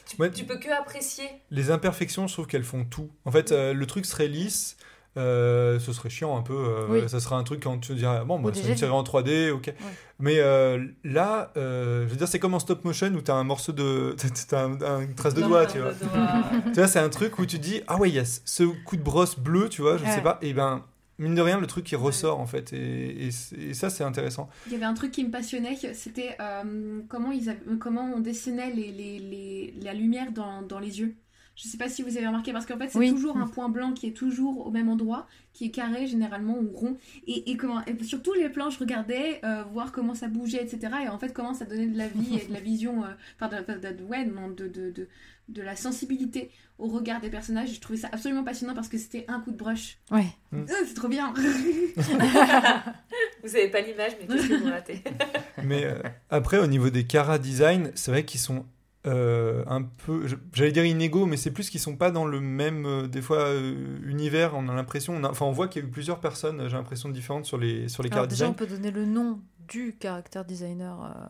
Tu, 0.08 0.20
Ouais. 0.20 0.32
tu 0.32 0.46
peux 0.46 0.58
que 0.58 0.70
apprécier. 0.70 1.26
Les 1.52 1.70
imperfections, 1.72 2.28
je 2.28 2.34
trouve 2.34 2.48
qu'elles 2.48 2.64
font 2.64 2.86
tout. 2.86 3.10
En 3.26 3.32
fait, 3.32 3.52
euh, 3.52 3.74
le 3.74 3.86
truc 3.86 4.06
serait 4.08 4.28
lisse. 4.28 4.78
euh, 5.16 5.80
ce 5.80 5.94
serait 5.94 6.10
chiant 6.10 6.36
un 6.36 6.42
peu. 6.42 6.56
euh, 6.56 6.88
Oui. 6.90 7.08
Ça 7.08 7.20
serait 7.20 7.36
un 7.36 7.44
truc 7.44 7.62
quand 7.62 7.78
tu 7.78 7.94
dirais, 7.94 8.26
bon, 8.26 8.40
bah, 8.40 8.50
c'est 8.52 8.68
une 8.68 8.76
série 8.76 8.92
en 8.92 9.04
3D, 9.04 9.52
ok. 9.52 9.72
Mais 10.24 10.36
euh, 10.40 10.86
là, 11.04 11.52
euh, 11.58 12.06
je 12.06 12.12
veux 12.12 12.16
dire, 12.16 12.30
c'est 12.30 12.40
comme 12.40 12.54
en 12.54 12.60
stop 12.60 12.86
motion 12.86 13.08
où 13.14 13.22
tu 13.22 13.30
as 13.30 13.36
un 13.36 13.44
morceau 13.44 13.74
de. 13.74 14.16
T'as 14.48 14.64
un- 14.64 14.82
un- 14.82 15.02
une 15.02 15.16
trace 15.16 15.34
de 15.34 15.42
Non, 15.42 15.50
doigt, 15.50 15.66
tu 15.66 15.80
vois. 15.80 15.92
doigt. 15.92 16.44
tu 16.68 16.80
vois, 16.80 16.88
c'est 16.88 17.00
un 17.00 17.10
truc 17.10 17.40
où 17.40 17.46
tu 17.46 17.60
dis, 17.60 17.82
ah 17.88 17.98
ouais, 17.98 18.08
il 18.10 18.16
y 18.16 18.20
a 18.20 18.24
ce 18.26 18.64
coup 18.86 18.96
de 18.96 19.02
brosse 19.04 19.38
bleu, 19.38 19.68
tu 19.68 19.82
vois, 19.82 19.98
je 19.98 20.06
Ouais. 20.06 20.12
sais 20.16 20.22
pas. 20.22 20.40
Et 20.42 20.54
ben, 20.54 20.82
mine 21.20 21.36
de 21.36 21.42
rien, 21.42 21.60
le 21.60 21.68
truc 21.68 21.84
qui 21.84 21.98
ressort 21.98 22.40
en 22.40 22.46
fait. 22.46 22.72
Et, 22.72 23.28
et 23.28 23.74
ça, 23.74 23.90
c'est 23.90 24.06
intéressant. 24.06 24.50
Il 24.68 24.72
y 24.72 24.76
avait 24.78 24.86
un 24.86 24.94
truc 24.94 25.12
qui 25.12 25.26
me 25.26 25.30
passionnait, 25.30 25.76
c'était 25.94 26.38
euh, 26.40 27.02
comment, 27.10 27.32
ils 27.34 27.50
avaient- 27.50 27.60
comment 27.78 28.10
on 28.16 28.22
dessinait 28.22 28.72
les, 28.72 28.92
les, 28.94 29.20
les- 29.20 29.74
la 29.82 29.94
lumière 29.94 30.32
dans, 30.32 30.62
dans 30.62 30.80
les 30.80 31.02
yeux. 31.02 31.16
Je 31.56 31.68
sais 31.68 31.78
pas 31.78 31.88
si 31.88 32.02
vous 32.02 32.18
avez 32.18 32.26
remarqué, 32.26 32.52
parce 32.52 32.66
qu'en 32.66 32.80
fait, 32.80 32.90
c'est 32.90 32.98
Oui. 32.98 33.12
toujours 33.12 33.38
un 33.38 33.46
point 33.48 33.70
blanc 33.70 33.94
qui 33.94 34.08
est 34.08 34.12
toujours 34.14 34.66
au 34.66 34.72
même 34.72 34.90
endroit, 34.90 35.28
qui 35.54 35.66
est 35.66 35.70
carré 35.70 36.08
généralement 36.08 36.58
ou 36.58 36.72
rond. 36.76 36.98
Et, 37.28 37.52
et 37.52 37.58
comment, 37.58 37.80
et 37.86 38.04
sur 38.04 38.24
tous 38.24 38.34
les 38.34 38.50
plans, 38.50 38.72
je 38.72 38.80
regardais 38.80 39.40
euh, 39.44 39.64
voir 39.72 39.92
comment 39.92 40.16
ça 40.16 40.28
bougeait, 40.28 40.64
etc. 40.64 40.92
Et 41.06 41.10
en 41.10 41.20
fait, 41.20 41.32
comment 41.32 41.54
ça 41.54 41.66
donnait 41.66 41.86
de 41.86 41.98
la 41.98 42.08
vie 42.08 42.40
et 42.42 42.48
de 42.48 42.54
la 42.54 42.60
vision, 42.60 43.04
euh, 43.04 43.08
enfin, 43.40 43.56
de, 43.56 43.74
de, 43.74 43.98
de- 43.98 44.04
ouais, 44.04 44.26
non, 44.26 44.48
de, 44.48 44.68
de, 44.68 44.90
de, 44.90 45.08
de 45.50 45.62
la 45.62 45.76
sensibilité 45.76 46.50
au 46.80 46.88
regard 46.88 47.22
des 47.22 47.30
personnages. 47.30 47.72
Je 47.76 47.80
trouvais 47.80 48.00
ça 48.00 48.10
absolument 48.12 48.44
passionnant 48.44 48.74
parce 48.74 48.88
que 48.90 48.98
c'était 48.98 49.26
un 49.28 49.40
coup 49.40 49.52
de 49.52 49.58
brush. 49.58 50.00
Ouais. 50.10 50.26
Euh, 50.54 50.66
c'est 50.88 50.96
trop 50.96 51.08
bien! 51.08 51.36
Vous 53.44 53.56
avez 53.56 53.68
pas 53.70 53.82
l'image, 53.82 54.14
mais 54.20 54.28
qu'est-ce 54.28 54.48
que 54.48 54.54
vous 54.56 54.70
ratez? 54.72 55.02
Mais 55.64 55.86
euh, 55.86 56.02
après, 56.30 56.58
au 56.58 56.68
niveau 56.68 56.90
des 56.90 57.06
Cara 57.06 57.38
design, 57.38 57.92
c'est 57.96 58.12
vrai 58.12 58.26
qu'ils 58.26 58.40
sont 58.40 58.66
euh, 59.06 59.64
un 59.68 59.82
peu, 59.82 60.26
j'allais 60.54 60.72
dire 60.72 60.86
inégaux, 60.86 61.26
mais 61.26 61.36
c'est 61.36 61.52
plus 61.52 61.70
qu'ils 61.70 61.82
sont 61.82 61.98
pas 61.98 62.10
dans 62.10 62.26
le 62.26 62.40
même, 62.40 62.86
euh, 62.86 63.08
des 63.08 63.22
fois, 63.22 63.40
euh, 63.40 64.00
univers. 64.06 64.56
On 64.56 64.70
a 64.70 64.74
l'impression, 64.74 65.22
enfin, 65.26 65.46
on 65.46 65.52
voit 65.52 65.68
qu'il 65.68 65.82
y 65.82 65.86
a 65.86 65.88
eu 65.88 65.92
plusieurs 65.92 66.20
personnes, 66.20 66.68
j'ai 66.70 66.78
l'impression, 66.78 67.10
différentes 67.10 67.46
sur 67.46 67.58
les, 67.58 67.90
sur 67.90 68.02
les 68.02 68.12
Alors 68.12 68.28
déjà, 68.28 68.48
on 68.48 68.54
peut 68.54 68.68
donner 68.68 68.92
le 68.92 69.06
nom 69.06 69.42
du 69.68 69.96
caractère 69.98 70.46
designer 70.46 71.30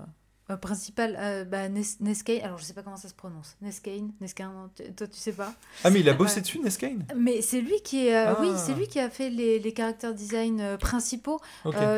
euh, 0.54 0.58
principal, 0.58 1.16
euh, 1.20 1.44
bah, 1.46 1.68
Neskane. 1.70 2.42
Alors, 2.44 2.58
je 2.58 2.64
sais 2.64 2.74
pas 2.74 2.82
comment 2.84 2.98
ça 2.98 3.10
se 3.10 3.14
prononce. 3.14 3.56
Neskane, 3.62 4.12
Neskane, 4.22 4.70
toi, 4.96 5.08
tu 5.08 5.18
sais 5.18 5.32
pas. 5.34 5.54
Ah, 5.84 5.90
mais 5.90 6.00
il 6.00 6.10
a 6.10 6.14
bossé 6.14 6.42
dessus, 6.42 6.60
Neskane 6.60 7.06
Mais 7.16 7.42
c'est 7.42 7.62
lui 7.62 7.82
qui 7.84 8.08
est, 8.08 8.16
euh, 8.16 8.34
oui, 8.40 8.50
Ah. 8.54 8.58
c'est 8.58 8.74
lui 8.74 8.88
qui 8.88 9.00
a 9.00 9.10
fait 9.10 9.30
les, 9.30 9.60
les 9.60 9.74
caractères 9.74 10.14
design 10.14 10.62
euh, 10.62 10.78
principaux. 10.78 11.40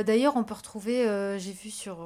D'ailleurs, 0.05 0.35
on 0.37 0.43
peut 0.43 0.53
retrouver, 0.55 1.03
j'ai 1.39 1.51
vu 1.51 1.69
sur, 1.69 1.97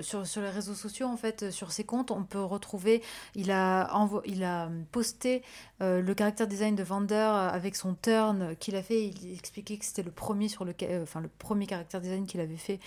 sur 0.00 0.26
sur 0.26 0.40
les 0.42 0.50
réseaux 0.50 0.74
sociaux 0.74 1.06
en 1.06 1.16
fait, 1.16 1.50
sur 1.50 1.72
ses 1.72 1.84
comptes, 1.84 2.10
on 2.10 2.24
peut 2.24 2.42
retrouver. 2.42 3.02
Il 3.34 3.50
a 3.50 3.88
envo- 3.94 4.22
il 4.26 4.44
a 4.44 4.68
posté 4.92 5.42
le 5.80 6.12
caractère 6.14 6.46
design 6.46 6.74
de 6.74 6.82
Vander 6.82 7.14
avec 7.52 7.76
son 7.76 7.94
turn 7.94 8.54
qu'il 8.56 8.76
a 8.76 8.82
fait. 8.82 9.06
Il 9.06 9.32
expliquait 9.34 9.76
que 9.78 9.84
c'était 9.84 10.02
le 10.02 10.10
premier 10.10 10.48
sur 10.48 10.64
le, 10.64 10.74
enfin 11.02 11.20
le 11.20 11.28
premier 11.38 11.66
caractère 11.66 12.00
design 12.00 12.26
qu'il 12.26 12.40
avait 12.40 12.56
fait 12.56 12.80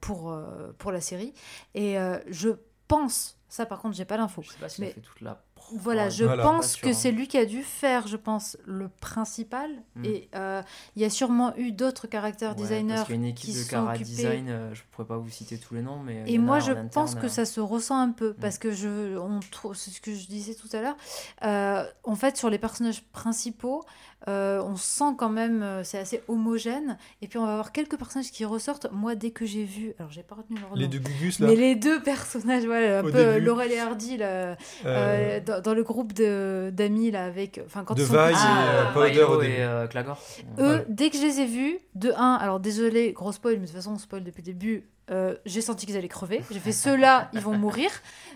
pour 0.00 0.36
pour 0.78 0.92
la 0.92 1.00
série. 1.00 1.32
Et 1.74 1.96
je 2.28 2.50
pense, 2.88 3.38
ça 3.48 3.66
par 3.66 3.80
contre, 3.80 3.96
j'ai 3.96 4.04
pas 4.04 4.16
l'info. 4.16 4.42
Je 4.42 4.50
sais 4.50 4.58
pas 4.58 4.68
s'il 4.68 4.84
a 4.84 4.86
Mais- 4.88 4.92
fait 4.92 5.00
toute 5.00 5.20
la 5.20 5.42
Voilà, 5.78 6.08
je 6.08 6.24
voilà. 6.24 6.44
pense 6.44 6.76
que 6.76 6.92
sûr, 6.92 6.94
c'est 6.96 7.08
hein. 7.08 7.12
lui 7.12 7.26
qui 7.26 7.36
a 7.38 7.44
dû 7.44 7.62
faire, 7.64 8.06
je 8.06 8.16
pense, 8.16 8.56
le 8.66 8.88
principal. 8.88 9.68
Mm. 9.96 10.04
Et 10.04 10.28
euh, 10.36 10.62
il 10.94 11.02
y 11.02 11.04
a 11.04 11.10
sûrement 11.10 11.56
eu 11.56 11.72
d'autres 11.72 12.06
caractères 12.06 12.50
Ouais, 12.50 12.62
designers 12.62 12.94
Parce 12.94 13.06
qu'il 13.06 13.16
y 13.16 13.18
a 13.18 13.20
une 13.22 13.26
équipe 13.26 13.50
qui 13.50 13.56
de 13.56 13.62
sont 13.64 13.70
cara 13.70 13.90
occupés. 13.94 14.04
design, 14.04 14.48
euh, 14.48 14.74
je 14.74 14.82
pourrais 14.92 15.08
pas 15.08 15.16
vous 15.16 15.28
citer 15.30 15.58
tous 15.58 15.74
les 15.74 15.82
noms, 15.82 15.98
mais. 15.98 16.22
il 16.28 16.34
Et 16.34 16.38
moi, 16.38 16.60
je 16.60 16.70
interne, 16.70 16.90
pense 16.90 17.14
que 17.16 17.26
euh, 17.26 17.28
ça 17.28 17.44
se 17.44 17.58
ressent 17.58 17.98
un 18.00 18.12
peu 18.12 18.32
parce 18.34 18.58
que 18.58 18.70
je, 18.70 19.16
on 19.18 19.40
trouve, 19.50 19.74
c'est 19.74 19.90
ce 19.90 20.00
que 20.00 20.14
je 20.14 20.26
disais 20.28 20.54
tout 20.54 20.68
à 20.72 20.80
l'heure. 20.80 20.96
euh, 21.44 21.84
en 22.04 22.14
fait, 22.14 22.36
sur 22.36 22.48
les 22.50 22.58
personnages 22.58 23.02
principaux, 23.10 23.84
euh, 24.28 24.60
on 24.62 24.76
sent 24.76 25.14
quand 25.16 25.28
même, 25.28 25.62
euh, 25.62 25.84
c'est 25.84 25.98
assez 25.98 26.22
homogène. 26.28 26.98
Et 27.22 27.28
puis, 27.28 27.38
on 27.38 27.46
va 27.46 27.52
avoir 27.52 27.72
quelques 27.72 27.96
personnages 27.96 28.30
qui 28.32 28.44
ressortent. 28.44 28.88
Moi, 28.92 29.14
dès 29.14 29.30
que 29.30 29.46
j'ai 29.46 29.64
vu, 29.64 29.92
alors 29.98 30.10
j'ai 30.10 30.22
pas 30.22 30.34
retenu 30.34 30.58
leur 30.60 30.74
Les 30.74 30.84
nom, 30.86 30.90
deux 30.90 30.98
Gugus, 30.98 31.38
là. 31.38 31.46
mais 31.46 31.54
les 31.56 31.74
deux 31.76 32.02
personnages, 32.02 32.64
voilà, 32.64 32.98
un 33.00 33.04
Au 33.04 33.10
peu 33.10 33.16
euh, 33.18 33.34
début. 33.34 33.46
Laurel 33.46 33.72
et 33.72 33.78
Hardy, 33.78 34.16
là, 34.16 34.26
Euh, 34.26 34.54
euh, 34.86 35.40
dans, 35.40 35.60
dans 35.60 35.74
le 35.74 35.82
groupe 35.82 36.12
de- 36.12 36.70
d'amis, 36.72 37.10
là, 37.10 37.24
avec. 37.24 37.60
Enfin, 37.66 37.84
quand 37.84 37.94
De 37.94 38.00
ils 38.02 38.06
sont 38.06 38.12
Vaille 38.14 38.34
petits. 38.34 38.44
et, 38.44 38.46
Ah, 38.48 38.90
Powder 38.94 39.22
au 39.22 39.40
et 39.42 39.46
début. 39.48 39.60
euh, 39.60 39.86
Clagor. 39.86 40.20
Eux, 40.58 40.76
Ouais. 40.76 40.84
dès 40.88 41.10
que 41.10 41.16
je 41.16 41.22
les 41.22 41.40
ai 41.40 41.46
vus, 41.46 41.78
de 41.94 42.12
1, 42.16 42.34
alors 42.34 42.58
désolé, 42.60 43.12
gros 43.12 43.32
spoil, 43.32 43.54
mais 43.54 43.60
de 43.62 43.66
toute 43.66 43.76
façon, 43.76 43.92
on 43.92 43.98
spoil 43.98 44.24
depuis 44.24 44.42
le 44.42 44.46
début, 44.46 44.88
euh, 45.10 45.36
j'ai 45.46 45.60
senti 45.60 45.86
qu'ils 45.86 45.96
allaient 45.96 46.08
crever. 46.08 46.42
J'ai 46.50 46.58
fait 46.58 46.72
ceux-là, 46.72 47.30
ils 47.32 47.40
vont 47.40 47.56
mourir. 47.56 47.90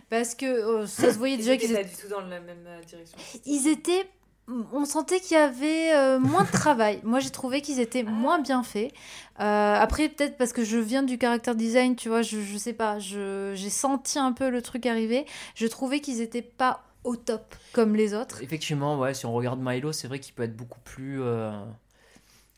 Parce 0.09 0.34
que 0.36 0.47
euh, 0.47 0.86
ça 0.86 1.12
se 1.12 1.18
voyait 1.18 1.36
déjà 1.36 1.57
qu'ils 1.57 1.72
pas 1.72 1.80
étaient. 1.80 1.91
du 1.91 1.97
tout 1.97 2.09
dans 2.09 2.20
la 2.20 2.38
même 2.41 2.59
direction. 2.86 3.18
Ils 3.45 3.66
étaient. 3.68 4.09
On 4.72 4.84
sentait 4.84 5.20
qu'il 5.20 5.36
y 5.36 5.40
avait 5.40 5.92
euh, 5.94 6.18
moins 6.18 6.44
de 6.44 6.51
travail. 6.51 7.01
Moi, 7.05 7.20
j'ai 7.20 7.30
trouvé 7.30 7.61
qu'ils 7.62 7.78
étaient 7.80 8.03
moins 8.03 8.40
bien 8.40 8.62
faits. 8.62 8.92
Euh, 9.40 9.74
après, 9.78 10.09
peut-être 10.09 10.36
parce 10.36 10.53
que 10.53 10.64
je 10.64 10.76
viens 10.78 11.03
du 11.03 11.18
caractère 11.18 11.55
design, 11.55 11.94
tu 11.96 12.09
vois, 12.09 12.22
je, 12.22 12.40
je 12.40 12.59
sais 12.59 12.72
pas, 12.72 12.98
je- 12.98 13.53
j'ai 13.55 13.70
senti 13.70 14.18
un 14.18 14.32
peu 14.32 14.51
le 14.51 14.61
truc 14.62 14.86
arriver. 14.86 15.24
Je 15.55 15.66
trouvais 15.66 16.01
qu'ils 16.01 16.20
étaient 16.20 16.42
pas 16.42 16.82
au 17.05 17.16
top 17.16 17.55
comme 17.72 17.94
les 17.94 18.12
autres. 18.14 18.42
Effectivement, 18.42 18.98
ouais, 18.98 19.14
si 19.14 19.24
on 19.24 19.32
regarde 19.32 19.61
Milo, 19.62 19.92
c'est 19.92 20.09
vrai 20.09 20.18
qu'il 20.18 20.34
peut 20.34 20.42
être 20.42 20.57
beaucoup 20.57 20.80
plus. 20.80 21.22
euh, 21.22 21.53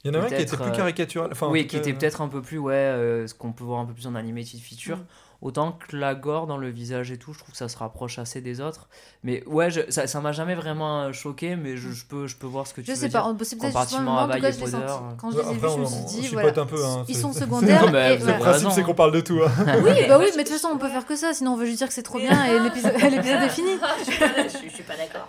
Il 0.05 0.09
y 0.13 0.17
en 0.17 0.21
a 0.21 0.25
un 0.25 0.29
qui 0.29 0.35
était 0.35 0.57
plus 0.57 0.73
caricatural. 0.73 1.29
Enfin, 1.31 1.47
en 1.47 1.51
oui, 1.53 1.63
qui 1.67 1.77
cas, 1.77 1.79
était 1.79 1.93
peut-être 1.93 2.21
un 2.23 2.29
peu 2.29 2.43
plus, 2.43 2.59
ouais, 2.59 2.73
euh, 2.75 3.27
ce 3.29 3.35
qu'on 3.35 3.53
peut 3.53 3.65
voir 3.65 3.81
un 3.81 3.85
peu 3.87 3.93
plus 3.93 4.07
en 4.07 4.15
animated 4.17 4.59
feature. 4.61 4.97
Mm. 4.99 5.07
Autant 5.43 5.73
que 5.73 5.97
la 5.97 6.15
gore 6.15 6.47
dans 6.47 6.57
le 6.57 6.71
visage 6.71 7.11
et 7.11 7.19
tout, 7.19 7.33
je 7.33 7.41
trouve 7.41 7.51
que 7.51 7.57
ça 7.57 7.69
se 7.69 7.77
rapproche 7.77 8.21
assez 8.21 8.41
des 8.41 8.61
autres. 8.61 8.89
Mais 9.25 9.43
ouais, 9.47 9.71
je- 9.73 9.91
ça 9.91 10.07
ça 10.07 10.21
m'a 10.21 10.31
jamais 10.31 10.55
vraiment 10.55 11.03
euh, 11.03 11.13
choqué, 11.13 11.57
mais 11.57 11.77
je, 11.77 11.91
je 11.91 12.05
peux, 12.07 12.29
je 12.29 12.37
peux 12.37 12.47
voir 12.47 12.67
ce 12.69 12.73
que 12.75 12.81
tu 12.81 12.87
Je 12.87 12.93
veux 12.93 12.97
sais 12.97 13.09
dire. 13.09 13.21
pas, 13.23 13.45
c'est 13.45 13.59
peut-être 13.59 13.81
justement, 13.81 14.19
en 14.21 14.29
tout 14.29 14.41
cas, 14.41 14.51
je 14.53 14.57
senti. 14.65 14.77
Quand 15.19 15.31
je 15.33 15.37
les 15.39 15.43
ai 15.43 15.47
Après, 15.47 15.55
vus, 15.55 15.61
je 15.61 15.67
me 15.67 15.85
on- 15.85 15.87
suis 15.87 15.97
on 15.99 16.21
dit, 16.21 16.29
voilà, 16.29 16.61
un 16.61 16.67
peu, 16.67 16.85
hein, 16.85 17.05
ils 17.09 17.17
sont 17.17 17.33
secondaires. 17.43 17.85
Non, 17.87 17.91
mais 17.91 18.15
et 18.15 18.19
Le 18.19 18.39
principe, 18.39 18.71
c'est 18.71 18.83
qu'on 18.85 18.95
parle 18.95 19.11
de 19.13 19.21
tout. 19.21 19.41
hein. 19.45 19.51
Oui, 19.83 19.91
bah 20.09 20.19
oui, 20.21 20.27
mais 20.37 20.45
de 20.45 20.49
toute 20.49 20.57
façon, 20.59 20.69
on 20.73 20.79
peut 20.79 20.89
faire 20.89 21.05
que 21.07 21.17
ça, 21.17 21.35
sinon 21.35 21.55
on 21.55 21.57
veut 21.57 21.67
juste 21.67 21.79
dire 21.79 21.89
que 21.89 21.95
c'est 21.95 22.03
trop 22.05 22.19
bien 22.19 22.45
et 22.45 22.61
l'épisode 22.61 22.93
l'épisode 23.11 23.43
est 23.43 23.49
fini. 23.49 23.71
je, 24.07 24.69
suis 24.69 24.83
pas, 24.85 24.97
d'accord. 24.97 25.27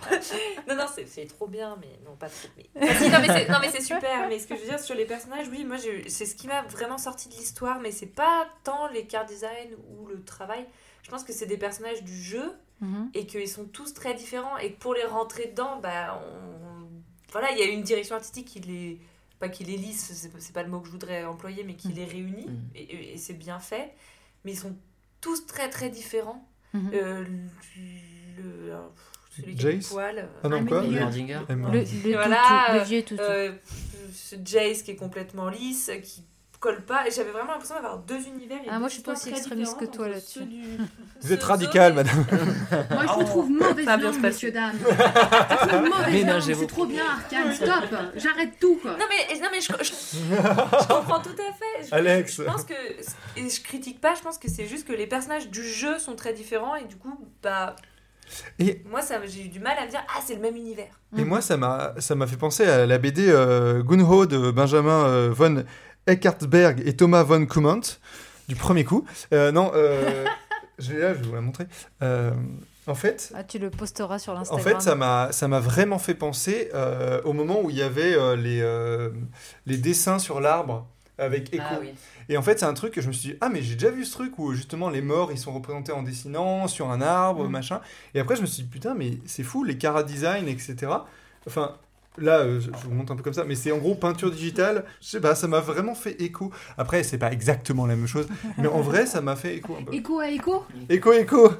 non, 0.68 0.76
non, 0.76 0.84
c'est, 0.94 1.08
c'est 1.08 1.26
trop 1.26 1.48
bien, 1.48 1.76
mais 1.80 1.98
non, 2.04 2.14
pas 2.16 2.28
trop. 2.28 2.48
Mais... 2.56 2.66
Ah, 2.80 3.18
non, 3.50 3.58
mais 3.60 3.70
c'est, 3.72 3.82
super. 3.82 4.28
Mais 4.28 4.38
ce 4.38 4.46
que 4.46 4.54
je 4.54 4.60
veux 4.60 4.68
dire 4.68 4.78
sur 4.80 4.94
les 4.94 5.06
personnages, 5.06 5.46
oui, 5.50 5.64
moi, 5.64 5.76
c'est 6.06 6.24
ce 6.26 6.34
qui 6.36 6.46
m'a 6.46 6.62
vraiment 6.70 6.98
sorti 6.98 7.28
de 7.28 7.34
l'histoire, 7.34 7.80
mais 7.80 7.90
c'est 7.90 8.06
pas 8.06 8.46
tant 8.62 8.86
les 8.92 9.04
car 9.06 9.24
design 9.26 9.70
ou 9.90 10.03
le 10.08 10.22
travail. 10.22 10.64
Je 11.02 11.10
pense 11.10 11.24
que 11.24 11.32
c'est 11.32 11.46
des 11.46 11.58
personnages 11.58 12.02
du 12.02 12.16
jeu 12.22 12.52
Mhm. 12.80 13.10
et 13.14 13.24
qu'ils 13.26 13.48
sont 13.48 13.66
tous 13.66 13.94
très 13.94 14.14
différents 14.14 14.58
et 14.58 14.72
que 14.72 14.78
pour 14.78 14.94
les 14.94 15.04
rentrer 15.04 15.46
dedans, 15.46 15.78
bah, 15.80 16.20
on... 16.26 16.88
voilà, 17.30 17.52
il 17.52 17.58
y 17.58 17.62
a 17.62 17.66
une 17.66 17.82
direction 17.82 18.16
artistique 18.16 18.46
qui 18.48 18.60
les. 18.60 18.98
Pas 19.38 19.48
qui 19.48 19.64
les 19.64 19.76
lisse, 19.76 20.12
c'est, 20.38 20.52
pas 20.52 20.62
le 20.62 20.70
mot 20.70 20.80
que 20.80 20.86
je 20.86 20.92
voudrais 20.92 21.24
employer, 21.24 21.64
mais 21.64 21.74
qui 21.74 21.88
les 21.88 22.04
réunit 22.04 22.46
Mm. 22.46 22.76
et, 22.76 23.18
c'est 23.18 23.34
bien 23.34 23.58
fait. 23.58 23.92
Mais 24.44 24.52
ils 24.52 24.58
sont 24.58 24.76
tous 25.20 25.44
très 25.46 25.68
très 25.70 25.88
différents. 25.90 26.46
Mhm. 26.72 26.90
Euh, 26.94 27.24
le, 28.36 28.42
le- 28.42 28.76
qui 29.30 29.42
a 29.42 29.46
des 29.46 29.56
Jace 29.58 29.88
poils, 29.88 30.18
euh, 30.18 30.26
Ah 30.44 30.48
non, 30.48 30.58
Ah, 30.62 30.68
quoi 30.68 30.82
le-. 30.82 30.88
Le, 30.90 32.08
le, 32.08 32.12
Voilà, 32.12 32.78
le 32.78 32.84
vieux 32.84 33.02
toutou. 33.02 33.20
euh, 33.22 33.52
ce 34.12 34.36
Jace 34.44 34.82
qui 34.82 34.92
est 34.92 34.96
complètement 34.96 35.48
lisse, 35.48 35.90
qui 36.02 36.22
colle 36.64 36.80
pas. 36.82 37.06
Et 37.06 37.10
j'avais 37.10 37.30
vraiment 37.30 37.52
l'impression 37.52 37.74
d'avoir 37.74 37.98
deux 37.98 38.20
univers. 38.26 38.58
et 38.58 38.66
Ah, 38.68 38.74
deux 38.74 38.78
moi, 38.80 38.88
je 38.88 38.94
suis 38.94 39.02
pas 39.02 39.12
aussi 39.12 39.28
extrémiste 39.28 39.76
que 39.78 39.84
toi 39.84 40.08
là-dessus. 40.08 40.44
du- 40.44 40.62
Vous 41.20 41.32
êtes 41.32 41.42
radical, 41.42 41.92
madame. 41.94 42.24
Moi, 42.90 43.02
je 43.06 43.12
vous 43.14 43.24
trouve 43.24 43.50
mauvaise 43.50 43.86
se 43.86 44.02
langue, 44.02 44.20
messieurs, 44.20 44.50
dames. 44.52 44.76
Je 44.78 45.66
trouve 45.68 45.88
mauvaise 45.88 46.26
langue, 46.26 46.54
c'est 46.60 46.66
trop 46.66 46.86
bien, 46.86 47.04
Arcane, 47.06 47.52
stop. 47.54 47.98
J'arrête 48.16 48.58
tout, 48.60 48.78
quoi. 48.82 48.92
Non 48.92 49.06
mais, 49.08 49.38
non 49.40 49.48
mais 49.52 49.60
je, 49.60 49.72
je- 49.82 49.92
je 49.92 50.86
comprends 50.88 51.20
tout 51.20 51.30
à 51.38 51.52
fait. 51.52 51.88
Je, 51.88 51.94
Alex. 51.94 52.36
Je 52.36 52.42
pense 52.42 52.64
que 52.64 52.74
et 53.36 53.48
je 53.48 53.62
critique 53.62 54.00
pas. 54.00 54.14
Je 54.14 54.22
pense 54.22 54.38
que 54.38 54.48
c'est 54.50 54.66
juste 54.66 54.86
que 54.86 54.92
les 54.92 55.06
personnages 55.06 55.48
du 55.50 55.62
jeu 55.66 55.98
sont 55.98 56.14
très 56.14 56.32
différents 56.32 56.74
et 56.76 56.84
du 56.84 56.96
coup 56.96 57.18
bah 57.42 57.74
Et- 58.58 58.82
moi 58.90 59.00
ça 59.02 59.14
j'ai 59.26 59.44
eu 59.46 59.48
du 59.48 59.60
mal 59.60 59.76
à 59.78 59.84
me 59.86 59.90
dire 59.90 60.02
ah 60.08 60.20
c'est 60.24 60.34
le 60.34 60.40
même 60.40 60.56
univers. 60.56 61.00
Et 61.16 61.24
moi, 61.24 61.40
ça 61.40 61.56
m'a 61.56 61.94
ça 61.98 62.14
m'a 62.16 62.26
fait 62.26 62.36
penser 62.36 62.64
à 62.66 62.86
la 62.86 62.98
BD 62.98 63.28
euh, 63.30 63.82
Gunho 63.82 64.26
de 64.26 64.50
Benjamin 64.50 65.04
euh, 65.06 65.30
von 65.32 65.62
Eckartsberg 66.06 66.82
et 66.86 66.94
Thomas 66.96 67.22
von 67.22 67.46
Kumant, 67.46 67.80
du 68.48 68.56
premier 68.56 68.84
coup. 68.84 69.04
Euh, 69.32 69.52
non, 69.52 69.70
euh, 69.74 70.24
je 70.78 70.92
l'ai 70.92 71.00
là, 71.00 71.14
je 71.14 71.20
vais 71.20 71.26
vous 71.28 71.34
la 71.34 71.40
montrer. 71.40 71.66
Euh, 72.02 72.30
en 72.86 72.94
fait, 72.94 73.32
Ah, 73.34 73.44
tu 73.44 73.58
le 73.58 73.70
posteras 73.70 74.18
sur 74.18 74.32
en 74.32 74.36
l'Instagram. 74.36 74.64
fait, 74.74 74.80
ça 74.82 74.94
m'a 74.94 75.32
ça 75.32 75.48
m'a 75.48 75.60
vraiment 75.60 75.98
fait 75.98 76.14
penser 76.14 76.68
euh, 76.74 77.20
au 77.24 77.32
moment 77.32 77.62
où 77.62 77.70
il 77.70 77.76
y 77.76 77.82
avait 77.82 78.14
euh, 78.14 78.36
les, 78.36 78.60
euh, 78.60 79.08
les 79.66 79.78
dessins 79.78 80.18
sur 80.18 80.40
l'arbre 80.40 80.86
avec 81.16 81.54
Echo. 81.54 81.64
Ah 81.66 81.78
oui. 81.80 81.94
Et 82.28 82.36
en 82.36 82.42
fait, 82.42 82.58
c'est 82.58 82.66
un 82.66 82.74
truc 82.74 82.92
que 82.92 83.00
je 83.00 83.08
me 83.08 83.12
suis 83.12 83.30
dit, 83.32 83.38
ah, 83.40 83.48
mais 83.48 83.62
j'ai 83.62 83.74
déjà 83.74 83.90
vu 83.90 84.04
ce 84.04 84.12
truc 84.12 84.38
où 84.38 84.52
justement 84.52 84.90
les 84.90 85.00
morts 85.00 85.30
ils 85.32 85.38
sont 85.38 85.52
représentés 85.52 85.92
en 85.92 86.02
dessinant 86.02 86.66
sur 86.68 86.90
un 86.90 87.00
arbre, 87.00 87.44
Mm. 87.48 87.50
machin. 87.52 87.80
Et 88.14 88.20
après, 88.20 88.36
je 88.36 88.42
me 88.42 88.46
suis 88.46 88.64
dit, 88.64 88.68
putain, 88.68 88.94
mais 88.94 89.12
c'est 89.24 89.42
fou, 89.44 89.64
les 89.64 89.78
cara 89.78 90.02
design, 90.02 90.48
etc. 90.48 90.92
Enfin, 91.46 91.76
là, 92.18 92.40
euh, 92.40 92.60
je 92.60 92.70
vous 92.70 92.94
montre 92.94 93.12
un 93.12 93.16
peu 93.16 93.22
comme 93.22 93.32
ça, 93.32 93.44
mais 93.44 93.54
c'est 93.54 93.72
en 93.72 93.78
gros 93.78 93.94
peinture 93.94 94.30
digitale. 94.30 94.84
Je 95.00 95.08
sais 95.08 95.20
pas, 95.20 95.34
ça 95.34 95.48
m'a 95.48 95.60
vraiment 95.60 95.94
fait 95.94 96.20
écho. 96.20 96.50
Après, 96.78 97.02
c'est 97.02 97.18
pas 97.18 97.32
exactement 97.32 97.86
la 97.86 97.96
même 97.96 98.06
chose, 98.06 98.28
mais 98.58 98.68
en 98.68 98.80
vrai, 98.80 99.06
ça 99.06 99.20
m'a 99.20 99.36
fait 99.36 99.56
écho 99.56 99.76
un 99.78 99.82
peu. 99.82 99.94
Écho 99.94 100.18
à 100.20 100.28
écho? 100.28 100.64
Écho, 100.88 101.12
écho 101.12 101.50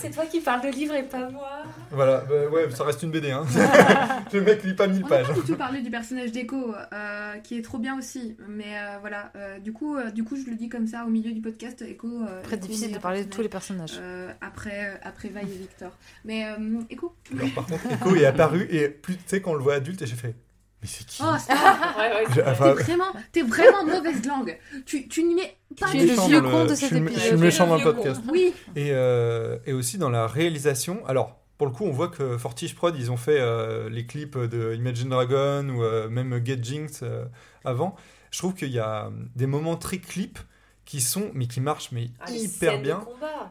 c'est 0.00 0.10
toi 0.10 0.26
qui 0.26 0.40
parles 0.40 0.62
de 0.62 0.68
livres 0.68 0.94
et 0.94 1.02
pas 1.02 1.28
moi. 1.30 1.62
Voilà, 1.90 2.20
bah, 2.28 2.48
ouais, 2.50 2.70
ça 2.70 2.84
reste 2.84 3.02
une 3.02 3.10
BD, 3.10 3.30
hein. 3.30 3.44
Le 4.32 4.40
mec 4.40 4.62
lit 4.64 4.74
pas 4.74 4.86
1000 4.86 4.98
On 4.98 5.02
n'a 5.02 5.08
pages. 5.08 5.26
pas 5.28 5.32
du 5.34 5.40
tout 5.42 5.56
parlé 5.56 5.80
du 5.82 5.90
personnage 5.90 6.32
d'Echo, 6.32 6.74
euh, 6.92 7.34
qui 7.38 7.58
est 7.58 7.62
trop 7.62 7.78
bien 7.78 7.98
aussi. 7.98 8.36
Mais 8.48 8.76
euh, 8.78 8.98
voilà, 9.00 9.30
euh, 9.36 9.58
du, 9.58 9.72
coup, 9.72 9.96
euh, 9.96 10.10
du 10.10 10.24
coup, 10.24 10.36
je 10.36 10.48
le 10.50 10.56
dis 10.56 10.68
comme 10.68 10.86
ça 10.86 11.04
au 11.04 11.08
milieu 11.10 11.32
du 11.32 11.40
podcast. 11.40 11.82
Echo. 11.82 12.08
Euh, 12.08 12.42
Très 12.42 12.56
difficile 12.56 12.92
de 12.92 12.98
parler 12.98 13.24
de 13.24 13.30
tous 13.30 13.42
les 13.42 13.48
personnage, 13.48 13.90
personnages. 13.92 14.00
euh, 14.02 14.32
après, 14.40 15.00
après 15.02 15.28
Vaille 15.28 15.52
et 15.52 15.58
Victor. 15.58 15.90
Mais 16.24 16.46
euh, 16.46 16.80
Echo 16.90 17.14
Alors, 17.36 17.50
par 17.54 17.66
contre, 17.66 17.86
Echo 17.92 18.14
est 18.16 18.24
apparu 18.24 18.66
et 18.70 18.88
plus, 18.88 19.16
tu 19.16 19.22
sais, 19.26 19.40
quand 19.42 19.52
on 19.52 19.54
le 19.54 19.62
voit 19.62 19.74
adulte, 19.74 20.00
et 20.02 20.06
j'ai 20.06 20.16
fait, 20.16 20.34
mais 20.82 20.88
c'est 20.88 21.06
qui 21.06 21.22
Oh, 21.24 21.32
c'est- 21.38 21.52
Ouais, 21.52 22.26
ouais, 22.26 22.42
enfin, 22.46 22.74
t'es 22.74 22.82
vraiment, 22.82 23.04
t'es 23.32 23.42
vraiment 23.42 23.84
mauvaise 23.86 24.26
langue. 24.26 24.58
Tu, 24.84 25.08
tu 25.08 25.22
n'y 25.24 25.34
mets 25.36 25.56
pas 25.78 25.86
Tu 25.90 25.98
es 25.98 26.00
le 26.00 26.06
méchant 26.08 26.26
vieux 26.28 26.40
dans 26.40 26.50
con 26.50 26.64
de 26.64 26.68
je 26.70 26.74
cet 26.74 26.88
suis 26.88 26.98
le- 27.00 27.08
Je 27.12 27.18
suis 27.20 27.36
méchant 27.36 27.66
dans 27.66 27.76
le 27.76 27.82
podcast. 27.84 28.20
Oui, 28.30 28.52
Et, 28.76 28.88
euh, 28.90 29.58
et 29.66 29.72
aussi 29.72 29.96
dans 29.98 30.10
la 30.10 30.26
réalisation, 30.26 31.04
alors 31.06 31.38
pour 31.58 31.66
le 31.68 31.72
coup, 31.72 31.84
on 31.84 31.92
voit 31.92 32.08
que 32.08 32.36
Fortiche 32.38 32.74
Prod, 32.74 32.96
ils 32.98 33.10
ont 33.12 33.16
fait 33.16 33.38
euh, 33.38 33.88
les 33.88 34.04
clips 34.04 34.36
de 34.36 34.74
Imagine 34.74 35.08
Dragon 35.10 35.68
ou 35.68 35.82
euh, 35.84 36.08
même 36.08 36.44
Get 36.44 36.58
Jinx 36.62 37.00
euh, 37.04 37.24
avant. 37.64 37.94
Je 38.32 38.38
trouve 38.38 38.54
qu'il 38.54 38.70
y 38.70 38.80
a 38.80 39.10
des 39.36 39.46
moments 39.46 39.76
très 39.76 39.98
clips 39.98 40.40
qui 40.84 41.00
sont, 41.00 41.30
mais 41.34 41.46
qui 41.46 41.60
marchent 41.60 41.92
mais 41.92 42.08
Ah, 42.20 42.30
hyper 42.32 42.80
bien. 42.80 43.04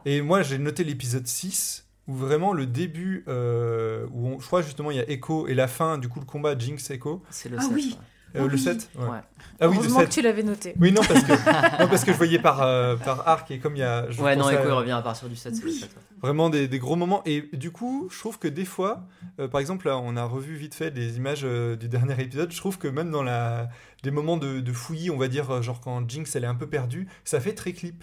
Et 0.04 0.20
moi, 0.20 0.42
j'ai 0.42 0.58
noté 0.58 0.84
l'épisode 0.84 1.26
6 1.26 1.86
où 2.08 2.14
vraiment 2.14 2.52
le 2.52 2.66
début, 2.66 3.24
euh, 3.28 4.06
où 4.12 4.28
on- 4.28 4.40
je 4.40 4.46
crois 4.46 4.62
justement 4.62 4.90
il 4.90 4.96
y 4.96 5.00
a 5.00 5.08
Echo 5.10 5.46
et 5.46 5.54
la 5.54 5.68
fin, 5.68 5.98
du 5.98 6.08
coup 6.08 6.20
le 6.20 6.26
combat 6.26 6.56
Jinx 6.58 6.90
Echo. 6.90 7.22
C'est 7.30 7.48
le 7.48 7.56
Ah 7.58 7.62
7, 7.62 7.70
oui. 7.72 7.96
ouais. 7.98 8.40
Euh, 8.40 8.46
le 8.48 8.54
oui. 8.54 8.58
7 8.58 8.88
ouais. 8.96 9.04
Ouais. 9.04 9.08
Ah 9.60 9.68
oui, 9.68 9.74
le 9.76 9.80
Heureusement 9.82 9.98
7. 10.00 10.08
que 10.08 10.14
tu 10.14 10.22
l'avais 10.22 10.42
noté. 10.42 10.74
Oui, 10.80 10.90
non, 10.90 11.02
parce 11.06 11.22
que, 11.22 11.32
non, 11.82 11.88
parce 11.88 12.02
que 12.02 12.12
je 12.12 12.16
voyais 12.16 12.38
par, 12.38 12.62
euh, 12.62 12.96
par 12.96 13.28
arc 13.28 13.50
et 13.50 13.58
comme 13.58 13.76
il 13.76 13.80
y 13.80 13.82
a. 13.82 14.10
je 14.10 14.22
Ouais, 14.22 14.36
non, 14.36 14.46
à- 14.46 14.54
Echo 14.54 14.62
il 14.68 14.72
revient 14.72 14.92
à 14.92 15.02
partir 15.02 15.28
du 15.28 15.36
7, 15.36 15.54
c'est 15.54 15.62
le 15.62 15.68
Oui. 15.68 15.74
7. 15.74 15.90
ouais. 15.90 16.02
Vraiment 16.22 16.48
des, 16.48 16.66
des 16.66 16.78
gros 16.78 16.96
moments. 16.96 17.22
Et 17.26 17.42
du 17.52 17.70
coup, 17.72 18.08
je 18.10 18.18
trouve 18.18 18.38
que 18.38 18.48
des 18.48 18.64
fois, 18.64 19.04
euh, 19.38 19.48
par 19.48 19.60
exemple, 19.60 19.86
là, 19.86 19.98
on 19.98 20.16
a 20.16 20.24
revu 20.24 20.54
vite 20.56 20.74
fait 20.74 20.90
des 20.90 21.18
images 21.18 21.42
euh, 21.44 21.76
du 21.76 21.88
dernier 21.88 22.14
épisode. 22.22 22.50
Je 22.52 22.56
trouve 22.56 22.78
que 22.78 22.88
même 22.88 23.10
dans 23.10 23.22
la, 23.22 23.68
des 24.02 24.10
moments 24.10 24.38
de, 24.38 24.60
de 24.60 24.72
fouillis, 24.72 25.10
on 25.10 25.18
va 25.18 25.28
dire, 25.28 25.62
genre 25.62 25.80
quand 25.80 26.08
Jinx 26.08 26.34
elle 26.34 26.44
est 26.44 26.48
un 26.48 26.54
peu 26.54 26.66
perdue, 26.66 27.06
ça 27.24 27.38
fait 27.38 27.52
très 27.52 27.72
clip. 27.74 28.02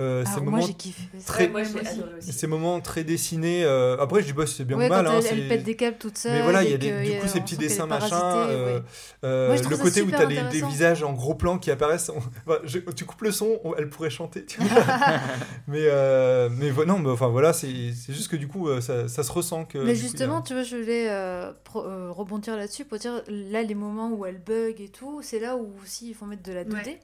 Euh, 0.00 0.24
ces, 0.24 0.30
Alors, 0.30 0.42
moi, 0.44 0.52
moments, 0.52 0.66
j'ai 0.66 0.72
kiffé. 0.74 1.02
très- 1.26 1.44
Ouais, 1.44 1.50
moi 1.50 1.62
Moi 1.62 1.82
ces 2.20 2.46
moments 2.46 2.80
très 2.80 3.04
dessinés. 3.04 3.64
euh, 3.64 3.96
après, 4.00 4.22
je 4.22 4.26
dis, 4.26 4.32
bah, 4.32 4.46
c'est 4.46 4.64
bien 4.64 4.78
Ouais, 4.78 4.86
ou 4.86 4.88
mal. 4.88 5.04
quand 5.04 5.12
hein, 5.12 5.20
elle, 5.30 5.48
pète 5.48 5.62
des 5.62 5.76
câbles 5.76 5.98
toute 5.98 6.16
seule. 6.16 6.32
mais 6.32 6.42
voilà, 6.42 6.64
il 6.64 6.70
y 6.70 6.74
a 6.74 6.78
des, 6.78 6.88
que 6.90 7.02
du 7.04 7.18
coup 7.20 7.28
ces 7.28 7.38
on 7.38 7.42
petits 7.42 7.56
dessins 7.56 7.86
machin. 7.86 8.20
euh, 8.48 8.76
ouais. 8.78 8.82
euh, 9.24 9.46
Moi, 9.48 9.56
le 9.70 9.76
côté 9.76 10.02
où 10.02 10.08
tu 10.10 10.14
as 10.16 10.24
les, 10.24 10.40
des 10.50 10.62
visages 10.66 11.02
en 11.02 11.12
gros 11.12 11.34
plan 11.34 11.58
qui 11.58 11.70
apparaissent. 11.70 12.10
on- 12.10 12.52
je- 12.64 12.78
tu 12.78 13.04
coupes 13.04 13.22
le 13.22 13.30
son, 13.32 13.60
on- 13.64 13.74
elle 13.74 13.88
pourrait 13.90 14.10
chanter. 14.10 14.46
tu 14.46 14.60
vois. 14.60 14.68
mais 15.68 15.82
euh, 15.84 16.48
mais 16.50 16.70
vo- 16.70 16.84
non, 16.86 16.98
mais 16.98 17.10
enfin 17.10 17.28
voilà, 17.28 17.52
c'est 17.52 17.68
juste 18.08 18.28
que 18.28 18.36
du 18.36 18.48
coup, 18.48 18.68
ça, 18.80 19.06
ça 19.08 19.22
se 19.22 19.30
ressent 19.32 19.64
que. 19.64 19.78
Mais 19.78 19.84
coup, 19.84 19.90
a- 19.90 19.94
justement, 19.94 20.40
tu 20.42 20.54
vois, 20.54 20.62
je 20.62 20.76
voulais 20.76 21.06
euh, 21.10 21.52
pro- 21.64 21.84
euh, 21.84 22.10
rebondir 22.10 22.56
là-dessus 22.56 22.84
pour 22.84 22.98
dire, 22.98 23.22
là, 23.28 23.62
les 23.62 23.74
moments 23.74 24.10
où 24.12 24.24
elle 24.24 24.38
bug 24.38 24.80
et 24.80 24.88
tout, 24.88 25.20
c'est 25.22 25.38
là 25.40 25.56
où 25.56 25.68
aussi 25.82 26.08
il 26.08 26.14
faut 26.14 26.26
mettre 26.26 26.42
de 26.42 26.52
la 26.52 26.64
2D. 26.64 26.98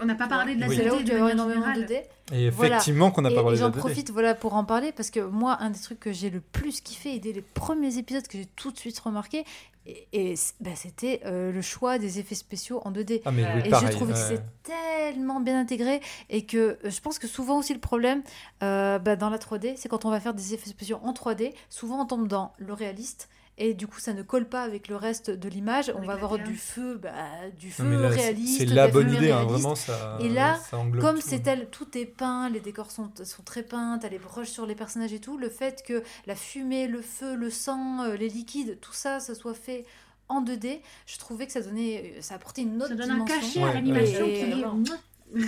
On 0.00 0.04
n'a 0.04 0.14
pas 0.16 0.26
parlé 0.26 0.56
de 0.56 0.60
la 0.60 0.68
Oui. 0.68 0.76
C'est 0.76 0.84
là 0.84 0.94
où 0.94 0.98
2D 0.98 1.04
tu 1.04 1.04
de 1.04 1.12
manière 1.12 1.30
énormément 1.30 1.60
de 1.68 1.74
générale. 1.74 1.86
2D. 2.30 2.34
Et 2.34 2.50
Voilà. 2.50 2.74
effectivement 2.76 3.10
qu'on 3.12 3.22
n'a 3.22 3.28
pas 3.30 3.34
et 3.36 3.42
parlé 3.42 3.56
de 3.56 3.60
j'en 3.60 3.66
la 3.68 3.72
2D. 3.72 3.78
profite 3.78 4.10
voilà, 4.10 4.34
pour 4.34 4.54
en 4.54 4.64
parler 4.64 4.90
parce 4.92 5.10
que 5.10 5.20
moi, 5.20 5.58
un 5.60 5.70
des 5.70 5.78
trucs 5.78 6.00
que 6.00 6.12
j'ai 6.12 6.30
le 6.30 6.40
plus 6.40 6.80
kiffé 6.80 7.14
et 7.14 7.18
dès 7.20 7.32
les 7.32 7.42
premiers 7.42 7.98
épisodes 7.98 8.26
que 8.26 8.36
j'ai 8.38 8.46
tout 8.56 8.72
de 8.72 8.78
suite 8.78 8.98
remarqué, 8.98 9.44
et, 9.86 10.08
et 10.12 10.34
bah, 10.60 10.70
c'était 10.74 11.20
euh, 11.26 11.52
le 11.52 11.62
choix 11.62 11.98
des 11.98 12.18
effets 12.18 12.34
spéciaux 12.34 12.80
en 12.84 12.90
2D. 12.90 13.22
Ah, 13.24 13.30
mais 13.30 13.44
oui, 13.44 13.62
et 13.66 13.70
pareil, 13.70 13.86
j'ai 13.86 13.94
trouvé 13.94 14.12
que 14.14 14.18
c'est 14.18 14.42
tellement 14.64 15.38
bien 15.38 15.60
intégré 15.60 16.00
et 16.28 16.44
que 16.44 16.56
euh, 16.84 16.90
je 16.90 17.00
pense 17.00 17.20
que 17.20 17.28
souvent 17.28 17.58
aussi 17.58 17.72
le 17.72 17.78
problème 17.78 18.22
euh, 18.64 18.98
bah, 18.98 19.14
dans 19.14 19.30
la 19.30 19.38
3D, 19.38 19.74
c'est 19.76 19.88
quand 19.88 20.04
on 20.04 20.10
va 20.10 20.18
faire 20.18 20.34
des 20.34 20.54
effets 20.54 20.68
spéciaux 20.70 20.98
en 21.04 21.12
3D, 21.12 21.52
souvent 21.70 22.00
on 22.02 22.06
tombe 22.06 22.26
dans 22.26 22.52
le 22.58 22.72
réaliste. 22.72 23.28
Et 23.58 23.72
du 23.72 23.86
coup, 23.86 24.00
ça 24.00 24.12
ne 24.12 24.22
colle 24.22 24.46
pas 24.46 24.62
avec 24.62 24.88
le 24.88 24.96
reste 24.96 25.30
de 25.30 25.48
l'image. 25.48 25.90
On 25.96 26.02
va 26.02 26.12
avoir 26.12 26.38
du 26.38 26.56
feu, 26.56 26.98
bah, 27.02 27.12
du 27.58 27.70
feu 27.70 28.02
là, 28.02 28.08
réaliste. 28.08 28.58
C'est 28.58 28.66
la 28.66 28.88
bonne 28.88 29.10
idée, 29.12 29.30
hein, 29.30 29.44
vraiment. 29.44 29.74
Ça, 29.74 30.18
Et 30.20 30.28
là, 30.28 30.58
ça 30.70 30.78
Comme 31.00 31.16
tout. 31.16 31.22
c'est 31.26 31.40
tel, 31.40 31.68
tout 31.70 31.96
est 31.96 32.04
peint, 32.04 32.50
les 32.50 32.60
décors 32.60 32.90
sont, 32.90 33.10
sont 33.24 33.42
très 33.42 33.62
peints, 33.62 33.98
t'as 33.98 34.10
les 34.10 34.18
broches 34.18 34.50
sur 34.50 34.66
les 34.66 34.74
personnages 34.74 35.14
et 35.14 35.20
tout, 35.20 35.38
le 35.38 35.48
fait 35.48 35.82
que 35.86 36.02
la 36.26 36.34
fumée, 36.36 36.86
le 36.86 37.00
feu, 37.00 37.34
le 37.34 37.48
sang, 37.48 38.02
euh, 38.02 38.16
les 38.16 38.28
liquides, 38.28 38.78
tout 38.80 38.92
ça, 38.92 39.20
ça 39.20 39.34
soit 39.34 39.54
fait 39.54 39.86
en 40.28 40.42
2D, 40.42 40.80
je 41.06 41.18
trouvais 41.18 41.46
que 41.46 41.52
ça 41.52 41.62
donnait, 41.62 42.16
ça 42.20 42.34
apportait 42.34 42.62
une 42.62 42.76
autre 42.76 42.88
Ça 42.88 42.94
donne 42.94 43.10
un 43.10 43.24
dimension. 43.24 43.40
cachet 43.40 43.62
Ouais, 43.62 43.70
à 43.70 43.74
l'animation 43.74 44.26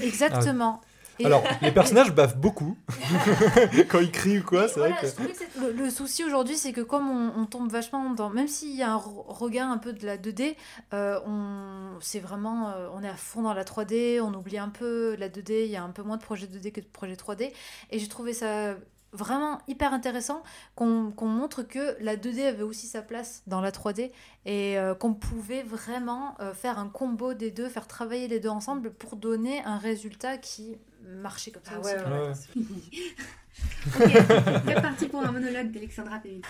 Exactement. 0.03 0.81
Et- 1.19 1.27
Alors, 1.27 1.43
les 1.63 1.73
personnages 1.73 2.13
baffent 2.13 2.37
beaucoup 2.37 2.77
quand 3.89 4.01
ils 4.01 4.11
crient 4.13 4.39
ou 4.39 4.45
quoi, 4.45 4.69
c'est 4.69 4.79
Voilà, 4.81 4.97
vrai 4.97 5.13
que. 5.13 5.61
le, 5.61 5.73
le 5.73 5.91
souci 5.91 6.25
aujourd'hui, 6.25 6.57
c'est 6.57 6.73
que 6.73 6.81
comme 6.81 7.09
on, 7.11 7.33
on 7.41 7.47
tombe 7.47 7.71
vachement 7.71 8.11
dans, 8.11 8.31
même 8.31 8.49
s'il 8.49 8.75
y 8.77 8.83
a 8.83 8.93
un 8.93 8.97
re- 8.97 9.25
regain 9.27 9.71
un 9.71 9.79
peu 9.79 9.93
de 9.93 10.05
la 10.07 10.17
2D, 10.17 10.57
euh, 10.95 11.21
on, 11.27 11.99
c'est 12.01 12.21
vraiment, 12.21 12.71
euh, 12.71 12.89
on 12.95 13.03
est 13.03 13.09
à 13.09 13.17
fond 13.17 13.43
dans 13.43 13.55
la 13.55 13.65
3D, 13.65 14.21
on 14.21 14.33
oublie 14.35 14.59
un 14.59 14.69
peu 14.69 15.17
la 15.19 15.29
2D, 15.29 15.65
il 15.65 15.71
y 15.71 15.77
a 15.77 15.83
un 15.83 15.91
peu 15.91 16.03
moins 16.03 16.17
de 16.17 16.23
projets 16.23 16.47
2D 16.47 16.73
que 16.73 16.81
de 16.81 16.87
projets 16.87 17.17
3D, 17.17 17.53
et 17.91 17.99
j'ai 17.99 18.09
trouvé 18.09 18.33
ça 18.33 18.75
vraiment 19.15 19.59
hyper 19.69 19.95
intéressant 19.95 20.43
qu'on 20.75 21.15
montre 21.23 21.63
que 21.63 21.97
la 22.01 22.17
2D 22.17 22.47
avait 22.47 22.63
aussi 22.63 22.87
sa 22.87 23.01
place 23.01 23.43
dans 23.47 23.63
la 23.63 23.71
3D 23.73 24.11
et 24.45 24.79
euh, 24.79 24.95
qu'on 24.95 25.15
pouvait 25.15 25.63
vraiment 25.63 26.35
euh, 26.41 26.53
faire 26.53 26.79
un 26.79 26.89
combo 26.89 27.33
des 27.33 27.51
deux, 27.51 27.71
faire 27.71 27.87
travailler 27.87 28.29
les 28.29 28.39
deux 28.39 28.51
ensemble 28.51 28.93
pour 28.93 29.17
donner 29.17 29.63
un 29.65 29.79
résultat 29.79 30.37
qui 30.37 30.77
marchait 31.07 31.51
comme 31.51 31.63
ça 31.65 31.73
Ah 31.77 31.81
aussi. 31.81 31.95
ouais, 31.95 32.03
ouais, 32.03 32.29
ouais. 32.29 32.63
Ok, 34.01 34.13
c'est 34.67 34.75
parti 34.83 35.09
pour 35.09 35.25
un 35.27 35.33
monologue 35.33 35.73
d'Alexandra 35.73 36.19
Pellin. 36.21 36.41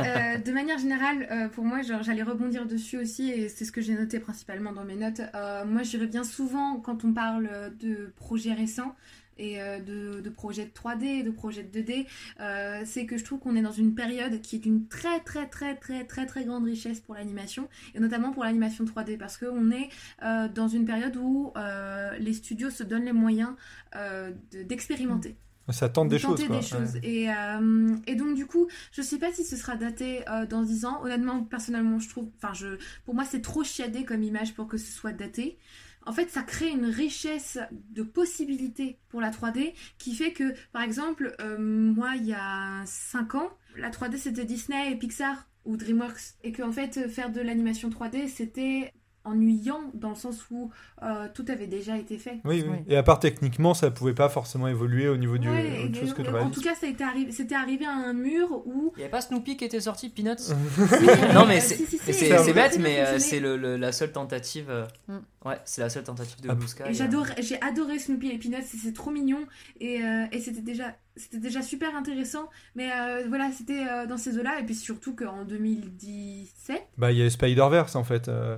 Euh, 0.00 0.38
de 0.38 0.52
manière 0.52 0.78
générale, 0.78 1.26
euh, 1.30 1.48
pour 1.48 1.64
moi, 1.64 1.80
j'allais 1.82 2.22
rebondir 2.22 2.66
dessus 2.66 2.98
aussi, 2.98 3.30
et 3.30 3.48
c'est 3.48 3.64
ce 3.64 3.72
que 3.72 3.80
j'ai 3.80 3.94
noté 3.94 4.20
principalement 4.20 4.72
dans 4.72 4.84
mes 4.84 4.94
notes. 4.94 5.22
Euh, 5.34 5.64
moi, 5.64 5.82
je 5.82 5.98
reviens 5.98 6.22
souvent 6.22 6.76
quand 6.76 7.04
on 7.04 7.12
parle 7.12 7.48
de 7.80 8.12
projets 8.16 8.52
récents 8.54 8.94
et 9.40 9.60
euh, 9.60 9.80
de, 9.80 10.20
de 10.20 10.30
projets 10.30 10.66
de 10.66 10.70
3D, 10.70 11.24
de 11.24 11.30
projets 11.30 11.62
de 11.64 11.80
2D, 11.80 12.06
euh, 12.40 12.82
c'est 12.84 13.06
que 13.06 13.16
je 13.16 13.24
trouve 13.24 13.38
qu'on 13.40 13.56
est 13.56 13.62
dans 13.62 13.72
une 13.72 13.94
période 13.94 14.40
qui 14.42 14.56
est 14.56 14.58
d'une 14.60 14.86
très 14.86 15.20
très 15.20 15.46
très 15.48 15.74
très 15.76 16.04
très 16.04 16.26
très 16.26 16.44
grande 16.44 16.64
richesse 16.64 17.00
pour 17.00 17.14
l'animation, 17.14 17.68
et 17.94 18.00
notamment 18.00 18.30
pour 18.32 18.44
l'animation 18.44 18.84
3D, 18.84 19.16
parce 19.18 19.36
qu'on 19.38 19.70
est 19.70 19.88
euh, 20.22 20.48
dans 20.48 20.68
une 20.68 20.84
période 20.84 21.16
où 21.16 21.52
euh, 21.56 22.16
les 22.18 22.34
studios 22.34 22.70
se 22.70 22.82
donnent 22.84 23.06
les 23.06 23.12
moyens 23.12 23.50
de- 23.94 24.62
d'expérimenter 24.62 25.36
Ça 25.70 25.88
tente 25.88 26.08
des 26.08 26.16
de 26.16 26.20
choses, 26.20 26.44
quoi. 26.46 26.56
des 26.56 26.62
choses. 26.62 26.94
ouais. 26.94 27.00
Et, 27.04 27.30
euh, 27.30 27.96
et 28.06 28.14
donc 28.16 28.34
du 28.36 28.46
coup, 28.46 28.66
je 28.92 29.02
sais 29.02 29.18
pas 29.18 29.32
si 29.32 29.44
ce 29.44 29.56
sera 29.56 29.76
daté 29.76 30.28
euh, 30.28 30.46
dans 30.46 30.62
10 30.62 30.84
ans. 30.84 31.00
Honnêtement, 31.02 31.42
personnellement, 31.44 31.98
je 31.98 32.08
trouve, 32.08 32.28
enfin, 32.42 32.52
je, 32.54 32.76
pour 33.04 33.14
moi, 33.14 33.24
c'est 33.24 33.40
trop 33.40 33.62
chiadé 33.64 34.04
comme 34.04 34.22
image 34.22 34.54
pour 34.54 34.66
que 34.68 34.76
ce 34.78 34.90
soit 34.92 35.12
daté. 35.12 35.58
En 36.06 36.12
fait, 36.12 36.30
ça 36.30 36.42
crée 36.42 36.70
une 36.70 36.86
richesse 36.86 37.58
de 37.90 38.02
possibilités 38.02 38.98
pour 39.08 39.20
la 39.20 39.30
3D 39.30 39.74
qui 39.98 40.14
fait 40.14 40.32
que, 40.32 40.54
par 40.72 40.82
exemple, 40.82 41.34
euh, 41.40 41.58
moi, 41.58 42.16
il 42.16 42.26
y 42.26 42.34
a 42.34 42.82
5 42.86 43.34
ans, 43.34 43.50
la 43.76 43.90
3D 43.90 44.16
c'était 44.16 44.44
Disney 44.44 44.92
et 44.92 44.96
Pixar 44.96 45.46
ou 45.64 45.76
DreamWorks. 45.76 46.36
Et 46.42 46.52
qu'en 46.52 46.72
fait, 46.72 47.08
faire 47.08 47.30
de 47.30 47.40
l'animation 47.40 47.90
3D, 47.90 48.28
c'était 48.28 48.92
ennuyant 49.24 49.80
dans 49.94 50.10
le 50.10 50.14
sens 50.14 50.44
où 50.50 50.70
euh, 51.02 51.28
tout 51.34 51.44
avait 51.48 51.66
déjà 51.66 51.96
été 51.98 52.16
fait. 52.18 52.40
Oui, 52.44 52.64
oui. 52.66 52.78
Et 52.88 52.96
à 52.96 53.02
part 53.02 53.18
techniquement, 53.20 53.74
ça 53.74 53.90
pouvait 53.90 54.14
pas 54.14 54.28
forcément 54.28 54.66
évoluer 54.68 55.08
au 55.08 55.16
niveau 55.16 55.36
du 55.38 55.48
Ouais, 55.48 55.84
autre 55.84 55.96
et- 55.96 56.00
chose 56.00 56.14
que 56.14 56.22
en 56.22 56.50
tout 56.50 56.60
cas, 56.62 56.74
ça 56.74 56.86
a 56.86 56.88
été 56.88 57.04
arrivé, 57.04 57.30
c'était 57.32 57.54
arrivé 57.54 57.84
à 57.84 57.92
un 57.92 58.12
mur 58.12 58.62
où 58.66 58.92
Il 58.96 58.98
n'y 58.98 59.02
avait 59.04 59.10
pas 59.10 59.20
Snoopy 59.20 59.56
qui 59.56 59.64
était 59.64 59.80
sorti, 59.80 60.08
Peanuts 60.08 60.36
Non, 61.34 61.46
mais 61.46 61.60
c'est 61.60 61.74
si, 61.76 61.86
si, 61.86 62.00
mais 62.06 62.12
si, 62.12 62.26
c'est- 62.26 62.52
bête, 62.52 62.78
mais 62.80 63.00
euh, 63.00 63.18
c'est 63.18 63.40
le- 63.40 63.56
le- 63.56 63.76
la 63.76 63.92
seule 63.92 64.12
tentative. 64.12 64.66
euh, 64.70 64.86
Mm. 65.08 65.18
Ouais, 65.46 65.58
c'est 65.64 65.80
la 65.80 65.88
seule 65.88 66.04
tentative 66.04 66.40
de 66.42 66.48
Ah, 66.50 66.54
Blue 66.54 66.68
Sky. 66.68 66.82
Et 66.82 66.86
euh. 66.86 66.92
j'adore, 66.92 67.26
j'ai 67.40 67.60
adoré 67.62 67.98
Snoopy 67.98 68.28
et 68.30 68.38
Peanuts, 68.38 68.56
c'est- 68.64 68.76
c'est 68.76 68.92
trop 68.92 69.10
mignon 69.10 69.40
et, 69.80 70.02
euh, 70.02 70.24
et 70.32 70.38
c'était 70.40 70.60
déjà, 70.60 70.94
c'était 71.16 71.38
déjà 71.38 71.62
super 71.62 71.94
intéressant. 71.96 72.48
Mais 72.74 72.90
euh, 72.92 73.24
voilà, 73.28 73.50
c'était 73.50 73.86
euh, 73.88 74.06
dans 74.06 74.18
ces 74.18 74.38
eaux-là 74.38 74.60
et 74.60 74.64
puis 74.64 74.74
surtout 74.74 75.14
qu'en 75.16 75.44
2017, 75.44 76.82
Bah, 76.98 77.12
il 77.12 77.18
y 77.18 77.22
a 77.22 77.30
Spider-Verse 77.30 77.96
en 77.96 78.04
fait. 78.04 78.28
euh, 78.28 78.56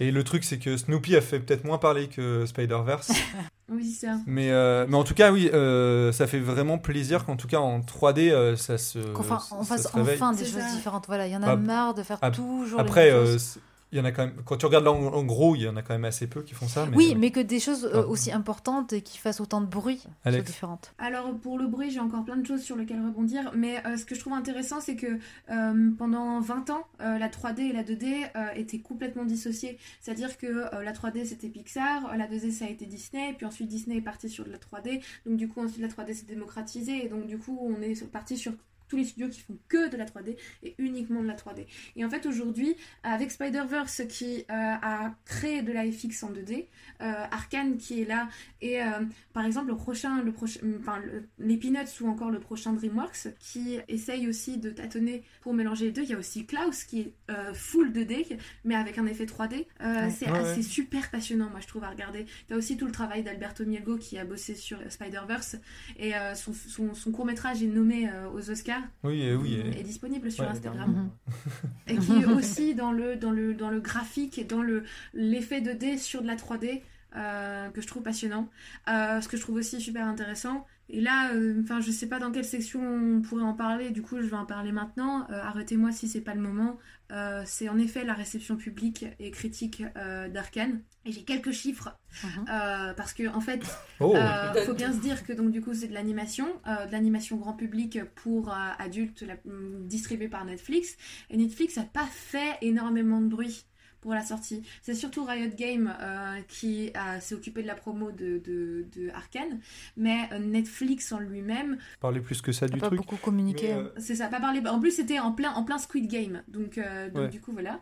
Et 0.00 0.10
le 0.10 0.24
truc, 0.24 0.44
c'est 0.44 0.58
que 0.58 0.76
Snoopy 0.76 1.16
a 1.16 1.20
fait 1.20 1.38
peut-être 1.40 1.64
moins 1.64 1.78
parler 1.78 2.08
que 2.08 2.46
Spider-Verse. 2.46 3.12
oui 3.68 3.90
c'est 3.92 4.06
ça. 4.06 4.16
mais, 4.26 4.50
euh, 4.50 4.86
mais 4.88 4.96
en 4.96 5.04
tout 5.04 5.14
cas, 5.14 5.30
oui, 5.32 5.48
euh, 5.54 6.10
ça 6.12 6.26
fait 6.26 6.40
vraiment 6.40 6.78
plaisir 6.78 7.24
qu'en 7.24 7.36
tout 7.36 7.46
cas 7.46 7.58
en 7.58 7.80
3D, 7.80 8.30
euh, 8.30 8.56
ça 8.56 8.76
se. 8.78 8.98
Qu'enfin, 9.12 9.38
ça- 9.38 9.54
on 9.56 9.62
ça 9.64 9.76
fasse 9.76 9.86
enfin 9.94 10.32
des 10.32 10.44
choses 10.44 10.62
différentes. 10.74 11.06
Voilà, 11.06 11.26
il 11.26 11.32
y 11.32 11.36
en 11.36 11.42
a 11.42 11.52
Ah, 11.52 11.56
marre 11.56 11.94
de 11.94 12.02
faire 12.02 12.20
toujours 12.32 12.80
Après, 12.80 13.06
les 13.06 13.12
mêmes 13.12 13.20
euh, 13.22 13.32
choses. 13.32 13.58
Il 13.94 13.98
y 13.98 14.00
en 14.00 14.04
a 14.04 14.10
quand 14.10 14.26
même. 14.26 14.34
Quand 14.44 14.56
tu 14.56 14.66
regardes 14.66 14.84
là 14.84 14.90
en, 14.92 15.02
en 15.02 15.22
gros, 15.24 15.54
il 15.54 15.62
y 15.62 15.68
en 15.68 15.76
a 15.76 15.82
quand 15.82 15.94
même 15.94 16.04
assez 16.04 16.26
peu 16.26 16.42
qui 16.42 16.52
font 16.52 16.66
ça. 16.66 16.84
Mais, 16.86 16.96
oui, 16.96 17.12
euh, 17.14 17.18
mais 17.18 17.30
que 17.30 17.38
des 17.38 17.60
choses 17.60 17.84
euh, 17.84 18.04
aussi 18.04 18.32
importantes 18.32 18.92
et 18.92 19.02
qui 19.02 19.18
fassent 19.18 19.40
autant 19.40 19.60
de 19.60 19.66
bruit 19.66 19.98
soient 19.98 20.10
Alex. 20.24 20.44
différentes. 20.44 20.92
Alors 20.98 21.32
pour 21.38 21.58
le 21.58 21.68
bruit, 21.68 21.90
j'ai 21.90 22.00
encore 22.00 22.24
plein 22.24 22.36
de 22.36 22.44
choses 22.44 22.62
sur 22.62 22.74
lesquelles 22.76 23.00
rebondir, 23.00 23.52
mais 23.54 23.76
euh, 23.86 23.96
ce 23.96 24.04
que 24.04 24.16
je 24.16 24.20
trouve 24.20 24.32
intéressant, 24.32 24.80
c'est 24.80 24.96
que 24.96 25.18
euh, 25.50 25.90
pendant 25.96 26.40
20 26.40 26.70
ans, 26.70 26.84
euh, 27.00 27.18
la 27.18 27.28
3D 27.28 27.60
et 27.60 27.72
la 27.72 27.84
2D 27.84 28.30
euh, 28.34 28.46
étaient 28.56 28.80
complètement 28.80 29.24
dissociées. 29.24 29.78
C'est-à-dire 30.00 30.36
que 30.38 30.46
euh, 30.46 30.82
la 30.82 30.92
3D 30.92 31.24
c'était 31.24 31.48
Pixar, 31.48 32.16
la 32.16 32.26
2D 32.26 32.50
ça 32.50 32.64
a 32.64 32.68
été 32.68 32.86
Disney, 32.86 33.32
puis 33.36 33.46
ensuite 33.46 33.68
Disney 33.68 33.98
est 33.98 34.00
parti 34.02 34.28
sur 34.28 34.44
de 34.44 34.50
la 34.50 34.58
3D, 34.58 35.00
donc 35.24 35.36
du 35.36 35.46
coup 35.48 35.60
ensuite 35.60 35.80
la 35.80 35.88
3D 35.88 36.14
s'est 36.14 36.26
démocratisée, 36.26 37.04
et 37.04 37.08
donc 37.08 37.26
du 37.26 37.38
coup 37.38 37.56
on 37.62 37.80
est 37.80 38.04
parti 38.10 38.36
sur 38.36 38.52
tous 38.94 38.98
les 38.98 39.04
studios 39.04 39.28
qui 39.28 39.40
font 39.40 39.58
que 39.68 39.88
de 39.90 39.96
la 39.96 40.04
3D 40.04 40.36
et 40.62 40.74
uniquement 40.78 41.20
de 41.20 41.26
la 41.26 41.34
3D. 41.34 41.66
Et 41.96 42.04
en 42.04 42.10
fait 42.10 42.26
aujourd'hui, 42.26 42.76
avec 43.02 43.32
Spider-Verse 43.32 44.02
qui 44.08 44.38
euh, 44.38 44.44
a 44.50 45.12
créé 45.24 45.62
de 45.62 45.72
la 45.72 45.82
FX 45.90 46.22
en 46.22 46.30
2D, 46.30 46.66
euh, 47.00 47.12
Arkane 47.32 47.76
qui 47.76 48.02
est 48.02 48.04
là, 48.04 48.28
et 48.60 48.80
euh, 48.80 48.86
par 49.32 49.44
exemple 49.44 49.68
le 49.68 49.76
prochain, 49.76 50.22
le 50.22 50.30
prochain, 50.32 50.60
enfin 50.78 50.98
le- 51.00 51.24
les 51.38 51.56
Peanuts 51.56 52.00
ou 52.02 52.08
encore 52.08 52.30
le 52.30 52.38
prochain 52.38 52.72
DreamWorks 52.72 53.34
qui 53.40 53.78
essaye 53.88 54.28
aussi 54.28 54.58
de 54.58 54.70
tâtonner 54.70 55.24
pour 55.40 55.54
mélanger 55.54 55.86
les 55.86 55.92
deux. 55.92 56.02
Il 56.02 56.10
y 56.10 56.14
a 56.14 56.18
aussi 56.18 56.46
Klaus 56.46 56.84
qui 56.84 57.00
est 57.00 57.14
euh, 57.30 57.52
full 57.52 57.90
2D 57.92 58.38
mais 58.64 58.76
avec 58.76 58.96
un 58.98 59.06
effet 59.06 59.24
3D. 59.26 59.66
Euh, 59.80 60.04
Ouais. 60.04 60.10
c'est 60.10 60.30
Ouais, 60.30 60.38
assez 60.38 60.56
ouais. 60.56 60.62
super 60.62 61.10
passionnant, 61.10 61.50
moi 61.50 61.58
je 61.60 61.66
trouve 61.66 61.82
à 61.84 61.88
regarder. 61.90 62.26
T'as 62.46 62.54
aussi 62.56 62.76
tout 62.76 62.86
le 62.86 62.92
travail 62.92 63.22
d'Alberto 63.24 63.64
Mielgo 63.64 63.96
qui 63.96 64.18
a 64.18 64.24
bossé 64.24 64.54
sur 64.54 64.78
Spider-Verse 64.88 65.56
et 65.98 66.14
euh, 66.14 66.34
son, 66.36 66.52
son, 66.52 66.94
son 66.94 67.10
court 67.12 67.24
métrage 67.26 67.62
est 67.62 67.66
nommé 67.66 68.08
euh, 68.08 68.28
aux 68.30 68.50
Oscars. 68.50 68.82
Oui, 69.02 69.32
oui. 69.34 69.60
est 69.76 69.82
disponible 69.82 70.30
sur 70.30 70.44
Ouais, 70.44 70.50
Instagram 70.50 71.10
et 71.86 71.96
qui 71.96 72.12
est 72.12 72.26
aussi 72.26 72.74
dans 72.74 72.92
le, 72.92 73.16
dans 73.16 73.30
le, 73.30 73.54
dans 73.54 73.70
le 73.70 73.80
graphique 73.80 74.38
et 74.38 74.44
dans 74.44 74.62
le, 74.62 74.84
l'effet 75.12 75.60
2D 75.60 75.98
sur 75.98 76.22
de 76.22 76.26
la 76.26 76.36
3D 76.36 76.82
euh, 77.16 77.68
que 77.70 77.80
je 77.80 77.86
trouve 77.86 78.02
passionnant. 78.02 78.48
Euh, 78.88 79.20
ce 79.20 79.28
que 79.28 79.36
je 79.36 79.42
trouve 79.42 79.56
aussi 79.56 79.80
super 79.80 80.06
intéressant. 80.06 80.66
Et 80.90 81.00
là, 81.00 81.32
euh, 81.32 81.60
enfin, 81.62 81.80
je 81.80 81.90
sais 81.90 82.08
pas 82.08 82.18
dans 82.18 82.30
quelle 82.30 82.44
section 82.44 82.80
on 82.82 83.22
pourrait 83.22 83.42
en 83.42 83.54
parler, 83.54 83.90
du 83.90 84.02
coup, 84.02 84.16
je 84.20 84.26
vais 84.26 84.36
en 84.36 84.44
parler 84.46 84.72
maintenant. 84.72 85.26
Euh, 85.30 85.40
Arrêtez-moi 85.40 85.92
si 85.92 86.08
c'est 86.08 86.20
pas 86.20 86.34
le 86.34 86.42
moment. 86.42 86.78
Euh, 87.12 87.42
c'est 87.46 87.68
en 87.68 87.78
effet 87.78 88.04
la 88.04 88.14
réception 88.14 88.56
publique 88.56 89.06
et 89.18 89.30
critique 89.30 89.82
euh, 89.96 90.28
d'Arkane. 90.28 90.80
Et 91.06 91.12
j'ai 91.12 91.22
quelques 91.22 91.52
chiffres 91.52 91.96
Mhm. 92.22 92.44
euh, 92.48 92.94
parce 92.94 93.12
que 93.12 93.28
en 93.28 93.40
fait, 93.40 93.60
Oh, 94.00 94.14
euh, 94.16 94.54
faut 94.64 94.74
bien 94.74 94.92
se 94.92 94.98
dire 95.00 95.24
que 95.26 95.32
donc 95.32 95.50
du 95.50 95.60
coup 95.60 95.74
c'est 95.74 95.88
de 95.88 95.94
l'animation, 95.94 96.46
euh, 96.66 96.86
de 96.86 96.92
l'animation 96.92 97.36
grand 97.36 97.52
public 97.54 97.98
pour 98.14 98.50
euh, 98.50 98.56
adultes, 98.78 99.22
la- 99.22 99.36
distribuée 99.82 100.28
par 100.28 100.44
Netflix. 100.44 100.96
Et 101.30 101.36
Netflix 101.36 101.76
a 101.78 101.82
pas 101.84 102.06
fait 102.06 102.56
énormément 102.62 103.20
de 103.20 103.26
bruit 103.28 103.66
pour 104.04 104.12
la 104.12 104.22
sortie. 104.22 104.62
C'est 104.82 104.92
surtout 104.94 105.24
Riot 105.24 105.50
Games 105.56 105.92
euh, 105.98 106.38
qui 106.46 106.92
s'est 107.20 107.34
occupé 107.34 107.62
de 107.62 107.66
la 107.66 107.74
promo 107.74 108.12
de, 108.12 108.38
de, 108.44 108.84
de 108.94 109.08
Arkane, 109.14 109.60
mais 109.96 110.28
euh, 110.32 110.38
Netflix 110.38 111.10
en 111.10 111.18
lui-même, 111.20 111.78
parler 112.00 112.20
plus 112.20 112.42
que 112.42 112.52
ça 112.52 112.66
du 112.68 112.78
pas 112.78 112.88
truc. 112.88 112.98
beaucoup 112.98 113.16
communiqué. 113.16 113.72
Hein. 113.72 113.78
euh, 113.86 113.90
c'est 113.98 114.14
ça, 114.16 114.28
pas 114.28 114.40
parler. 114.40 114.60
En 114.68 114.78
plus 114.78 114.90
c'était 114.90 115.18
en 115.18 115.32
plein 115.32 115.52
en 115.54 115.64
plein 115.64 115.78
Squid 115.78 116.06
Game, 116.06 116.42
donc, 116.48 116.76
euh, 116.76 117.08
donc 117.08 117.22
Ouais. 117.24 117.28
du 117.30 117.40
coup 117.40 117.52
voilà. 117.52 117.80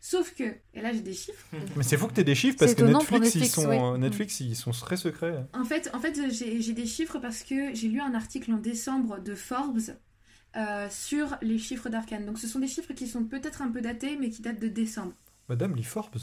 Sauf 0.00 0.34
que 0.34 0.42
et 0.74 0.80
là 0.80 0.92
j'ai 0.92 1.02
des 1.02 1.12
chiffres. 1.14 1.46
Mais 1.76 1.84
c'est 1.84 1.96
fou 1.96 2.08
que 2.08 2.14
tu 2.14 2.20
aies 2.20 2.24
des 2.24 2.34
chiffres 2.34 2.56
parce 2.58 2.74
que 2.74 2.82
pour 2.82 2.90
Netflix, 2.90 3.34
ils 3.36 3.38
Netflix, 3.42 3.54
sont, 3.54 3.68
oui. 3.70 3.76
euh, 3.80 3.96
Netflix, 3.96 4.40
ils 4.40 4.56
sont 4.56 4.72
très 4.72 4.96
secrets. 4.96 5.46
En 5.54 5.64
fait, 5.64 5.88
en 5.94 6.00
fait 6.00 6.18
j'ai 6.32 6.60
j'ai 6.60 6.72
des 6.72 6.86
chiffres 6.86 7.18
parce 7.20 7.44
que 7.44 7.72
j'ai 7.74 7.86
lu 7.88 8.00
un 8.00 8.14
article 8.14 8.52
en 8.52 8.56
décembre 8.58 9.20
de 9.20 9.36
Forbes 9.36 9.78
euh, 10.56 10.88
sur 10.90 11.36
les 11.42 11.58
chiffres 11.58 11.88
d'Arkane. 11.88 12.26
Donc 12.26 12.38
ce 12.40 12.48
sont 12.48 12.58
des 12.58 12.66
chiffres 12.66 12.92
qui 12.92 13.06
sont 13.06 13.22
peut-être 13.24 13.62
un 13.62 13.70
peu 13.70 13.80
datés, 13.80 14.16
mais 14.18 14.30
qui 14.30 14.42
datent 14.42 14.58
de 14.58 14.66
décembre. 14.68 15.12
Madame 15.50 15.74
Lee 15.74 15.82
Forbes. 15.82 16.16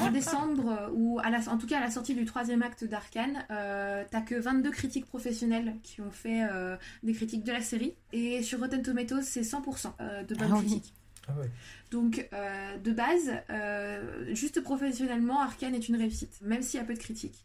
en 0.00 0.10
décembre, 0.12 0.68
euh, 0.70 0.88
ou 0.94 1.18
à 1.22 1.28
la, 1.28 1.40
en 1.50 1.58
tout 1.58 1.66
cas 1.66 1.78
à 1.78 1.80
la 1.80 1.90
sortie 1.90 2.14
du 2.14 2.24
troisième 2.24 2.62
acte 2.62 2.84
d'Arkane, 2.84 3.44
euh, 3.50 4.04
t'as 4.10 4.20
que 4.20 4.36
22 4.36 4.70
critiques 4.70 5.06
professionnelles 5.06 5.74
qui 5.82 6.00
ont 6.00 6.10
fait 6.12 6.44
euh, 6.50 6.76
des 7.02 7.12
critiques 7.14 7.42
de 7.42 7.50
la 7.52 7.60
série. 7.60 7.94
Et 8.12 8.42
sur 8.44 8.60
Rotten 8.60 8.80
Tomatoes, 8.82 9.22
c'est 9.22 9.42
100% 9.42 9.92
euh, 10.00 10.22
de 10.22 10.34
bonnes 10.36 10.48
Ah 10.52 10.54
oui. 10.56 10.60
critiques. 10.66 10.94
Ah 11.28 11.32
ouais. 11.38 11.50
Donc, 11.90 12.28
euh, 12.32 12.78
de 12.78 12.92
base, 12.92 13.32
euh, 13.50 14.32
juste 14.34 14.60
professionnellement, 14.60 15.40
Arkane 15.40 15.74
est 15.74 15.88
une 15.88 15.96
réussite, 15.96 16.40
même 16.42 16.62
s'il 16.62 16.78
y 16.78 16.82
a 16.82 16.86
peu 16.86 16.94
de 16.94 16.98
critiques. 17.00 17.44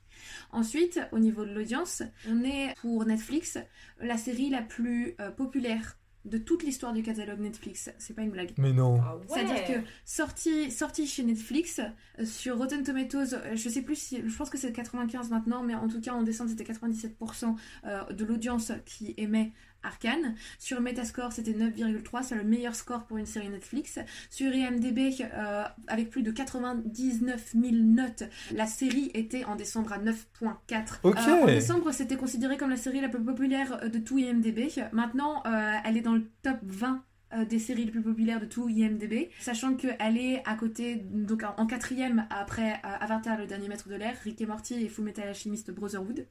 Ensuite, 0.51 0.99
au 1.11 1.19
niveau 1.19 1.43
de 1.45 1.51
l'audience, 1.53 2.01
on 2.29 2.43
est 2.43 2.73
pour 2.81 3.05
Netflix 3.05 3.57
la 3.99 4.17
série 4.17 4.49
la 4.49 4.61
plus 4.61 5.15
euh, 5.19 5.31
populaire 5.31 5.96
de 6.27 6.37
toute 6.37 6.63
l'histoire 6.63 6.93
du 6.93 7.03
catalogue 7.03 7.39
Netflix. 7.39 7.89
C'est 7.97 8.13
pas 8.13 8.21
une 8.21 8.31
blague. 8.31 8.51
Mais 8.57 8.73
non. 8.73 8.99
Ah 9.03 9.15
ouais. 9.17 9.23
C'est-à-dire 9.29 9.65
que 9.65 9.87
sorti, 10.05 10.71
sorti 10.71 11.07
chez 11.07 11.23
Netflix, 11.23 11.79
euh, 11.79 12.25
sur 12.25 12.57
Rotten 12.57 12.83
Tomatoes, 12.83 13.33
euh, 13.33 13.55
je 13.55 13.69
sais 13.69 13.81
plus 13.81 13.95
si, 13.95 14.21
je 14.25 14.35
pense 14.35 14.49
que 14.49 14.57
c'est 14.57 14.71
95 14.71 15.29
maintenant, 15.29 15.63
mais 15.63 15.75
en 15.75 15.87
tout 15.87 16.01
cas 16.01 16.13
en 16.13 16.23
décembre 16.23 16.49
c'était 16.49 16.71
97% 16.71 17.55
euh, 17.85 18.03
de 18.11 18.25
l'audience 18.25 18.71
qui 18.85 19.13
aimait 19.17 19.53
Arkane. 19.83 20.35
Sur 20.59 20.81
Metascore 20.81 21.31
c'était 21.31 21.51
9,3, 21.51 22.23
c'est 22.23 22.35
le 22.35 22.43
meilleur 22.43 22.75
score 22.75 23.05
pour 23.05 23.17
une 23.17 23.25
série 23.25 23.49
Netflix. 23.49 23.99
Sur 24.29 24.53
IMDb, 24.53 25.13
euh, 25.21 25.63
avec 25.87 26.09
plus 26.09 26.23
de 26.23 26.31
99 26.31 27.53
000 27.53 27.75
notes, 27.75 28.23
la 28.51 28.67
série 28.67 29.11
était 29.13 29.45
en 29.45 29.55
décembre 29.55 29.93
à 29.93 29.99
9,4. 29.99 30.99
Ok. 31.03 31.17
Euh, 31.17 31.43
en 31.43 31.45
décembre 31.45 31.91
c'était 31.91 32.17
considéré 32.17 32.57
comme 32.57 32.69
la 32.69 32.77
série 32.77 33.01
la 33.01 33.09
plus 33.09 33.23
populaire 33.23 33.79
euh, 33.83 33.89
de 33.89 33.99
tout 33.99 34.17
IMDb. 34.17 34.69
Maintenant 34.91 35.43
euh, 35.45 35.73
elle 35.85 35.97
est 35.97 36.01
dans 36.01 36.13
le 36.13 36.29
top 36.41 36.57
20 36.63 37.03
euh, 37.33 37.45
des 37.45 37.59
séries 37.59 37.85
les 37.85 37.91
plus 37.91 38.01
populaires 38.01 38.39
de 38.39 38.45
tout 38.45 38.69
IMDB, 38.69 39.29
sachant 39.39 39.75
qu'elle 39.75 40.17
est 40.17 40.41
à 40.45 40.55
côté, 40.55 40.95
donc 40.95 41.43
en, 41.43 41.53
en 41.61 41.67
quatrième 41.67 42.27
après 42.29 42.73
euh, 42.73 42.97
Avatar, 43.01 43.37
le 43.37 43.47
dernier 43.47 43.67
maître 43.67 43.89
de 43.89 43.95
l'air, 43.95 44.15
Rick 44.23 44.41
et 44.41 44.45
Morty 44.45 44.75
et 44.85 44.89
Full 44.89 45.05
Metal 45.05 45.27
Alchemist 45.27 45.71
Brotherhood. 45.71 46.27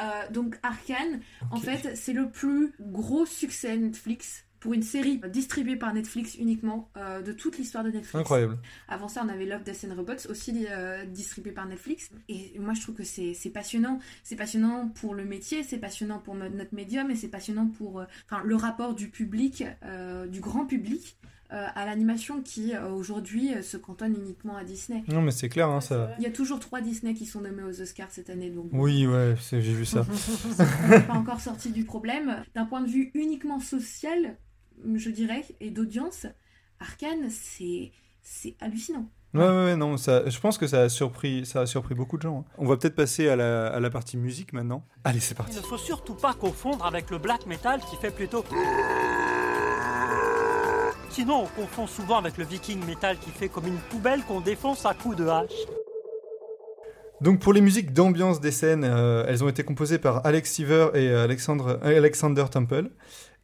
Euh, 0.00 0.02
donc 0.30 0.58
Arkane, 0.62 1.20
en 1.50 1.58
fait, 1.58 1.96
c'est 1.96 2.12
le 2.12 2.30
plus 2.30 2.72
gros 2.80 3.26
succès 3.26 3.76
Netflix 3.76 4.44
pour 4.60 4.74
une 4.74 4.82
série 4.82 5.20
distribuée 5.30 5.76
par 5.76 5.94
Netflix 5.94 6.34
uniquement 6.36 6.90
euh, 6.96 7.22
de 7.22 7.32
toute 7.32 7.58
l'histoire 7.58 7.84
de 7.84 7.90
Netflix. 7.90 8.14
Incroyable. 8.14 8.58
Avant 8.88 9.08
ça, 9.08 9.22
on 9.24 9.28
avait 9.28 9.46
Love, 9.46 9.62
Death 9.62 9.86
and 9.90 9.94
Robots, 9.94 10.28
aussi 10.28 10.66
euh, 10.70 11.04
distribué 11.04 11.52
par 11.52 11.66
Netflix. 11.66 12.10
Et 12.28 12.58
moi, 12.58 12.74
je 12.74 12.80
trouve 12.82 12.94
que 12.96 13.04
c'est 13.04 13.34
c'est 13.34 13.50
passionnant. 13.50 13.98
C'est 14.24 14.36
passionnant 14.36 14.88
pour 14.88 15.14
le 15.14 15.24
métier, 15.24 15.62
c'est 15.62 15.78
passionnant 15.78 16.18
pour 16.18 16.34
no- 16.34 16.48
notre 16.48 16.74
médium, 16.74 17.10
et 17.10 17.14
c'est 17.16 17.28
passionnant 17.28 17.66
pour 17.68 18.00
euh, 18.00 18.04
enfin, 18.30 18.42
le 18.44 18.56
rapport 18.56 18.94
du 18.94 19.08
public, 19.08 19.64
euh, 19.84 20.26
du 20.26 20.40
grand 20.40 20.66
public, 20.66 21.16
euh, 21.52 21.66
à 21.74 21.86
l'animation 21.86 22.42
qui, 22.42 22.72
aujourd'hui, 22.76 23.52
se 23.62 23.78
cantonne 23.78 24.14
uniquement 24.14 24.56
à 24.56 24.64
Disney. 24.64 25.02
Non, 25.08 25.22
mais 25.22 25.30
c'est 25.30 25.48
clair, 25.48 25.68
hein, 25.70 25.80
ça. 25.80 26.10
Il 26.18 26.22
y 26.24 26.26
a 26.26 26.30
toujours 26.30 26.60
trois 26.60 26.82
Disney 26.82 27.14
qui 27.14 27.24
sont 27.24 27.40
nommés 27.40 27.62
aux 27.62 27.80
Oscars 27.80 28.10
cette 28.10 28.28
année, 28.28 28.50
donc 28.50 28.66
Oui, 28.72 29.06
ouais, 29.06 29.34
j'ai 29.50 29.60
vu 29.60 29.86
ça. 29.86 30.04
on 30.84 30.88
n'est 30.88 31.00
pas 31.00 31.14
encore 31.14 31.40
sorti 31.40 31.70
du 31.70 31.84
problème. 31.84 32.42
D'un 32.54 32.66
point 32.66 32.82
de 32.82 32.88
vue 32.88 33.10
uniquement 33.14 33.60
social, 33.60 34.36
je 34.96 35.10
dirais, 35.10 35.44
et 35.60 35.70
d'audience, 35.70 36.26
Arkane, 36.80 37.28
c'est 37.30 37.92
c'est 38.22 38.54
hallucinant. 38.60 39.08
Ouais, 39.34 39.40
ouais, 39.42 39.64
ouais, 39.64 39.76
non, 39.76 39.96
ça, 39.96 40.28
je 40.28 40.38
pense 40.40 40.58
que 40.58 40.66
ça 40.66 40.82
a 40.82 40.88
surpris, 40.88 41.44
ça 41.46 41.60
a 41.62 41.66
surpris 41.66 41.94
beaucoup 41.94 42.16
de 42.16 42.22
gens. 42.22 42.40
hein. 42.48 42.52
On 42.58 42.66
va 42.66 42.76
peut-être 42.76 42.94
passer 42.94 43.28
à 43.28 43.36
la, 43.36 43.68
à 43.68 43.80
la 43.80 43.90
partie 43.90 44.16
musique 44.16 44.52
maintenant. 44.52 44.84
Allez, 45.04 45.20
c'est 45.20 45.34
Il 45.34 45.36
parti. 45.36 45.56
ne 45.56 45.62
faut 45.62 45.78
surtout 45.78 46.14
pas 46.14 46.34
confondre 46.34 46.84
avec 46.86 47.10
le 47.10 47.18
black 47.18 47.46
metal 47.46 47.80
qui 47.80 47.96
fait 47.96 48.10
plutôt. 48.10 48.44
Sinon, 51.10 51.44
on 51.44 51.60
confond 51.62 51.86
souvent 51.86 52.16
avec 52.18 52.36
le 52.38 52.44
viking 52.44 52.84
metal 52.84 53.18
qui 53.18 53.30
fait 53.30 53.48
comme 53.48 53.66
une 53.66 53.78
poubelle 53.90 54.22
qu'on 54.22 54.40
défonce 54.40 54.84
à 54.86 54.94
coups 54.94 55.16
de 55.16 55.26
hache. 55.26 55.50
Donc 57.20 57.40
pour 57.40 57.52
les 57.52 57.60
musiques 57.60 57.92
d'ambiance 57.92 58.40
des 58.40 58.52
scènes, 58.52 58.84
euh, 58.84 59.24
elles 59.26 59.42
ont 59.42 59.48
été 59.48 59.64
composées 59.64 59.98
par 59.98 60.24
Alex 60.24 60.52
Seaver 60.52 60.90
et 60.94 61.08
Alexandre, 61.10 61.80
euh, 61.82 61.96
Alexander 61.96 62.44
Temple. 62.50 62.90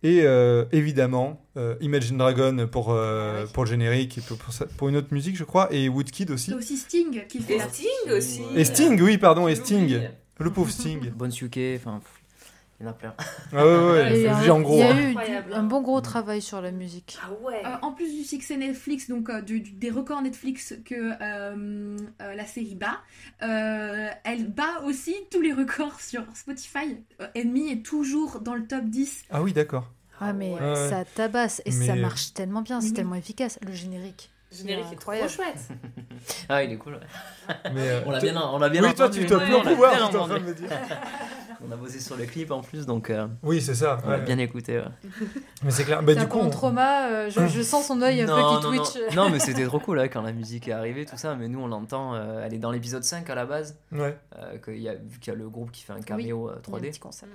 Et 0.05 0.21
euh, 0.23 0.67
évidemment, 0.71 1.43
euh, 1.57 1.77
Imagine 1.81 2.19
Dragon 2.19 2.69
pour, 2.71 2.93
euh, 2.93 3.45
Ah 3.47 3.51
pour 3.55 3.65
le 3.65 3.71
générique 3.71 4.19
et 4.19 4.21
pour, 4.21 4.37
pour 4.37 4.55
pour 4.77 4.89
une 4.91 4.97
autre 4.97 5.09
musique, 5.13 5.35
je 5.35 5.45
crois, 5.45 5.73
et 5.73 5.89
Woodkid 5.89 6.31
aussi. 6.31 6.51
C'est 6.51 6.57
aussi 6.57 6.77
Sting 6.77 7.27
qui 7.27 7.41
fait 7.41 7.57
Et. 7.57 7.61
Sting 7.61 8.13
aussi. 8.13 8.43
Et 8.55 8.65
Sting, 8.65 9.01
oui, 9.01 9.17
pardon, 9.17 9.49
et 9.49 9.55
Sting. 9.55 10.03
Le 10.39 10.51
pauvre 10.51 10.71
Sting. 10.71 11.11
Bonne 11.17 11.31
Suke, 11.31 11.59
enfin, 11.77 12.03
il 12.81 12.85
y 12.85 12.89
en 12.89 12.91
a 12.91 12.95
plein. 12.95 13.15
Ah 13.53 13.65
ouais, 13.67 14.13
ouais, 14.13 14.51
en 14.51 14.61
gros. 14.61 14.75
Il 14.75 14.81
y 14.81 14.83
a 14.83 14.91
hein. 14.91 14.99
eu 15.11 15.15
du- 15.15 15.53
un 15.55 15.63
bon 15.63 15.81
gros 15.81 16.01
travail 16.01 16.43
sur 16.43 16.61
la 16.61 16.73
musique. 16.73 17.17
Ah 17.23 17.31
ouais. 17.43 17.63
Euh, 17.65 17.77
en 17.83 17.93
plus 17.93 18.13
du 18.13 18.25
succès 18.25 18.57
Netflix, 18.57 19.09
donc 19.09 19.31
euh, 19.31 19.41
du- 19.43 19.61
du- 19.61 19.71
des 19.73 19.91
records 19.91 20.23
Netflix 20.23 20.75
que 20.85 20.95
euh, 20.95 21.97
euh, 22.23 22.35
la 22.35 22.47
série 22.47 22.75
bat, 22.75 22.99
euh, 23.43 24.09
elle 24.25 24.49
bat 24.49 24.83
aussi 24.85 25.15
tous 25.31 25.41
les 25.41 25.53
records 25.53 26.01
sur 26.01 26.25
Spotify. 26.35 26.99
Euh, 27.21 27.27
Enemy 27.37 27.71
est 27.73 27.83
toujours 27.87 28.41
dans 28.41 28.55
le 28.55 28.67
top 28.67 28.85
10. 28.85 29.25
Ah 29.31 29.43
oui, 29.43 29.53
d'accord. 29.53 29.91
Ah, 30.21 30.33
mais 30.33 30.53
ouais. 30.53 30.61
Ouais. 30.61 30.89
ça 30.91 31.05
tabasse 31.05 31.61
et 31.65 31.71
Mais- 31.73 31.87
ça 31.87 31.95
marche 31.97 32.35
tellement 32.35 32.63
bien, 32.63 32.81
c'est 32.81 32.93
tellement 32.93 33.15
efficace. 33.17 33.59
Le 33.67 33.73
générique. 33.73 34.31
Le 34.53 34.57
générique 34.59 34.85
est 34.93 34.97
trop 34.97 35.11
incroyable. 35.13 35.31
chouette. 35.31 35.69
Ah, 36.49 36.63
il 36.63 36.73
est 36.73 36.77
cool. 36.79 36.95
ouais. 36.95 37.55
Mais, 37.75 37.89
euh, 37.89 38.01
On 38.07 38.11
l'a 38.11 38.21
toi- 38.21 38.31
bien, 38.31 38.43
on 38.53 38.59
l'a 38.59 38.69
bien 38.71 38.83
oui, 38.83 38.95
toi, 38.95 39.11
tu 39.11 39.27
t'as 39.27 39.41
plus 39.41 39.55
en 39.55 39.61
pouvoir, 39.63 40.07
en 40.07 40.09
train 40.27 40.39
de 40.39 40.45
me 40.45 40.55
dire. 40.55 40.69
On 41.67 41.73
a 41.73 41.77
bossé 41.77 42.01
sur 42.01 42.17
le 42.17 42.25
clip 42.27 42.51
en 42.51 42.61
plus, 42.61 42.87
donc 42.87 43.11
euh, 43.11 43.27
Oui, 43.43 43.61
c'est 43.63 43.75
ça. 43.75 43.99
on 44.05 44.11
l'a 44.11 44.19
ouais. 44.19 44.25
bien 44.25 44.39
écouté. 44.39 44.79
ouais. 44.79 44.85
Mais 45.63 45.71
c'est 45.71 45.85
clair. 45.85 46.03
Bah, 46.03 46.15
du 46.15 46.27
coup, 46.27 46.39
en 46.41 46.47
on- 46.47 46.51
trauma, 46.51 47.09
euh, 47.09 47.31
je, 47.31 47.47
je 47.47 47.63
sens 47.63 47.87
son 47.87 48.03
œil 48.03 48.21
un 48.23 48.27
non, 48.27 48.35
peu 48.37 48.41
qui 48.71 48.77
non. 48.79 48.85
twitch. 48.85 49.15
Non, 49.17 49.31
mais 49.31 49.39
c'était 49.39 49.65
trop 49.67 49.79
cool 49.81 49.99
hein, 50.01 50.09
quand 50.09 50.23
la 50.23 50.33
musique 50.33 50.69
est 50.69 50.73
arrivée, 50.73 51.07
tout 51.07 51.17
ça. 51.17 51.35
Mais 51.37 51.49
nous, 51.49 51.61
on 51.61 51.67
l'entend. 51.69 52.15
euh, 52.15 52.43
elle 52.45 52.53
est 52.55 52.59
dans 52.59 52.71
l'épisode 52.71 53.05
5 53.05 53.29
à 53.31 53.35
la 53.35 53.47
base. 53.47 53.79
Ouais. 53.93 54.17
euh, 54.39 54.59
qu'il 54.59 54.81
y 54.81 54.89
a, 54.89 54.95
vu 54.95 55.19
qu'il 55.21 55.33
y 55.33 55.37
a 55.37 55.39
le 55.39 55.49
groupe 55.49 55.71
qui 55.71 55.85
fait 55.85 55.93
un 55.93 55.97
Oui, 55.97 56.05
caméo 56.05 56.49
un 56.51 56.57
3D. 56.61 56.91
petit 56.91 57.01
concept. 57.01 57.33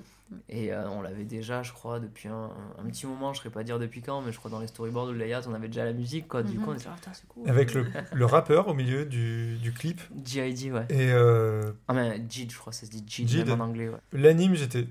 Et 0.48 0.72
euh, 0.72 0.88
on 0.92 1.02
l'avait 1.02 1.24
déjà, 1.24 1.64
je 1.64 1.74
crois, 1.74 2.00
depuis 2.00 2.28
un, 2.30 2.50
petit 2.88 3.08
moment. 3.08 3.34
Je 3.34 3.40
ne 3.40 3.44
saurais 3.44 3.54
pas 3.54 3.64
dire 3.64 3.80
depuis 3.80 4.02
quand, 4.02 4.22
mais 4.22 4.32
je 4.32 4.38
crois 4.38 4.52
dans 4.52 4.60
les 4.60 4.68
storyboards 4.68 5.08
ou 5.08 5.12
le 5.14 5.18
layout, 5.18 5.48
on 5.50 5.56
avait 5.56 5.70
déjà 5.70 5.86
la 5.86 5.94
musique. 5.94 6.28
Quoi. 6.28 6.44
Du 6.44 6.58
Mhm. 6.60 6.64
coup, 6.64 6.72
on 6.72 6.74
était 6.76 6.90
c'est 7.14 7.28
cool. 7.28 7.50
Avec 7.50 7.74
le, 7.74 7.88
le 8.14 8.26
rappeur 8.26 8.68
au 8.68 8.76
milieu 8.76 9.06
du, 9.06 9.58
du 9.58 9.72
clip. 9.74 10.00
G.I.D., 10.24 10.72
ouais. 10.72 10.86
Et 10.90 11.12
euh, 11.12 11.72
Ah, 11.88 11.94
mais 11.94 12.22
Jid, 12.30 12.52
je 12.52 12.58
crois, 12.60 12.72
ça 12.74 12.86
se 12.86 12.92
dit 12.92 13.26
même 13.44 13.60
en 13.60 13.64
anglais, 13.66 13.90
ouais. 13.90 14.19
L'anime, 14.22 14.56
j'étais. 14.56 14.88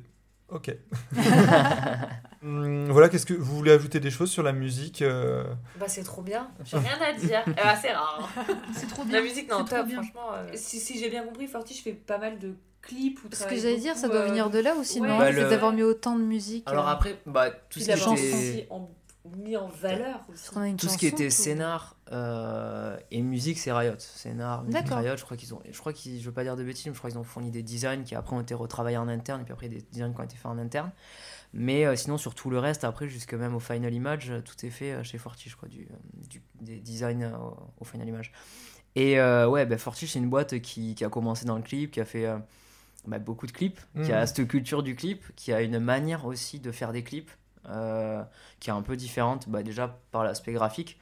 Ok. 0.51 0.75
Hum, 2.43 2.87
voilà, 2.91 3.09
qu'est-ce 3.09 3.27
que 3.27 3.35
vous 3.35 3.57
voulez 3.57 3.73
ajouter 3.73 4.01
des 4.01 4.11
choses 4.11 4.31
sur 4.31 4.43
la 4.43 4.53
musique 4.53 5.03
euh, 5.03 5.45
Bah 5.79 5.87
c'est 5.89 6.03
trop 6.05 6.23
bien. 6.23 6.49
J'ai 6.65 6.79
rien 6.79 6.99
à 7.07 7.13
dire. 7.13 7.43
Eh 7.47 7.51
ben, 7.53 7.77
c'est 7.81 7.93
rare. 7.93 8.29
C'est 8.75 8.87
trop 8.89 9.03
La 9.05 9.09
bien. 9.09 9.23
musique, 9.23 9.51
non, 9.51 9.59
C'est 9.59 9.65
trop 9.67 9.77
top, 9.77 9.87
bien. 9.87 10.03
franchement. 10.03 10.33
euh, 10.35 10.51
si 10.55 10.81
si 10.81 10.99
j'ai 10.99 11.11
bien 11.11 11.23
compris, 11.25 11.47
Fortiche 11.49 11.83
fait 11.83 11.93
pas 11.93 12.19
mal 12.19 12.39
de 12.39 12.55
clips 12.81 13.19
ou 13.25 13.29
Ce 13.35 13.45
que 13.45 13.57
j'allais 13.57 13.77
dire, 13.79 13.97
ça 13.97 14.09
doit 14.09 14.21
euh, 14.21 14.29
venir 14.29 14.49
de 14.51 14.59
là 14.61 14.75
aussi, 14.77 15.01
ouais. 15.01 15.09
non? 15.09 15.19
Bah, 15.19 15.31
le- 15.31 15.49
d'avoir 15.51 15.73
mis 15.73 15.83
autant 15.83 16.17
de 16.17 16.23
musique. 16.25 16.65
Alors 16.67 16.89
euh, 16.89 16.93
après, 16.93 17.19
bah, 17.27 17.51
tout 17.51 17.81
ce 17.81 17.85
qui 17.85 17.91
était. 17.91 18.69
mis 19.37 19.57
en 19.59 19.69
valeur 19.69 20.21
aussi. 20.33 20.77
tout 20.79 20.89
ce 20.89 20.97
qui 20.97 21.07
était 21.09 21.29
scénar 21.29 21.97
euh, 22.13 22.97
et 23.11 23.23
musique, 23.23 23.59
c'est 23.59 23.73
Riot. 23.73 23.95
Scénar, 23.99 24.63
musique, 24.63 24.83
D'accord. 24.83 24.99
Riot. 24.99 25.17
Je 25.17 25.25
crois 25.25 25.37
qu'ils 25.37 25.55
ont, 25.55 25.61
je 25.71 25.79
crois 25.79 25.93
qu'ils, 25.93 26.21
je 26.21 26.25
veux 26.27 26.33
pas 26.33 26.43
dire 26.45 26.57
de 26.57 26.65
bêtises, 26.65 26.87
mais 26.87 26.93
je 26.95 26.99
crois 26.99 27.11
qu'ils 27.11 27.19
ont 27.19 27.25
fourni 27.25 27.51
des 27.51 27.63
designs 27.63 28.03
qui 28.05 28.15
après 28.15 28.35
ont 28.37 28.41
été 28.41 28.55
retravaillés 28.55 28.97
en 28.97 29.09
interne 29.09 29.41
et 29.43 29.45
puis 29.45 29.53
après 29.53 29.69
des 29.69 29.83
designs 29.93 30.13
qui 30.15 30.21
ont 30.21 30.25
été 30.25 30.37
faits 30.37 30.47
en 30.47 30.59
interne. 30.59 30.91
Mais 31.53 31.87
euh, 31.87 31.97
sinon, 31.97 32.19
sur 32.19 32.35
tout 32.35 32.51
le 32.51 32.59
reste, 32.59 32.85
après, 32.85 33.09
jusque 33.09 33.35
même 33.35 33.55
au 33.55 33.61
Final 33.61 33.93
Image, 33.95 34.31
euh, 34.31 34.41
tout 34.41 34.67
est 34.67 34.71
fait 34.71 35.03
chez 35.05 35.19
Fortiche, 35.19 35.55
quoi, 35.57 35.69
du, 35.69 35.83
euh, 35.91 35.95
du- 36.29 36.43
des 36.61 36.79
designs 36.81 37.23
euh, 37.23 37.37
au, 37.37 37.57
au 37.81 37.85
Final 37.85 38.09
Image. 38.09 38.33
Et 38.97 39.19
euh, 39.21 39.49
ouais, 39.49 39.67
bah, 39.67 39.79
Fortiche, 39.79 40.13
c'est 40.13 40.19
une 40.19 40.31
boîte 40.31 40.61
qui, 40.61 40.95
qui 40.95 41.05
a 41.05 41.09
commencé 41.09 41.45
dans 41.47 41.57
le 41.57 41.63
clip, 41.63 41.91
qui 41.93 42.01
a 42.01 42.05
fait 42.05 42.27
euh, 42.27 42.39
bah, 43.07 43.19
beaucoup 43.19 43.47
de 43.47 43.53
clips, 43.53 43.81
qui 44.05 44.13
a 44.13 44.21
Mhm. 44.23 44.27
cette 44.27 44.49
culture 44.49 44.83
du 44.83 44.95
clip, 44.97 45.25
qui 45.37 45.53
a 45.53 45.63
une 45.63 45.79
manière 45.79 46.27
aussi 46.27 46.61
de 46.61 46.73
faire 46.73 46.93
des 46.93 47.03
clips. 47.05 47.31
Euh, 47.71 48.23
qui 48.61 48.71
est 48.71 48.73
un 48.73 48.83
peu 48.83 48.97
différente 48.97 49.49
bah, 49.49 49.63
déjà 49.63 49.99
par 50.11 50.25
l'aspect 50.25 50.53
graphique 50.53 50.99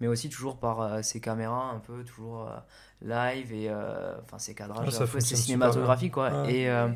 mais 0.00 0.06
aussi 0.06 0.28
toujours 0.28 0.58
par 0.58 0.80
euh, 0.80 1.02
ses 1.02 1.20
caméras 1.20 1.70
un 1.70 1.78
peu 1.78 2.04
toujours 2.04 2.48
euh, 2.48 2.56
live 3.02 3.52
et 3.52 3.68
euh, 3.68 4.14
enfin 4.22 4.38
ses 4.38 4.54
cadrages 4.54 4.86
Ah, 4.86 4.90
ça 4.90 4.96
un 4.96 5.00
peu 5.00 5.06
c'est 5.06 5.12
fonctionne 5.12 5.38
super 5.38 5.44
cinématographique 5.44 6.12
quoi 6.12 6.48
et 6.50 6.68
euh, 6.70 6.88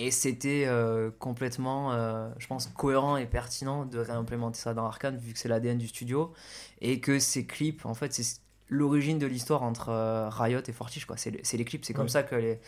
et 0.00 0.12
c'était 0.12 0.64
euh, 0.66 1.10
complètement 1.18 1.92
euh, 1.92 2.30
je 2.38 2.46
pense 2.46 2.66
cohérent 2.68 3.16
et 3.16 3.26
pertinent 3.26 3.84
de 3.84 3.98
réimplémenter 3.98 4.58
ça 4.58 4.72
dans 4.72 4.86
Arkane 4.86 5.16
vu 5.16 5.32
que 5.32 5.38
c'est 5.38 5.48
l'ADN 5.48 5.76
du 5.76 5.88
studio 5.88 6.32
et 6.80 7.00
que 7.00 7.18
ces 7.18 7.46
clips 7.46 7.84
en 7.84 7.94
fait 7.94 8.12
c'est 8.12 8.40
l'origine 8.68 9.18
de 9.18 9.26
l'histoire 9.26 9.62
entre 9.62 9.88
euh, 9.90 10.28
Riot 10.28 10.60
et 10.66 10.72
Fortiche 10.72 11.06
quoi 11.06 11.16
c'est 11.16 11.30
le- 11.30 11.40
c'est 11.42 11.56
les 11.56 11.64
clips 11.64 11.84
c'est 11.84 11.94
comme 11.94 12.04
Ouais. 12.04 12.08
ça 12.10 12.22
que 12.22 12.34
les- 12.34 12.60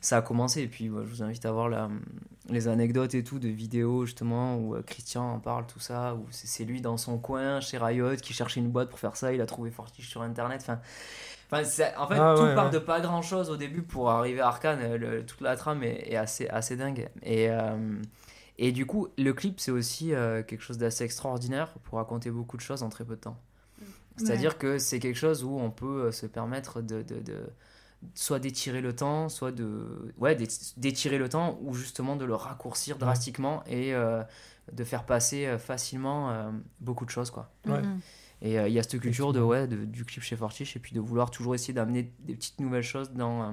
ça 0.00 0.16
a 0.16 0.22
commencé 0.22 0.62
et 0.62 0.66
puis 0.68 0.90
ouais, 0.90 1.02
je 1.04 1.10
vous 1.10 1.22
invite 1.22 1.44
à 1.46 1.52
voir 1.52 1.68
la, 1.68 1.88
les 2.48 2.66
anecdotes 2.68 3.14
et 3.14 3.22
tout 3.22 3.38
de 3.38 3.48
vidéos 3.48 4.04
justement 4.06 4.56
où 4.56 4.74
euh, 4.74 4.82
Christian 4.82 5.34
en 5.34 5.38
parle 5.38 5.66
tout 5.66 5.78
ça 5.80 6.14
où 6.14 6.26
c'est 6.30 6.46
c'est 6.48 6.64
lui 6.64 6.80
dans 6.80 6.96
son 6.96 7.18
coin 7.18 7.60
chez 7.60 7.78
Riot 7.78 8.16
qui 8.16 8.32
cherchait 8.32 8.60
une 8.60 8.70
boîte 8.70 8.88
pour 8.90 8.98
faire 8.98 9.16
ça 9.16 9.32
il 9.32 9.40
a 9.40 9.46
trouvé 9.46 9.70
Fortiche 9.70 10.08
sur 10.08 10.22
internet 10.22 10.60
enfin 10.62 10.80
Enfin, 11.54 11.64
c'est- 11.64 11.94
en 11.98 12.06
fait, 12.08 12.16
Ah 12.18 12.32
tout 12.34 12.44
ouais, 12.44 12.54
part 12.54 12.70
de 12.70 12.78
pas 12.78 13.00
grand 13.02 13.20
chose 13.20 13.50
au 13.50 13.58
début 13.58 13.82
pour 13.82 14.08
arriver 14.10 14.40
à 14.40 14.46
Arkane. 14.48 14.94
le- 14.96 15.22
toute 15.26 15.42
la 15.42 15.54
trame 15.54 15.82
est, 15.82 16.10
est 16.10 16.16
assez, 16.16 16.48
assez 16.48 16.76
dingue. 16.78 17.10
Et, 17.22 17.50
euh, 17.50 18.00
et 18.56 18.72
du 18.72 18.86
coup, 18.86 19.08
le 19.18 19.34
clip, 19.34 19.60
c'est 19.60 19.70
aussi 19.70 20.14
euh, 20.14 20.42
quelque 20.42 20.62
chose 20.62 20.78
d'assez 20.78 21.04
extraordinaire 21.04 21.74
pour 21.84 21.98
raconter 21.98 22.30
beaucoup 22.30 22.56
de 22.56 22.62
choses 22.62 22.82
en 22.82 22.88
très 22.88 23.04
peu 23.04 23.16
de 23.16 23.20
temps. 23.20 23.36
C'est-à-dire 24.16 24.58
que 24.58 24.78
c'est 24.78 24.98
quelque 25.00 25.18
chose 25.18 25.42
où 25.44 25.58
on 25.58 25.70
peut 25.70 26.04
euh, 26.06 26.12
se 26.12 26.26
permettre 26.26 26.80
de, 26.82 27.02
de, 27.02 27.20
de- 27.20 27.46
soit 28.14 28.38
d'étirer 28.40 28.80
le 28.80 28.94
temps, 28.94 29.28
soit 29.28 29.52
de 29.52 30.12
ouais 30.18 30.34
d'é- 30.34 30.48
d'étirer 30.76 31.18
le 31.18 31.28
temps 31.28 31.58
ou 31.62 31.72
justement 31.74 32.16
de 32.16 32.24
le 32.24 32.34
raccourcir 32.34 32.98
drastiquement 32.98 33.62
et 33.66 33.94
euh, 33.94 34.22
de 34.72 34.84
faire 34.84 35.04
passer 35.06 35.46
euh, 35.46 35.58
facilement 35.58 36.30
euh, 36.30 36.50
beaucoup 36.80 37.04
de 37.04 37.10
choses 37.10 37.30
quoi. 37.30 37.50
Ouais. 37.66 37.80
Mhm. 37.82 38.00
Et 38.44 38.58
euh, 38.58 38.66
il 38.68 38.74
y 38.74 38.78
a 38.80 38.82
cette 38.82 39.00
culture 39.00 39.32
de 39.32 39.40
ouais 39.40 39.68
de- 39.68 39.84
du 39.84 40.04
clip 40.04 40.22
chez 40.22 40.34
Fortiche 40.36 40.76
et 40.76 40.80
puis 40.80 40.94
de 40.94 41.00
vouloir 41.00 41.30
toujours 41.30 41.54
essayer 41.54 41.72
d'amener 41.74 42.12
des 42.20 42.34
petites 42.34 42.60
nouvelles 42.60 42.82
choses 42.82 43.12
dans 43.12 43.44
euh, 43.44 43.52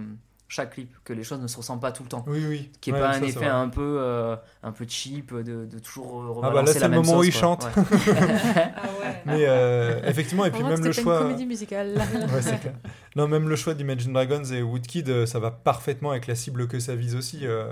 chaque 0.49 0.71
clip 0.71 0.91
que 1.05 1.13
les 1.13 1.23
choses 1.23 1.39
ne 1.39 1.47
se 1.47 1.55
ressemblent 1.55 1.79
pas 1.79 1.91
tout 1.93 2.03
le 2.03 2.09
temps. 2.09 2.25
Oui, 2.27 2.43
oui. 2.49 2.71
Qui 2.81 2.89
est 2.89 2.93
Ouais, 2.93 2.99
pas 2.99 3.13
ça, 3.13 3.19
un 3.19 3.21
c'est 3.21 3.27
effet 3.29 3.45
un 3.45 3.69
peu 3.69 3.99
un 4.01 4.35
peu 4.35 4.41
un 4.63 4.71
peu 4.73 4.85
cheap 4.87 5.33
de, 5.33 5.65
de 5.65 5.79
toujours 5.79 6.21
euh, 6.21 6.25
Ah 6.29 6.33
bah 6.33 6.41
là, 6.41 6.47
rebalancer 6.49 6.79
c'est 6.79 6.87
le 6.89 6.95
moment 6.95 7.13
où 7.17 7.23
sauce, 7.23 7.27
il 7.27 7.31
quoi. 7.31 7.39
chante. 7.41 7.63
Ouais. 7.63 7.83
Ah 8.75 8.87
ouais. 8.99 9.21
Mais 9.25 9.45
euh, 9.47 10.01
effectivement, 10.05 10.43
et 10.45 10.51
puis 10.51 10.63
même 10.63 10.83
le 10.83 10.91
choix. 10.91 11.17
une 11.17 11.23
comédie 11.27 11.45
musicale. 11.45 11.95
Ouais, 12.33 12.41
c'est 12.41 12.59
clair. 12.59 12.73
Non, 13.15 13.27
même 13.27 13.47
le 13.47 13.55
choix 13.55 13.73
d'Imagine 13.75 14.11
Dragons 14.13 14.43
et 14.45 14.61
Woodkid, 14.61 15.07
euh, 15.09 15.25
ça 15.25 15.39
va 15.39 15.51
parfaitement 15.51 16.11
avec 16.11 16.27
la 16.27 16.35
cible 16.35 16.67
que 16.67 16.79
ça 16.79 16.95
vise 16.95 17.15
aussi. 17.15 17.45
euh. 17.45 17.71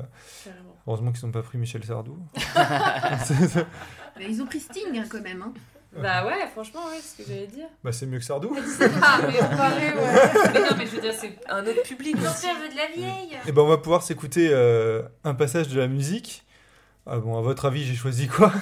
Heureusement 0.88 1.11
qu'ils 1.11 1.25
n'ont 1.25 1.32
pas 1.34 1.41
pris 1.41 1.57
Michel 1.57 1.84
Sardou. 1.84 2.17
Mais 4.17 4.25
ils 4.30 4.41
ont 4.41 4.45
pris 4.45 4.59
Sting 4.59 4.97
hein, 4.97 5.03
quand 5.09 5.21
même. 5.21 5.41
Hein. 5.41 5.53
Bah 5.95 6.25
ouais, 6.25 6.47
franchement, 6.51 6.81
ouais, 6.88 6.99
c'est 7.01 7.23
ce 7.23 7.23
que 7.23 7.33
j'allais 7.33 7.47
dire. 7.47 7.67
bah, 7.83 7.91
c'est 7.91 8.05
mieux 8.05 8.19
que 8.19 8.25
Sardou. 8.25 8.55
Ah, 9.01 9.19
mais 9.25 9.39
pareil, 9.39 9.93
ouais. 9.95 10.51
mais 10.53 10.59
non, 10.59 10.75
mais 10.77 10.85
je 10.85 10.95
veux 10.95 11.01
dire, 11.01 11.13
c'est 11.17 11.39
un 11.49 11.65
autre 11.65 11.81
public 11.83 12.15
veut 12.15 12.23
de 12.23 12.75
la 12.75 12.88
vieille. 12.95 13.38
Et 13.47 13.51
ben, 13.51 13.61
on 13.61 13.67
va 13.67 13.77
pouvoir 13.77 14.03
s'écouter 14.03 14.49
euh, 14.51 15.01
un 15.23 15.33
passage 15.33 15.69
de 15.69 15.79
la 15.79 15.88
musique. 15.88 16.43
Ah 17.05 17.17
bon, 17.19 17.38
à 17.38 17.41
votre 17.41 17.65
avis, 17.65 17.85
j'ai 17.85 17.95
choisi 17.95 18.27
quoi? 18.27 18.51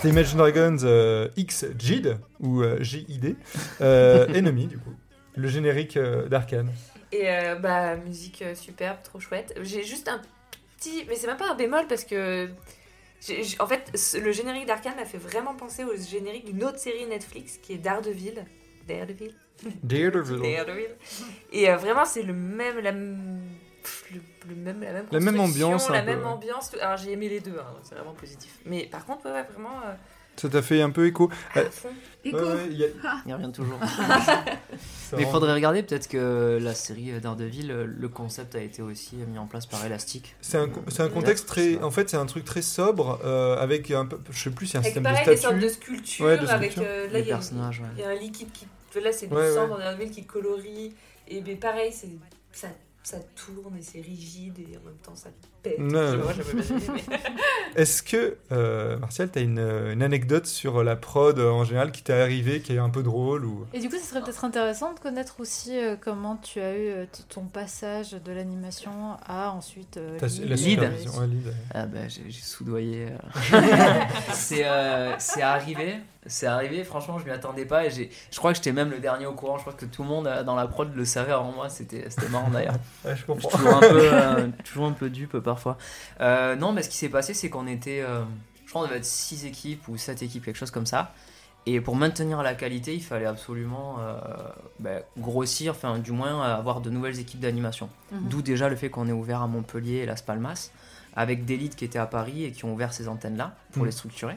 C'était 0.00 0.14
Imagine 0.14 0.38
Dragons 0.38 0.78
euh, 0.84 1.28
X 1.36 1.66
JID, 1.78 2.16
ou 2.40 2.62
euh, 2.62 2.78
J-I-D, 2.80 3.36
euh, 3.82 4.26
Enemy, 4.34 4.66
du 4.66 4.78
coup. 4.78 4.94
Le 5.36 5.46
générique 5.46 5.98
euh, 5.98 6.26
d'Arkane. 6.26 6.72
Et 7.12 7.28
euh, 7.28 7.56
bah, 7.56 7.96
musique 7.96 8.40
euh, 8.40 8.54
superbe, 8.54 8.96
trop 9.02 9.20
chouette. 9.20 9.52
J'ai 9.60 9.82
juste 9.82 10.08
un 10.08 10.22
petit. 10.78 11.04
Mais 11.06 11.16
c'est 11.16 11.26
même 11.26 11.36
pas 11.36 11.50
un 11.50 11.54
bémol 11.54 11.86
parce 11.86 12.04
que. 12.04 12.48
en 13.58 13.66
fait, 13.66 13.92
le 14.22 14.32
générique 14.32 14.64
d'Arkane 14.64 14.96
m'a 14.96 15.04
fait 15.04 15.18
vraiment 15.18 15.54
penser 15.54 15.84
au 15.84 15.94
générique 15.94 16.46
d'une 16.46 16.64
autre 16.64 16.78
série 16.78 17.04
Netflix 17.04 17.58
qui 17.58 17.74
est 17.74 17.78
Daredevil. 17.78 18.46
Daredevil? 18.88 19.34
Daredevil. 19.82 20.40
Daredevil. 20.56 20.96
Et 21.52 21.68
euh, 21.68 21.76
vraiment, 21.76 22.06
c'est 22.06 22.22
le 22.22 22.32
même. 22.32 22.78
La, 22.78 22.92
le, 24.12 24.20
le 24.48 24.54
même, 24.54 24.80
la 24.82 24.92
même, 24.92 25.06
La 25.10 25.20
même 25.20 25.36
construction, 25.36 25.66
ambiance, 25.68 25.90
La 25.90 26.02
même 26.02 26.24
ambiance. 26.26 26.70
tout- 26.70 26.78
Alors 26.80 26.96
j'ai 26.96 27.12
aimé 27.12 27.28
les 27.28 27.40
deux, 27.40 27.56
hein, 27.58 27.74
c'est 27.82 27.94
vraiment 27.94 28.14
positif. 28.14 28.58
Mais 28.66 28.86
par 28.86 29.04
contre, 29.04 29.24
ouais, 29.30 29.42
vraiment. 29.44 29.76
euh, 29.86 29.94
Ça 30.36 30.48
t'a 30.48 30.62
fait 30.62 30.80
un 30.80 30.90
peu 30.90 31.06
écho. 31.06 31.28
à 31.54 31.58
Euh, 31.60 31.70
fond. 31.70 31.88
Écho. 32.24 32.36
ouais, 32.38 32.42
ouais, 32.44 32.66
il 32.70 32.78
y 32.78 32.84
a- 32.84 32.88
Il 33.26 33.34
revient 33.34 33.52
toujours. 33.52 33.78
Mais 35.16 35.22
il 35.22 35.26
faudrait 35.26 35.52
regarder 35.52 35.82
peut-être 35.82 36.08
que 36.08 36.58
la 36.62 36.74
série 36.74 37.18
Daredevil, 37.20 37.70
euh, 37.70 37.84
le 37.86 38.08
concept 38.08 38.54
a 38.54 38.60
été 38.60 38.80
aussi 38.80 39.16
mis 39.16 39.38
en 39.38 39.46
place 39.46 39.66
par 39.66 39.84
Elastic. 39.84 40.36
C'est 40.40 40.56
un, 40.58 40.68
un 40.98 41.08
contexte 41.08 41.46
très. 41.48 41.82
En 41.82 41.90
fait, 41.90 42.08
c'est 42.08 42.16
un 42.16 42.26
truc 42.26 42.44
très 42.44 42.62
sobre, 42.62 43.20
euh, 43.24 43.56
avec 43.58 43.90
un 43.90 44.06
peu. 44.06 44.18
Je 44.30 44.38
sais 44.44 44.50
plus, 44.50 44.66
c'est 44.66 44.78
un 44.78 44.80
Avec 44.80 44.92
système 44.94 45.02
pareil, 45.02 45.26
de 45.26 45.30
des 45.32 45.36
sortes 45.36 45.54
statues. 45.56 45.66
de 45.66 45.72
sculptures, 45.72 46.24
Ouais, 46.26 46.38
de 46.38 46.46
avec 46.46 46.72
sculptures. 46.72 46.92
euh, 46.94 47.06
là, 47.06 47.12
Les 47.12 47.20
il 47.20 47.26
y 47.26 47.32
a- 47.32 47.34
personnages, 47.34 47.80
ouais. 47.80 47.86
Il 47.96 48.00
y 48.00 48.04
a 48.04 48.08
un 48.10 48.14
liquide 48.14 48.52
qui. 48.52 48.66
Là, 49.02 49.12
c'est 49.12 49.26
du 49.28 49.34
Ouais, 49.34 49.52
sang 49.52 49.62
ouais. 49.64 49.68
dans 49.68 49.78
Daredevil 49.78 50.10
qui 50.10 50.24
colorie. 50.24 50.94
Et 51.28 51.40
ben, 51.42 51.56
pareil, 51.58 51.92
c'est 51.92 52.08
ça, 52.52 52.68
ça 53.02 53.18
tourne 53.20 53.76
et 53.76 53.82
c'est 53.82 54.00
rigide 54.00 54.58
et 54.58 54.76
en 54.76 54.82
même 54.82 54.98
temps 55.02 55.16
ça 55.16 55.30
pète. 55.62 55.78
Mais- 55.78 56.00
Est-ce 57.76 58.02
que, 58.02 58.36
euh, 58.52 58.98
Martial, 58.98 59.30
tu 59.30 59.38
as 59.38 59.42
une, 59.42 59.58
une 59.60 60.02
anecdote 60.02 60.46
sur 60.46 60.82
la 60.82 60.96
prod 60.96 61.38
euh, 61.38 61.50
en 61.50 61.64
général 61.64 61.92
qui 61.92 62.02
t'est 62.02 62.12
arrivée, 62.20 62.60
qui 62.60 62.74
est 62.74 62.78
un 62.78 62.90
peu 62.90 63.02
drôle 63.02 63.44
ou... 63.44 63.66
Et 63.72 63.78
du 63.80 63.88
coup, 63.88 63.96
ce 63.96 64.04
serait 64.06 64.20
peut-être 64.22 64.44
intéressant 64.44 64.92
de 64.92 64.98
connaître 64.98 65.36
aussi 65.38 65.78
euh, 65.78 65.94
comment 66.00 66.36
tu 66.36 66.60
as 66.60 66.74
eu 66.76 66.88
euh, 66.88 67.04
ton 67.28 67.42
passage 67.42 68.12
de 68.12 68.32
l'animation 68.32 68.90
à 69.26 69.50
ensuite 69.52 69.96
euh, 69.98 70.18
lead, 70.20 70.48
la 70.48 70.54
euh, 70.54 70.56
supervision, 70.56 71.12
ouais, 71.20 71.26
lead. 71.26 71.54
Ah 71.72 71.86
bah 71.86 72.08
j'ai 72.08 72.22
j'ai 72.28 72.40
soudoyé. 72.42 73.06
euh. 73.52 73.60
c'est 74.32 74.66
euh, 74.66 75.14
c'est 75.18 75.42
arrivé, 75.42 75.96
c'est 76.26 76.46
arrivé. 76.46 76.82
Franchement, 76.84 77.18
je 77.18 77.24
m'y 77.24 77.30
attendais 77.30 77.64
pas 77.64 77.86
et 77.86 77.90
j'ai. 77.90 78.10
Je 78.30 78.38
crois 78.38 78.50
que 78.52 78.56
j'étais 78.56 78.72
même 78.72 78.90
le 78.90 78.98
dernier 78.98 79.26
au 79.26 79.32
courant. 79.34 79.56
Je 79.56 79.62
crois 79.62 79.72
que 79.74 79.84
tout 79.86 80.02
le 80.02 80.08
monde 80.08 80.26
euh, 80.26 80.42
dans 80.42 80.56
la 80.56 80.66
prod 80.66 80.90
le 80.94 81.04
savait 81.04 81.32
avant 81.32 81.52
moi. 81.52 81.68
C'était 81.68 82.06
c'était 82.10 82.28
marrant 82.28 82.50
d'ailleurs. 82.50 82.74
Ouais, 83.04 83.10
je 83.12 83.14
Je 83.14 83.16
suis 83.18 83.26
comprends. 83.26 83.48
toujours 83.56 83.74
un 83.76 83.80
peu, 83.80 84.00
euh, 84.12 84.48
toujours 84.64 84.86
un 84.86 84.92
peu 84.92 85.08
dupe 85.10 85.38
parfois. 85.54 85.76
Euh, 86.20 86.54
non, 86.56 86.72
mais 86.72 86.82
ce 86.82 86.88
qui 86.88 86.96
s'est 86.96 87.08
passé, 87.08 87.34
c'est 87.34 87.50
qu'on 87.50 87.66
était, 87.66 88.00
euh, 88.00 88.22
je 88.64 88.70
crois, 88.70 88.82
on 88.82 88.84
devait 88.86 88.98
être 88.98 89.04
6 89.04 89.44
équipes 89.46 89.88
ou 89.88 89.96
7 89.96 90.22
équipes, 90.22 90.44
quelque 90.44 90.56
chose 90.56 90.70
comme 90.70 90.86
ça. 90.86 91.12
Et 91.66 91.80
pour 91.80 91.94
maintenir 91.96 92.42
la 92.42 92.54
qualité, 92.54 92.94
il 92.94 93.02
fallait 93.02 93.26
absolument 93.26 93.96
euh, 94.00 94.18
bah, 94.78 95.00
grossir, 95.18 95.72
enfin, 95.72 95.98
du 95.98 96.12
moins 96.12 96.40
avoir 96.42 96.80
de 96.80 96.88
nouvelles 96.88 97.18
équipes 97.18 97.40
d'animation. 97.40 97.88
Mhm. 98.12 98.28
D'où 98.28 98.42
déjà 98.42 98.68
le 98.68 98.76
fait 98.76 98.88
qu'on 98.90 99.08
est 99.08 99.12
ouvert 99.12 99.42
à 99.42 99.46
Montpellier 99.46 99.96
et 99.98 100.06
Las 100.06 100.22
Palmas, 100.22 100.70
avec 101.14 101.44
des 101.44 101.56
leads 101.58 101.76
qui 101.76 101.84
étaient 101.84 101.98
à 101.98 102.06
Paris 102.06 102.44
et 102.44 102.52
qui 102.52 102.64
ont 102.64 102.72
ouvert 102.72 102.92
ces 102.94 103.08
antennes-là 103.08 103.54
pour 103.72 103.82
Mhm. 103.82 103.86
les 103.86 103.92
structurer. 103.92 104.36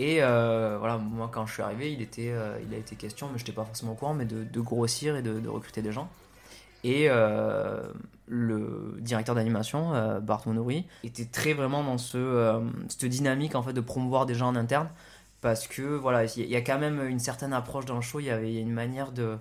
Et 0.00 0.18
euh, 0.22 0.76
voilà, 0.78 0.96
moi 0.96 1.28
quand 1.32 1.44
je 1.46 1.52
suis 1.54 1.62
arrivé, 1.62 1.92
il, 1.92 2.00
était, 2.02 2.30
euh, 2.30 2.56
il 2.66 2.72
a 2.74 2.78
été 2.78 2.94
question, 2.96 3.26
mais 3.32 3.38
je 3.38 3.42
n'étais 3.44 3.52
pas 3.52 3.64
forcément 3.64 3.92
au 3.92 3.96
courant, 3.96 4.14
mais 4.14 4.24
de, 4.26 4.44
de 4.44 4.60
grossir 4.60 5.16
et 5.16 5.22
de, 5.22 5.38
de 5.40 5.48
recruter 5.48 5.82
des 5.82 5.92
gens. 5.92 6.08
Et 6.88 7.10
euh, 7.10 7.82
le 8.26 8.96
directeur 9.00 9.34
d'animation, 9.34 9.94
euh, 9.94 10.20
Bart 10.20 10.42
Monouri, 10.46 10.86
était 11.04 11.26
très 11.26 11.52
vraiment 11.52 11.84
dans 11.84 11.98
ce, 11.98 12.16
euh, 12.16 12.60
cette 12.88 13.04
dynamique 13.04 13.54
en 13.54 13.62
fait, 13.62 13.74
de 13.74 13.82
promouvoir 13.82 14.24
des 14.24 14.34
gens 14.34 14.48
en 14.48 14.56
interne. 14.56 14.88
Parce 15.42 15.68
que 15.68 15.82
voilà, 15.82 16.24
il 16.24 16.48
y 16.48 16.56
a 16.56 16.62
quand 16.62 16.78
même 16.78 17.06
une 17.06 17.18
certaine 17.18 17.52
approche 17.52 17.84
dans 17.84 17.96
le 17.96 18.00
show, 18.00 18.20
il 18.20 18.26
y 18.26 18.30
avait 18.30 18.54
une 18.54 18.72
manière 18.72 19.12
de, 19.12 19.36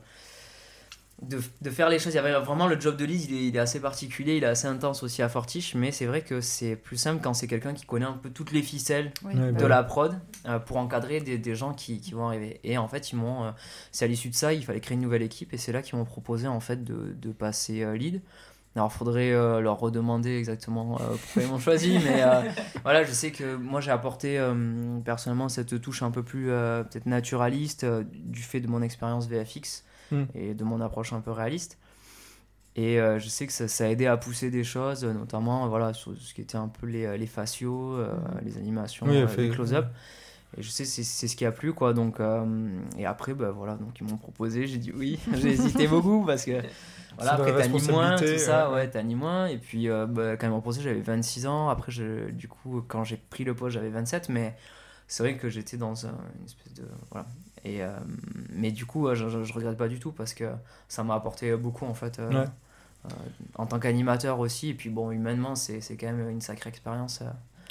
de, 1.22 1.39
de 1.61 1.70
faire 1.70 1.89
les 1.89 1.99
choses. 1.99 2.13
Il 2.13 2.18
y 2.18 2.20
avait 2.20 2.34
vraiment 2.39 2.68
le 2.68 2.80
job 2.80 2.95
de 2.95 3.05
lead, 3.05 3.22
il 3.30 3.36
est, 3.36 3.47
il 3.47 3.55
est 3.55 3.59
assez 3.59 3.80
particulier, 3.80 4.38
il 4.38 4.43
est 4.43 4.47
assez 4.47 4.68
intense 4.68 5.03
aussi 5.03 5.22
à 5.22 5.30
Fortiche, 5.30 5.76
mais 5.76 5.91
c'est 5.91 6.05
vrai 6.05 6.22
que 6.22 6.41
c'est 6.41 6.76
plus 6.76 6.97
simple 6.97 7.22
quand 7.24 7.34
c'est 7.34 7.47
quelqu'un 7.47 7.74
qui 7.74 7.86
connaît 7.86 8.05
un 8.05 8.13
peu 8.13 8.30
toutes 8.30 8.51
les 8.51 8.61
ficelles 8.61 9.11
Oui. 9.26 9.34
De 9.36 9.51
bah, 9.51 9.68
la 9.68 9.84
prod 9.84 10.20
euh, 10.45 10.59
pour 10.59 10.78
encadrer 10.78 11.20
des, 11.22 11.38
des 11.38 11.55
gens 11.55 11.74
qui, 11.74 11.99
qui 11.99 12.11
vont 12.13 12.28
arriver. 12.28 12.59
Et 12.63 12.78
en 12.78 12.88
fait, 12.88 13.11
ils 13.11 13.15
m'ont, 13.15 13.45
euh, 13.45 13.51
c'est 13.91 14.05
à 14.05 14.07
l'issue 14.07 14.30
de 14.30 14.36
ça, 14.36 14.53
il 14.53 14.63
fallait 14.63 14.80
créer 14.80 14.95
une 14.95 15.01
nouvelle 15.01 15.24
équipe 15.24 15.53
et 15.53 15.57
c'est 15.57 15.72
là 15.72 15.82
qu'ils 15.82 15.97
m'ont 15.97 16.05
proposé 16.05 16.47
en 16.47 16.59
fait 16.59 16.84
de, 16.84 17.15
de 17.20 17.32
passer 17.32 17.84
euh, 17.84 17.95
lead. 17.97 18.22
Alors, 18.76 18.91
il 18.93 18.97
faudrait 18.97 19.32
euh, 19.32 19.59
leur 19.59 19.80
redemander 19.80 20.38
exactement 20.38 20.99
euh, 21.01 21.15
pourquoi 21.20 21.41
ils 21.41 21.47
m'ont 21.47 21.57
choisi, 21.57 21.97
mais 22.05 22.22
euh, 22.22 22.41
voilà, 22.84 23.03
je 23.03 23.11
sais 23.11 23.32
que 23.32 23.55
moi 23.55 23.82
j'ai 23.82 23.89
apporté 23.89 24.38
euh, 24.38 24.99
personnellement 25.03 25.49
cette 25.49 25.82
touche 25.82 26.03
un 26.03 26.11
peu 26.11 26.22
plus 26.22 26.51
euh, 26.51 26.83
peut-être 26.83 27.08
naturaliste 27.08 27.86
euh, 27.86 28.04
du 28.13 28.43
fait 28.43 28.59
de 28.59 28.67
mon 28.67 28.83
expérience 28.83 29.28
VFX 29.28 29.83
Mm. 30.12 30.24
et 30.36 30.54
de 30.54 30.63
mon 30.63 30.82
approche 30.82 31.13
un 31.13 31.21
peu 31.21 31.32
réaliste. 31.32 31.78
Et 32.75 33.00
euh, 33.00 33.17
je 33.17 33.28
sais 33.28 33.47
que 33.47 33.54
ça, 33.54 33.67
ça 33.67 33.86
a 33.86 33.88
aidé 33.88 34.05
à 34.05 34.17
pousser 34.17 34.51
des 34.51 34.63
choses, 34.63 35.04
notamment 35.04 35.67
voilà, 35.67 35.93
sur 35.93 36.16
ce 36.16 36.34
qui 36.34 36.42
était 36.42 36.58
un 36.58 36.67
peu 36.67 36.86
les, 36.86 37.17
les 37.17 37.25
faciaux, 37.25 37.96
euh, 37.96 38.13
les 38.43 38.58
animations, 38.58 39.08
Oui, 39.08 39.16
elle 39.16 39.24
euh, 39.24 39.28
fait- 39.28 39.43
les 39.43 39.50
close-up. 39.50 39.88
Et 40.58 40.62
je 40.63 40.70
sais 40.70 40.86
c'est 40.86 41.04
c'est 41.04 41.28
ce 41.28 41.36
qui 41.36 41.46
a 41.46 41.51
plu 41.51 41.74
quoi 41.74 41.93
donc 41.93 42.21
euh, 42.21 42.70
et 42.97 43.05
après 43.05 43.34
bah 43.34 43.51
voilà 43.51 43.75
donc 43.75 44.00
ils 44.00 44.08
m'ont 44.08 44.16
proposé 44.16 44.66
j'ai 44.66 44.78
dit 44.78 44.93
oui 44.96 45.20
j'ai 45.34 45.50
hésité 45.50 45.88
beaucoup 45.89 46.24
parce 46.25 46.46
que 46.46 46.62
voilà 47.17 47.36
C'est 47.36 47.42
après 47.42 47.58
t'animes 47.58 47.92
moins 47.92 48.16
tout 48.16 48.38
ça 48.38 48.71
ouais. 48.71 48.89
t'animes 48.89 49.17
moins 49.20 49.47
et 49.47 49.58
puis 49.58 49.89
euh, 49.89 50.05
bah, 50.08 50.38
quand 50.38 50.47
ils 50.47 50.50
m'ont 50.50 50.62
proposé 50.62 50.82
j'avais 50.82 51.01
26 51.01 51.47
ans 51.47 51.67
après 51.67 51.92
je, 51.92 52.29
du 52.32 52.47
coup 52.47 52.82
quand 52.88 53.04
j'ai 53.04 53.17
pris 53.17 53.43
le 53.43 53.55
poste 53.55 53.74
j'avais 53.74 53.89
27 53.89 54.29
mais 54.29 54.55
c'est 55.05 55.21
vrai 55.21 55.36
que 55.36 55.50
j'étais 55.50 55.75
dans 55.75 56.05
un- 56.05 56.16
une 56.39 56.46
espèce 56.46 56.74
de 56.75 56.84
voilà 57.12 57.28
et 57.75 57.83
euh, 57.83 57.89
mais 58.49 58.71
du 58.71 58.85
coup 58.85 59.13
je, 59.15 59.29
je, 59.29 59.43
je 59.43 59.53
regrette 59.53 59.77
pas 59.77 59.87
du 59.87 59.99
tout 59.99 60.11
parce 60.11 60.33
que 60.33 60.45
ça 60.87 61.03
m'a 61.03 61.15
apporté 61.15 61.55
beaucoup 61.57 61.85
en 61.85 61.93
fait 61.93 62.19
euh, 62.19 62.31
Ouais. 62.31 62.47
euh, 63.05 63.09
en 63.55 63.67
tant 63.67 63.79
qu'animateur 63.79 64.39
aussi. 64.39 64.69
Et 64.69 64.73
puis 64.75 64.89
bon, 64.89 65.11
humainement, 65.11 65.55
c'est 65.55 65.81
c'est 65.81 65.97
quand 65.97 66.07
même 66.07 66.29
une 66.29 66.41
sacrée 66.41 66.69
expérience. 66.69 67.23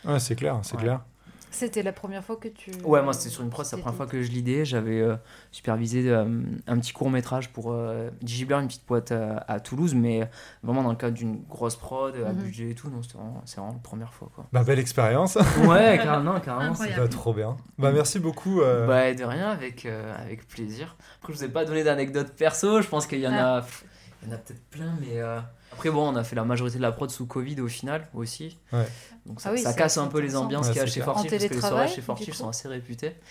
Ouais, 0.05 0.19
c'est 0.21 0.37
clair, 0.37 0.61
c'est 0.63 0.77
Ouais. 0.77 0.79
clair. 0.79 1.05
C'était 1.51 1.83
la 1.83 1.93
première 1.93 2.23
fois 2.23 2.37
que 2.37 2.49
tu. 2.49 2.71
Ouais, 2.85 3.01
moi 3.03 3.15
c'était 3.15 3.31
sur 3.31 3.43
une 3.43 3.49
prod, 3.49 3.65
c'est 3.65 3.77
la 3.77 3.83
première 3.83 3.97
fois 3.97 4.07
que 4.07 4.21
je 4.23 4.31
lidais. 4.31 4.67
J'avais 4.67 5.01
euh, 5.01 5.17
supervisé 5.51 6.11
euh, 6.11 6.43
un 6.67 6.79
petit 6.79 6.93
court 6.93 7.09
métrage 7.09 7.49
pour 7.51 7.73
euh, 7.73 8.11
Digiblur, 8.21 8.59
une 8.59 8.67
petite 8.67 8.87
boîte 8.87 9.13
euh, 9.13 9.37
à 9.49 9.59
Toulouse, 9.61 9.95
mais 9.95 10.29
vraiment 10.63 10.83
dans 10.83 10.91
le 10.91 10.97
cadre 10.97 11.15
d'une 11.17 11.43
grosse 11.49 11.77
prod, 11.77 12.15
à 12.17 12.33
Mhm. 12.33 12.43
budget 12.43 12.71
et 12.71 12.75
tout. 12.75 12.91
Donc 12.91 13.05
c'est 13.07 13.15
vraiment, 13.17 13.41
c'est 13.47 13.57
vraiment 13.59 13.73
la 13.73 13.79
première 13.79 14.13
fois. 14.13 14.29
Quoi. 14.35 14.45
Bah, 14.53 14.65
belle 14.65 14.79
expérience. 14.79 15.37
Ouais, 15.67 15.99
carrément, 16.03 16.39
carrément. 16.41 16.75
Ça 16.75 16.87
va 16.89 17.09
trop 17.09 17.33
bien. 17.33 17.57
Bah, 17.79 17.91
merci 17.91 18.19
beaucoup. 18.19 18.61
euh, 18.61 18.87
Bah, 18.87 19.15
de 19.15 19.25
rien, 19.25 19.49
avec, 19.49 19.87
euh, 19.87 20.15
avec 20.23 20.47
plaisir. 20.49 20.97
Après, 21.21 21.33
je 21.33 21.39
vous 21.39 21.45
ai 21.45 21.49
pas 21.49 21.65
donné 21.65 21.85
d'anecdotes 21.85 22.33
perso, 22.37 22.83
je 22.83 22.89
pense 22.89 23.07
qu'il 23.07 23.21
y 23.21 23.27
en 23.27 23.33
a, 23.33 23.59
Ah. 23.59 23.61
pff, 23.63 23.85
il 24.27 24.31
y 24.31 24.35
en 24.35 24.37
a 24.37 24.39
peut-être 24.39 24.65
plein, 24.71 24.95
mais 25.01 25.21
euh, 25.21 25.41
après, 25.73 25.91
bon, 25.91 26.13
on 26.13 26.17
a 26.17 26.25
fait 26.25 26.37
la 26.37 26.45
majorité 26.45 26.79
de 26.79 26.83
la 26.83 26.93
prod 26.93 27.11
sous 27.11 27.27
Covid 27.27 27.61
au 27.61 27.69
final 27.69 28.09
aussi. 28.15 28.59
Ouais. 28.73 28.87
Donc 29.25 29.41
ça, 29.41 29.51
Ah 29.51 29.53
oui, 29.53 29.61
ça 29.61 29.73
casse 29.73 29.99
un 29.99 30.07
peu 30.07 30.21
les 30.21 30.37
ambiances 30.37 30.67
Ouais, 30.67 30.73
qu'il 30.73 30.81
y 30.81 30.85
a 30.85 30.87
chez 30.87 31.03
En 31.03 31.15
parce 31.15 31.27
que 31.27 31.35
les 31.35 31.61
soirées 31.61 31.89
chez 31.89 32.03
coup 32.03 32.33
sont 32.33 32.49
assez 32.49 32.69
réputées. 32.69 33.17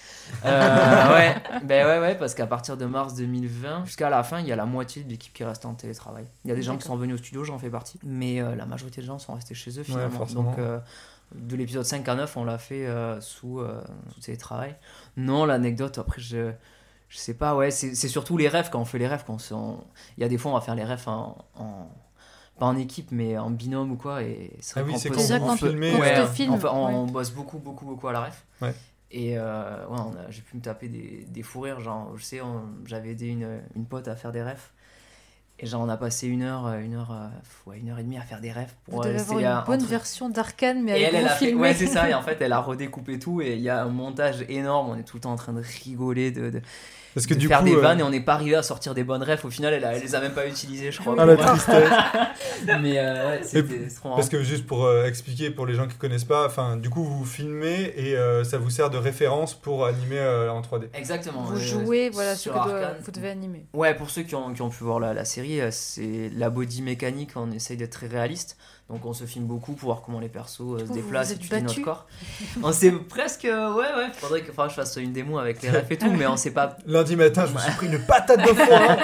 Euh, 0.44 1.14
ouais, 1.14 1.36
ben 1.64 1.86
ouais, 1.86 2.00
ouais, 2.00 2.16
parce 2.16 2.34
qu'à 2.34 2.48
partir 2.48 2.78
de 2.78 2.86
mars 2.86 3.16
2020 3.16 3.86
jusqu'à 3.86 4.10
la 4.10 4.24
fin, 4.24 4.40
il 4.40 4.48
y 4.48 4.52
a 4.52 4.56
la 4.56 4.66
moitié 4.66 5.04
de 5.04 5.10
l'équipe 5.10 5.34
qui 5.34 5.44
est 5.44 5.46
restée 5.46 5.66
en 5.66 5.74
télétravail. 5.74 6.26
Il 6.44 6.50
y 6.50 6.52
a 6.52 6.56
des 6.56 6.62
gens 6.62 6.78
qui 6.78 6.86
sont 6.86 6.96
venus 6.98 7.16
au 7.16 7.18
studio, 7.18 7.44
j'en 7.44 7.58
fais 7.58 7.70
partie, 7.70 8.00
mais 8.04 8.42
euh, 8.42 8.56
la 8.56 8.66
majorité 8.66 9.02
des 9.02 9.08
gens 9.08 9.20
sont 9.20 9.34
restés 9.34 9.56
chez 9.56 9.80
eux 9.80 9.84
finalement. 9.84 10.26
Donc 10.34 10.58
euh, 10.58 10.80
de 11.34 11.56
l'épisode 11.56 11.86
5 11.86 12.08
à 12.08 12.16
9, 12.16 12.38
on 12.38 12.44
l'a 12.44 12.58
fait 12.58 12.86
euh, 12.86 13.20
sous, 13.22 13.60
euh, 13.60 13.82
sous 14.14 14.22
télétravail. 14.22 14.76
Non, 15.18 15.46
l'anecdote, 15.46 15.98
après, 15.98 16.22
je, 16.22 16.52
je 17.10 17.18
sais 17.18 17.34
pas, 17.34 17.56
ouais, 17.56 17.72
c'est 17.72 17.96
c'est 17.96 18.08
surtout 18.10 18.38
les 18.38 18.48
rêves, 18.48 18.70
quand 18.72 18.80
on 18.80 18.86
fait 18.86 18.98
les 19.00 19.08
rêves, 19.08 19.24
quand 19.26 19.36
on 19.36 19.40
se- 19.40 19.54
on- 19.54 19.84
il 20.18 20.22
y 20.22 20.24
a 20.24 20.28
des 20.30 20.38
fois, 20.38 20.52
on 20.52 20.56
va 20.56 20.62
faire 20.62 20.76
les 20.76 20.84
rêves 20.84 21.04
en. 21.08 21.38
en- 21.56 21.90
pas 22.58 22.68
en 22.68 22.78
équipe, 22.78 23.12
mais 23.12 23.38
en 23.38 23.50
binôme 23.52 23.92
ou 23.92 23.98
quoi. 23.98 24.24
Et 24.24 24.54
c'est 24.62 24.80
Ah 24.80 24.84
oui, 24.86 24.94
qu'on 24.94 24.98
c'est 24.98 25.10
quand 25.10 25.16
tu 25.58 25.66
Ouais, 26.00 26.08
en 26.48 26.58
fait, 26.58 26.68
on, 26.70 26.88
ouais. 26.88 26.94
on 26.94 27.06
bosse 27.06 27.32
beaucoup, 27.32 27.58
beaucoup, 27.60 27.86
beaucoup 27.86 28.08
à 28.08 28.14
la 28.14 28.22
ref. 28.28 28.46
Ouais. 28.62 28.74
Et 29.12 29.38
euh, 29.38 29.86
ouais, 29.88 29.98
on 30.00 30.16
a- 30.18 30.30
j'ai 30.32 30.42
pu 30.42 30.56
me 30.56 30.62
taper 30.62 30.88
des, 30.88 31.26
des 31.30 31.44
fous 31.44 31.60
rires. 31.60 31.82
Genre, 31.82 32.16
je 32.16 32.24
sais, 32.24 32.40
on- 32.40 32.70
j'avais 32.86 33.10
aidé 33.10 33.28
une, 33.28 33.60
une 33.76 33.86
pote 33.86 34.08
à 34.08 34.16
faire 34.16 34.32
des 34.32 34.42
refs. 34.42 34.74
Et 35.58 35.68
genre, 35.68 35.82
on 35.82 35.90
a 35.90 35.96
passé 35.96 36.28
une 36.28 36.42
heure, 36.42 36.68
euh, 36.68 36.80
une 36.80 36.96
heure, 36.96 37.12
euh, 37.12 37.70
ouais, 37.70 37.80
une 37.80 37.90
heure 37.90 38.00
et 38.00 38.04
demie 38.04 38.18
à 38.18 38.22
faire 38.22 38.42
des. 38.42 38.50
Vous 38.50 38.92
Pour, 38.92 39.02
devez 39.02 39.18
euh, 39.18 39.22
avoir 39.22 39.72
une 39.72 39.78
bonne 39.80 39.88
version 39.88 40.30
d'Arcane, 40.30 40.84
mais 40.84 41.00
Et 41.00 41.06
avec 41.06 41.08
elle, 41.08 41.16
elle 41.16 41.22
vous 41.24 41.28
a 41.28 41.36
fait, 41.36 41.54
ouais, 41.54 41.74
c'est 41.74 41.88
ça. 41.88 42.10
Et 42.10 42.14
en 42.14 42.22
fait, 42.24 42.42
elle 42.42 42.52
a 42.52 42.60
redécoupé 42.60 43.20
tout. 43.20 43.42
Et 43.42 43.54
il 43.54 43.62
y 43.62 43.70
a 43.70 43.84
un 43.84 43.90
montage 43.90 44.44
énorme. 44.50 44.90
On 44.90 44.98
est 44.98 45.04
tout 45.04 45.16
le 45.16 45.22
temps 45.22 45.32
en 45.32 45.38
train 45.38 45.54
de 45.54 45.64
rigoler, 45.84 46.32
de, 46.32 46.50
de, 46.50 46.62
Parce 47.16 47.26
que 47.26 47.34
de 47.34 47.40
du 47.40 47.48
faire 47.48 47.60
coup. 47.60 47.66
des 47.66 47.74
euh, 47.76 47.80
vannes. 47.80 48.00
Et 48.02 48.04
on 48.04 48.10
n'est 48.12 48.20
pas 48.22 48.34
arrivé 48.36 48.56
à 48.56 48.62
sortir 48.62 48.94
des 48.94 49.04
bonnes 49.04 49.24
refs. 49.24 49.44
Au 49.46 49.50
final, 49.50 49.74
elle, 49.74 49.84
a- 49.86 49.94
elle 49.96 50.02
les 50.04 50.14
a 50.14 50.20
même 50.22 50.34
pas 50.34 50.46
utilisées, 50.48 50.92
je 50.92 51.00
crois. 51.00 51.16
Ah, 51.18 51.26
la 51.26 51.36
tristesse. 51.38 51.90
Mais 52.82 53.00
euh, 53.00 53.30
ouais, 53.32 53.40
c'était 53.44 53.88
trop 53.96 54.10
marrant. 54.10 54.16
Parce 54.18 54.30
que 54.30 54.44
juste 54.44 54.66
pour 54.68 54.86
euh, 54.86 55.06
expliquer 55.06 55.50
pour 55.50 55.66
les 55.66 55.74
gens 55.76 55.88
qui 55.88 55.96
connaissent 55.96 56.24
pas, 56.26 56.46
enfin 56.46 56.78
du 56.78 56.90
coup 56.90 57.04
vous 57.04 57.26
filmez 57.26 57.94
et 57.96 58.16
euh, 58.18 58.44
ça 58.44 58.58
vous 58.58 58.70
sert 58.70 58.90
de 58.90 58.98
référence 58.98 59.54
pour 59.54 59.86
animer 59.86 60.18
euh, 60.20 60.52
en 60.52 60.62
3D. 60.62 60.84
Exactement. 60.94 61.44
Vous 61.44 61.56
euh, 61.56 61.60
jouez, 61.60 62.10
voilà 62.10 62.36
ce 62.36 62.42
sur 62.44 62.54
que 62.54 62.70
doit- 62.70 62.94
vous 63.02 63.12
devez 63.12 63.30
animer. 63.30 63.66
Ouais, 63.74 63.94
pour 63.96 64.10
ceux 64.10 64.24
qui 64.24 64.36
ont, 64.36 64.54
qui 64.54 64.62
ont 64.62 64.70
pu 64.70 64.84
voir 64.84 65.00
la, 65.00 65.14
la 65.14 65.26
série, 65.26 65.60
c'est 65.72 66.30
la 66.36 66.50
body 66.50 66.82
mécanique, 66.82 67.32
on 67.36 67.52
essaye 67.52 67.78
d'être 67.78 67.92
très 67.94 68.08
réaliste. 68.08 68.58
Donc 68.88 69.04
on 69.04 69.14
se 69.14 69.24
filme 69.24 69.46
beaucoup 69.46 69.74
pour 69.74 69.88
voir 69.88 70.04
comment 70.04 70.20
les 70.20 70.30
persos 70.30 70.62
euh, 70.62 70.86
se 70.86 70.94
déplacent 70.94 71.30
vous 71.30 71.34
et 71.34 71.36
utiliser 71.38 71.62
notre 71.62 71.82
corps. 71.82 72.06
On 72.64 72.72
s'est 72.72 72.92
presque... 72.92 73.46
euh, 73.46 73.74
ouais, 73.74 73.96
ouais, 73.96 74.12
faudrait 74.14 74.42
que 74.42 74.52
enfin, 74.52 74.70
je 74.70 74.76
fasse 74.76 74.96
une 74.98 75.12
démo 75.12 75.40
avec 75.40 75.64
les 75.64 75.72
refs 75.72 75.90
et 75.90 75.98
tout, 75.98 76.12
mais 76.12 76.28
on 76.28 76.38
sait 76.38 76.52
pas... 76.52 76.78
Lundi 76.86 77.16
matin, 77.16 77.48
je 77.48 77.54
me 77.54 77.58
suis 77.58 77.72
pris 77.72 77.88
une 77.88 78.06
patate 78.06 78.42
de 78.42 78.54
foin. 78.54 78.98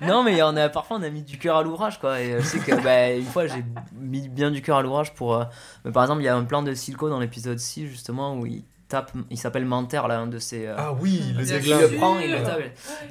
non, 0.08 0.22
mais 0.22 0.42
on 0.42 0.56
a, 0.56 0.70
parfois 0.70 0.96
on 0.96 1.02
a 1.02 1.10
mis 1.10 1.22
du 1.22 1.38
cœur 1.38 1.58
à 1.58 1.62
l'ouvrage, 1.62 2.00
quoi. 2.00 2.20
Et 2.22 2.40
je 2.40 2.46
sais 2.46 2.58
que 2.58 2.82
bah, 2.82 3.12
une 3.12 3.26
fois 3.26 3.46
j'ai 3.46 3.62
mis 3.94 4.30
bien 4.30 4.50
du 4.50 4.62
cœur 4.62 4.78
à 4.78 4.82
l'ouvrage 4.82 5.12
pour... 5.12 5.34
euh, 5.34 5.44
mais 5.84 5.92
par 5.92 6.04
exemple, 6.04 6.22
il 6.22 6.24
y 6.24 6.28
a 6.28 6.34
un 6.36 6.44
plan 6.44 6.62
de 6.62 6.72
Silco 6.72 7.10
dans 7.10 7.20
l'épisode 7.20 7.58
6, 7.58 7.86
justement, 7.86 8.34
où 8.34 8.46
il 8.46 8.64
tape... 8.88 9.12
Il 9.30 9.38
s'appelle 9.38 9.64
Manter, 9.64 10.00
là, 10.08 10.18
un 10.18 10.26
de 10.26 10.38
ses... 10.38 10.66
euh, 10.66 10.74
Ah 10.78 10.92
oui, 11.00 11.22
le 11.36 11.44
il 11.44 11.68
le 11.70 11.96
prend, 11.96 12.18
il 12.18 12.30
le 12.30 12.42
tape. 12.42 12.60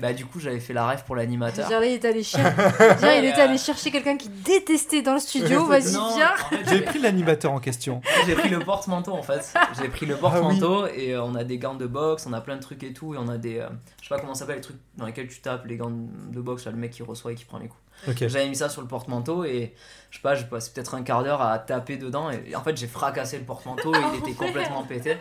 Bah 0.01 0.13
du 0.13 0.25
coup, 0.25 0.39
j'avais 0.39 0.59
fait 0.59 0.73
la 0.73 0.89
ref 0.89 1.03
pour 1.03 1.15
l'animateur. 1.15 1.69
Genre 1.69 1.79
là, 1.79 1.85
il 1.85 1.93
est 1.93 2.05
allé, 2.05 2.23
cher- 2.23 2.55
Genre, 3.01 3.11
il 3.17 3.25
était 3.25 3.41
allé 3.41 3.57
chercher 3.57 3.91
quelqu'un 3.91 4.17
qui 4.17 4.29
détestait 4.29 5.01
dans 5.01 5.13
le 5.13 5.19
studio. 5.19 5.65
Vas-y, 5.67 5.91
viens. 5.91 5.99
en 6.33 6.49
fait, 6.49 6.69
J'ai 6.69 6.81
pris 6.81 6.99
l'animateur 6.99 7.51
en 7.51 7.59
question. 7.59 8.01
J'ai 8.25 8.33
pris 8.35 8.49
le 8.49 8.59
porte-manteau 8.59 9.13
en 9.13 9.23
fait. 9.23 9.53
J'ai 9.81 9.87
pris 9.89 10.05
le 10.05 10.15
porte-manteau 10.15 10.87
et 10.87 11.13
euh, 11.13 11.23
on 11.23 11.35
a 11.35 11.43
des 11.43 11.57
gants 11.57 11.75
de 11.75 11.85
boxe, 11.87 12.25
on 12.27 12.33
a 12.33 12.41
plein 12.41 12.55
de 12.57 12.61
trucs 12.61 12.83
et 12.83 12.93
tout. 12.93 13.13
Et 13.13 13.17
on 13.17 13.27
a 13.27 13.37
des. 13.37 13.59
euh, 13.59 13.67
je 14.01 14.07
sais 14.07 14.15
pas 14.15 14.19
comment 14.19 14.33
ça 14.33 14.41
s'appelle 14.41 14.55
les 14.57 14.61
trucs 14.61 14.77
dans 14.97 15.05
lesquels 15.05 15.27
tu 15.27 15.39
tapes, 15.41 15.65
les 15.65 15.77
gants 15.77 15.91
de 15.91 16.41
boxe, 16.41 16.65
là, 16.65 16.71
le 16.71 16.77
mec 16.77 16.91
qui 16.91 17.03
reçoit 17.03 17.31
et 17.31 17.35
qui 17.35 17.45
prend 17.45 17.59
les 17.59 17.67
coups. 17.67 17.81
J'avais 18.05 18.47
mis 18.47 18.55
ça 18.55 18.69
sur 18.69 18.81
le 18.81 18.87
porte-manteau 18.87 19.43
et 19.43 19.73
je 20.09 20.17
sais 20.17 20.21
pas, 20.21 20.35
j'ai 20.35 20.45
passé 20.45 20.71
peut-être 20.73 20.95
un 20.95 21.01
quart 21.03 21.23
d'heure 21.23 21.41
à 21.41 21.59
taper 21.59 21.97
dedans. 21.97 22.31
Et, 22.31 22.51
et 22.51 22.55
en 22.55 22.63
fait, 22.63 22.77
j'ai 22.77 22.87
fracassé 22.87 23.37
le 23.37 23.43
porte-manteau 23.43 23.93
et 23.93 23.97
il 24.13 24.19
était 24.19 24.31
complètement 24.37 24.83
pété. 24.83 25.17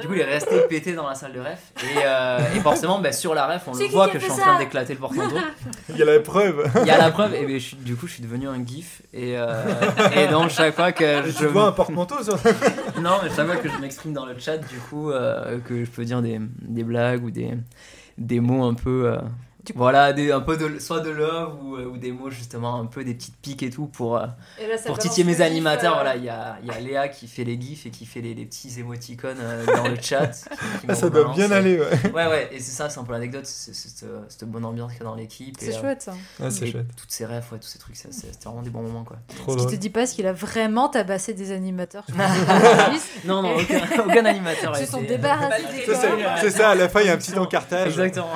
Du 0.00 0.06
coup, 0.06 0.14
il 0.14 0.20
est 0.20 0.24
resté 0.24 0.60
pété 0.68 0.92
dans 0.94 1.08
la 1.08 1.14
salle 1.14 1.32
de 1.32 1.40
ref. 1.40 1.72
Et, 1.82 1.86
euh, 2.04 2.38
et 2.54 2.60
forcément, 2.60 2.98
bah, 3.00 3.12
sur 3.12 3.34
la 3.34 3.46
ref, 3.46 3.62
on 3.66 3.72
le 3.74 3.86
voit 3.86 4.08
que 4.08 4.18
je 4.18 4.24
suis 4.24 4.32
en 4.32 4.36
train 4.36 4.58
d'éclater 4.58 4.92
le 4.92 4.98
porte-manteau. 5.00 5.36
Il 5.88 5.96
y 5.96 6.02
a 6.02 6.04
la 6.04 6.20
preuve. 6.20 6.70
Il 6.82 6.86
y 6.86 6.90
a 6.90 6.98
la 6.98 7.10
preuve, 7.10 7.34
et 7.34 7.46
ben, 7.46 7.58
je 7.58 7.76
du 7.76 7.96
coup, 7.96 8.06
je 8.06 8.12
suis 8.14 8.22
devenu 8.22 8.48
un 8.48 8.64
gif. 8.64 9.00
Et, 9.14 9.38
euh, 9.38 9.64
et 10.14 10.26
donc, 10.28 10.50
chaque 10.50 10.74
fois 10.74 10.92
que 10.92 11.22
Tu 11.30 11.42
je. 11.42 11.46
vois 11.46 11.68
un 11.68 11.72
porte-manteau 11.72 12.22
sur 12.22 12.34
Non, 13.00 13.16
mais 13.22 13.30
chaque 13.34 13.46
fois 13.46 13.56
que 13.56 13.68
je 13.70 13.78
m'exprime 13.78 14.12
dans 14.12 14.26
le 14.26 14.38
chat, 14.38 14.58
du 14.58 14.78
coup, 14.90 15.10
euh, 15.10 15.58
que 15.60 15.84
je 15.84 15.90
peux 15.90 16.04
dire 16.04 16.20
des, 16.20 16.38
des 16.60 16.84
blagues 16.84 17.24
ou 17.24 17.30
des, 17.30 17.52
des 18.18 18.40
mots 18.40 18.64
un 18.64 18.74
peu. 18.74 19.16
Voilà, 19.74 20.12
des, 20.12 20.32
un 20.32 20.40
peu 20.40 20.56
de, 20.56 20.78
soit 20.78 21.00
de 21.00 21.10
love 21.10 21.58
ou, 21.62 21.76
euh, 21.76 21.84
ou 21.86 21.96
des 21.98 22.12
mots 22.12 22.30
justement, 22.30 22.76
un 22.80 22.86
peu 22.86 23.04
des 23.04 23.14
petites 23.14 23.36
piques 23.36 23.62
et 23.62 23.70
tout 23.70 23.86
pour, 23.86 24.16
euh, 24.16 24.26
Et 24.58 24.66
là, 24.66 24.76
ça 24.78 24.84
pour 24.86 24.98
titiller 24.98 25.24
le 25.24 25.30
mes 25.36 25.40
animateurs. 25.42 25.92
euh. 25.92 26.02
Voilà, 26.02 26.16
il 26.16 26.24
y 26.24 26.28
a, 26.28 26.58
il 26.62 26.68
y 26.68 26.70
a 26.70 26.80
Léa 26.80 27.08
qui 27.08 27.28
fait 27.28 27.44
les 27.44 27.60
gifs 27.60 27.86
et 27.86 27.90
qui 27.90 28.06
fait 28.06 28.20
les, 28.20 28.34
les 28.34 28.44
petits 28.46 28.78
émoticônes 28.80 29.38
euh, 29.40 29.66
dans 29.66 29.88
le 29.88 29.96
chat. 30.00 30.26
qui- 30.28 30.44
qui 30.80 30.86
Ah, 30.88 30.94
ça 30.94 31.10
doit 31.10 31.32
bien 31.34 31.50
aller, 31.50 31.78
ouais. 31.78 32.10
Ouais, 32.14 32.26
ouais, 32.26 32.48
et 32.52 32.60
c'est 32.60 32.72
ça, 32.72 32.88
c'est 32.90 32.98
un 33.00 33.04
peu 33.04 33.12
l'anecdote, 33.12 33.46
c'est 33.46 33.74
c'est 33.74 33.88
cette, 33.88 34.08
cette 34.28 34.48
bonne 34.48 34.64
ambiance 34.64 34.92
qu'il 34.92 35.00
y 35.02 35.04
a 35.04 35.08
dans 35.08 35.14
l'équipe. 35.14 35.56
C'est 35.58 35.68
et, 35.70 35.78
chouette, 35.78 36.02
ça. 36.02 36.12
Ouais, 36.40 36.50
c'est 36.50 36.68
et 36.68 36.72
chouette. 36.72 36.86
Toutes 36.96 37.10
ces 37.12 37.26
rêves, 37.26 37.44
ouais, 37.52 37.58
tous 37.58 37.68
ces 37.68 37.78
trucs, 37.78 37.96
c'était 37.96 38.28
vraiment 38.44 38.62
des 38.62 38.70
bons 38.70 38.82
moments 38.82 39.04
quoi. 39.04 39.16
Trop 39.36 39.58
Ce 39.58 39.66
qui 39.66 39.74
te 39.76 39.80
dit 39.80 39.90
pas, 39.90 40.06
c'est 40.06 40.14
qu'il 40.16 40.26
a 40.26 40.32
vraiment 40.32 40.88
tabassé 40.88 41.34
des 41.34 41.52
animateurs. 41.52 42.04
Non, 43.24 43.42
non, 43.42 43.56
aucun, 43.56 43.80
aucun 44.06 44.24
animateur. 44.24 44.72
a 44.74 44.78
Se 44.78 44.86
sont 44.86 45.02
débarrassés 45.02 45.64
c'est 46.40 46.50
ça, 46.50 46.70
à 46.70 46.74
la 46.74 46.88
fin 46.88 47.00
il 47.00 47.06
y 47.06 47.10
a 47.10 47.12
un 47.14 47.16
petit 47.18 47.36
encartage. 47.38 47.88
Exactement. 47.88 48.30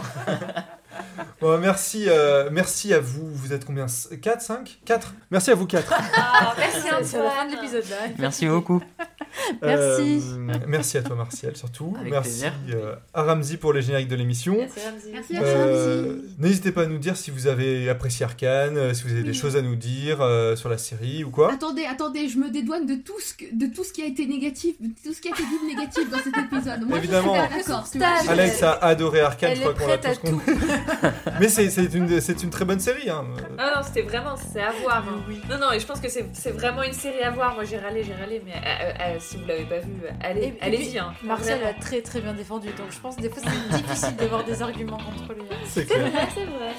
Bon, 1.41 1.59
merci, 1.59 2.07
euh, 2.09 2.49
merci 2.51 2.93
à 2.95 3.01
vous. 3.01 3.29
Vous 3.35 3.53
êtes 3.53 3.65
combien? 3.65 3.87
4, 4.23 4.41
5 4.41 4.79
4 4.85 5.15
Merci 5.31 5.51
à 5.51 5.55
vous 5.55 5.67
4. 5.67 5.93
Ah, 6.17 6.55
merci 6.57 6.79
c'est 7.03 7.19
la 7.19 7.31
fin 7.31 7.47
de 7.47 7.53
l'épisode 7.53 7.85
là. 7.91 7.97
Merci 8.19 8.47
beaucoup. 8.47 8.83
Merci. 9.63 10.23
merci 10.69 10.97
à 10.97 11.03
toi 11.03 11.17
Martial 11.17 11.57
surtout. 11.57 11.97
Avec 11.99 12.13
merci 12.13 12.45
euh, 12.73 12.95
à 13.13 13.25
Ramzi 13.25 13.57
pour 13.57 13.73
les 13.73 13.83
génériques 13.83 14.09
de 14.09 14.15
l'émission. 14.15 14.57
Merci 14.57 14.81
Ramzi. 14.87 15.35
Euh. 15.43 16.17
N'hésitez 16.39 16.71
pas 16.71 16.83
à 16.83 16.87
nous 16.87 16.99
dire 16.99 17.17
si 17.17 17.31
vous 17.33 17.49
avez 17.49 17.89
apprécié 17.89 18.25
Arcane, 18.25 18.77
euh, 18.77 18.95
si 18.95 19.03
vous 19.03 19.11
avez 19.11 19.25
des 19.25 19.35
choses 19.35 19.57
à 19.57 19.63
nous 19.63 19.75
dire 19.75 20.21
euh, 20.21 20.55
sur 20.55 20.69
la 20.69 20.79
série 20.79 21.25
ou 21.25 21.31
quoi. 21.31 21.53
Attendez, 21.53 21.85
attendez, 21.85 22.29
je 22.29 22.39
me 22.39 22.49
dédouane 22.49 22.87
de 22.87 22.95
tout 22.95 23.19
ce, 23.21 23.35
que- 23.35 23.53
de 23.53 23.67
tout 23.67 23.83
ce 23.83 23.93
qui 23.93 24.03
a 24.03 24.07
été 24.07 24.27
négatif, 24.27 24.77
de 24.81 24.89
tout 25.05 25.13
ce 25.13 25.21
qui 25.21 25.29
a 25.29 25.33
été 25.33 25.43
dit 25.43 25.59
de 25.63 25.67
négatif 25.77 26.09
dans 26.11 26.19
cet 26.19 26.37
épisode. 26.39 26.89
Moi, 26.89 26.99
Évidemment. 26.99 27.35
je 27.57 27.63
suis. 27.91 28.03
Alex 28.29 28.63
a 28.63 28.73
adoré 28.75 29.21
Arcane, 29.21 29.51
Elle 29.51 29.57
je 29.59 29.63
crois 29.63 29.75
qu'on 29.75 29.87
l'a 29.89 29.95
à 29.95 29.99
tous 29.99 30.19
compris. 30.19 30.53
Mais 31.41 31.49
c'est 31.49 31.65
une, 31.95 32.21
c'est 32.21 32.43
une 32.43 32.51
très 32.51 32.65
bonne 32.65 32.81
série. 32.81 33.11
Hein. 33.11 33.25
Ah 33.59 33.73
non, 33.77 33.83
c'était 33.83 34.03
vraiment, 34.03 34.35
c'est 34.37 34.61
à 34.63 34.73
voir. 34.83 35.05
hein. 35.09 35.23
Oui. 35.29 35.41
Non, 35.51 35.59
non, 35.59 35.73
et 35.73 35.81
je 35.81 35.87
pense 35.87 36.01
que 36.01 36.09
c'est 36.09 36.27
c'est 36.33 36.51
vraiment 36.53 36.83
une 36.83 36.93
série 36.93 37.23
à 37.23 37.31
voir. 37.31 37.55
Moi, 37.55 37.65
j'ai 37.65 37.79
râlé, 37.79 38.03
j'ai 38.05 38.15
râlé, 38.15 38.43
mais 38.45 38.53
euh, 38.53 38.93
euh, 39.01 39.17
si 39.19 39.37
vous 39.37 39.47
l'avez 39.47 39.65
pas 39.65 39.79
vu, 39.79 39.93
allez, 40.23 40.55
allez-y. 40.61 40.89
puis, 40.91 40.99
Hein. 40.99 41.13
Martial 41.23 41.59
a 41.65 41.75
très 41.75 42.01
très 42.03 42.21
bien 42.21 42.33
défendu, 42.35 42.69
donc 42.69 42.87
je 42.91 42.99
pense 43.01 43.17
que 43.17 43.23
des 43.23 43.29
fois 43.29 43.43
c'est 43.45 43.77
difficile 43.83 44.17
d'avoir 44.17 44.45
des 44.45 44.63
arguments 44.63 44.99
contre 44.99 45.35
lui. 45.35 45.43
C'est. 45.67 45.89
Ouais, 45.91 46.11
c'est 46.35 46.45
vrai. 46.45 46.73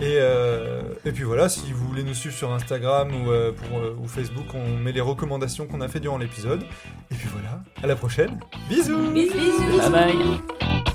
Et, 0.00 0.16
euh, 0.20 0.82
et 1.04 1.12
puis 1.12 1.22
voilà, 1.24 1.48
si 1.48 1.72
vous 1.72 1.86
voulez 1.86 2.02
nous 2.02 2.14
suivre 2.14 2.34
sur 2.34 2.52
Instagram 2.52 3.08
ou, 3.14 3.30
euh, 3.30 3.52
pour, 3.52 3.78
euh, 3.78 3.96
ou 4.02 4.06
Facebook, 4.08 4.46
on 4.54 4.76
met 4.78 4.92
les 4.92 5.00
recommandations 5.00 5.66
qu'on 5.66 5.80
a 5.80 5.88
fait 5.88 6.00
durant 6.00 6.18
l'épisode. 6.18 6.62
Et 7.10 7.14
puis 7.14 7.28
voilà, 7.32 7.60
à 7.82 7.86
la 7.86 7.94
prochaine. 7.96 8.40
Bisous 8.68 9.10
Bisous. 9.12 9.78
Bye 9.78 9.90
bye. 9.90 10.91